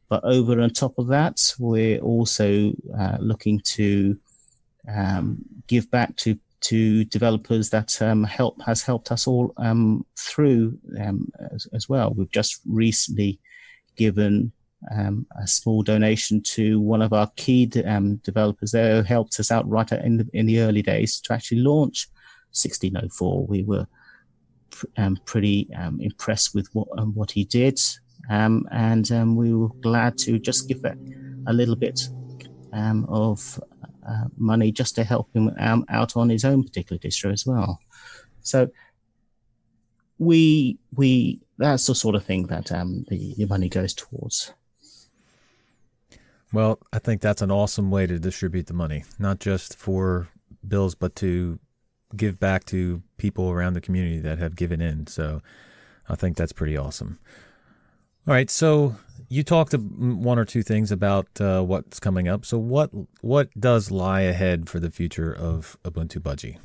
But 0.10 0.24
over 0.24 0.60
on 0.60 0.72
top 0.72 0.98
of 0.98 1.08
that, 1.08 1.54
we're 1.58 2.00
also 2.00 2.74
uh, 3.00 3.18
looking 3.20 3.62
to 3.66 4.18
um, 4.88 5.38
give 5.68 5.90
back 5.92 6.16
to 6.18 6.38
to 6.62 7.06
developers 7.06 7.72
that 7.72 7.92
help 8.28 8.62
has 8.62 8.84
helped 8.84 9.12
us 9.12 9.26
all 9.26 9.52
through 10.16 10.78
as, 11.52 11.68
as 11.74 11.90
well. 11.90 12.14
We've 12.14 12.32
just 12.32 12.62
recently 12.68 13.40
given 13.96 14.52
um, 14.90 15.28
a 15.40 15.46
small 15.46 15.84
donation 15.84 16.42
to 16.42 16.80
one 16.80 17.02
of 17.02 17.14
our 17.14 17.30
key 17.36 17.70
um, 17.86 18.18
developers 18.18 18.72
there 18.72 18.98
who 18.98 19.04
helped 19.04 19.40
us 19.40 19.52
out 19.52 19.70
right 19.70 19.92
in 19.92 20.18
the, 20.18 20.28
in 20.34 20.46
the 20.46 20.60
early 20.60 20.82
days 20.82 21.20
to 21.22 21.34
actually 21.34 21.60
launch 21.60 22.08
1604. 22.52 23.46
We 23.46 23.64
were 23.64 23.88
pr- 24.72 24.86
um, 24.98 25.18
pretty 25.26 25.70
um, 25.76 26.00
impressed 26.02 26.56
with 26.56 26.68
what 26.74 26.88
um, 26.98 27.14
what 27.14 27.32
he 27.32 27.46
did, 27.46 27.80
um, 28.30 28.68
and 28.72 29.38
we 29.38 29.54
were 29.54 29.70
glad 29.82 30.18
to 30.20 30.40
just 30.40 30.68
give 30.68 30.82
that 30.82 30.98
a 31.48 31.54
little 31.54 31.76
bit 31.76 32.10
of 32.74 33.60
uh, 34.08 34.26
money 34.38 34.72
just 34.72 34.96
to 34.96 35.04
help 35.04 35.30
him 35.36 35.52
out 35.60 36.18
on 36.18 36.30
his 36.30 36.44
own 36.44 36.64
particular 36.64 37.00
distro 37.00 37.32
as 37.32 37.46
well. 37.46 37.80
So 38.42 38.70
we 40.18 40.80
we 40.96 41.40
that's 41.58 41.86
the 41.86 41.96
sort 41.96 42.16
of 42.16 42.26
thing 42.26 42.48
that 42.48 42.66
the, 42.66 43.36
the 43.38 43.46
money 43.46 43.70
goes 43.70 43.94
towards. 43.94 44.54
Well, 46.54 46.80
I 46.92 47.00
think 47.00 47.22
that's 47.22 47.42
an 47.42 47.52
awesome 47.52 47.92
way 47.92 48.08
to 48.08 48.20
distribute 48.20 48.68
the 48.68 48.74
money, 48.74 49.06
not 49.18 49.40
just 49.40 49.78
for 49.78 50.28
bills, 50.68 50.96
but 50.96 51.16
to 51.18 51.60
give 52.16 52.40
back 52.40 52.66
to 52.66 53.02
people 53.18 53.50
around 53.50 53.74
the 53.74 53.82
community 53.82 54.20
that 54.20 54.38
have 54.38 54.56
given 54.56 54.82
in. 54.82 55.08
So 55.08 55.42
I 56.10 56.16
think 56.16 56.36
that's 56.36 56.52
pretty 56.52 56.76
awesome. 56.76 57.20
All 58.28 58.34
right, 58.34 58.50
so 58.50 58.96
you 59.30 59.44
talked 59.44 59.74
one 59.74 60.38
or 60.38 60.46
two 60.46 60.62
things 60.62 60.92
about 60.92 61.28
uh, 61.40 61.62
what's 61.64 62.00
coming 62.00 62.28
up. 62.28 62.46
So 62.46 62.58
what 62.58 62.92
what 63.22 63.50
does 63.60 63.90
lie 63.90 64.22
ahead 64.22 64.70
for 64.70 64.80
the 64.80 64.92
future 64.92 65.34
of 65.34 65.78
Ubuntu 65.84 66.20
Budgie? 66.20 66.58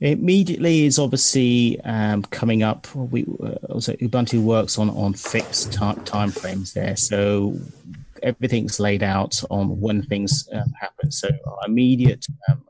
Immediately 0.00 0.86
is 0.86 0.98
obviously 0.98 1.78
um, 1.82 2.22
coming 2.22 2.62
up. 2.62 2.92
We 2.94 3.26
uh, 3.40 3.50
also 3.68 3.92
Ubuntu 3.96 4.42
works 4.42 4.78
on 4.78 4.88
on 4.90 5.12
fixed 5.12 5.74
time 5.74 6.30
frames 6.30 6.72
there. 6.72 6.96
So 6.96 7.60
everything's 8.22 8.80
laid 8.80 9.02
out 9.02 9.42
on 9.50 9.80
when 9.80 10.02
things 10.02 10.48
um, 10.52 10.72
happen. 10.80 11.10
So 11.10 11.28
our 11.46 11.66
immediate 11.66 12.26
um, 12.48 12.62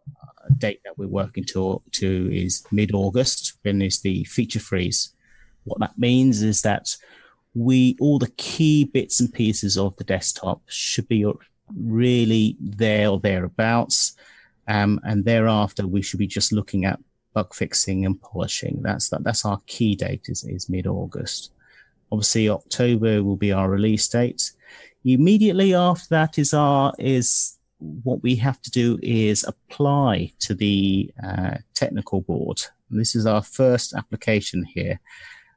date 0.59 0.81
that 0.85 0.99
we're 0.99 1.09
working 1.09 1.45
to 1.45 1.83
to 1.93 2.31
is 2.33 2.65
mid 2.71 2.95
August. 2.95 3.59
When 3.63 3.83
is 3.83 4.01
the 4.01 4.25
feature 4.25 4.61
freeze? 4.61 5.15
What 5.65 5.81
that 5.81 5.99
means 5.99 6.43
is 6.43 6.63
that 6.63 6.97
we 7.55 7.97
all 8.01 8.19
the 8.19 8.31
key 8.37 8.85
bits 8.85 9.21
and 9.21 9.33
pieces 9.33 9.77
of 9.77 9.97
the 9.97 10.05
desktop 10.05 10.63
should 10.67 11.09
be 11.09 11.27
really 11.77 12.57
there 12.61 13.09
or 13.09 13.21
thereabouts, 13.21 14.17
um, 14.69 15.01
and 15.05 15.25
thereafter 15.25 15.87
we 15.87 16.03
should 16.03 16.19
be 16.19 16.27
just 16.27 16.53
looking 16.53 16.85
at 16.85 17.01
bug 17.35 17.55
fixing 17.55 18.05
and 18.07 18.21
polishing. 18.21 18.81
That's 18.83 19.09
that. 19.11 19.25
That's 19.25 19.45
our 19.45 19.61
key 19.67 19.95
date 19.97 20.27
is, 20.29 20.45
is 20.45 20.69
mid 20.69 20.87
August. 20.87 21.53
Obviously, 22.13 22.49
October 22.49 23.23
will 23.23 23.37
be 23.37 23.53
our 23.53 23.71
release 23.71 24.09
date. 24.09 24.53
Immediately 25.05 25.75
after 25.75 26.09
that 26.11 26.39
is 26.39 26.53
our 26.53 26.93
is 26.99 27.57
what 27.79 28.23
we 28.23 28.37
have 28.37 28.61
to 28.61 28.71
do 28.71 28.99
is 29.03 29.45
apply 29.45 30.33
to 30.41 30.55
the 30.55 31.11
uh, 31.23 31.57
technical 31.75 32.21
board. 32.21 32.61
And 32.91 33.01
this 33.01 33.15
is 33.15 33.25
our 33.25 33.43
first 33.43 33.95
application 33.95 34.65
here 34.65 35.01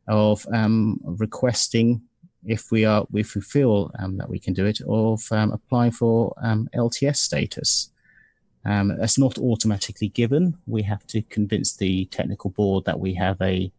of 0.07 0.45
um, 0.53 0.99
requesting 1.03 2.01
if 2.45 2.71
we 2.71 2.85
are 2.85 3.05
if 3.13 3.35
we 3.35 3.41
feel 3.41 3.91
um, 3.99 4.17
that 4.17 4.29
we 4.29 4.39
can 4.39 4.53
do 4.53 4.65
it 4.65 4.79
of 4.87 5.21
um, 5.31 5.51
applying 5.51 5.91
for 5.91 6.33
um, 6.41 6.69
LTS 6.75 7.17
status. 7.17 7.89
Um, 8.65 8.95
that's 8.97 9.17
not 9.17 9.37
automatically 9.37 10.07
given. 10.07 10.57
We 10.67 10.83
have 10.83 11.05
to 11.07 11.21
convince 11.23 11.75
the 11.75 12.05
technical 12.05 12.49
board 12.49 12.85
that 12.85 12.99
we 12.99 13.13
have 13.15 13.41
a 13.41 13.71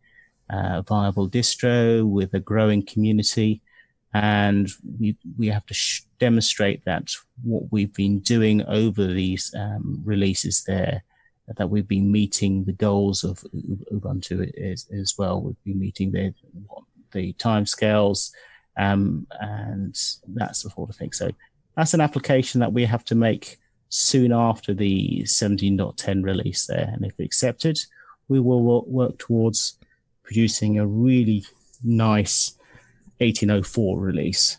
uh, 0.50 0.82
viable 0.82 1.28
distro 1.28 2.06
with 2.06 2.34
a 2.34 2.40
growing 2.40 2.84
community 2.84 3.62
and 4.14 4.70
we 4.98 5.16
we 5.36 5.48
have 5.48 5.66
to 5.66 5.74
sh- 5.74 6.02
demonstrate 6.18 6.84
that 6.84 7.10
what 7.42 7.64
we've 7.70 7.92
been 7.92 8.20
doing 8.20 8.64
over 8.66 9.06
these 9.06 9.52
um, 9.58 10.00
releases 10.04 10.62
there 10.64 11.02
that 11.56 11.68
we've 11.68 11.88
been 11.88 12.10
meeting 12.10 12.64
the 12.64 12.72
goals 12.72 13.22
of 13.22 13.44
Ubuntu 13.92 14.50
as, 14.58 14.86
as 14.98 15.14
well. 15.18 15.42
We've 15.42 15.64
been 15.64 15.80
meeting 15.80 16.12
the 16.12 16.32
the 17.12 17.32
timescales 17.34 18.30
um, 18.78 19.26
and 19.40 19.94
that 20.34 20.56
sort 20.56 20.88
of 20.88 20.96
thing. 20.96 21.12
So 21.12 21.30
that's 21.76 21.94
an 21.94 22.00
application 22.00 22.60
that 22.60 22.72
we 22.72 22.84
have 22.84 23.04
to 23.06 23.14
make 23.14 23.58
soon 23.88 24.32
after 24.32 24.74
the 24.74 25.22
17.10 25.24 26.24
release 26.24 26.66
there. 26.66 26.90
And 26.92 27.04
if 27.04 27.18
accepted, 27.20 27.78
we 28.28 28.40
will 28.40 28.84
work 28.86 29.18
towards 29.18 29.78
producing 30.24 30.78
a 30.78 30.86
really 30.86 31.44
nice 31.84 32.56
1804 33.18 33.98
release. 33.98 34.58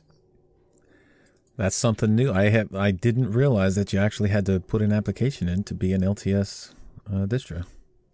That's 1.58 1.76
something 1.76 2.16
new. 2.16 2.34
I 2.34 2.50
have 2.50 2.76
I 2.76 2.92
didn't 2.92 3.32
realize 3.32 3.76
that 3.76 3.94
you 3.94 4.00
actually 4.00 4.30
had 4.30 4.46
to 4.48 4.60
put 4.60 4.82
an 4.82 4.92
application 4.92 5.48
in 5.48 5.64
to 5.64 5.74
be 5.74 5.94
an 5.94 6.02
LTS 6.02 6.74
uh, 7.08 7.26
distro. 7.26 7.66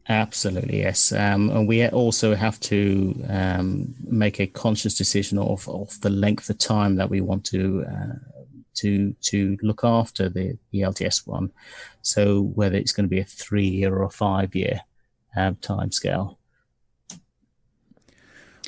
Absolutely, 0.10 0.80
yes. 0.80 1.12
Um, 1.12 1.50
and 1.50 1.68
we 1.68 1.88
also 1.88 2.36
have 2.36 2.60
to 2.62 3.16
um, 3.30 3.96
make 4.04 4.40
a 4.40 4.48
conscious 4.48 4.96
decision 4.96 5.38
of, 5.38 5.68
of 5.70 6.00
the 6.02 6.10
length 6.10 6.50
of 6.50 6.58
time 6.58 6.96
that 6.96 7.10
we 7.10 7.22
want 7.22 7.46
to 7.46 7.86
uh, 7.88 8.16
to 8.76 9.14
to 9.22 9.58
look 9.62 9.84
after 9.84 10.30
the, 10.30 10.58
the 10.72 10.82
LTS 10.82 11.28
one. 11.28 11.52
So 12.02 12.42
whether 12.42 12.76
it's 12.76 12.92
going 12.92 13.06
to 13.06 13.16
be 13.16 13.20
a 13.20 13.26
three 13.26 13.68
year 13.68 13.96
or 13.96 14.04
a 14.04 14.10
five 14.10 14.56
year 14.56 14.82
um, 15.36 15.56
time 15.58 15.92
scale. 15.92 16.40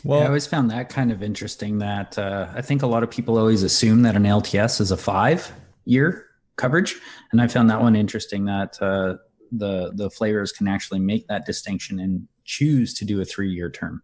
Well, 0.03 0.19
yeah, 0.19 0.25
I 0.25 0.27
always 0.27 0.47
found 0.47 0.69
that 0.71 0.89
kind 0.89 1.11
of 1.11 1.23
interesting. 1.23 1.79
That 1.79 2.17
uh, 2.17 2.47
I 2.53 2.61
think 2.61 2.81
a 2.81 2.87
lot 2.87 3.03
of 3.03 3.09
people 3.09 3.37
always 3.37 3.63
assume 3.63 4.01
that 4.01 4.15
an 4.15 4.23
LTS 4.23 4.81
is 4.81 4.91
a 4.91 4.97
five-year 4.97 6.25
coverage, 6.57 6.95
and 7.31 7.41
I 7.41 7.47
found 7.47 7.69
that 7.69 7.81
one 7.81 7.95
interesting. 7.95 8.45
That 8.45 8.81
uh, 8.81 9.15
the 9.51 9.91
the 9.95 10.09
flavors 10.09 10.51
can 10.51 10.67
actually 10.67 10.99
make 10.99 11.27
that 11.27 11.45
distinction 11.45 11.99
and 11.99 12.27
choose 12.43 12.93
to 12.95 13.05
do 13.05 13.21
a 13.21 13.25
three-year 13.25 13.69
term. 13.69 14.03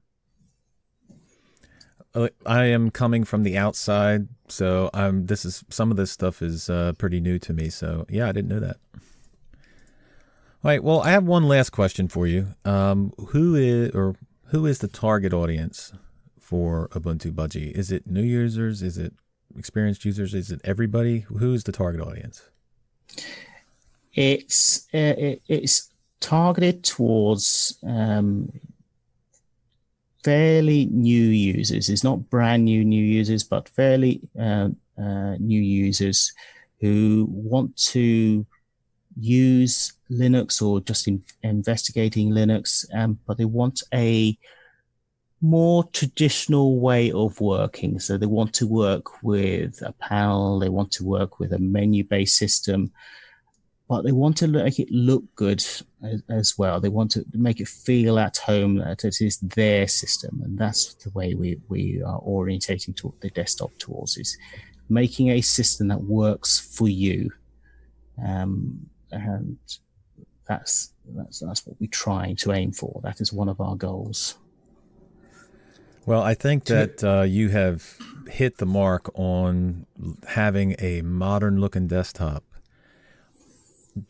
uh, 2.16 2.30
I 2.46 2.66
am 2.66 2.92
coming 2.92 3.26
from 3.26 3.44
the 3.44 3.58
outside, 3.58 4.30
so 4.48 4.90
I'm. 4.94 5.26
This 5.26 5.44
is 5.44 5.66
some 5.70 5.92
of 5.92 5.98
this 5.98 6.12
stuff 6.12 6.42
is 6.42 6.70
uh, 6.70 6.94
pretty 6.98 7.20
new 7.20 7.40
to 7.40 7.52
me. 7.52 7.70
So 7.70 8.06
yeah, 8.10 8.30
I 8.30 8.32
didn't 8.32 8.50
know 8.50 8.62
that. 8.62 8.78
All 10.62 10.70
right. 10.70 10.84
Well, 10.84 11.02
I 11.02 11.12
have 11.12 11.26
one 11.26 11.44
last 11.44 11.72
question 11.72 12.08
for 12.08 12.26
you. 12.26 12.48
Um, 12.64 13.14
who 13.30 13.56
is 13.56 13.92
or 13.92 14.16
who 14.50 14.66
is 14.66 14.80
the 14.80 14.88
target 14.88 15.34
audience 15.34 15.94
for 16.40 16.88
Ubuntu 16.90 17.32
Budgie? 17.32 17.72
Is 17.72 17.92
it 17.92 18.08
new 18.08 18.24
users? 18.24 18.82
Is 18.82 18.98
it 18.98 19.14
experienced 19.58 20.06
users? 20.06 20.34
Is 20.34 20.52
it 20.52 20.62
everybody? 20.64 21.20
Who 21.20 21.54
is 21.54 21.64
the 21.64 21.72
target 21.72 22.02
audience? 22.02 22.50
It's 24.14 24.88
uh, 24.94 25.16
it, 25.18 25.42
it's 25.48 25.90
targeted 26.20 26.84
towards 26.84 27.78
um, 27.88 28.52
fairly 30.24 30.86
new 30.88 31.24
users. 31.24 31.90
It's 31.90 32.04
not 32.04 32.30
brand 32.30 32.66
new 32.66 32.84
new 32.84 33.04
users, 33.04 33.44
but 33.44 33.70
fairly 33.70 34.22
uh, 34.40 34.70
uh, 34.98 35.36
new 35.40 35.62
users 35.62 36.34
who 36.82 37.28
want 37.30 37.76
to 37.78 38.46
use 39.20 39.94
Linux 40.12 40.62
or 40.62 40.80
just 40.82 41.08
in, 41.08 41.24
investigating 41.44 42.32
Linux, 42.32 42.86
um, 42.94 43.20
but 43.28 43.38
they 43.38 43.46
want 43.46 43.84
a 43.94 44.38
more 45.42 45.84
traditional 45.86 46.80
way 46.80 47.12
of 47.12 47.40
working. 47.40 48.00
So 48.00 48.18
they 48.18 48.26
want 48.26 48.54
to 48.56 48.68
work 48.68 49.24
with 49.24 49.82
a 49.82 49.94
panel, 49.94 50.60
they 50.60 50.70
want 50.70 50.92
to 50.94 51.04
work 51.04 51.40
with 51.40 51.54
a 51.54 51.60
menu 51.60 52.04
based 52.04 52.36
system, 52.36 52.92
but 53.88 54.04
they 54.04 54.12
want 54.12 54.38
to 54.38 54.48
make 54.48 54.80
it 54.80 54.92
look 54.92 55.24
good 55.36 55.64
as, 56.04 56.22
as, 56.30 56.58
well. 56.58 56.80
They 56.80 56.90
want 56.90 57.12
to 57.12 57.26
make 57.34 57.60
it 57.60 57.68
feel 57.68 58.20
at 58.20 58.38
home 58.38 58.76
that 58.76 59.04
it 59.04 59.22
is 59.22 59.38
their 59.40 59.88
system. 59.88 60.42
And 60.44 60.58
that's 60.58 60.94
the 60.96 61.10
way 61.12 61.34
we, 61.34 61.60
we 61.70 62.02
are 62.04 62.22
orientating 62.22 62.96
to 62.98 63.14
the 63.22 63.30
desktop 63.30 63.76
tools 63.78 64.18
is 64.18 64.38
making 64.90 65.30
a 65.30 65.42
system 65.42 65.88
that 65.88 66.04
works 66.04 66.60
for 66.60 66.90
you. 66.90 67.32
Um, 68.24 68.89
and 69.12 69.58
that's, 70.48 70.94
that's, 71.06 71.40
that's 71.40 71.66
what 71.66 71.76
we're 71.80 71.88
trying 71.92 72.36
to 72.38 72.52
aim 72.52 72.72
for. 72.72 73.02
That 73.04 73.22
is 73.22 73.32
one 73.32 73.50
of 73.50 73.60
our 73.62 73.76
goals. 73.76 74.38
Well, 76.06 76.24
I 76.24 76.34
think 76.34 76.66
that 76.66 77.04
uh, 77.04 77.22
you 77.22 77.50
have 77.50 77.98
hit 78.28 78.58
the 78.58 78.66
mark 78.66 79.12
on 79.14 79.86
having 80.28 80.76
a 80.80 81.02
modern 81.04 81.60
looking 81.60 81.88
desktop 81.88 82.44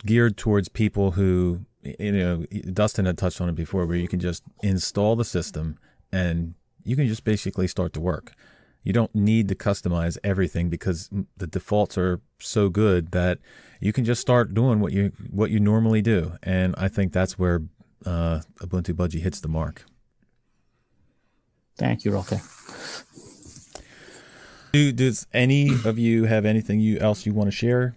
geared 0.06 0.36
towards 0.36 0.68
people 0.68 1.12
who, 1.12 1.66
you 1.82 2.12
know, 2.12 2.46
Dustin 2.72 3.06
had 3.06 3.18
touched 3.18 3.40
on 3.40 3.48
it 3.48 3.54
before, 3.54 3.84
where 3.86 3.96
you 3.96 4.08
can 4.08 4.20
just 4.20 4.42
install 4.62 5.16
the 5.16 5.24
system 5.24 5.78
and 6.12 6.54
you 6.84 6.96
can 6.96 7.06
just 7.06 7.24
basically 7.24 7.66
start 7.66 7.92
to 7.92 8.00
work. 8.00 8.32
You 8.82 8.92
don't 8.92 9.14
need 9.14 9.48
to 9.48 9.54
customize 9.54 10.16
everything 10.24 10.70
because 10.70 11.10
the 11.36 11.46
defaults 11.46 11.98
are 11.98 12.20
so 12.38 12.68
good 12.68 13.10
that 13.12 13.38
you 13.80 13.92
can 13.92 14.04
just 14.04 14.20
start 14.20 14.54
doing 14.54 14.80
what 14.80 14.92
you 14.92 15.12
what 15.30 15.50
you 15.50 15.60
normally 15.60 16.00
do. 16.02 16.32
And 16.42 16.74
I 16.78 16.88
think 16.88 17.12
that's 17.12 17.38
where 17.38 17.62
uh, 18.06 18.40
Ubuntu 18.60 18.94
Budgie 18.94 19.20
hits 19.20 19.40
the 19.40 19.48
mark. 19.48 19.84
Thank 21.76 22.04
you, 22.04 22.12
Rocco. 22.12 22.38
Do, 24.72 24.92
does 24.92 25.26
any 25.32 25.70
of 25.84 25.98
you 25.98 26.24
have 26.24 26.44
anything 26.44 26.78
you 26.80 26.98
else 26.98 27.26
you 27.26 27.34
want 27.34 27.48
to 27.48 27.56
share? 27.56 27.96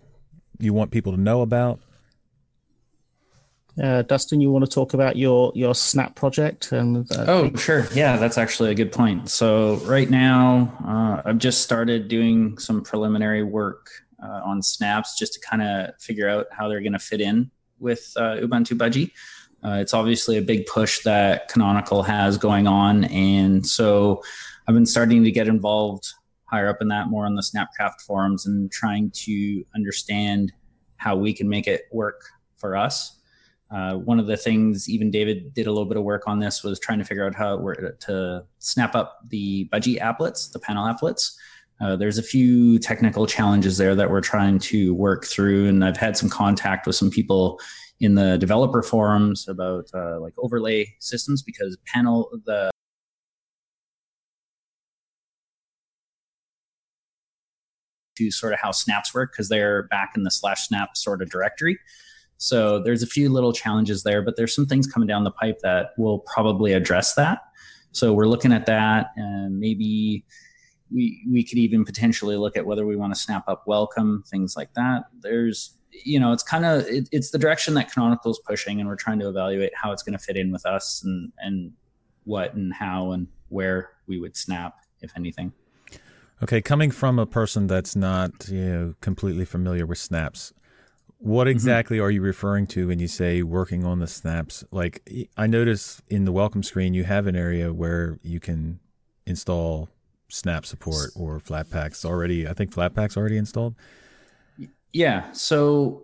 You 0.57 0.73
want 0.73 0.91
people 0.91 1.13
to 1.13 1.19
know 1.19 1.41
about? 1.41 1.79
Uh, 3.81 4.03
Dustin, 4.03 4.39
you 4.39 4.51
want 4.51 4.63
to 4.65 4.69
talk 4.69 4.93
about 4.93 5.15
your 5.15 5.51
your 5.55 5.73
Snap 5.73 6.15
project? 6.15 6.71
And 6.71 7.11
uh, 7.11 7.25
oh, 7.27 7.55
sure, 7.55 7.87
yeah, 7.93 8.17
that's 8.17 8.37
actually 8.37 8.69
a 8.69 8.75
good 8.75 8.91
point. 8.91 9.29
So 9.29 9.75
right 9.77 10.09
now, 10.09 10.77
uh, 10.85 11.27
I've 11.27 11.39
just 11.39 11.61
started 11.61 12.07
doing 12.07 12.57
some 12.59 12.83
preliminary 12.83 13.43
work 13.43 13.89
uh, 14.23 14.41
on 14.45 14.61
Snaps 14.61 15.17
just 15.17 15.33
to 15.33 15.39
kind 15.39 15.61
of 15.61 15.99
figure 15.99 16.29
out 16.29 16.47
how 16.51 16.67
they're 16.67 16.81
going 16.81 16.93
to 16.93 16.99
fit 16.99 17.19
in 17.19 17.49
with 17.79 18.13
uh, 18.15 18.37
Ubuntu 18.37 18.77
Budgie. 18.77 19.11
Uh, 19.65 19.79
it's 19.79 19.93
obviously 19.93 20.37
a 20.37 20.41
big 20.41 20.65
push 20.65 21.03
that 21.03 21.47
Canonical 21.47 22.03
has 22.03 22.37
going 22.37 22.67
on. 22.67 23.05
And 23.05 23.65
so 23.65 24.21
I've 24.67 24.75
been 24.75 24.85
starting 24.85 25.23
to 25.23 25.31
get 25.31 25.47
involved 25.47 26.13
higher 26.45 26.69
up 26.69 26.81
in 26.81 26.89
that, 26.89 27.07
more 27.07 27.25
on 27.25 27.35
the 27.35 27.41
Snapcraft 27.41 28.01
forums, 28.05 28.45
and 28.45 28.71
trying 28.71 29.09
to 29.11 29.63
understand 29.73 30.51
how 30.97 31.15
we 31.15 31.33
can 31.33 31.49
make 31.49 31.65
it 31.65 31.85
work 31.91 32.21
for 32.57 32.75
us. 32.77 33.17
Uh, 33.73 33.95
one 33.95 34.19
of 34.19 34.27
the 34.27 34.37
things, 34.37 34.87
even 34.87 35.09
David 35.09 35.53
did 35.53 35.65
a 35.65 35.71
little 35.71 35.87
bit 35.87 35.97
of 35.97 36.03
work 36.03 36.27
on 36.27 36.39
this, 36.39 36.63
was 36.63 36.79
trying 36.79 36.99
to 36.99 37.05
figure 37.05 37.25
out 37.25 37.33
how 37.33 37.57
to 38.01 38.45
snap 38.59 38.93
up 38.93 39.19
the 39.29 39.67
budgie 39.73 39.99
applets, 39.99 40.51
the 40.51 40.59
panel 40.59 40.85
applets. 40.85 41.31
Uh, 41.81 41.95
there's 41.95 42.19
a 42.19 42.23
few 42.23 42.77
technical 42.77 43.25
challenges 43.25 43.77
there 43.77 43.95
that 43.95 44.11
we're 44.11 44.21
trying 44.21 44.59
to 44.59 44.93
work 44.93 45.25
through, 45.25 45.67
and 45.67 45.83
I've 45.83 45.97
had 45.97 46.15
some 46.15 46.29
contact 46.29 46.85
with 46.85 46.95
some 46.95 47.09
people 47.09 47.59
in 47.99 48.15
the 48.15 48.37
developer 48.37 48.83
forums 48.83 49.47
about 49.47 49.89
uh, 49.93 50.19
like 50.19 50.33
overlay 50.37 50.93
systems 50.99 51.41
because 51.41 51.75
panel 51.85 52.29
the 52.45 52.69
to 58.17 58.29
sort 58.29 58.53
of 58.53 58.59
how 58.59 58.71
snaps 58.71 59.13
work 59.13 59.31
because 59.31 59.49
they're 59.49 59.83
back 59.83 60.11
in 60.15 60.23
the 60.23 60.31
slash 60.31 60.67
snap 60.67 60.95
sort 60.95 61.21
of 61.21 61.29
directory. 61.31 61.79
So 62.37 62.79
there's 62.79 63.03
a 63.03 63.07
few 63.07 63.29
little 63.29 63.53
challenges 63.53 64.03
there, 64.03 64.21
but 64.21 64.35
there's 64.35 64.53
some 64.53 64.65
things 64.65 64.87
coming 64.87 65.07
down 65.07 65.23
the 65.23 65.31
pipe 65.31 65.59
that 65.63 65.91
will 65.97 66.19
probably 66.19 66.73
address 66.73 67.13
that. 67.15 67.39
So 67.91 68.13
we're 68.13 68.27
looking 68.27 68.51
at 68.51 68.65
that 68.65 69.11
and 69.15 69.59
maybe 69.59 70.25
we 70.91 71.23
we 71.29 71.43
could 71.43 71.57
even 71.57 71.85
potentially 71.85 72.37
look 72.37 72.57
at 72.57 72.65
whether 72.65 72.85
we 72.85 72.95
want 72.95 73.13
to 73.13 73.19
snap 73.19 73.47
up 73.47 73.63
welcome, 73.65 74.23
things 74.27 74.55
like 74.55 74.73
that. 74.73 75.03
There's 75.21 75.77
you 76.03 76.19
know, 76.19 76.33
it's 76.33 76.43
kind 76.43 76.65
of 76.65 76.85
it, 76.87 77.07
it's 77.11 77.31
the 77.31 77.37
direction 77.37 77.73
that 77.75 77.91
Canonical 77.91 78.31
is 78.31 78.39
pushing, 78.45 78.79
and 78.79 78.89
we're 78.89 78.95
trying 78.95 79.19
to 79.19 79.29
evaluate 79.29 79.71
how 79.75 79.91
it's 79.91 80.03
going 80.03 80.17
to 80.17 80.23
fit 80.23 80.37
in 80.37 80.51
with 80.51 80.65
us 80.65 81.03
and 81.03 81.31
and 81.39 81.71
what 82.25 82.53
and 82.53 82.73
how 82.73 83.11
and 83.11 83.27
where 83.49 83.91
we 84.07 84.19
would 84.19 84.35
snap, 84.35 84.75
if 85.01 85.11
anything. 85.15 85.53
Okay, 86.41 86.61
coming 86.61 86.91
from 86.91 87.19
a 87.19 87.25
person 87.25 87.67
that's 87.67 87.95
not 87.95 88.49
you 88.49 88.65
know 88.65 88.93
completely 89.01 89.45
familiar 89.45 89.85
with 89.85 89.97
snaps, 89.97 90.53
what 91.23 91.45
mm-hmm. 91.45 91.51
exactly 91.51 91.97
mm-hmm. 91.97 92.05
are 92.05 92.11
you 92.11 92.21
referring 92.21 92.67
to 92.67 92.87
when 92.87 92.99
you 92.99 93.07
say 93.07 93.43
working 93.43 93.85
on 93.85 93.99
the 93.99 94.07
snaps? 94.07 94.63
Like 94.71 95.01
I 95.37 95.47
notice 95.47 96.01
in 96.09 96.25
the 96.25 96.31
welcome 96.31 96.63
screen 96.63 96.93
you 96.93 97.05
have 97.05 97.27
an 97.27 97.35
area 97.35 97.71
where 97.71 98.19
you 98.21 98.39
can 98.39 98.79
install 99.25 99.89
snap 100.27 100.65
support 100.65 101.11
or 101.15 101.39
Flatpaks 101.39 102.03
already. 102.03 102.47
I 102.47 102.53
think 102.53 102.73
Flatpaks 102.73 103.15
already 103.15 103.37
installed. 103.37 103.75
Yeah. 104.91 105.31
So, 105.31 106.03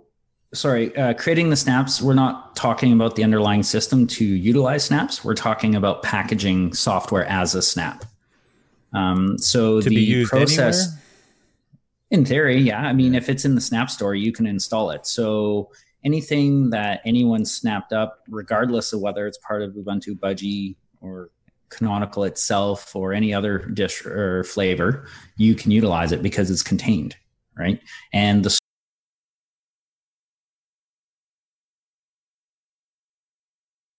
sorry, 0.53 0.95
uh, 0.95 1.13
creating 1.15 1.49
the 1.49 1.55
snaps, 1.57 2.01
we're 2.01 2.13
not 2.13 2.55
talking 2.55 2.93
about 2.93 3.15
the 3.15 3.23
underlying 3.23 3.63
system 3.63 4.07
to 4.07 4.23
utilize 4.23 4.85
snaps. 4.85 5.25
We're 5.25 5.35
talking 5.35 5.75
about 5.75 6.01
packaging 6.01 6.73
software 6.73 7.25
as 7.25 7.55
a 7.55 7.61
snap. 7.61 8.05
Um, 8.93 9.37
so 9.37 9.81
to 9.81 9.89
the 9.89 10.25
process, 10.25 10.87
anywhere? 10.87 10.98
In 12.11 12.25
theory, 12.25 12.57
yeah. 12.57 12.81
I 12.81 12.93
mean, 12.93 13.13
if 13.13 13.29
it's 13.29 13.45
in 13.45 13.55
the 13.55 13.61
Snap 13.61 13.89
Store, 13.89 14.15
you 14.15 14.31
can 14.31 14.47
install 14.47 14.89
it. 14.91 15.05
So 15.05 15.71
anything 16.03 16.69
that 16.71 17.01
anyone 17.05 17.45
snapped 17.45 17.93
up, 17.93 18.19
regardless 18.27 18.93
of 18.93 19.01
whether 19.01 19.27
it's 19.27 19.37
part 19.39 19.61
of 19.61 19.73
Ubuntu 19.73 20.17
Budgie 20.17 20.75
or 21.01 21.29
Canonical 21.69 22.23
itself 22.23 22.95
or 22.95 23.13
any 23.13 23.33
other 23.33 23.59
dish 23.59 24.03
or 24.05 24.43
flavor, 24.43 25.07
you 25.37 25.53
can 25.53 25.69
utilize 25.71 26.11
it 26.11 26.23
because 26.23 26.49
it's 26.49 26.63
contained, 26.63 27.15
right? 27.55 27.79
And 28.11 28.43
the 28.43 28.57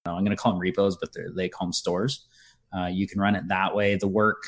I'm 0.07 0.25
going 0.25 0.37
to 0.37 0.37
call 0.37 0.53
them 0.53 0.61
repos, 0.61 0.97
but 0.97 1.11
they 1.37 1.49
call 1.49 1.69
them 1.69 1.73
stores. 1.73 2.27
Uh, 2.77 2.87
you 2.87 3.07
can 3.07 3.21
run 3.21 3.37
it 3.37 3.47
that 3.49 3.75
way. 3.75 3.97
The 3.97 4.09
work 4.09 4.43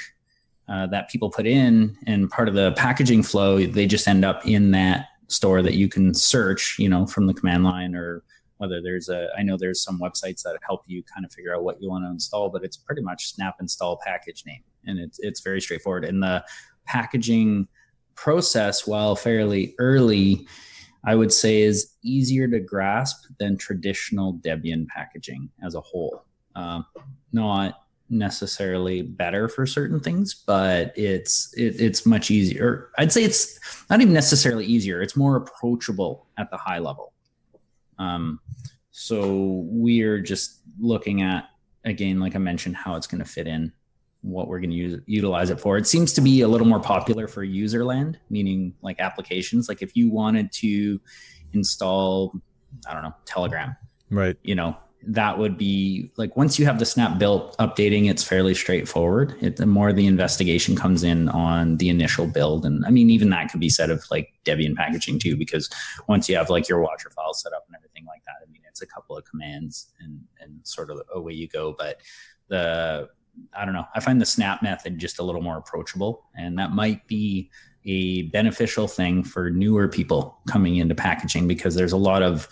uh, 0.69 0.87
that 0.87 1.09
people 1.09 1.31
put 1.31 1.47
in 1.47 1.97
and 2.07 2.31
part 2.31 2.49
of 2.49 2.55
the 2.55 2.73
packaging 2.73 3.23
flow, 3.23 3.65
they 3.67 3.87
just 3.87 4.07
end 4.09 4.25
up 4.25 4.47
in 4.47 4.71
that 4.71 5.07
store 5.29 5.63
that 5.63 5.75
you 5.75 5.89
can 5.89 6.15
search, 6.15 6.77
you 6.79 6.89
know, 6.89 7.07
from 7.07 7.27
the 7.27 7.35
command 7.35 7.65
line 7.65 7.95
or 7.95 8.23
whether 8.59 8.81
there's 8.81 9.09
a, 9.09 9.29
I 9.37 9.43
know 9.43 9.57
there's 9.57 9.83
some 9.83 9.99
websites 9.99 10.43
that 10.43 10.57
help 10.65 10.83
you 10.87 11.03
kind 11.13 11.25
of 11.25 11.33
figure 11.33 11.55
out 11.55 11.65
what 11.65 11.83
you 11.83 11.91
want 11.91 12.05
to 12.05 12.11
install, 12.11 12.49
but 12.49 12.63
it's 12.63 12.77
pretty 12.77 13.03
much 13.03 13.33
snap 13.33 13.57
install 13.61 13.99
package 14.05 14.45
name. 14.47 14.63
And 14.87 15.01
it's, 15.01 15.19
it's 15.21 15.41
very 15.41 15.61
straightforward. 15.61 16.05
And 16.05 16.23
the 16.23 16.45
packaging 16.87 17.67
process, 18.15 18.87
while 18.87 19.17
fairly 19.17 19.75
early, 19.79 20.47
I 21.05 21.17
would 21.17 21.33
say 21.33 21.63
is 21.63 21.95
easier 22.05 22.47
to 22.47 22.61
grasp 22.61 23.25
than 23.41 23.59
traditional 23.59 24.35
Debian 24.35 24.87
packaging 24.87 25.51
as 25.65 25.75
a 25.75 25.81
whole. 25.81 26.25
Um, 26.55 26.87
not 27.33 27.81
necessarily 28.13 29.03
better 29.03 29.49
for 29.49 29.67
certain 29.67 29.99
things, 29.99 30.35
but 30.35 30.93
it's 30.97 31.53
it, 31.57 31.81
it's 31.81 32.07
much 32.07 32.31
easier. 32.31 32.91
I'd 32.99 33.11
say 33.13 33.25
it's 33.25 33.59
not 33.91 34.01
even 34.01 34.13
necessarily 34.13 34.67
easier. 34.67 35.01
It's 35.03 35.17
more 35.17 35.37
approachable 35.37 36.27
at 36.39 36.51
the 36.51 36.57
high 36.59 36.79
level. 36.79 37.13
Um, 37.99 38.39
so 38.91 39.65
we're 39.67 40.21
just 40.21 40.61
looking 40.79 41.23
at 41.23 41.47
again, 41.85 42.21
like 42.21 42.37
I 42.37 42.39
mentioned, 42.39 42.77
how 42.77 42.95
it's 42.97 43.07
going 43.07 43.23
to 43.25 43.29
fit 43.29 43.47
in 43.49 43.73
what 44.21 44.47
we're 44.47 44.61
going 44.61 44.71
to 44.71 44.77
use 44.77 45.01
utilize 45.07 45.51
it 45.51 45.59
for. 45.59 45.77
It 45.79 45.87
seems 45.87 46.13
to 46.13 46.21
be 46.21 46.43
a 46.43 46.49
little 46.49 46.67
more 46.67 46.79
popular 46.81 47.27
for 47.27 47.43
user 47.43 47.85
land, 47.85 48.21
meaning 48.31 48.75
like 48.83 49.01
applications. 49.01 49.69
Like 49.69 49.83
if 49.83 49.97
you 49.97 50.11
wanted 50.11 50.53
to 50.53 51.01
install, 51.55 52.33
I 52.89 52.95
don't 52.95 53.03
know, 53.03 53.15
Telegram, 53.25 53.75
Right. 54.11 54.37
you 54.45 54.55
know, 54.55 54.77
that 55.07 55.39
would 55.39 55.59
be 55.59 56.11
like 56.17 56.37
once 56.37 56.59
you 56.59 56.65
have 56.65 56.79
the 56.79 56.87
snap 56.87 57.19
built, 57.19 57.57
updating 57.59 58.11
it's 58.11 58.23
fairly 58.23 58.55
straightforward. 58.55 59.35
It, 59.41 59.57
the 59.57 59.67
more 59.67 59.93
the 59.93 60.07
investigation 60.07 60.77
comes 60.77 61.03
in 61.03 61.29
on 61.29 61.77
the 61.79 61.89
initial 61.89 62.27
build, 62.27 62.65
and 62.65 62.85
I 62.87 62.91
mean 62.91 63.11
even 63.11 63.31
that 63.31 63.51
could 63.51 63.61
be 63.61 63.69
said 63.69 63.91
of 63.91 64.05
like 64.11 64.33
Debian 64.45 64.77
packaging 64.77 65.19
too, 65.19 65.37
because 65.37 65.69
once 66.09 66.29
you 66.29 66.37
have 66.37 66.51
like 66.51 66.69
your 66.69 66.81
watcher 66.81 67.11
file 67.11 67.35
set 67.35 67.53
up 67.53 67.65
and 67.67 67.77
everything 67.77 68.05
like 68.07 68.25
that, 68.25 68.37
I 68.47 68.51
mean 68.51 68.63
it's 68.69 68.83
a 68.83 68.87
couple 68.87 69.17
of 69.17 69.25
commands 69.25 69.93
and 70.01 70.21
and 70.41 70.61
sort 70.63 70.91
of 70.91 71.01
away 71.13 71.33
you 71.33 71.49
go. 71.49 71.75
But 71.77 72.01
the 72.49 73.09
I 73.55 73.65
don't 73.65 73.75
know. 73.75 73.87
I 73.95 74.01
find 74.01 74.21
the 74.21 74.27
snap 74.27 74.63
method 74.63 74.99
just 74.99 75.19
a 75.19 75.23
little 75.23 75.43
more 75.43 75.57
approachable, 75.57 76.25
and 76.37 76.59
that 76.59 76.73
might 76.73 77.07
be 77.07 77.51
a 77.85 78.23
beneficial 78.23 78.87
thing 78.87 79.25
for 79.25 79.51
newer 79.51 79.89
people 79.89 80.39
coming 80.47 80.77
into 80.77 80.95
packaging 80.95 81.49
because 81.49 81.75
there's 81.75 81.93
a 81.93 81.97
lot 81.97 82.23
of 82.23 82.49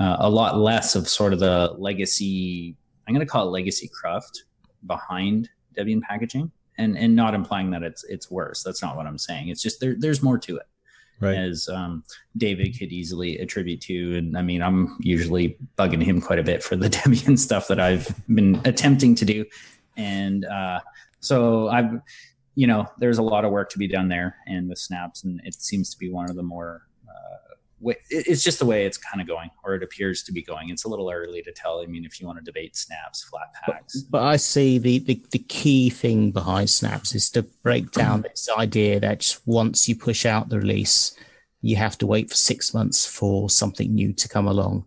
uh, 0.00 0.16
a 0.20 0.30
lot 0.30 0.58
less 0.58 0.94
of 0.96 1.08
sort 1.08 1.32
of 1.32 1.38
the 1.38 1.74
legacy. 1.78 2.76
I'm 3.06 3.14
going 3.14 3.24
to 3.24 3.30
call 3.30 3.46
it 3.46 3.50
legacy 3.50 3.88
craft 3.88 4.44
behind 4.86 5.48
Debian 5.76 6.00
packaging, 6.00 6.50
and 6.78 6.96
and 6.98 7.14
not 7.14 7.34
implying 7.34 7.70
that 7.70 7.82
it's 7.82 8.02
it's 8.04 8.30
worse. 8.30 8.62
That's 8.62 8.82
not 8.82 8.96
what 8.96 9.06
I'm 9.06 9.18
saying. 9.18 9.48
It's 9.48 9.62
just 9.62 9.80
there, 9.80 9.94
there's 9.98 10.22
more 10.22 10.38
to 10.38 10.56
it 10.56 10.66
Right. 11.20 11.36
as 11.36 11.68
um, 11.68 12.02
David 12.38 12.78
could 12.78 12.92
easily 12.92 13.36
attribute 13.38 13.82
to. 13.82 14.16
And 14.16 14.38
I 14.38 14.42
mean, 14.42 14.62
I'm 14.62 14.96
usually 15.00 15.58
bugging 15.78 16.02
him 16.02 16.18
quite 16.18 16.38
a 16.38 16.42
bit 16.42 16.62
for 16.62 16.76
the 16.76 16.88
Debian 16.96 17.38
stuff 17.38 17.68
that 17.68 17.78
I've 17.78 18.08
been 18.34 18.58
attempting 18.64 19.14
to 19.16 19.26
do. 19.26 19.44
And 19.98 20.46
uh, 20.46 20.80
so 21.20 21.68
I've, 21.68 22.00
you 22.54 22.66
know, 22.66 22.86
there's 22.98 23.18
a 23.18 23.22
lot 23.22 23.44
of 23.44 23.50
work 23.52 23.68
to 23.70 23.78
be 23.78 23.86
done 23.86 24.08
there 24.08 24.36
and 24.46 24.66
with 24.66 24.78
snaps. 24.78 25.22
And 25.22 25.42
it 25.44 25.54
seems 25.54 25.90
to 25.90 25.98
be 25.98 26.10
one 26.10 26.30
of 26.30 26.36
the 26.36 26.42
more, 26.42 26.86
uh, 27.06 27.49
it's 27.82 28.42
just 28.42 28.58
the 28.58 28.66
way 28.66 28.84
it's 28.84 28.98
kind 28.98 29.20
of 29.20 29.26
going, 29.26 29.50
or 29.64 29.74
it 29.74 29.82
appears 29.82 30.22
to 30.24 30.32
be 30.32 30.42
going. 30.42 30.68
It's 30.68 30.84
a 30.84 30.88
little 30.88 31.10
early 31.10 31.42
to 31.42 31.52
tell. 31.52 31.80
I 31.80 31.86
mean, 31.86 32.04
if 32.04 32.20
you 32.20 32.26
want 32.26 32.38
to 32.38 32.44
debate 32.44 32.76
snaps, 32.76 33.28
Flatpaks. 33.30 34.04
But 34.10 34.22
I 34.22 34.36
see 34.36 34.78
the, 34.78 34.98
the, 34.98 35.22
the 35.30 35.38
key 35.38 35.90
thing 35.90 36.30
behind 36.30 36.68
snaps 36.68 37.14
is 37.14 37.30
to 37.30 37.42
break 37.42 37.90
down 37.92 38.20
mm-hmm. 38.20 38.28
this 38.30 38.48
idea 38.56 39.00
that 39.00 39.36
once 39.46 39.88
you 39.88 39.96
push 39.96 40.26
out 40.26 40.48
the 40.48 40.58
release, 40.58 41.16
you 41.62 41.76
have 41.76 41.96
to 41.98 42.06
wait 42.06 42.28
for 42.28 42.36
six 42.36 42.74
months 42.74 43.06
for 43.06 43.48
something 43.48 43.94
new 43.94 44.12
to 44.12 44.28
come 44.28 44.46
along. 44.46 44.84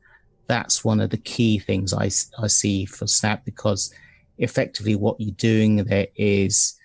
That's 0.47 0.83
one 0.83 0.99
of 0.99 1.09
the 1.09 1.17
key 1.17 1.59
things 1.59 1.93
I, 1.93 2.09
I 2.41 2.47
see 2.47 2.85
for 2.85 3.07
Snap 3.07 3.45
because 3.45 3.93
effectively 4.37 4.95
what 4.95 5.19
you're 5.19 5.35
doing 5.35 5.77
there 5.77 6.07
is 6.15 6.75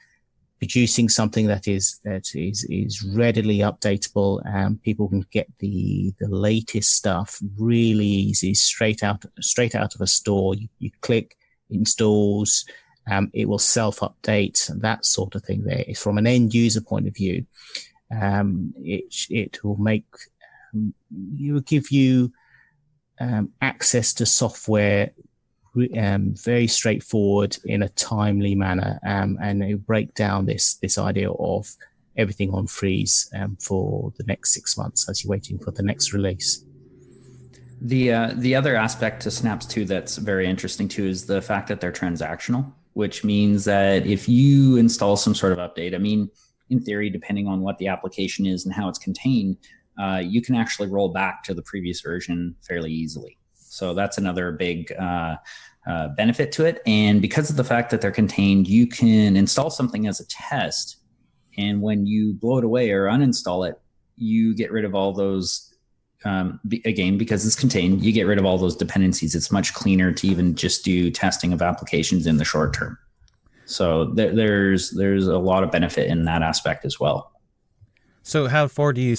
producing 0.58 1.08
something 1.08 1.46
that 1.46 1.68
is 1.68 2.00
that 2.04 2.34
is 2.34 2.64
is 2.64 3.04
readily 3.04 3.58
updatable 3.58 4.42
and 4.44 4.82
people 4.82 5.08
can 5.08 5.24
get 5.30 5.46
the 5.58 6.12
the 6.18 6.28
latest 6.28 6.94
stuff 6.94 7.40
really 7.56 8.06
easy 8.06 8.54
straight 8.54 9.02
out 9.02 9.24
straight 9.40 9.74
out 9.74 9.94
of 9.94 10.00
a 10.00 10.06
store. 10.06 10.54
You, 10.54 10.68
you 10.78 10.90
click 11.00 11.36
installs 11.70 12.64
um, 13.10 13.30
it 13.32 13.48
will 13.48 13.58
self 13.58 14.00
update 14.00 14.70
that 14.80 15.04
sort 15.04 15.34
of 15.34 15.44
thing 15.44 15.64
there. 15.64 15.84
From 15.96 16.18
an 16.18 16.26
end 16.26 16.54
user 16.54 16.80
point 16.80 17.08
of 17.08 17.14
view 17.14 17.46
um, 18.10 18.72
it 18.78 19.14
it 19.30 19.62
will 19.62 19.76
make 19.76 20.06
um, 20.74 20.94
it 21.12 21.52
will 21.52 21.60
give 21.60 21.90
you 21.90 22.32
um, 23.20 23.52
access 23.60 24.12
to 24.14 24.26
software 24.26 25.10
re- 25.10 25.27
um, 25.96 26.34
very 26.34 26.66
straightforward 26.66 27.56
in 27.64 27.82
a 27.82 27.88
timely 27.90 28.54
manner, 28.54 28.98
um, 29.06 29.38
and 29.42 29.62
it 29.62 29.86
break 29.86 30.14
down 30.14 30.46
this 30.46 30.74
this 30.74 30.98
idea 30.98 31.30
of 31.32 31.76
everything 32.16 32.52
on 32.52 32.66
freeze 32.66 33.30
um, 33.38 33.56
for 33.60 34.12
the 34.18 34.24
next 34.24 34.52
six 34.52 34.76
months 34.76 35.08
as 35.08 35.22
you're 35.22 35.30
waiting 35.30 35.58
for 35.58 35.70
the 35.70 35.82
next 35.82 36.12
release. 36.12 36.64
The 37.80 38.12
uh, 38.12 38.32
the 38.34 38.54
other 38.56 38.74
aspect 38.76 39.22
to 39.22 39.30
snaps 39.30 39.64
too 39.64 39.84
that's 39.84 40.16
very 40.16 40.46
interesting 40.48 40.88
too 40.88 41.06
is 41.06 41.26
the 41.26 41.40
fact 41.40 41.68
that 41.68 41.80
they're 41.80 41.92
transactional, 41.92 42.72
which 42.94 43.22
means 43.22 43.64
that 43.64 44.04
if 44.06 44.28
you 44.28 44.76
install 44.76 45.16
some 45.16 45.34
sort 45.34 45.52
of 45.52 45.58
update, 45.58 45.94
I 45.94 45.98
mean, 45.98 46.28
in 46.70 46.80
theory, 46.80 47.08
depending 47.08 47.46
on 47.46 47.60
what 47.60 47.78
the 47.78 47.86
application 47.86 48.46
is 48.46 48.64
and 48.64 48.74
how 48.74 48.88
it's 48.88 48.98
contained, 48.98 49.58
uh, 49.98 50.20
you 50.24 50.42
can 50.42 50.56
actually 50.56 50.88
roll 50.88 51.08
back 51.08 51.44
to 51.44 51.54
the 51.54 51.62
previous 51.62 52.00
version 52.00 52.56
fairly 52.66 52.92
easily. 52.92 53.38
So 53.54 53.94
that's 53.94 54.18
another 54.18 54.50
big 54.50 54.92
uh, 54.92 55.36
uh, 55.86 56.08
benefit 56.08 56.52
to 56.52 56.64
it. 56.64 56.82
And 56.86 57.22
because 57.22 57.50
of 57.50 57.56
the 57.56 57.64
fact 57.64 57.90
that 57.90 58.00
they're 58.00 58.10
contained, 58.10 58.68
you 58.68 58.86
can 58.86 59.36
install 59.36 59.70
something 59.70 60.06
as 60.06 60.20
a 60.20 60.26
test, 60.28 60.96
and 61.56 61.82
when 61.82 62.06
you 62.06 62.34
blow 62.34 62.58
it 62.58 62.64
away 62.64 62.90
or 62.90 63.06
uninstall 63.06 63.68
it, 63.68 63.80
you 64.16 64.54
get 64.54 64.70
rid 64.70 64.84
of 64.84 64.94
all 64.94 65.12
those 65.12 65.74
um, 66.24 66.60
again 66.84 67.16
because 67.16 67.46
it's 67.46 67.54
contained 67.54 68.04
you 68.04 68.12
get 68.12 68.26
rid 68.26 68.38
of 68.38 68.44
all 68.44 68.58
those 68.58 68.76
dependencies. 68.76 69.34
It's 69.34 69.52
much 69.52 69.74
cleaner 69.74 70.12
to 70.12 70.26
even 70.26 70.54
just 70.54 70.84
do 70.84 71.10
testing 71.10 71.52
of 71.52 71.62
applications 71.62 72.26
in 72.26 72.38
the 72.38 72.44
short 72.44 72.74
term. 72.74 72.98
So 73.66 74.06
there, 74.06 74.34
there's 74.34 74.90
there's 74.90 75.26
a 75.26 75.38
lot 75.38 75.62
of 75.62 75.70
benefit 75.70 76.08
in 76.08 76.24
that 76.24 76.42
aspect 76.42 76.84
as 76.84 76.98
well. 76.98 77.32
So 78.22 78.46
how 78.48 78.66
far 78.66 78.92
do 78.92 79.00
you 79.00 79.16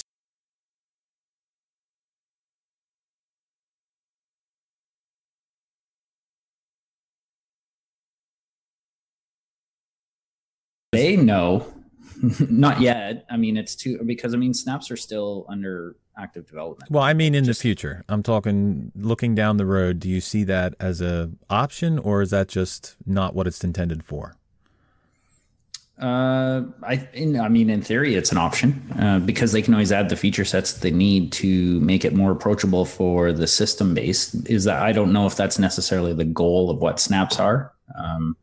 know 11.30 11.66
not 12.50 12.80
yet 12.80 13.24
i 13.30 13.36
mean 13.36 13.56
it's 13.56 13.74
too 13.74 13.98
because 14.04 14.34
i 14.34 14.36
mean 14.36 14.52
snaps 14.54 14.90
are 14.90 14.96
still 14.96 15.46
under 15.48 15.96
active 16.18 16.46
development 16.46 16.90
Well, 16.90 17.02
I 17.02 17.14
mean 17.14 17.34
in 17.34 17.44
Just- 17.44 17.60
the 17.60 17.62
future. 17.62 18.04
I'm 18.08 18.22
talking 18.22 18.92
looking 18.94 19.34
down 19.34 19.56
the 19.56 19.64
road, 19.64 20.00
do 20.00 20.08
you 20.10 20.20
see 20.20 20.44
that 20.44 20.74
as 20.78 21.00
a 21.00 21.30
option 21.48 21.98
or 21.98 22.20
is 22.20 22.28
that 22.30 22.46
just 22.48 22.96
not 23.06 23.34
what 23.34 23.46
it's 23.46 23.64
intended 23.64 24.04
for? 24.04 24.34
Uh, 25.98 26.62
I 26.82 27.06
in, 27.12 27.38
I 27.38 27.48
mean, 27.48 27.68
in 27.68 27.82
theory, 27.82 28.14
it's 28.14 28.32
an 28.32 28.38
option 28.38 28.82
uh, 28.98 29.18
because 29.18 29.52
they 29.52 29.60
can 29.60 29.74
always 29.74 29.92
add 29.92 30.08
the 30.08 30.16
feature 30.16 30.46
sets 30.46 30.72
that 30.72 30.80
they 30.80 30.90
need 30.90 31.30
to 31.32 31.78
make 31.80 32.04
it 32.06 32.14
more 32.14 32.30
approachable 32.32 32.86
for 32.86 33.32
the 33.32 33.46
system 33.46 33.92
base. 33.92 34.34
Is 34.46 34.64
that 34.64 34.82
I 34.82 34.92
don't 34.92 35.12
know 35.12 35.26
if 35.26 35.36
that's 35.36 35.58
necessarily 35.58 36.14
the 36.14 36.24
goal 36.24 36.70
of 36.70 36.78
what 36.78 37.00
snaps 37.00 37.38
are. 37.38 37.72
Um, 37.98 38.36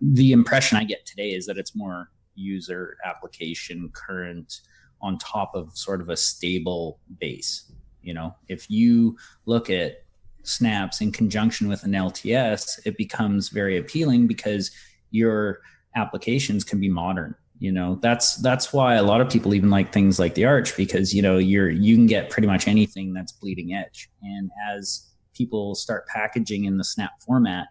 the 0.00 0.32
impression 0.32 0.78
I 0.78 0.84
get 0.84 1.06
today 1.06 1.30
is 1.30 1.46
that 1.46 1.58
it's 1.58 1.74
more 1.74 2.10
user 2.34 2.96
application 3.04 3.90
current 3.92 4.60
on 5.02 5.18
top 5.18 5.54
of 5.54 5.76
sort 5.76 6.00
of 6.00 6.08
a 6.08 6.16
stable 6.16 6.98
base. 7.18 7.70
You 8.02 8.14
know, 8.14 8.34
if 8.48 8.70
you 8.70 9.16
look 9.46 9.70
at 9.70 10.04
snaps 10.42 11.00
in 11.00 11.12
conjunction 11.12 11.68
with 11.68 11.84
an 11.84 11.92
LTS, 11.92 12.80
it 12.86 12.96
becomes 12.96 13.48
very 13.48 13.76
appealing 13.76 14.26
because 14.26 14.70
your 15.10 15.60
applications 15.96 16.64
can 16.64 16.80
be 16.80 16.88
modern 16.88 17.34
you 17.60 17.70
know 17.70 17.98
that's 18.00 18.36
that's 18.36 18.72
why 18.72 18.94
a 18.94 19.02
lot 19.02 19.20
of 19.20 19.30
people 19.30 19.54
even 19.54 19.70
like 19.70 19.92
things 19.92 20.18
like 20.18 20.34
the 20.34 20.44
arch 20.44 20.76
because 20.76 21.14
you 21.14 21.22
know 21.22 21.36
you're 21.36 21.68
you 21.70 21.94
can 21.94 22.06
get 22.06 22.30
pretty 22.30 22.48
much 22.48 22.66
anything 22.66 23.12
that's 23.12 23.32
bleeding 23.32 23.74
edge 23.74 24.10
and 24.22 24.50
as 24.72 25.10
people 25.34 25.74
start 25.74 26.06
packaging 26.08 26.64
in 26.64 26.78
the 26.78 26.84
snap 26.84 27.12
format 27.24 27.68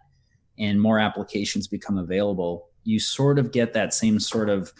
and 0.60 0.82
more 0.82 1.00
applications 1.00 1.68
become 1.68 1.98
available 1.98 2.70
you 2.84 3.00
sort 3.00 3.40
of 3.40 3.52
get 3.52 3.74
that 3.74 3.94
same 3.94 4.20
sort 4.20 4.50
of 4.50 4.74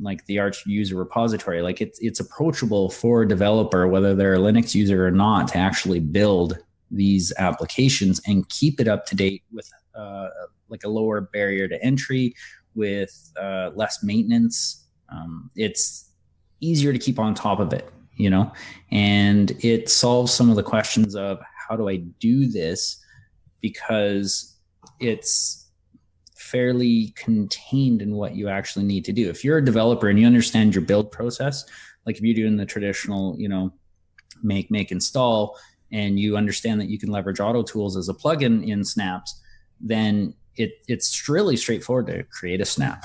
like 0.00 0.26
the 0.26 0.38
arch 0.38 0.66
user 0.66 0.96
repository. 0.96 1.62
Like 1.62 1.80
it's 1.80 1.98
it's 2.00 2.20
approachable 2.20 2.90
for 2.90 3.22
a 3.22 3.28
developer 3.28 3.86
whether 3.88 4.14
they're 4.14 4.34
a 4.34 4.38
linux 4.38 4.74
user 4.74 5.06
or 5.06 5.10
not 5.10 5.48
to 5.48 5.58
actually 5.58 6.00
build 6.00 6.58
these 6.90 7.32
applications 7.38 8.20
and 8.26 8.48
keep 8.48 8.80
it 8.80 8.88
up 8.88 9.06
to 9.06 9.16
date 9.16 9.42
with 9.52 9.70
uh, 9.94 10.28
like 10.68 10.84
a 10.84 10.88
lower 10.88 11.20
barrier 11.20 11.66
to 11.68 11.82
entry 11.82 12.34
with 12.74 13.32
uh, 13.40 13.70
less 13.74 14.02
maintenance. 14.02 14.84
Um, 15.08 15.50
it's 15.56 16.10
easier 16.60 16.92
to 16.92 16.98
keep 16.98 17.18
on 17.18 17.34
top 17.34 17.58
of 17.58 17.72
it, 17.72 17.88
you 18.16 18.28
know, 18.28 18.52
and 18.90 19.52
it 19.64 19.88
solves 19.88 20.32
some 20.32 20.50
of 20.50 20.56
the 20.56 20.62
questions 20.62 21.14
of 21.14 21.40
how 21.68 21.76
do 21.76 21.88
I 21.88 21.96
do 21.96 22.46
this? 22.50 23.02
Because 23.60 24.55
it's 25.00 25.68
fairly 26.34 27.12
contained 27.16 28.00
in 28.02 28.14
what 28.14 28.36
you 28.36 28.48
actually 28.48 28.84
need 28.84 29.04
to 29.04 29.12
do. 29.12 29.28
If 29.28 29.44
you're 29.44 29.58
a 29.58 29.64
developer 29.64 30.08
and 30.08 30.18
you 30.18 30.26
understand 30.26 30.74
your 30.74 30.84
build 30.84 31.10
process, 31.10 31.64
like 32.06 32.16
if 32.16 32.22
you're 32.22 32.34
doing 32.34 32.56
the 32.56 32.66
traditional, 32.66 33.38
you 33.38 33.48
know, 33.48 33.72
make, 34.42 34.70
make, 34.70 34.92
install, 34.92 35.58
and 35.92 36.18
you 36.18 36.36
understand 36.36 36.80
that 36.80 36.88
you 36.88 36.98
can 36.98 37.10
leverage 37.10 37.40
auto 37.40 37.62
tools 37.62 37.96
as 37.96 38.08
a 38.08 38.14
plugin 38.14 38.66
in 38.66 38.84
snaps, 38.84 39.40
then 39.80 40.34
it 40.56 40.72
it's 40.88 41.28
really 41.28 41.56
straightforward 41.56 42.06
to 42.06 42.22
create 42.24 42.60
a 42.60 42.64
snap. 42.64 43.04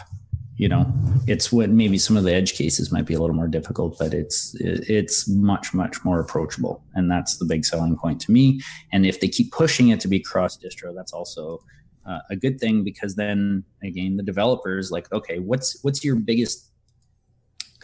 You 0.57 0.69
know 0.69 0.93
it's 1.27 1.51
what 1.51 1.69
maybe 1.69 1.97
some 1.97 2.17
of 2.17 2.23
the 2.23 2.33
edge 2.33 2.53
cases 2.53 2.91
might 2.91 3.05
be 3.05 3.13
a 3.13 3.19
little 3.19 3.35
more 3.35 3.47
difficult 3.47 3.97
but 3.97 4.13
it's 4.13 4.55
it's 4.59 5.27
much 5.27 5.73
much 5.73 6.03
more 6.05 6.19
approachable. 6.19 6.83
And 6.93 7.09
that's 7.09 7.37
the 7.37 7.45
big 7.45 7.65
selling 7.65 7.97
point 7.97 8.21
to 8.21 8.31
me. 8.31 8.61
And 8.91 9.05
if 9.05 9.19
they 9.19 9.27
keep 9.27 9.51
pushing 9.51 9.89
it 9.89 9.99
to 10.01 10.07
be 10.07 10.19
cross 10.19 10.57
distro 10.57 10.95
that's 10.95 11.13
also 11.13 11.61
uh, 12.05 12.19
a 12.29 12.35
good 12.35 12.59
thing 12.59 12.83
because 12.83 13.15
then 13.15 13.63
again 13.83 14.17
the 14.17 14.23
developers 14.23 14.91
like 14.91 15.11
okay 15.11 15.39
what's 15.39 15.81
what's 15.83 16.03
your 16.03 16.15
biggest 16.15 16.71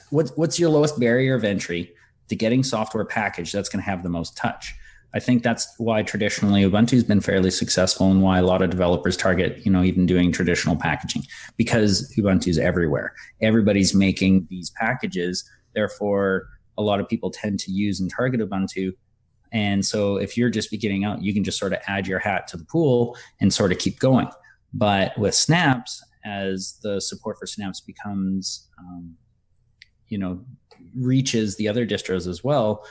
what's 0.10 0.31
what's 0.35 0.60
your 0.60 0.69
lowest 0.69 0.99
barrier 0.99 1.35
of 1.35 1.44
entry 1.44 1.94
to 2.30 2.35
getting 2.35 2.64
software 2.64 3.06
package 3.06 3.52
that's 3.52 3.69
going 3.69 3.84
to 3.84 3.89
have 3.89 4.03
the 4.03 4.10
most 4.10 4.35
touch? 4.35 4.73
I 5.14 5.19
think 5.19 5.41
that's 5.41 5.73
why 5.77 6.03
traditionally 6.03 6.64
ubuntu's 6.64 7.03
been 7.03 7.22
fairly 7.22 7.49
successful 7.49 8.11
and 8.11 8.22
why 8.22 8.39
a 8.39 8.44
lot 8.44 8.61
of 8.61 8.69
developers 8.69 9.15
target 9.15 9.65
you 9.65 9.72
know 9.72 9.84
even 9.84 10.06
doing 10.06 10.31
traditional 10.31 10.76
packaging 10.76 11.23
because 11.56 12.14
ubuntu's 12.18 12.57
everywhere. 12.57 13.14
Everybody's 13.41 13.95
making 13.95 14.48
these 14.49 14.69
packages. 14.72 15.49
Therefore 15.73 16.48
a 16.77 16.84
lot 16.84 16.99
of 16.99 17.10
people 17.10 17.31
tend 17.31 17.60
to 17.60 17.72
use 17.72 17.99
and 17.99 18.11
target 18.15 18.41
ubuntu 18.41 18.94
and 19.52 19.86
so 19.86 20.18
if 20.18 20.38
you're 20.38 20.49
just 20.49 20.72
beginning 20.72 21.06
out, 21.06 21.24
you 21.24 21.34
can 21.34 21.44
just 21.44 21.60
sort 21.60 21.74
of 21.74 21.80
add 21.88 22.07
your 22.07 22.19
hat 22.19 22.48
to 22.49 22.57
the 22.57 22.65
pool 22.65 23.18
and 23.40 23.53
sort 23.53 23.72
of 23.72 23.80
keep 23.80 23.99
going. 23.99 24.30
But 24.74 25.18
with 25.18 25.34
snaps, 25.34 26.03
as 26.26 26.78
the 26.84 26.99
support 26.99 27.38
for 27.40 27.48
snaps 27.48 27.80
becomes, 27.80 28.68
um, 28.78 29.15
you 30.10 30.18
know, 30.18 30.41
reaches 30.95 31.56
the 31.56 31.68
other 31.68 31.86
distros 31.86 32.28
as 32.28 32.44
well, 32.44 32.86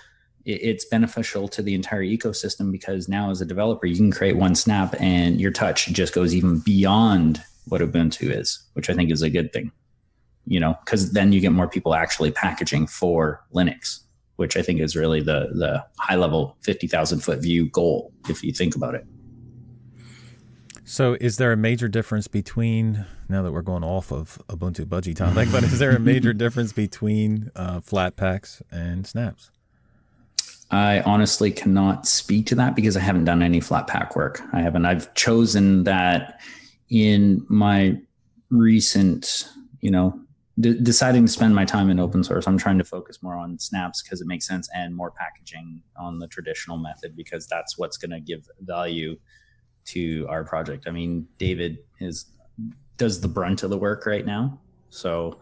it, 0.45 0.63
it's 0.63 0.85
beneficial 0.87 1.49
to 1.49 1.63
the 1.63 1.75
entire 1.75 2.03
ecosystem 2.03 2.73
because 2.73 3.09
now 3.09 3.31
as 3.31 3.41
a 3.41 3.47
developer, 3.47 3.87
you 3.87 3.97
can 3.97 4.11
create 4.11 4.37
one 4.37 4.55
snap 4.55 4.95
and 4.99 5.41
your 5.41 5.51
touch 5.51 5.87
just 5.89 6.15
goes 6.15 6.35
even 6.35 6.59
beyond 6.61 7.43
what 7.67 7.81
Ubuntu 7.83 8.31
is, 8.35 8.63
which 8.73 8.89
I 8.89 8.95
think 8.95 9.11
is 9.11 9.23
a 9.23 9.31
good 9.31 9.53
thing. 9.53 9.71
You 10.49 10.61
know, 10.61 10.77
because 10.85 11.13
then 11.13 11.33
you 11.33 11.41
get 11.41 11.51
more 11.51 11.69
people 11.69 11.93
actually 11.93 12.31
packaging 12.31 12.87
for 12.87 13.45
Linux 13.53 14.06
which 14.37 14.57
I 14.57 14.63
think 14.63 14.81
is 14.81 14.97
really 14.97 15.21
the 15.21 15.49
the 15.53 15.85
high 15.99 16.17
level 16.17 16.57
fifty 16.61 16.87
thousand 16.87 17.21
foot 17.21 17.41
view 17.41 17.69
goal 17.69 18.13
if 18.29 18.43
you 18.43 18.53
think 18.53 18.77
about 18.77 18.95
it. 18.95 19.07
So, 20.89 21.17
is 21.21 21.37
there 21.37 21.51
a 21.51 21.57
major 21.57 21.89
difference 21.89 22.29
between 22.29 23.07
now 23.29 23.43
that 23.43 23.51
we're 23.51 23.63
going 23.63 23.83
off 23.83 24.13
of 24.13 24.41
Ubuntu 24.49 24.85
Budgie 24.85 25.17
topic, 25.17 25.49
but 25.51 25.65
is 25.65 25.81
there 25.81 25.91
a 25.91 25.99
major 25.99 26.33
difference 26.45 26.73
between 26.73 27.51
uh, 27.57 27.81
Flatpaks 27.81 28.63
and 28.71 29.05
snaps? 29.05 29.51
I 30.71 31.01
honestly 31.01 31.51
cannot 31.51 32.07
speak 32.07 32.47
to 32.47 32.55
that 32.57 32.75
because 32.75 32.97
I 32.97 33.01
haven't 33.01 33.25
done 33.25 33.43
any 33.43 33.61
Flatpak 33.61 34.17
work. 34.17 34.43
I 34.53 34.61
haven't. 34.61 34.85
I've 34.85 35.13
chosen 35.15 35.85
that 35.85 36.41
in 36.89 37.45
my 37.49 38.01
recent, 38.51 39.49
you 39.81 39.91
know, 39.91 40.19
deciding 40.59 41.27
to 41.27 41.33
spend 41.33 41.55
my 41.55 41.65
time 41.65 41.91
in 41.91 42.01
open 42.01 42.25
source, 42.25 42.47
I'm 42.47 42.57
trying 42.57 42.79
to 42.79 42.85
focus 42.85 43.23
more 43.23 43.37
on 43.37 43.59
snaps 43.59 44.03
because 44.03 44.21
it 44.21 44.27
makes 44.27 44.47
sense 44.47 44.69
and 44.75 44.95
more 44.95 45.11
packaging 45.11 45.83
on 45.99 46.19
the 46.19 46.27
traditional 46.29 46.79
method 46.79 47.15
because 47.15 47.47
that's 47.47 47.77
what's 47.77 47.97
going 47.97 48.13
to 48.13 48.21
give 48.21 48.49
value 48.61 49.17
to 49.87 50.27
our 50.29 50.45
project. 50.45 50.87
I 50.87 50.91
mean, 50.91 51.27
David 51.39 51.79
is 52.01 52.27
does 52.97 53.21
the 53.21 53.29
brunt 53.29 53.63
of 53.63 53.69
the 53.69 53.77
work 53.77 54.07
right 54.07 54.25
now, 54.25 54.59
so 54.89 55.39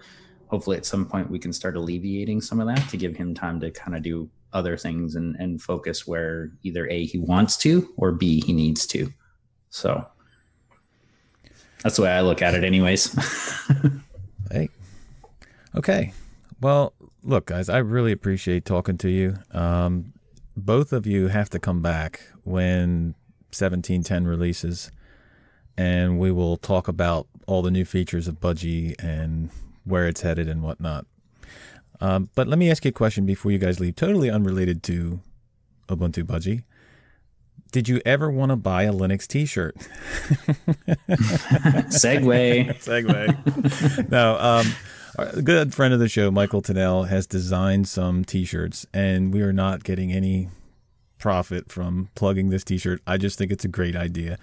hopefully 0.48 0.76
at 0.76 0.84
some 0.84 1.06
point 1.06 1.30
we 1.30 1.38
can 1.38 1.52
start 1.52 1.76
alleviating 1.76 2.40
some 2.40 2.60
of 2.60 2.66
that 2.66 2.88
to 2.88 2.96
give 2.96 3.16
him 3.16 3.34
time 3.34 3.60
to 3.60 3.70
kind 3.70 3.96
of 3.96 4.02
do 4.02 4.28
other 4.52 4.76
things 4.76 5.14
and, 5.14 5.36
and 5.36 5.62
focus 5.62 6.06
where 6.06 6.52
either 6.62 6.88
a 6.88 7.04
he 7.04 7.18
wants 7.18 7.56
to 7.56 7.92
or 7.96 8.12
b 8.12 8.40
he 8.44 8.52
needs 8.52 8.86
to. 8.86 9.12
So 9.70 10.04
that's 11.82 11.96
the 11.96 12.02
way 12.02 12.10
I 12.10 12.22
look 12.22 12.42
at 12.42 12.54
it, 12.54 12.64
anyways. 12.64 13.14
Okay. 15.76 16.12
Well, 16.60 16.92
look, 17.22 17.46
guys, 17.46 17.68
I 17.68 17.78
really 17.78 18.12
appreciate 18.12 18.64
talking 18.64 18.96
to 18.98 19.08
you. 19.08 19.36
Um, 19.50 20.12
both 20.56 20.92
of 20.92 21.06
you 21.06 21.28
have 21.28 21.50
to 21.50 21.58
come 21.58 21.82
back 21.82 22.20
when 22.44 23.14
1710 23.50 24.26
releases, 24.26 24.90
and 25.76 26.18
we 26.18 26.30
will 26.30 26.56
talk 26.56 26.86
about 26.88 27.26
all 27.46 27.62
the 27.62 27.70
new 27.70 27.84
features 27.84 28.28
of 28.28 28.40
Budgie 28.40 28.94
and 29.02 29.50
where 29.84 30.06
it's 30.06 30.22
headed 30.22 30.48
and 30.48 30.62
whatnot. 30.62 31.06
Um, 32.00 32.30
but 32.34 32.48
let 32.48 32.58
me 32.58 32.70
ask 32.70 32.84
you 32.84 32.90
a 32.90 32.92
question 32.92 33.26
before 33.26 33.50
you 33.50 33.58
guys 33.58 33.80
leave, 33.80 33.96
totally 33.96 34.30
unrelated 34.30 34.82
to 34.84 35.20
Ubuntu 35.88 36.24
Budgie. 36.24 36.64
Did 37.72 37.88
you 37.88 38.00
ever 38.06 38.30
want 38.30 38.50
to 38.50 38.56
buy 38.56 38.84
a 38.84 38.92
Linux 38.92 39.26
T-shirt? 39.26 39.74
Segue. 41.88 42.68
Segue. 42.78 44.10
no. 44.10 44.38
Um, 44.38 44.66
a 45.18 45.42
good 45.42 45.74
friend 45.74 45.94
of 45.94 46.00
the 46.00 46.08
show, 46.08 46.30
Michael 46.30 46.62
Tunnell, 46.62 47.08
has 47.08 47.26
designed 47.26 47.88
some 47.88 48.24
T-shirts, 48.24 48.86
and 48.92 49.32
we 49.32 49.42
are 49.42 49.52
not 49.52 49.84
getting 49.84 50.12
any 50.12 50.48
profit 51.18 51.70
from 51.70 52.08
plugging 52.14 52.50
this 52.50 52.64
T-shirt. 52.64 53.00
I 53.06 53.16
just 53.16 53.38
think 53.38 53.50
it's 53.50 53.64
a 53.64 53.68
great 53.68 53.96
idea. 53.96 54.38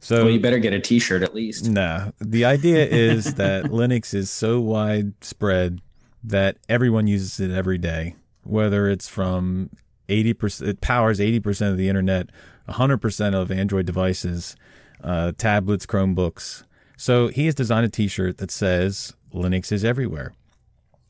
So 0.00 0.24
well, 0.24 0.32
you 0.32 0.40
better 0.40 0.58
get 0.58 0.72
a 0.72 0.80
T-shirt 0.80 1.22
at 1.22 1.34
least. 1.34 1.68
Nah, 1.68 2.10
the 2.20 2.44
idea 2.44 2.86
is 2.86 3.34
that 3.36 3.64
Linux 3.64 4.14
is 4.14 4.30
so 4.30 4.60
widespread 4.60 5.80
that 6.22 6.56
everyone 6.68 7.06
uses 7.06 7.40
it 7.40 7.50
every 7.50 7.78
day, 7.78 8.14
whether 8.42 8.88
it's 8.88 9.08
from 9.08 9.70
80%, 10.08 10.66
it 10.66 10.80
powers 10.80 11.18
80% 11.18 11.70
of 11.70 11.76
the 11.76 11.88
internet, 11.88 12.30
100% 12.68 13.34
of 13.34 13.50
Android 13.50 13.86
devices, 13.86 14.56
uh, 15.02 15.32
tablets, 15.38 15.86
Chromebooks. 15.86 16.64
So 16.96 17.28
he 17.28 17.46
has 17.46 17.54
designed 17.54 17.86
a 17.86 17.88
T-shirt 17.88 18.38
that 18.38 18.50
says 18.50 19.14
Linux 19.32 19.72
is 19.72 19.84
everywhere 19.84 20.32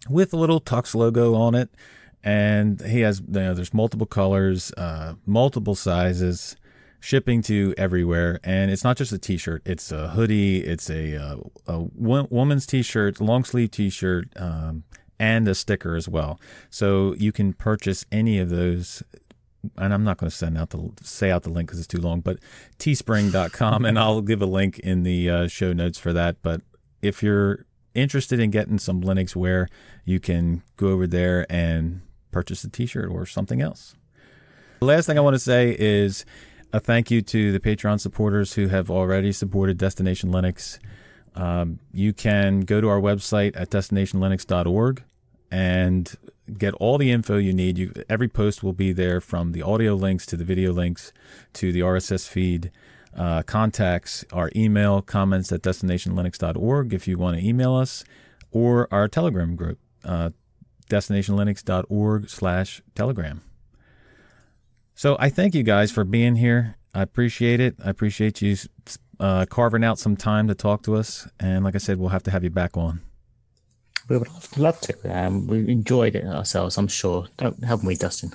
with 0.09 0.33
a 0.33 0.37
little 0.37 0.61
Tux 0.61 0.95
logo 0.95 1.35
on 1.35 1.55
it. 1.55 1.71
And 2.25 2.81
he 2.81 3.01
has, 3.01 3.21
you 3.21 3.27
know, 3.33 3.55
there's 3.55 3.73
multiple 3.73 4.07
colors, 4.07 4.73
uh, 4.77 5.15
multiple 5.25 5.75
sizes, 5.75 6.57
shipping 7.01 7.43
to 7.43 7.75
everywhere. 7.79 8.41
And 8.43 8.71
it's 8.71 8.83
not 8.83 8.97
just 8.97 9.13
a 9.13 9.19
t-shirt, 9.19 9.63
it's 9.65 9.93
a 9.93 10.09
hoodie, 10.09 10.59
it's 10.59 10.91
a, 10.91 11.17
uh, 11.17 11.37
a 11.67 11.81
woman's 11.95 12.67
t-shirt, 12.67 13.21
long 13.21 13.45
sleeve 13.45 13.71
t-shirt, 13.71 14.29
um, 14.37 14.83
and 15.19 15.47
a 15.47 15.55
sticker 15.55 15.95
as 15.95 16.09
well. 16.09 16.41
So 16.71 17.15
you 17.15 17.33
can 17.33 17.53
purchase 17.53 18.05
any 18.11 18.39
of 18.39 18.51
those 18.51 19.03
and 19.77 19.93
I'm 19.93 20.05
not 20.05 20.19
going 20.19 20.31
to 20.31 20.37
send 20.37 20.57
out 20.57 20.71
the 20.71 20.93
say 21.03 21.33
out 21.33 21.43
the 21.43 21.51
link 21.51 21.69
because 21.69 21.81
it's 21.81 21.89
too 21.89 22.01
long, 22.01 22.21
but 22.21 22.39
teespring.com, 22.79 23.85
and 23.85 23.99
I'll 23.99 24.21
give 24.21 24.41
a 24.41 24.47
link 24.47 24.79
in 24.79 25.03
the 25.03 25.29
uh, 25.29 25.49
show 25.49 25.73
notes 25.73 25.99
for 25.99 26.13
that. 26.13 26.37
But 26.43 26.63
if 27.03 27.25
you're 27.25 27.67
interested 28.01 28.41
in 28.41 28.51
getting 28.51 28.79
some 28.79 29.03
Linux 29.03 29.37
wear, 29.37 29.69
you 30.05 30.21
can 30.21 30.63
go 30.77 30.89
over 30.89 31.07
there 31.07 31.47
and 31.51 32.01
purchase 32.31 32.65
a 32.65 32.71
t-shirt 32.71 33.11
or 33.11 33.27
something 33.27 33.61
else. 33.61 33.95
The 34.81 34.87
last 34.87 35.07
thing 35.07 35.19
I 35.19 35.23
want 35.23 35.35
to 35.35 35.41
say 35.41 35.75
is 35.79 36.25
a 36.73 36.81
thank 36.81 37.11
you 37.11 37.23
to 37.23 37.53
the 37.53 37.61
Patreon 37.61 38.01
supporters 38.01 38.55
who 38.55 38.69
have 38.69 38.91
already 38.91 39.33
supported 39.33 39.79
Destination 39.79 40.31
Linux. 40.31 40.79
Um, 41.35 41.79
you 41.93 42.13
can 42.13 42.61
go 42.61 42.81
to 42.81 42.89
our 42.89 43.01
website 43.01 43.53
at 43.55 43.71
destinationlinux.org 43.71 45.03
and 45.51 46.15
get 46.57 46.75
all 46.75 46.99
the 46.99 47.11
info 47.11 47.37
you 47.37 47.53
need. 47.53 47.79
You, 47.79 47.93
every 48.09 48.29
post 48.29 48.63
will 48.63 48.73
be 48.73 48.93
there 48.93 49.21
from 49.21 49.53
the 49.53 49.63
audio 49.63 49.95
links 49.95 50.27
to 50.27 50.37
the 50.37 50.45
video 50.45 50.73
links 50.73 51.13
to 51.55 51.73
the 51.73 51.81
RSS 51.81 52.29
feed 52.29 52.71
uh, 53.17 53.43
contacts, 53.43 54.25
our 54.33 54.51
email, 54.55 55.03
comments 55.03 55.53
at 55.53 55.63
destinationlinux.org 55.63 56.95
if 56.95 57.09
you 57.09 57.19
want 57.19 57.39
to 57.39 57.45
email 57.45 57.75
us, 57.75 58.05
or 58.51 58.89
our 58.91 59.09
Telegram 59.09 59.57
group, 59.57 59.79
uh, 60.05 60.31
destinationlinux.org 60.91 62.29
slash 62.29 62.83
telegram. 62.95 63.43
So 64.95 65.17
I 65.21 65.29
thank 65.29 65.55
you 65.55 65.63
guys 65.63 65.93
for 65.93 66.05
being 66.05 66.37
here. 66.37 66.77
I 66.95 67.03
appreciate 67.03 67.61
it. 67.61 67.77
I 67.85 67.91
appreciate 67.91 68.43
you 68.43 68.57
uh, 69.21 69.47
carving 69.49 69.85
out 69.85 69.99
some 69.99 70.17
time 70.17 70.49
to 70.49 70.55
talk 70.55 70.83
to 70.85 70.97
us. 70.97 71.29
And 71.39 71.65
like 71.65 71.75
I 71.75 71.79
said, 71.79 71.99
we'll 71.99 72.09
have 72.09 72.23
to 72.25 72.31
have 72.31 72.43
you 72.43 72.51
back 72.51 72.77
on. 72.77 73.01
We 74.09 74.17
would 74.17 74.29
love 74.57 74.81
to. 74.83 74.95
Um, 75.05 75.47
we 75.47 75.69
enjoyed 75.69 76.17
it 76.17 76.25
ourselves, 76.25 76.79
I'm 76.79 76.89
sure. 76.89 77.27
Don't, 77.37 77.63
haven't 77.63 77.87
we, 77.87 77.95
Dustin? 77.95 78.33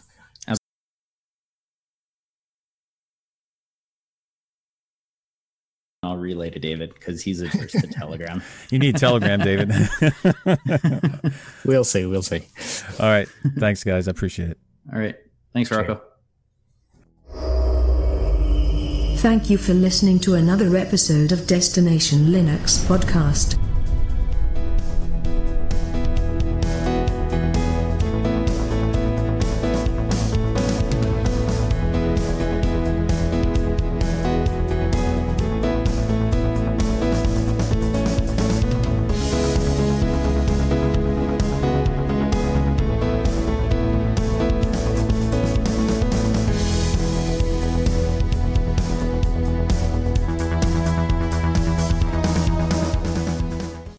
I'll 6.04 6.18
relay 6.18 6.50
to 6.50 6.60
David 6.60 6.94
because 6.94 7.22
he's 7.22 7.42
adverse 7.42 7.72
to 7.72 7.88
Telegram. 7.88 8.42
You 8.70 8.80
need 8.80 8.98
Telegram, 8.98 9.40
David. 9.40 9.72
we'll 11.66 11.84
see. 11.84 12.06
We'll 12.06 12.24
see. 12.24 12.42
All 13.00 13.08
right. 13.08 13.28
Thanks, 13.58 13.84
guys. 13.84 14.08
I 14.08 14.12
appreciate 14.12 14.50
it. 14.50 14.58
All 14.92 15.00
right. 15.00 15.16
Thanks, 15.54 15.70
Rocco. 15.70 16.02
Thank 19.18 19.50
you 19.50 19.58
for 19.58 19.74
listening 19.74 20.20
to 20.20 20.34
another 20.34 20.76
episode 20.76 21.32
of 21.32 21.48
Destination 21.48 22.26
Linux 22.26 22.84
podcast. 22.86 23.63